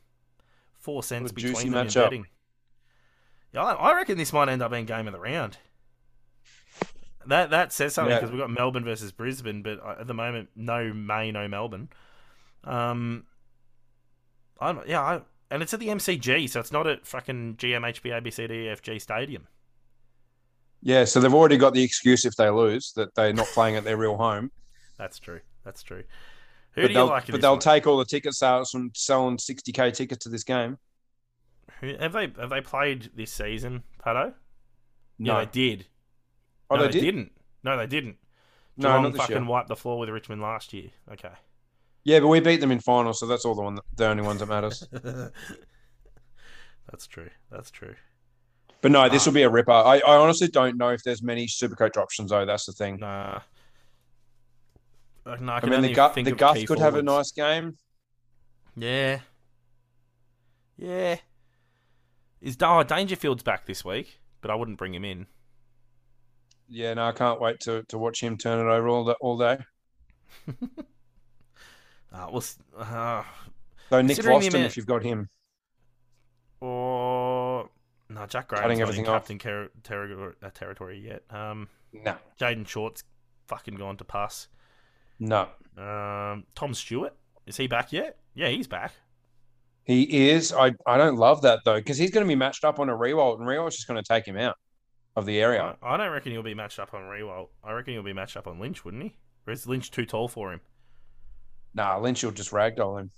four 0.81 1.03
cents 1.05 1.31
What 1.31 1.39
a 1.39 1.41
juicy 1.41 1.55
between 1.55 1.73
them 1.73 1.87
in 1.87 1.93
betting. 1.93 2.27
Yeah, 3.53 3.62
I, 3.62 3.73
I 3.75 3.95
reckon 3.97 4.19
this 4.19 4.33
might 4.33 4.49
end 4.49 4.62
up 4.62 4.73
being 4.73 4.87
game 4.87 5.07
of 5.07 5.12
the 5.12 5.21
round. 5.21 5.59
That 7.27 7.51
that 7.51 7.73
says 7.73 7.95
something 7.95 8.11
Yeah. 8.11 8.19
because 8.19 8.31
we've 8.33 8.41
got 8.41 8.51
Melbourne 8.51 8.85
versus 8.85 9.12
Brisbane, 9.12 9.62
but 9.62 9.81
uh, 9.85 9.97
at 10.01 10.07
the 10.07 10.14
moment, 10.14 10.49
no 10.57 10.93
May, 10.93 11.31
no 11.31 11.47
Melbourne. 11.49 11.89
Um, 12.67 13.25
I'm 14.61 14.81
yeah, 14.87 15.01
I, 15.03 15.21
and 15.51 15.62
it's 15.62 15.73
at 15.75 15.81
the 15.81 15.89
MCG, 15.89 16.49
so 16.51 16.61
it's 16.61 16.73
not 16.73 16.87
at 16.87 17.07
fucking 17.07 17.57
GMHB 17.57 18.23
ABCDFG 18.23 19.01
Stadium. 19.01 19.47
Yeah, 20.83 21.05
so 21.05 21.21
they've 21.21 21.33
already 21.35 21.57
got 21.57 21.75
the 21.75 21.83
excuse 21.83 22.25
if 22.25 22.37
they 22.37 22.49
lose 22.51 22.93
that 22.97 23.14
they're 23.14 23.33
not 23.33 23.47
playing 23.49 23.77
at 23.77 23.85
their 23.85 23.97
real 23.97 24.17
home. 24.17 24.51
That's 24.99 25.19
true. 25.19 25.41
That's 25.64 25.83
true. 25.83 26.05
Who 26.73 26.83
but 26.83 26.89
do 26.89 26.93
you 26.95 27.03
like? 27.05 27.27
but 27.29 27.41
they'll 27.41 27.53
one? 27.53 27.61
take 27.61 27.87
all 27.87 27.97
the 27.97 28.05
ticket 28.05 28.35
sales 28.35 28.71
from 28.71 28.91
selling 28.95 29.37
60k 29.37 29.93
tickets 29.95 30.25
to 30.25 30.29
this 30.29 30.45
game. 30.45 30.79
Who- 31.81 31.97
Have 31.99 32.12
they 32.12 32.33
have 32.39 32.51
they 32.51 32.61
played 32.61 33.11
this 33.14 33.33
season, 33.33 33.83
Patto? 34.03 34.35
No, 35.19 35.39
Yeah, 35.39 35.45
they 35.45 35.51
did. 35.51 35.87
oh, 36.71 36.77
no, 36.77 36.87
they, 36.89 37.01
did. 37.01 37.14
not 37.14 37.27
No, 37.64 37.77
they 37.79 37.87
didn't. 37.87 38.17
No, 38.77 38.89
Geelong 38.89 39.03
not 39.05 39.12
this 39.12 39.21
fucking 39.23 39.37
year. 39.37 39.45
wiped 39.45 39.69
the 39.69 39.77
floor 39.77 39.99
with 39.99 40.09
Richmond 40.11 40.43
last 40.43 40.73
year. 40.75 40.91
Okay. 41.12 41.33
Yeah, 42.07 42.21
but 42.21 42.29
we 42.29 42.39
beat 42.39 42.61
them 42.61 42.71
in 42.71 42.79
finals, 42.79 43.19
so 43.19 43.27
that's 43.27 43.45
all 43.45 43.57
the 43.57 43.63
one, 43.63 43.81
the 43.97 44.07
only 44.07 44.23
ones 44.23 44.39
that 44.39 44.47
matters. 44.47 44.87
That's 46.89 47.09
true. 47.09 47.31
That's 47.51 47.73
true. 47.73 47.97
But 48.81 48.93
no, 48.93 49.09
this 49.09 49.27
Ah. 49.27 49.31
will 49.31 49.35
be 49.35 49.43
a 49.43 49.51
ripper. 49.51 49.73
I, 49.73 49.99
I 49.99 50.17
honestly 50.17 50.47
don't 50.47 50.77
know 50.77 50.91
if 50.91 51.03
there's 51.03 51.21
many 51.21 51.49
Supercoach 51.49 51.97
options 51.97 52.31
though. 52.31 52.47
That's 52.47 52.65
the 52.65 52.73
thing. 52.75 52.99
Nah. 53.01 53.41
Uh, 55.27 55.35
no, 55.41 55.55
I, 55.55 55.59
I 55.61 55.67
mean, 55.67 55.83
the 55.83 55.93
gut, 55.95 56.15
the 56.15 56.31
key 56.55 56.65
could 56.65 56.79
have 56.79 56.95
a 56.95 57.03
nice 57.03 57.33
game. 57.33 57.77
Yeah. 58.77 59.19
Yeah. 60.77 61.17
Is 62.41 62.57
oh, 62.63 62.85
Dangerfield's 62.85 63.43
back 63.43 63.67
this 63.67 63.85
week, 63.85 64.21
but 64.43 64.53
I 64.53 64.55
wouldn't 64.55 64.79
bring 64.79 64.95
him 64.95 65.05
in. 65.05 65.27
Yeah, 66.69 66.95
no, 66.95 67.07
I 67.07 67.13
can't 67.13 67.41
wait 67.41 67.59
to, 67.63 67.83
to 67.89 67.99
watch 67.99 68.23
him 68.23 68.39
turn 68.39 68.65
it 68.65 68.71
over 68.71 68.87
all 68.87 69.05
the, 69.05 69.15
all 69.15 69.37
day. 69.37 69.59
Uh, 72.17 72.29
well, 72.33 72.45
uh, 72.79 73.23
So 73.91 74.01
Nick 74.03 74.25
Boston, 74.25 74.62
if 74.62 74.77
you've 74.77 74.87
got 74.87 75.03
him, 75.03 75.29
or 76.61 77.69
no, 78.09 78.27
Jack 78.27 78.49
Graham's 78.49 78.62
Cutting 78.62 78.79
not 78.79 78.83
everything 78.83 79.05
in 79.05 79.11
off. 79.11 79.23
captain 79.23 79.39
ter- 79.39 79.71
ter- 79.83 80.35
uh, 80.43 80.51
territory 80.51 80.99
yet. 80.99 81.23
Um, 81.31 81.69
no, 81.93 82.17
Jayden 82.41 82.67
Short's 82.67 83.05
fucking 83.47 83.75
gone 83.75 83.97
to 83.99 84.05
pass. 84.05 84.49
no, 85.19 85.49
Um, 85.77 86.45
Tom 86.55 86.73
Stewart 86.75 87.14
is 87.47 87.57
he 87.57 87.67
back 87.67 87.93
yet? 87.93 88.19
Yeah, 88.35 88.49
he's 88.49 88.67
back. 88.67 88.93
he 89.85 90.29
is. 90.31 90.53
I, 90.53 90.73
I 90.87 90.97
don't 90.97 91.17
love 91.17 91.43
that 91.43 91.61
though 91.64 91.77
because 91.77 91.99
he's 91.99 92.11
going 92.11 92.25
to 92.25 92.29
be 92.29 92.35
matched 92.35 92.64
up 92.64 92.79
on 92.81 92.89
a 92.89 92.95
Riewoldt, 92.95 93.39
and 93.39 93.47
Riewoldt's 93.47 93.77
just 93.77 93.89
going 93.89 94.03
to 94.03 94.07
take 94.09 94.27
him 94.27 94.37
out 94.39 94.57
of 95.17 95.27
the 95.27 95.39
area. 95.41 95.77
I, 95.83 95.95
I 95.95 95.97
don't 95.97 96.11
reckon 96.12 96.33
he'll 96.33 96.43
be 96.43 96.55
matched 96.55 96.79
up 96.79 96.95
on 96.95 97.03
Riewoldt. 97.03 97.49
I 97.62 97.73
reckon 97.73 97.95
he'll 97.95 98.03
be 98.03 98.12
matched 98.12 98.37
up 98.37 98.47
on 98.47 98.59
Lynch, 98.59 98.85
wouldn't 98.85 99.03
he? 99.03 99.17
Or 99.47 99.53
is 99.53 99.67
Lynch 99.67 99.91
too 99.91 100.05
tall 100.07 100.29
for 100.29 100.53
him? 100.53 100.61
Nah, 101.77 101.99
Lynch 101.99 102.24
will 102.24 102.33
just 102.33 102.51
ragdoll 102.51 102.99
him. 102.99 103.11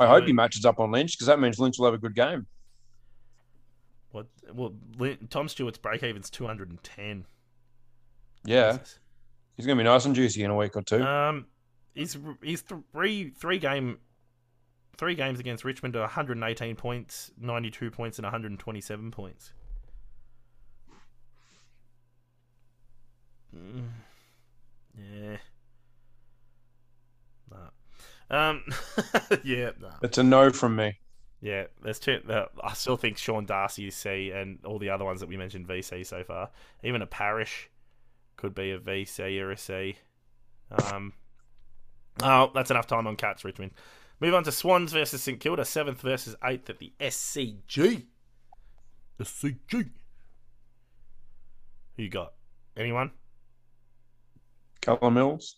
I 0.00 0.08
hope 0.08 0.24
he 0.26 0.32
matches 0.32 0.66
up 0.66 0.80
on 0.80 0.90
Lynch 0.90 1.12
because 1.12 1.28
that 1.28 1.38
means 1.38 1.58
Lynch 1.58 1.78
will 1.78 1.86
have 1.86 1.94
a 1.94 1.98
good 1.98 2.16
game. 2.16 2.46
What? 4.10 4.26
Well, 4.52 4.74
Tom 5.30 5.48
Stewart's 5.48 5.78
break 5.78 6.02
even's 6.02 6.28
two 6.28 6.46
hundred 6.46 6.70
and 6.70 6.82
ten. 6.82 7.24
Yeah, 8.44 8.78
he's 9.56 9.66
going 9.66 9.78
to 9.78 9.84
be 9.84 9.88
nice 9.88 10.04
and 10.04 10.14
juicy 10.14 10.42
in 10.42 10.50
a 10.50 10.56
week 10.56 10.76
or 10.76 10.82
two. 10.82 11.02
Um, 11.02 11.46
he's 11.94 12.18
he's 12.42 12.62
three 12.92 13.30
three 13.30 13.60
game 13.60 13.98
three 14.98 15.14
games 15.14 15.38
against 15.38 15.64
Richmond 15.64 15.94
to 15.94 16.00
118 16.00 16.76
points, 16.76 17.30
92 17.40 17.90
points, 17.90 18.18
and 18.18 18.24
127 18.24 19.10
points. 19.10 19.52
Mm. 23.56 23.88
Yeah. 24.98 25.36
Um. 28.30 28.64
yeah. 29.44 29.70
Nah. 29.80 29.90
it's 30.02 30.18
a 30.18 30.22
no 30.22 30.50
from 30.50 30.76
me. 30.76 30.98
Yeah. 31.40 31.64
There's 31.82 31.98
two. 31.98 32.20
Uh, 32.28 32.46
I 32.62 32.74
still 32.74 32.96
think 32.96 33.18
Sean 33.18 33.46
Darcy 33.46 33.88
is 33.88 33.96
C, 33.96 34.30
and 34.30 34.58
all 34.64 34.78
the 34.78 34.90
other 34.90 35.04
ones 35.04 35.20
that 35.20 35.28
we 35.28 35.36
mentioned 35.36 35.66
VC 35.66 36.06
so 36.06 36.22
far. 36.24 36.50
Even 36.84 37.02
a 37.02 37.06
Parish 37.06 37.68
could 38.36 38.54
be 38.54 38.70
a 38.70 38.78
VC 38.78 39.40
or 39.40 39.50
a 39.50 39.56
C. 39.56 39.96
Um. 40.70 41.12
Oh, 42.22 42.50
that's 42.54 42.70
enough 42.70 42.86
time 42.86 43.06
on 43.06 43.16
Cats, 43.16 43.44
Richmond. 43.44 43.72
Move 44.20 44.34
on 44.34 44.44
to 44.44 44.52
Swans 44.52 44.92
versus 44.92 45.22
St 45.22 45.40
Kilda, 45.40 45.64
seventh 45.64 46.02
versus 46.02 46.36
eighth 46.44 46.68
at 46.68 46.78
the 46.78 46.92
SCG. 47.00 48.04
SCG. 49.18 49.90
Who 51.96 52.02
you 52.02 52.10
got? 52.10 52.34
Anyone? 52.76 53.12
Callum 54.82 55.14
Mills. 55.14 55.56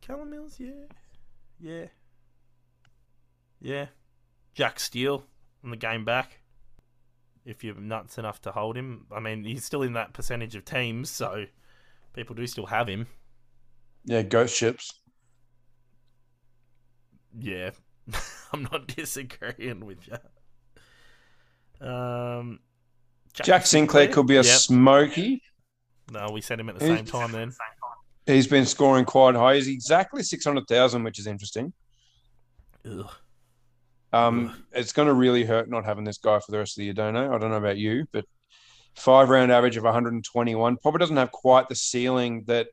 Callum 0.00 0.30
Mills, 0.30 0.56
yeah. 0.58 0.84
Yeah. 1.60 1.86
Yeah. 3.60 3.86
Jack 4.54 4.78
Steele 4.80 5.24
on 5.64 5.70
the 5.70 5.76
game 5.76 6.04
back. 6.04 6.40
If 7.44 7.64
you're 7.64 7.74
nuts 7.74 8.18
enough 8.18 8.40
to 8.42 8.52
hold 8.52 8.76
him. 8.76 9.06
I 9.10 9.20
mean, 9.20 9.44
he's 9.44 9.64
still 9.64 9.82
in 9.82 9.94
that 9.94 10.12
percentage 10.12 10.54
of 10.54 10.64
teams, 10.64 11.08
so 11.10 11.44
people 12.12 12.34
do 12.34 12.46
still 12.46 12.66
have 12.66 12.88
him. 12.88 13.06
Yeah, 14.04 14.22
ghost 14.22 14.54
ships. 14.56 14.92
Yeah. 17.38 17.70
I'm 18.52 18.62
not 18.64 18.86
disagreeing 18.96 19.84
with 19.86 19.98
you. 20.08 21.86
Um, 21.86 22.60
Jack 23.32 23.66
Sinclair 23.66 24.08
could 24.08 24.26
be 24.26 24.36
a 24.36 24.42
Yep. 24.42 24.44
smoky. 24.44 25.42
No, 26.10 26.28
we 26.32 26.40
sent 26.40 26.60
him 26.60 26.68
at 26.70 26.78
the 26.78 26.86
He- 26.86 26.96
same 26.96 27.04
time 27.04 27.32
then. 27.32 27.52
He's 28.28 28.46
been 28.46 28.66
scoring 28.66 29.06
quite 29.06 29.34
high. 29.34 29.54
He's 29.54 29.68
exactly 29.68 30.22
600,000, 30.22 31.02
which 31.02 31.18
is 31.18 31.26
interesting. 31.26 31.72
Ugh. 32.84 33.10
Um, 34.12 34.64
it's 34.72 34.92
going 34.92 35.08
to 35.08 35.14
really 35.14 35.44
hurt 35.44 35.70
not 35.70 35.84
having 35.84 36.04
this 36.04 36.18
guy 36.18 36.38
for 36.38 36.50
the 36.52 36.58
rest 36.58 36.76
of 36.76 36.80
the 36.80 36.84
year, 36.84 36.94
don't 36.94 37.14
know. 37.14 37.34
I 37.34 37.38
don't 37.38 37.50
know 37.50 37.56
about 37.56 37.78
you, 37.78 38.06
but 38.12 38.24
five 38.94 39.30
round 39.30 39.50
average 39.50 39.76
of 39.76 39.84
121 39.84 40.76
probably 40.78 40.98
doesn't 40.98 41.16
have 41.16 41.30
quite 41.32 41.68
the 41.68 41.74
ceiling 41.74 42.44
that 42.46 42.68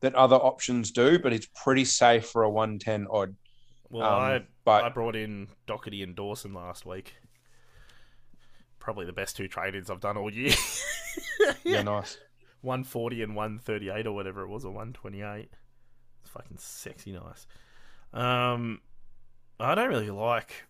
that 0.00 0.14
other 0.14 0.36
options 0.36 0.90
do, 0.90 1.18
but 1.18 1.32
it's 1.32 1.48
pretty 1.62 1.84
safe 1.84 2.26
for 2.26 2.42
a 2.42 2.50
110 2.50 3.06
odd. 3.10 3.34
Well, 3.90 4.04
Um, 4.06 4.22
I 4.22 4.42
but 4.64 4.84
I 4.84 4.88
brought 4.88 5.16
in 5.16 5.48
Doherty 5.66 6.02
and 6.02 6.14
Dawson 6.14 6.52
last 6.52 6.84
week. 6.84 7.14
Probably 8.78 9.06
the 9.06 9.12
best 9.12 9.36
two 9.36 9.48
trade-ins 9.48 9.90
I've 9.90 10.00
done 10.00 10.16
all 10.18 10.32
year. 10.32 10.52
yeah, 11.64 11.82
nice. 11.82 12.18
140 12.64 13.22
and 13.22 13.36
138 13.36 14.06
or 14.06 14.12
whatever 14.12 14.42
it 14.42 14.48
was, 14.48 14.64
or 14.64 14.70
128. 14.72 15.48
It's 16.22 16.30
fucking 16.30 16.56
sexy 16.58 17.12
nice. 17.12 17.46
Um, 18.12 18.80
I 19.60 19.74
don't 19.74 19.88
really 19.88 20.10
like 20.10 20.64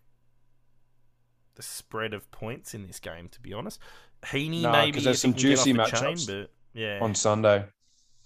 the 1.55 1.63
spread 1.63 2.13
of 2.15 2.31
points 2.31 2.75
in 2.75 2.87
this 2.87 2.99
game, 2.99 3.29
to 3.31 3.41
be 3.41 3.53
honest. 3.53 3.79
Heaney 4.25 4.63
No, 4.63 4.73
maybe 4.73 5.01
there's 5.01 5.21
some 5.21 5.33
he 5.33 5.41
can 5.41 5.49
get 5.51 5.57
juicy 5.57 5.73
chain, 5.73 5.77
matchups 5.77 6.27
but 6.27 6.51
yeah, 6.73 6.99
On 7.01 7.15
Sunday. 7.15 7.65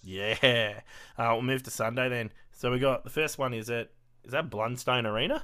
yeah. 0.02 0.80
Uh, 1.18 1.30
we'll 1.32 1.42
move 1.42 1.62
to 1.64 1.70
Sunday 1.70 2.08
then. 2.08 2.32
So 2.52 2.70
we 2.70 2.78
got 2.78 3.04
the 3.04 3.10
first 3.10 3.38
one 3.38 3.52
is 3.52 3.68
at 3.70 3.90
is 4.24 4.32
that 4.32 4.48
Blundstone 4.50 5.04
Arena? 5.06 5.42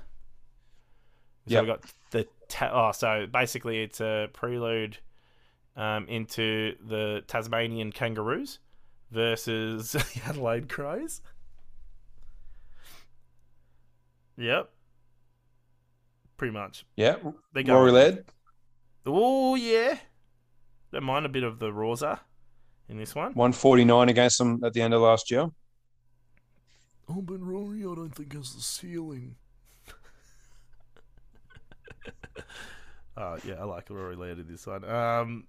So 1.46 1.54
Yep. 1.54 1.62
we 1.62 1.66
got 1.66 1.80
the 2.10 2.26
ta- 2.48 2.70
oh, 2.88 2.92
so 2.92 3.26
basically 3.26 3.82
it's 3.82 4.00
a 4.00 4.28
prelude 4.32 4.96
um, 5.76 6.06
into 6.08 6.74
the 6.86 7.22
Tasmanian 7.26 7.92
Kangaroos 7.92 8.58
versus 9.10 9.92
the 9.92 10.20
Adelaide 10.26 10.68
Crows. 10.68 11.20
Yep, 14.36 14.70
pretty 16.36 16.52
much. 16.52 16.84
Yeah. 16.96 17.16
They 17.52 17.62
go. 17.62 17.74
Rory 17.74 17.92
Laird. 17.92 18.24
Oh 19.06 19.54
yeah, 19.54 19.98
don't 20.92 21.04
mind 21.04 21.26
a 21.26 21.28
bit 21.28 21.44
of 21.44 21.58
the 21.58 21.72
Rosa 21.72 22.20
in 22.88 22.96
this 22.96 23.14
one. 23.14 23.34
149 23.34 24.08
against 24.08 24.38
them 24.38 24.60
at 24.64 24.72
the 24.72 24.82
end 24.82 24.94
of 24.94 25.02
last 25.02 25.30
year. 25.30 25.50
Oh, 27.08 27.20
but 27.20 27.40
Rory, 27.40 27.80
I 27.80 27.94
don't 27.94 28.14
think 28.14 28.32
has 28.32 28.54
the 28.54 28.62
ceiling. 28.62 29.36
uh, 33.16 33.38
yeah, 33.44 33.54
I 33.60 33.64
like 33.64 33.90
Rory 33.90 34.16
Laird 34.16 34.38
in 34.38 34.48
this 34.48 34.66
one. 34.66 34.88
Um, 34.88 35.44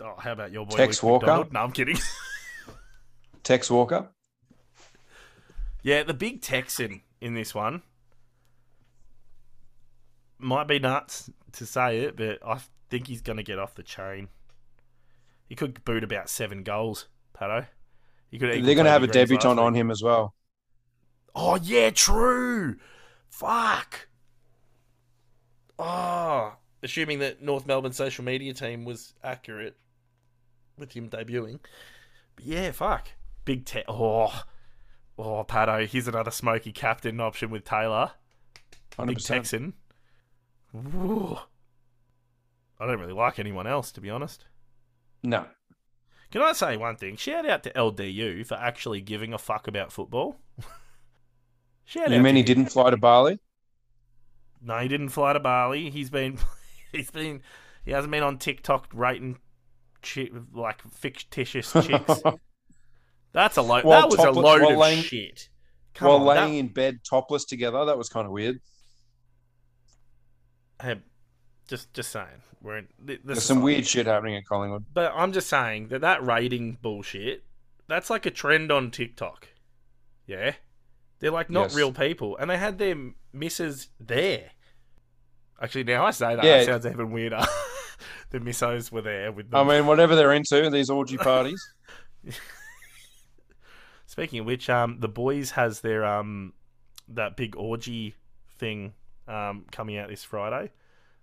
oh, 0.00 0.14
how 0.18 0.32
about 0.32 0.52
your 0.52 0.66
boy 0.66 0.76
Tex 0.76 1.02
Luke 1.02 1.10
Walker? 1.10 1.26
McDonald? 1.26 1.52
No, 1.52 1.60
I'm 1.60 1.72
kidding. 1.72 1.98
Tex 3.42 3.70
Walker. 3.70 4.08
yeah, 5.82 6.02
the 6.02 6.14
big 6.14 6.42
Texan 6.42 7.02
in 7.20 7.34
this 7.34 7.54
one 7.54 7.82
might 10.38 10.66
be 10.66 10.78
nuts 10.78 11.30
to 11.52 11.66
say 11.66 12.00
it, 12.00 12.16
but 12.16 12.38
I 12.46 12.58
think 12.88 13.06
he's 13.06 13.22
going 13.22 13.36
to 13.36 13.42
get 13.42 13.58
off 13.58 13.74
the 13.74 13.82
chain. 13.82 14.28
He 15.48 15.54
could 15.54 15.84
boot 15.84 16.04
about 16.04 16.28
seven 16.28 16.62
goals, 16.62 17.08
Patto. 17.32 17.66
He 18.30 18.38
could. 18.38 18.50
They're 18.50 18.74
going 18.74 18.84
to 18.84 18.90
have 18.90 19.02
a 19.02 19.08
debutant 19.08 19.58
on 19.58 19.74
him 19.74 19.90
as 19.90 20.02
well. 20.02 20.34
Oh 21.34 21.56
yeah, 21.56 21.90
true. 21.90 22.76
Fuck. 23.28 24.08
Oh, 25.78 26.54
assuming 26.82 27.20
that 27.20 27.42
North 27.42 27.66
Melbourne 27.66 27.92
social 27.92 28.24
media 28.24 28.52
team 28.52 28.84
was 28.84 29.14
accurate 29.24 29.76
with 30.80 30.92
him 30.92 31.08
debuting. 31.08 31.60
But 32.36 32.44
yeah, 32.44 32.72
fuck. 32.72 33.08
Big 33.44 33.64
te- 33.64 33.84
oh. 33.88 34.42
Oh, 35.18 35.44
Patto, 35.44 35.86
here's 35.86 36.08
another 36.08 36.30
smoky 36.30 36.72
captain 36.72 37.20
option 37.20 37.50
with 37.50 37.64
Taylor. 37.64 38.12
Big 38.98 39.18
100%. 39.18 39.26
Texan. 39.26 39.74
Ooh. 40.74 41.38
I 42.78 42.86
don't 42.86 42.98
really 42.98 43.12
like 43.12 43.38
anyone 43.38 43.66
else, 43.66 43.92
to 43.92 44.00
be 44.00 44.08
honest. 44.08 44.46
No. 45.22 45.46
Can 46.30 46.42
I 46.42 46.52
say 46.52 46.76
one 46.76 46.96
thing? 46.96 47.16
Shout 47.16 47.46
out 47.46 47.62
to 47.64 47.72
LDU 47.72 48.46
for 48.46 48.54
actually 48.54 49.00
giving 49.00 49.34
a 49.34 49.38
fuck 49.38 49.66
about 49.68 49.92
football. 49.92 50.36
Shout 51.84 52.10
You 52.10 52.20
mean 52.20 52.36
he 52.36 52.42
didn't 52.42 52.66
fly 52.66 52.90
to 52.90 52.96
Bali? 52.96 53.40
No, 54.62 54.78
he 54.78 54.88
didn't 54.88 55.08
fly 55.08 55.32
to 55.32 55.40
Bali. 55.40 55.90
He's 55.90 56.08
been, 56.08 56.38
he's 56.92 57.10
been, 57.10 57.42
he 57.84 57.90
hasn't 57.90 58.12
been 58.12 58.22
on 58.22 58.38
TikTok 58.38 58.88
rating, 58.94 59.38
chi- 60.02 60.30
like 60.52 60.82
fictitious 60.90 61.72
chicks. 61.82 62.22
That's 63.32 63.56
a 63.56 63.62
load. 63.62 63.84
While 63.84 64.00
that 64.02 64.10
was 64.10 64.18
a 64.20 64.24
topless- 64.24 64.44
load 64.44 64.62
while 64.62 64.72
of 64.72 64.78
laying- 64.78 65.02
shit. 65.02 65.48
Come 65.94 66.08
While 66.08 66.28
on, 66.28 66.36
that- 66.36 66.44
laying 66.44 66.58
in 66.58 66.68
bed 66.68 67.00
topless 67.08 67.44
together, 67.44 67.84
that 67.84 67.98
was 67.98 68.08
kind 68.08 68.26
of 68.26 68.32
weird. 68.32 68.60
Hey, 70.82 70.96
just 71.68 71.92
just 71.92 72.10
saying, 72.10 72.26
we're 72.62 72.78
in. 72.78 72.88
th- 73.06 73.20
This 73.24 73.36
There's 73.36 73.44
some 73.44 73.62
weird 73.62 73.86
shit 73.86 74.06
happening 74.06 74.36
at 74.36 74.46
Collingwood. 74.46 74.84
But 74.92 75.12
I'm 75.14 75.32
just 75.32 75.48
saying 75.48 75.88
that 75.88 76.00
that 76.00 76.24
rating 76.24 76.78
bullshit, 76.80 77.44
that's 77.86 78.08
like 78.08 78.24
a 78.26 78.30
trend 78.30 78.72
on 78.72 78.90
TikTok. 78.90 79.48
Yeah, 80.26 80.54
they're 81.18 81.30
like 81.30 81.50
not 81.50 81.64
Yes. 81.70 81.74
real 81.76 81.92
people, 81.92 82.36
and 82.38 82.48
they 82.50 82.56
had 82.56 82.78
their 82.78 82.94
misses 83.32 83.88
there. 83.98 84.50
Actually, 85.60 85.84
now 85.84 86.06
I 86.06 86.12
say 86.12 86.34
that, 86.36 86.44
Yeah. 86.44 86.56
it 86.62 86.66
sounds 86.66 86.86
even 86.86 87.10
weirder. 87.10 87.44
the 88.30 88.38
missos 88.38 88.90
were 88.90 89.02
there 89.02 89.32
with 89.32 89.54
I 89.54 89.64
mean, 89.64 89.86
whatever 89.86 90.14
they're 90.16 90.32
into, 90.32 90.68
these 90.70 90.90
orgy 90.90 91.16
parties. 91.18 91.60
Speaking 94.06 94.40
of 94.40 94.46
which, 94.46 94.68
um, 94.68 94.98
the 95.00 95.08
boys 95.08 95.52
has 95.52 95.80
their 95.80 96.04
um, 96.04 96.52
that 97.08 97.36
big 97.36 97.56
orgy 97.56 98.14
thing 98.58 98.92
um 99.28 99.64
coming 99.70 99.96
out 99.96 100.08
this 100.08 100.24
Friday. 100.24 100.70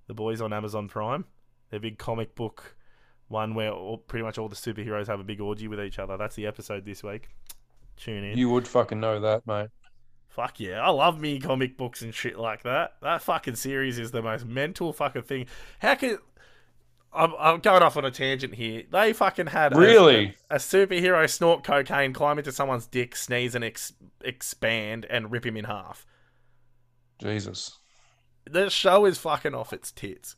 The 0.08 0.14
boys 0.14 0.40
on 0.40 0.54
Amazon 0.54 0.88
Prime, 0.88 1.26
their 1.70 1.80
big 1.80 1.98
comic 1.98 2.34
book 2.34 2.78
one 3.28 3.54
where 3.56 3.72
all, 3.72 3.98
pretty 3.98 4.24
much 4.24 4.38
all 4.38 4.48
the 4.48 4.56
superheroes 4.56 5.08
have 5.08 5.20
a 5.20 5.24
big 5.24 5.42
orgy 5.42 5.68
with 5.68 5.82
each 5.82 6.00
other. 6.00 6.18
That's 6.18 6.36
the 6.36 6.48
episode 6.48 6.86
this 6.86 7.04
week. 7.04 7.30
Tune 7.98 8.24
in. 8.24 8.38
you 8.38 8.50
would 8.50 8.68
fucking 8.68 9.00
know 9.00 9.20
that, 9.20 9.48
mate. 9.48 9.70
Fuck 10.30 10.60
yeah, 10.60 10.82
I 10.82 10.90
love 10.90 11.20
me 11.20 11.40
comic 11.40 11.78
books 11.78 12.04
and 12.04 12.14
shit 12.14 12.38
like 12.38 12.62
that. 12.64 12.94
That 13.02 13.24
fucking 13.24 13.56
series 13.56 13.98
is 13.98 14.12
the 14.12 14.22
most 14.22 14.46
mental 14.46 14.94
fucking 14.94 15.24
thing. 15.24 15.48
How 15.80 15.96
can 15.96 16.20
I'm, 17.18 17.34
I'm 17.40 17.60
going 17.60 17.82
off 17.82 17.98
on 17.98 18.06
a 18.06 18.12
tangent 18.12 18.54
here. 18.54 18.84
They 18.92 19.12
fucking 19.14 19.48
had 19.48 19.74
a- 19.74 19.80
Really? 19.80 20.36
a, 20.50 20.56
superhero 20.56 21.30
snort 21.30 21.64
cocaine, 21.64 22.14
climb 22.14 22.38
into 22.38 22.52
someone's 22.52 22.86
dick, 22.86 23.16
sneeze 23.16 23.56
and 23.56 23.64
ex- 23.64 23.94
expand, 24.24 25.06
and 25.10 25.32
rip 25.32 25.46
him 25.46 25.58
in 25.58 25.66
half. 25.66 26.06
Jesus. 27.20 27.80
The 28.50 28.70
show 28.70 29.06
is 29.06 29.18
fucking 29.18 29.56
off 29.56 29.74
its 29.74 29.92
tits. 29.92 30.36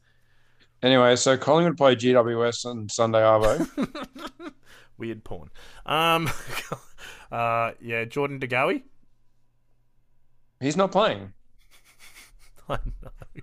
Anyway, 0.81 1.15
so 1.17 1.37
Collingwood 1.37 1.77
play 1.77 1.95
GWS 1.95 2.65
on 2.65 2.87
Sunday 2.89 3.19
Arvo. 3.19 3.67
Weird 4.97 5.23
porn. 5.25 5.49
Um, 5.85 6.29
uh, 7.31 7.71
yeah, 7.81 8.05
Jordan 8.05 8.39
DeGoey. 8.39 8.83
He's 10.61 10.77
not 10.77 10.91
playing. 10.91 11.33
I 12.69 12.77
know. 13.03 13.41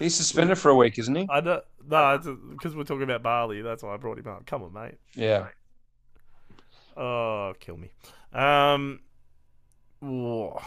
He's 0.00 0.16
suspended 0.16 0.58
for 0.58 0.70
a 0.70 0.74
week, 0.74 0.98
isn't 0.98 1.14
he? 1.14 1.28
I 1.30 1.40
don't. 1.40 1.62
No, 1.88 2.18
because 2.50 2.74
we're 2.74 2.82
talking 2.84 3.04
about 3.04 3.22
Barley. 3.22 3.62
That's 3.62 3.82
why 3.84 3.94
I 3.94 3.96
brought 3.98 4.18
him 4.18 4.26
up. 4.26 4.46
Come 4.46 4.62
on, 4.64 4.72
mate. 4.72 4.94
Yeah. 5.14 5.48
Oh, 6.96 7.54
kill 7.60 7.76
me. 7.76 7.90
Um, 8.32 9.00
whoa. 10.00 10.60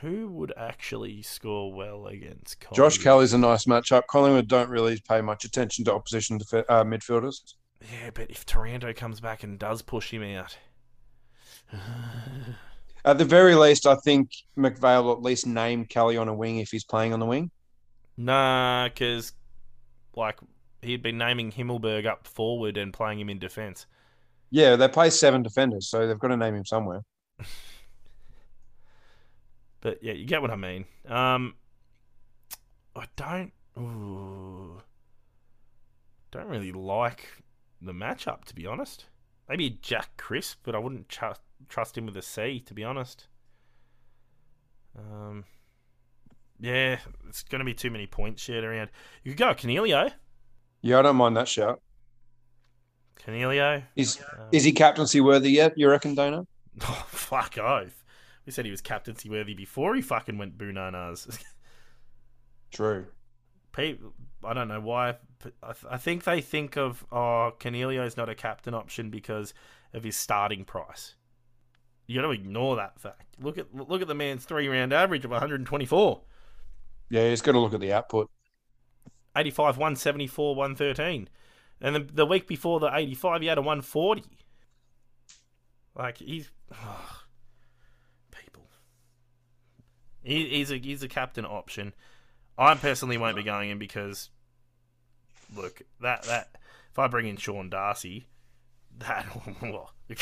who 0.00 0.28
would 0.28 0.52
actually 0.56 1.22
score 1.22 1.72
well 1.72 2.06
against 2.08 2.60
Josh 2.60 2.98
Collingwood? 2.98 3.02
Kelly's 3.02 3.32
a 3.32 3.38
nice 3.38 3.64
matchup. 3.66 4.02
Collingwood 4.10 4.48
don't 4.48 4.68
really 4.68 5.00
pay 5.08 5.20
much 5.20 5.44
attention 5.44 5.84
to 5.86 5.94
opposition 5.94 6.38
def- 6.38 6.54
uh, 6.68 6.84
midfielders. 6.84 7.54
Yeah, 7.80 8.10
but 8.12 8.30
if 8.30 8.44
Taranto 8.46 8.92
comes 8.92 9.20
back 9.20 9.42
and 9.42 9.58
does 9.58 9.82
push 9.82 10.12
him 10.12 10.22
out, 10.22 10.56
At 13.04 13.18
the 13.18 13.24
very 13.24 13.54
least, 13.56 13.86
I 13.86 13.96
think 13.96 14.30
McVale 14.56 15.02
will 15.04 15.12
at 15.12 15.22
least 15.22 15.46
name 15.46 15.84
Kelly 15.84 16.16
on 16.16 16.28
a 16.28 16.34
wing 16.34 16.58
if 16.58 16.70
he's 16.70 16.84
playing 16.84 17.12
on 17.12 17.18
the 17.20 17.26
wing. 17.26 17.50
Nah, 18.24 18.88
because 18.88 19.32
like 20.14 20.38
he'd 20.82 21.02
been 21.02 21.18
naming 21.18 21.52
Himmelberg 21.52 22.06
up 22.06 22.26
forward 22.26 22.76
and 22.76 22.92
playing 22.92 23.20
him 23.20 23.28
in 23.28 23.38
defence. 23.38 23.86
Yeah, 24.50 24.76
they 24.76 24.88
play 24.88 25.10
seven 25.10 25.42
defenders, 25.42 25.88
so 25.88 26.06
they've 26.06 26.18
got 26.18 26.28
to 26.28 26.36
name 26.36 26.54
him 26.54 26.64
somewhere. 26.64 27.02
But 29.82 29.98
yeah, 30.00 30.12
you 30.12 30.24
get 30.24 30.40
what 30.40 30.50
I 30.52 30.56
mean. 30.56 30.86
Um, 31.08 31.56
I 32.96 33.04
don't. 33.16 33.52
Ooh, 33.76 34.80
don't 36.30 36.46
really 36.46 36.72
like 36.72 37.28
the 37.80 37.92
matchup, 37.92 38.44
to 38.44 38.54
be 38.54 38.64
honest. 38.64 39.06
Maybe 39.48 39.78
Jack 39.82 40.16
Crisp, 40.16 40.60
but 40.62 40.76
I 40.76 40.78
wouldn't 40.78 41.08
tr- 41.08 41.40
trust 41.68 41.98
him 41.98 42.06
with 42.06 42.16
a 42.16 42.22
C, 42.22 42.60
to 42.60 42.74
be 42.74 42.84
honest. 42.84 43.26
Um, 44.96 45.44
yeah, 46.62 46.98
it's 47.28 47.42
going 47.42 47.58
to 47.58 47.64
be 47.64 47.74
too 47.74 47.90
many 47.90 48.06
points 48.06 48.40
shared 48.40 48.62
around. 48.62 48.88
You 49.24 49.32
could 49.32 49.38
go 49.38 49.52
Coniglio. 49.52 50.12
Yeah, 50.80 51.00
I 51.00 51.02
don't 51.02 51.16
mind 51.16 51.36
that 51.36 51.48
shout. 51.48 51.82
Coniglio. 53.16 53.82
Is 53.96 54.22
Um, 54.38 54.46
is 54.52 54.62
he 54.62 54.72
captaincy 54.72 55.20
worthy 55.20 55.50
yet? 55.50 55.76
You 55.76 55.90
reckon, 55.90 56.14
Daneo? 56.14 56.46
Oh, 56.82 57.06
fuck 57.08 57.58
oath. 57.58 58.02
We 58.46 58.52
said 58.52 58.64
he 58.64 58.70
was 58.70 58.80
captaincy 58.80 59.28
worthy 59.28 59.54
before 59.54 59.94
he 59.94 60.00
fucking 60.02 60.38
went 60.38 60.56
bananas. 60.56 61.26
True. 62.72 63.06
people, 63.72 64.14
I 64.42 64.54
don't 64.54 64.68
know 64.68 64.80
why. 64.80 65.10
I, 65.10 65.14
th- 65.72 65.84
I 65.90 65.96
think 65.98 66.24
they 66.24 66.40
think 66.40 66.76
of 66.76 67.04
oh, 67.12 67.52
Coniglio's 67.58 68.16
not 68.16 68.28
a 68.28 68.34
captain 68.34 68.72
option 68.72 69.10
because 69.10 69.52
of 69.92 70.04
his 70.04 70.16
starting 70.16 70.64
price. 70.64 71.16
You 72.06 72.20
got 72.20 72.26
to 72.26 72.32
ignore 72.32 72.76
that 72.76 73.00
fact. 73.00 73.36
Look 73.40 73.58
at 73.58 73.74
look 73.74 74.00
at 74.00 74.08
the 74.08 74.14
man's 74.14 74.44
three 74.44 74.68
round 74.68 74.92
average 74.92 75.24
of 75.24 75.30
124, 75.32 76.22
Yeah, 77.12 77.28
he's 77.28 77.42
got 77.42 77.52
to 77.52 77.60
look 77.60 77.74
at 77.74 77.80
the 77.80 77.92
output. 77.92 78.30
85, 79.36 79.76
174, 79.76 80.54
113, 80.54 81.28
and 81.82 81.94
the, 81.94 82.00
the 82.00 82.24
week 82.24 82.48
before 82.48 82.80
the 82.80 82.90
85, 82.90 83.42
he 83.42 83.48
had 83.48 83.58
a 83.58 83.60
140. 83.60 84.24
Like 85.94 86.16
he's 86.16 86.50
people. 88.30 88.62
He, 90.22 90.48
he's 90.48 90.70
a 90.70 90.78
he's 90.78 91.02
a 91.02 91.08
captain 91.08 91.44
option. 91.44 91.92
I 92.56 92.74
personally 92.76 93.18
won't 93.18 93.36
be 93.36 93.42
going 93.42 93.68
in 93.68 93.78
because 93.78 94.30
look 95.54 95.82
that 96.00 96.22
that 96.22 96.56
if 96.90 96.98
I 96.98 97.08
bring 97.08 97.26
in 97.26 97.36
Sean 97.36 97.68
Darcy, 97.68 98.26
that 99.00 99.26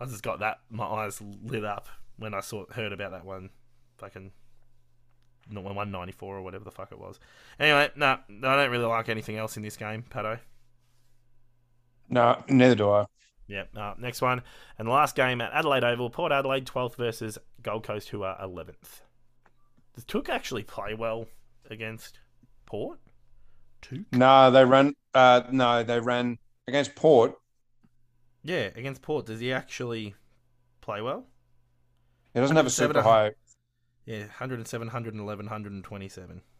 I 0.00 0.04
just 0.04 0.22
got 0.22 0.40
that 0.40 0.60
my 0.68 0.84
eyes 0.84 1.22
lit 1.42 1.64
up 1.64 1.88
when 2.18 2.34
I 2.34 2.40
saw 2.40 2.66
heard 2.72 2.92
about 2.92 3.12
that 3.12 3.24
one 3.24 3.48
fucking 3.96 4.32
not 5.50 5.64
one 5.64 5.90
ninety 5.90 6.12
four 6.12 6.36
or 6.36 6.42
whatever 6.42 6.64
the 6.64 6.70
fuck 6.70 6.92
it 6.92 6.98
was. 6.98 7.18
Anyway, 7.58 7.90
no, 7.96 8.18
nah, 8.28 8.52
I 8.52 8.56
don't 8.56 8.70
really 8.70 8.84
like 8.84 9.08
anything 9.08 9.36
else 9.36 9.56
in 9.56 9.62
this 9.62 9.76
game, 9.76 10.04
Patto. 10.08 10.38
No, 12.08 12.42
neither 12.48 12.74
do 12.74 12.90
I. 12.90 13.06
Yep. 13.48 13.76
Uh, 13.76 13.94
next 13.98 14.22
one. 14.22 14.42
And 14.78 14.88
the 14.88 14.92
last 14.92 15.14
game 15.14 15.40
at 15.40 15.52
Adelaide 15.52 15.84
Oval, 15.84 16.10
Port 16.10 16.32
Adelaide 16.32 16.66
12th 16.66 16.96
versus 16.96 17.38
Gold 17.62 17.84
Coast, 17.84 18.08
who 18.08 18.22
are 18.22 18.36
11th. 18.40 19.02
Does 19.94 20.04
Touk 20.04 20.28
actually 20.28 20.62
play 20.62 20.94
well 20.94 21.26
against 21.70 22.18
Port? 22.66 22.98
Touk? 23.82 24.04
No, 24.12 24.50
they 24.50 24.64
ran. 24.64 24.94
Uh, 25.14 25.42
no, 25.50 25.82
they 25.82 26.00
ran 26.00 26.38
against 26.68 26.94
Port. 26.94 27.34
Yeah, 28.42 28.70
against 28.74 29.02
Port. 29.02 29.26
Does 29.26 29.40
he 29.40 29.52
actually 29.52 30.14
play 30.80 31.00
well? 31.00 31.24
He 32.34 32.40
doesn't 32.40 32.56
have 32.56 32.66
a 32.66 32.70
super 32.70 33.00
high. 33.00 33.32
Yeah, 34.06 34.20
107, 34.20 34.86
111, 34.86 35.46
127. 35.46 36.42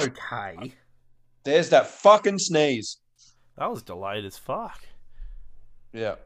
Okay. 0.00 0.72
There's 1.44 1.68
that 1.70 1.86
fucking 1.86 2.40
sneeze. 2.40 2.96
That 3.56 3.70
was 3.70 3.84
delayed 3.84 4.24
as 4.24 4.36
fuck. 4.36 4.80
Yeah. 5.92 6.16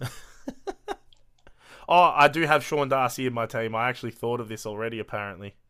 Oh, 1.88 2.12
I 2.14 2.28
do 2.28 2.42
have 2.42 2.64
Sean 2.64 2.88
Darcy 2.88 3.26
in 3.26 3.34
my 3.34 3.46
team. 3.46 3.74
I 3.74 3.88
actually 3.88 4.12
thought 4.12 4.40
of 4.40 4.48
this 4.48 4.66
already, 4.66 4.98
apparently. 4.98 5.54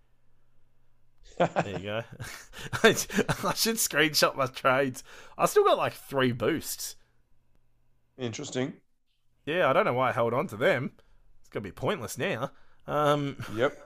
There 1.37 1.67
you 1.67 1.79
go. 1.81 2.03
I 2.85 2.93
should 2.93 3.77
screenshot 3.77 4.37
my 4.37 4.47
trades. 4.47 5.03
I 5.37 5.47
still 5.47 5.65
got 5.65 5.77
like 5.77 5.93
three 5.93 6.31
boosts. 6.31 6.95
Interesting. 8.17 8.75
Yeah, 9.45 9.69
I 9.69 9.73
don't 9.73 9.85
know 9.85 9.95
why 9.95 10.11
I 10.11 10.13
held 10.13 10.33
on 10.33 10.47
to 10.47 10.57
them. 10.57 10.93
It's 11.41 11.49
gonna 11.49 11.65
be 11.65 11.73
pointless 11.73 12.17
now. 12.17 12.53
Um, 12.87 13.37
Yep. 13.55 13.79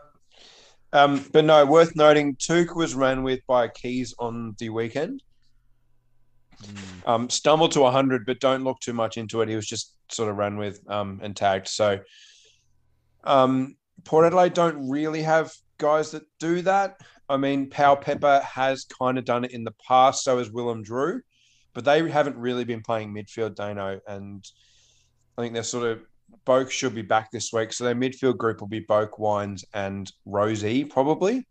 Um, 0.93 1.25
but 1.33 1.45
no, 1.45 1.67
worth 1.67 1.95
noting, 1.97 2.37
Touk 2.37 2.75
was 2.75 2.95
ran 2.95 3.23
with 3.23 3.41
by 3.47 3.69
Keys 3.69 4.15
on 4.19 4.55
the 4.59 4.71
weekend. 4.71 5.23
Um, 7.07 7.31
stumbled 7.31 7.73
to 7.73 7.81
100, 7.81 8.27
but 8.27 8.41
don't 8.41 8.65
look 8.65 8.81
too 8.81 8.93
much 8.93 9.17
into 9.17 9.43
it. 9.43 9.49
He 9.49 9.55
was 9.55 9.67
just 9.67 9.95
sort 10.11 10.31
of 10.31 10.37
ran 10.37 10.57
with 10.57 10.81
um, 10.91 11.21
and 11.23 11.37
tagged. 11.37 11.69
So 11.69 12.01
um, 13.25 13.77
Port 14.05 14.27
Adelaide 14.27 14.55
don't 14.55 14.89
really 14.89 15.23
have 15.23 15.53
guys 15.79 16.11
that 16.13 16.23
do 16.41 16.63
that. 16.63 17.01
I 17.29 17.37
mean, 17.37 17.69
Powell 17.69 17.97
Pepper 17.97 18.41
has 18.41 18.85
kind 18.85 19.19
of 19.19 19.25
done 19.25 19.45
it 19.45 19.53
in 19.53 19.65
the 19.65 19.75
past, 19.87 20.25
so 20.25 20.39
has 20.39 20.51
Willem 20.51 20.83
Drew, 20.83 21.21
but 21.75 21.85
they 21.85 22.09
haven't 22.09 22.37
really 22.37 22.65
been 22.65 22.83
playing 22.83 23.15
midfield, 23.15 23.55
Daneo. 23.55 24.01
And 24.07 24.45
I 25.37 25.43
think 25.43 25.55
they're 25.55 25.63
sort 25.63 25.87
of 25.87 26.01
Boak 26.49 26.71
should 26.71 26.95
be 26.95 27.03
back 27.03 27.31
this 27.31 27.53
week. 27.53 27.73
So 27.73 27.85
their 27.85 27.95
midfield 27.95 28.39
group 28.39 28.61
will 28.61 28.69
be 28.69 28.81
Boak, 28.81 29.19
Wines, 29.19 29.65
and 29.75 30.11
Rozee, 30.27 30.89
probably 30.89 31.47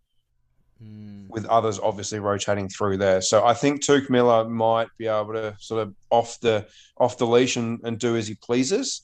mm, 0.84 1.28
with 1.30 1.46
others 1.46 1.80
obviously 1.80 2.20
rotating 2.20 2.70
through 2.70 2.98
there. 2.98 3.22
So 3.22 3.46
I 3.46 3.54
think 3.54 3.84
Touk 3.84 4.10
Miller 4.10 4.50
might 4.50 4.90
be 4.98 5.08
able 5.08 5.34
to 5.34 5.56
sort 5.60 5.84
of 5.84 5.94
off 6.10 6.40
the 6.40 6.68
off 6.98 7.18
the 7.18 7.28
leash 7.28 7.58
and, 7.58 7.80
and 7.84 8.00
do 8.00 8.16
as 8.16 8.28
he 8.28 8.36
pleases. 8.36 9.04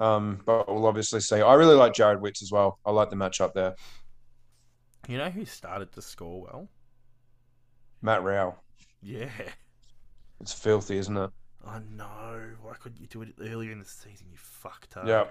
Um, 0.00 0.40
but 0.46 0.68
we'll 0.68 0.86
obviously 0.86 1.20
see. 1.20 1.40
I 1.40 1.54
really 1.54 1.74
like 1.74 1.92
Jarrod 1.92 2.20
Witts 2.20 2.42
as 2.42 2.52
well. 2.52 2.78
I 2.84 2.92
like 2.92 3.10
the 3.10 3.16
matchup 3.16 3.52
there. 3.54 3.74
You 5.08 5.18
know 5.18 5.30
who 5.30 5.44
started 5.44 5.92
to 5.92 6.02
score 6.02 6.42
well? 6.42 6.68
Matt 8.02 8.22
Rowell. 8.22 8.62
Yeah. 9.02 9.30
It's 10.40 10.52
filthy, 10.52 10.98
isn't 10.98 11.16
it? 11.16 11.30
I 11.66 11.80
know. 11.96 12.50
Why 12.62 12.74
couldn't 12.74 13.00
you 13.00 13.06
do 13.06 13.22
it 13.22 13.34
earlier 13.40 13.72
in 13.72 13.78
the 13.78 13.84
season? 13.84 14.26
You 14.30 14.38
fucked 14.38 14.96
up. 14.96 15.06
Yeah. 15.06 15.24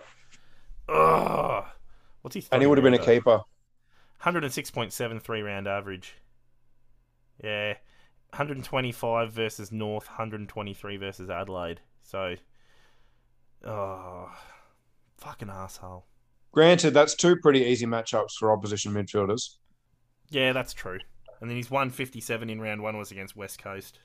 Ugh. 0.94 1.66
What's 2.22 2.36
he? 2.36 2.46
And 2.52 2.62
he 2.62 2.68
would 2.68 2.78
have 2.78 2.84
been 2.84 2.94
a 2.94 3.00
keeper. 3.00 3.42
106.73 4.24 5.44
round 5.44 5.68
average. 5.68 6.16
Yeah. 7.44 7.76
125 8.32 9.32
versus 9.32 9.72
North, 9.72 10.08
123 10.08 10.98
versus 10.98 11.30
Adelaide. 11.30 11.80
So, 12.04 12.36
oh, 13.66 14.30
fucking 15.18 15.50
asshole. 15.50 16.06
Granted, 16.52 16.94
that's 16.94 17.16
two 17.16 17.38
pretty 17.38 17.62
easy 17.62 17.86
matchups 17.86 18.34
for 18.38 18.52
opposition 18.52 18.94
midfielders. 18.94 19.56
Yeah, 20.30 20.52
that's 20.52 20.74
true. 20.74 21.00
And 21.40 21.50
then 21.50 21.58
his 21.58 21.72
157 21.72 22.50
in 22.50 22.60
round 22.60 22.82
one 22.82 22.98
was 22.98 23.12
against 23.12 23.36
West 23.36 23.62
Coast. 23.62 24.00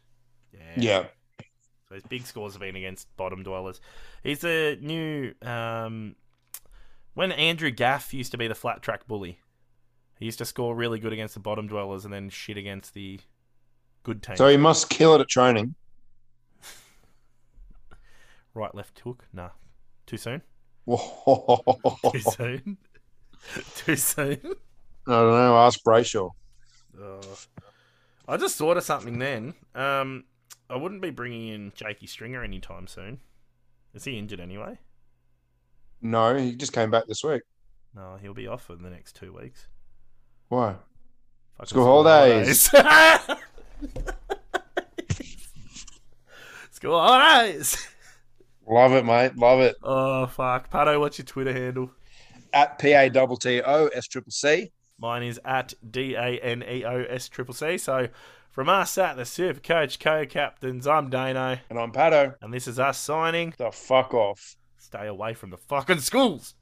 Yeah. 0.53 0.61
Yeah. 0.77 1.05
His 1.93 2.03
big 2.05 2.27
scores 2.27 2.55
have 2.55 2.61
been 2.61 2.77
against 2.77 3.15
bottom 3.17 3.43
dwellers. 3.43 3.81
He's 4.23 4.45
a 4.45 4.77
new. 4.77 5.35
Um, 5.43 6.17
when 7.15 7.33
Andrew 7.33 7.71
Gaff 7.71 8.15
used 8.15 8.33
to 8.33 8.39
be 8.39 8.49
the 8.49 8.55
flat 8.55 8.83
track 8.83 9.07
bully, 9.07 9.39
he 10.19 10.25
used 10.27 10.39
to 10.39 10.45
score 10.45 10.75
really 10.75 10.99
good 10.99 11.13
against 11.13 11.35
the 11.35 11.41
bottom 11.41 11.67
dwellers 11.67 12.05
and 12.05 12.13
then 12.13 12.31
shit 12.31 12.57
against 12.57 12.95
the 12.95 13.21
good 14.03 14.23
teams. 14.23 14.39
So 14.39 14.49
he 14.49 14.57
must 14.57 14.89
kill 14.89 15.15
it 15.15 15.21
at 15.21 15.29
training. 15.29 15.75
Right, 18.55 18.75
left 18.75 19.01
hook? 19.01 19.25
Nah. 19.33 19.49
Too 20.05 20.19
soon? 20.19 20.43
Too 20.87 22.21
soon? 22.21 22.77
Too 23.77 23.97
soon? 23.97 24.41
I 25.07 25.11
don't 25.11 25.31
know. 25.31 25.57
Ask 25.57 25.83
Brayshaw. 25.83 26.31
Oh. 27.01 27.21
I 28.29 28.37
just 28.37 28.57
thought 28.59 28.77
of 28.77 28.85
something 28.85 29.19
then. 29.19 29.55
Um, 29.75 30.25
I 30.73 30.77
wouldn't 30.77 31.03
be 31.03 31.11
bringing 31.11 31.49
in 31.49 31.73
Jakey 31.75 32.07
Stringer 32.07 32.43
anytime 32.43 32.87
soon. 32.87 33.21
Is 33.95 34.05
he 34.05 34.19
injured 34.19 34.41
anyway? 34.41 34.79
No, 36.01 36.35
he 36.35 36.55
just 36.55 36.73
came 36.73 36.91
back 36.91 37.07
this 37.07 37.23
week. 37.23 37.43
No, 37.95 38.17
he'll 38.21 38.33
be 38.35 38.47
off 38.47 38.65
for 38.65 38.75
the 38.77 38.89
next 38.89 39.15
two 39.15 39.33
weeks. 39.33 39.69
Why? 40.49 40.77
Fucking 41.59 41.69
School 41.69 41.85
holidays. 41.85 42.69
holidays. 42.73 43.43
School 46.71 46.99
holidays. 46.99 47.87
Love 48.67 48.93
it, 48.93 49.05
mate. 49.05 49.37
Love 49.37 49.61
it. 49.61 49.77
Oh 49.83 50.27
fuck, 50.27 50.71
Patto, 50.71 50.99
what's 50.99 51.19
your 51.19 51.27
Twitter 51.27 51.53
handle? 51.53 51.91
At 52.55 52.79
P 52.79 52.93
A 52.93 53.11
T 53.11 53.37
T 53.41 53.63
O 53.63 53.87
S 53.89 54.07
Triple 54.09 54.33
C. 54.33 54.73
Mine 54.99 55.25
is 55.25 55.41
at 55.45 55.75
D 55.91 56.15
A 56.15 56.39
N 56.39 56.63
E 56.63 56.85
O 56.85 57.05
S 57.09 57.29
triple 57.29 57.55
C. 57.55 57.77
So 57.77 58.09
from 58.53 58.69
us 58.69 58.99
at 58.99 59.17
the 59.17 59.25
Super 59.25 59.61
Coach 59.61 59.99
Co 59.99 60.27
Captains, 60.27 60.87
I'm 60.87 61.11
Daneo, 61.11 61.59
And 61.71 61.79
I'm 61.79 61.91
Patto. 61.91 62.35
and 62.43 62.53
this 62.53 62.69
is 62.69 62.79
us 62.79 62.99
signing. 62.99 63.55
The 63.57 63.71
fuck 63.73 64.13
off. 64.15 64.57
Stay 64.77 65.07
away 65.07 65.33
from 65.35 65.51
the 65.51 65.57
fucking 65.57 66.01
schools. 66.01 66.51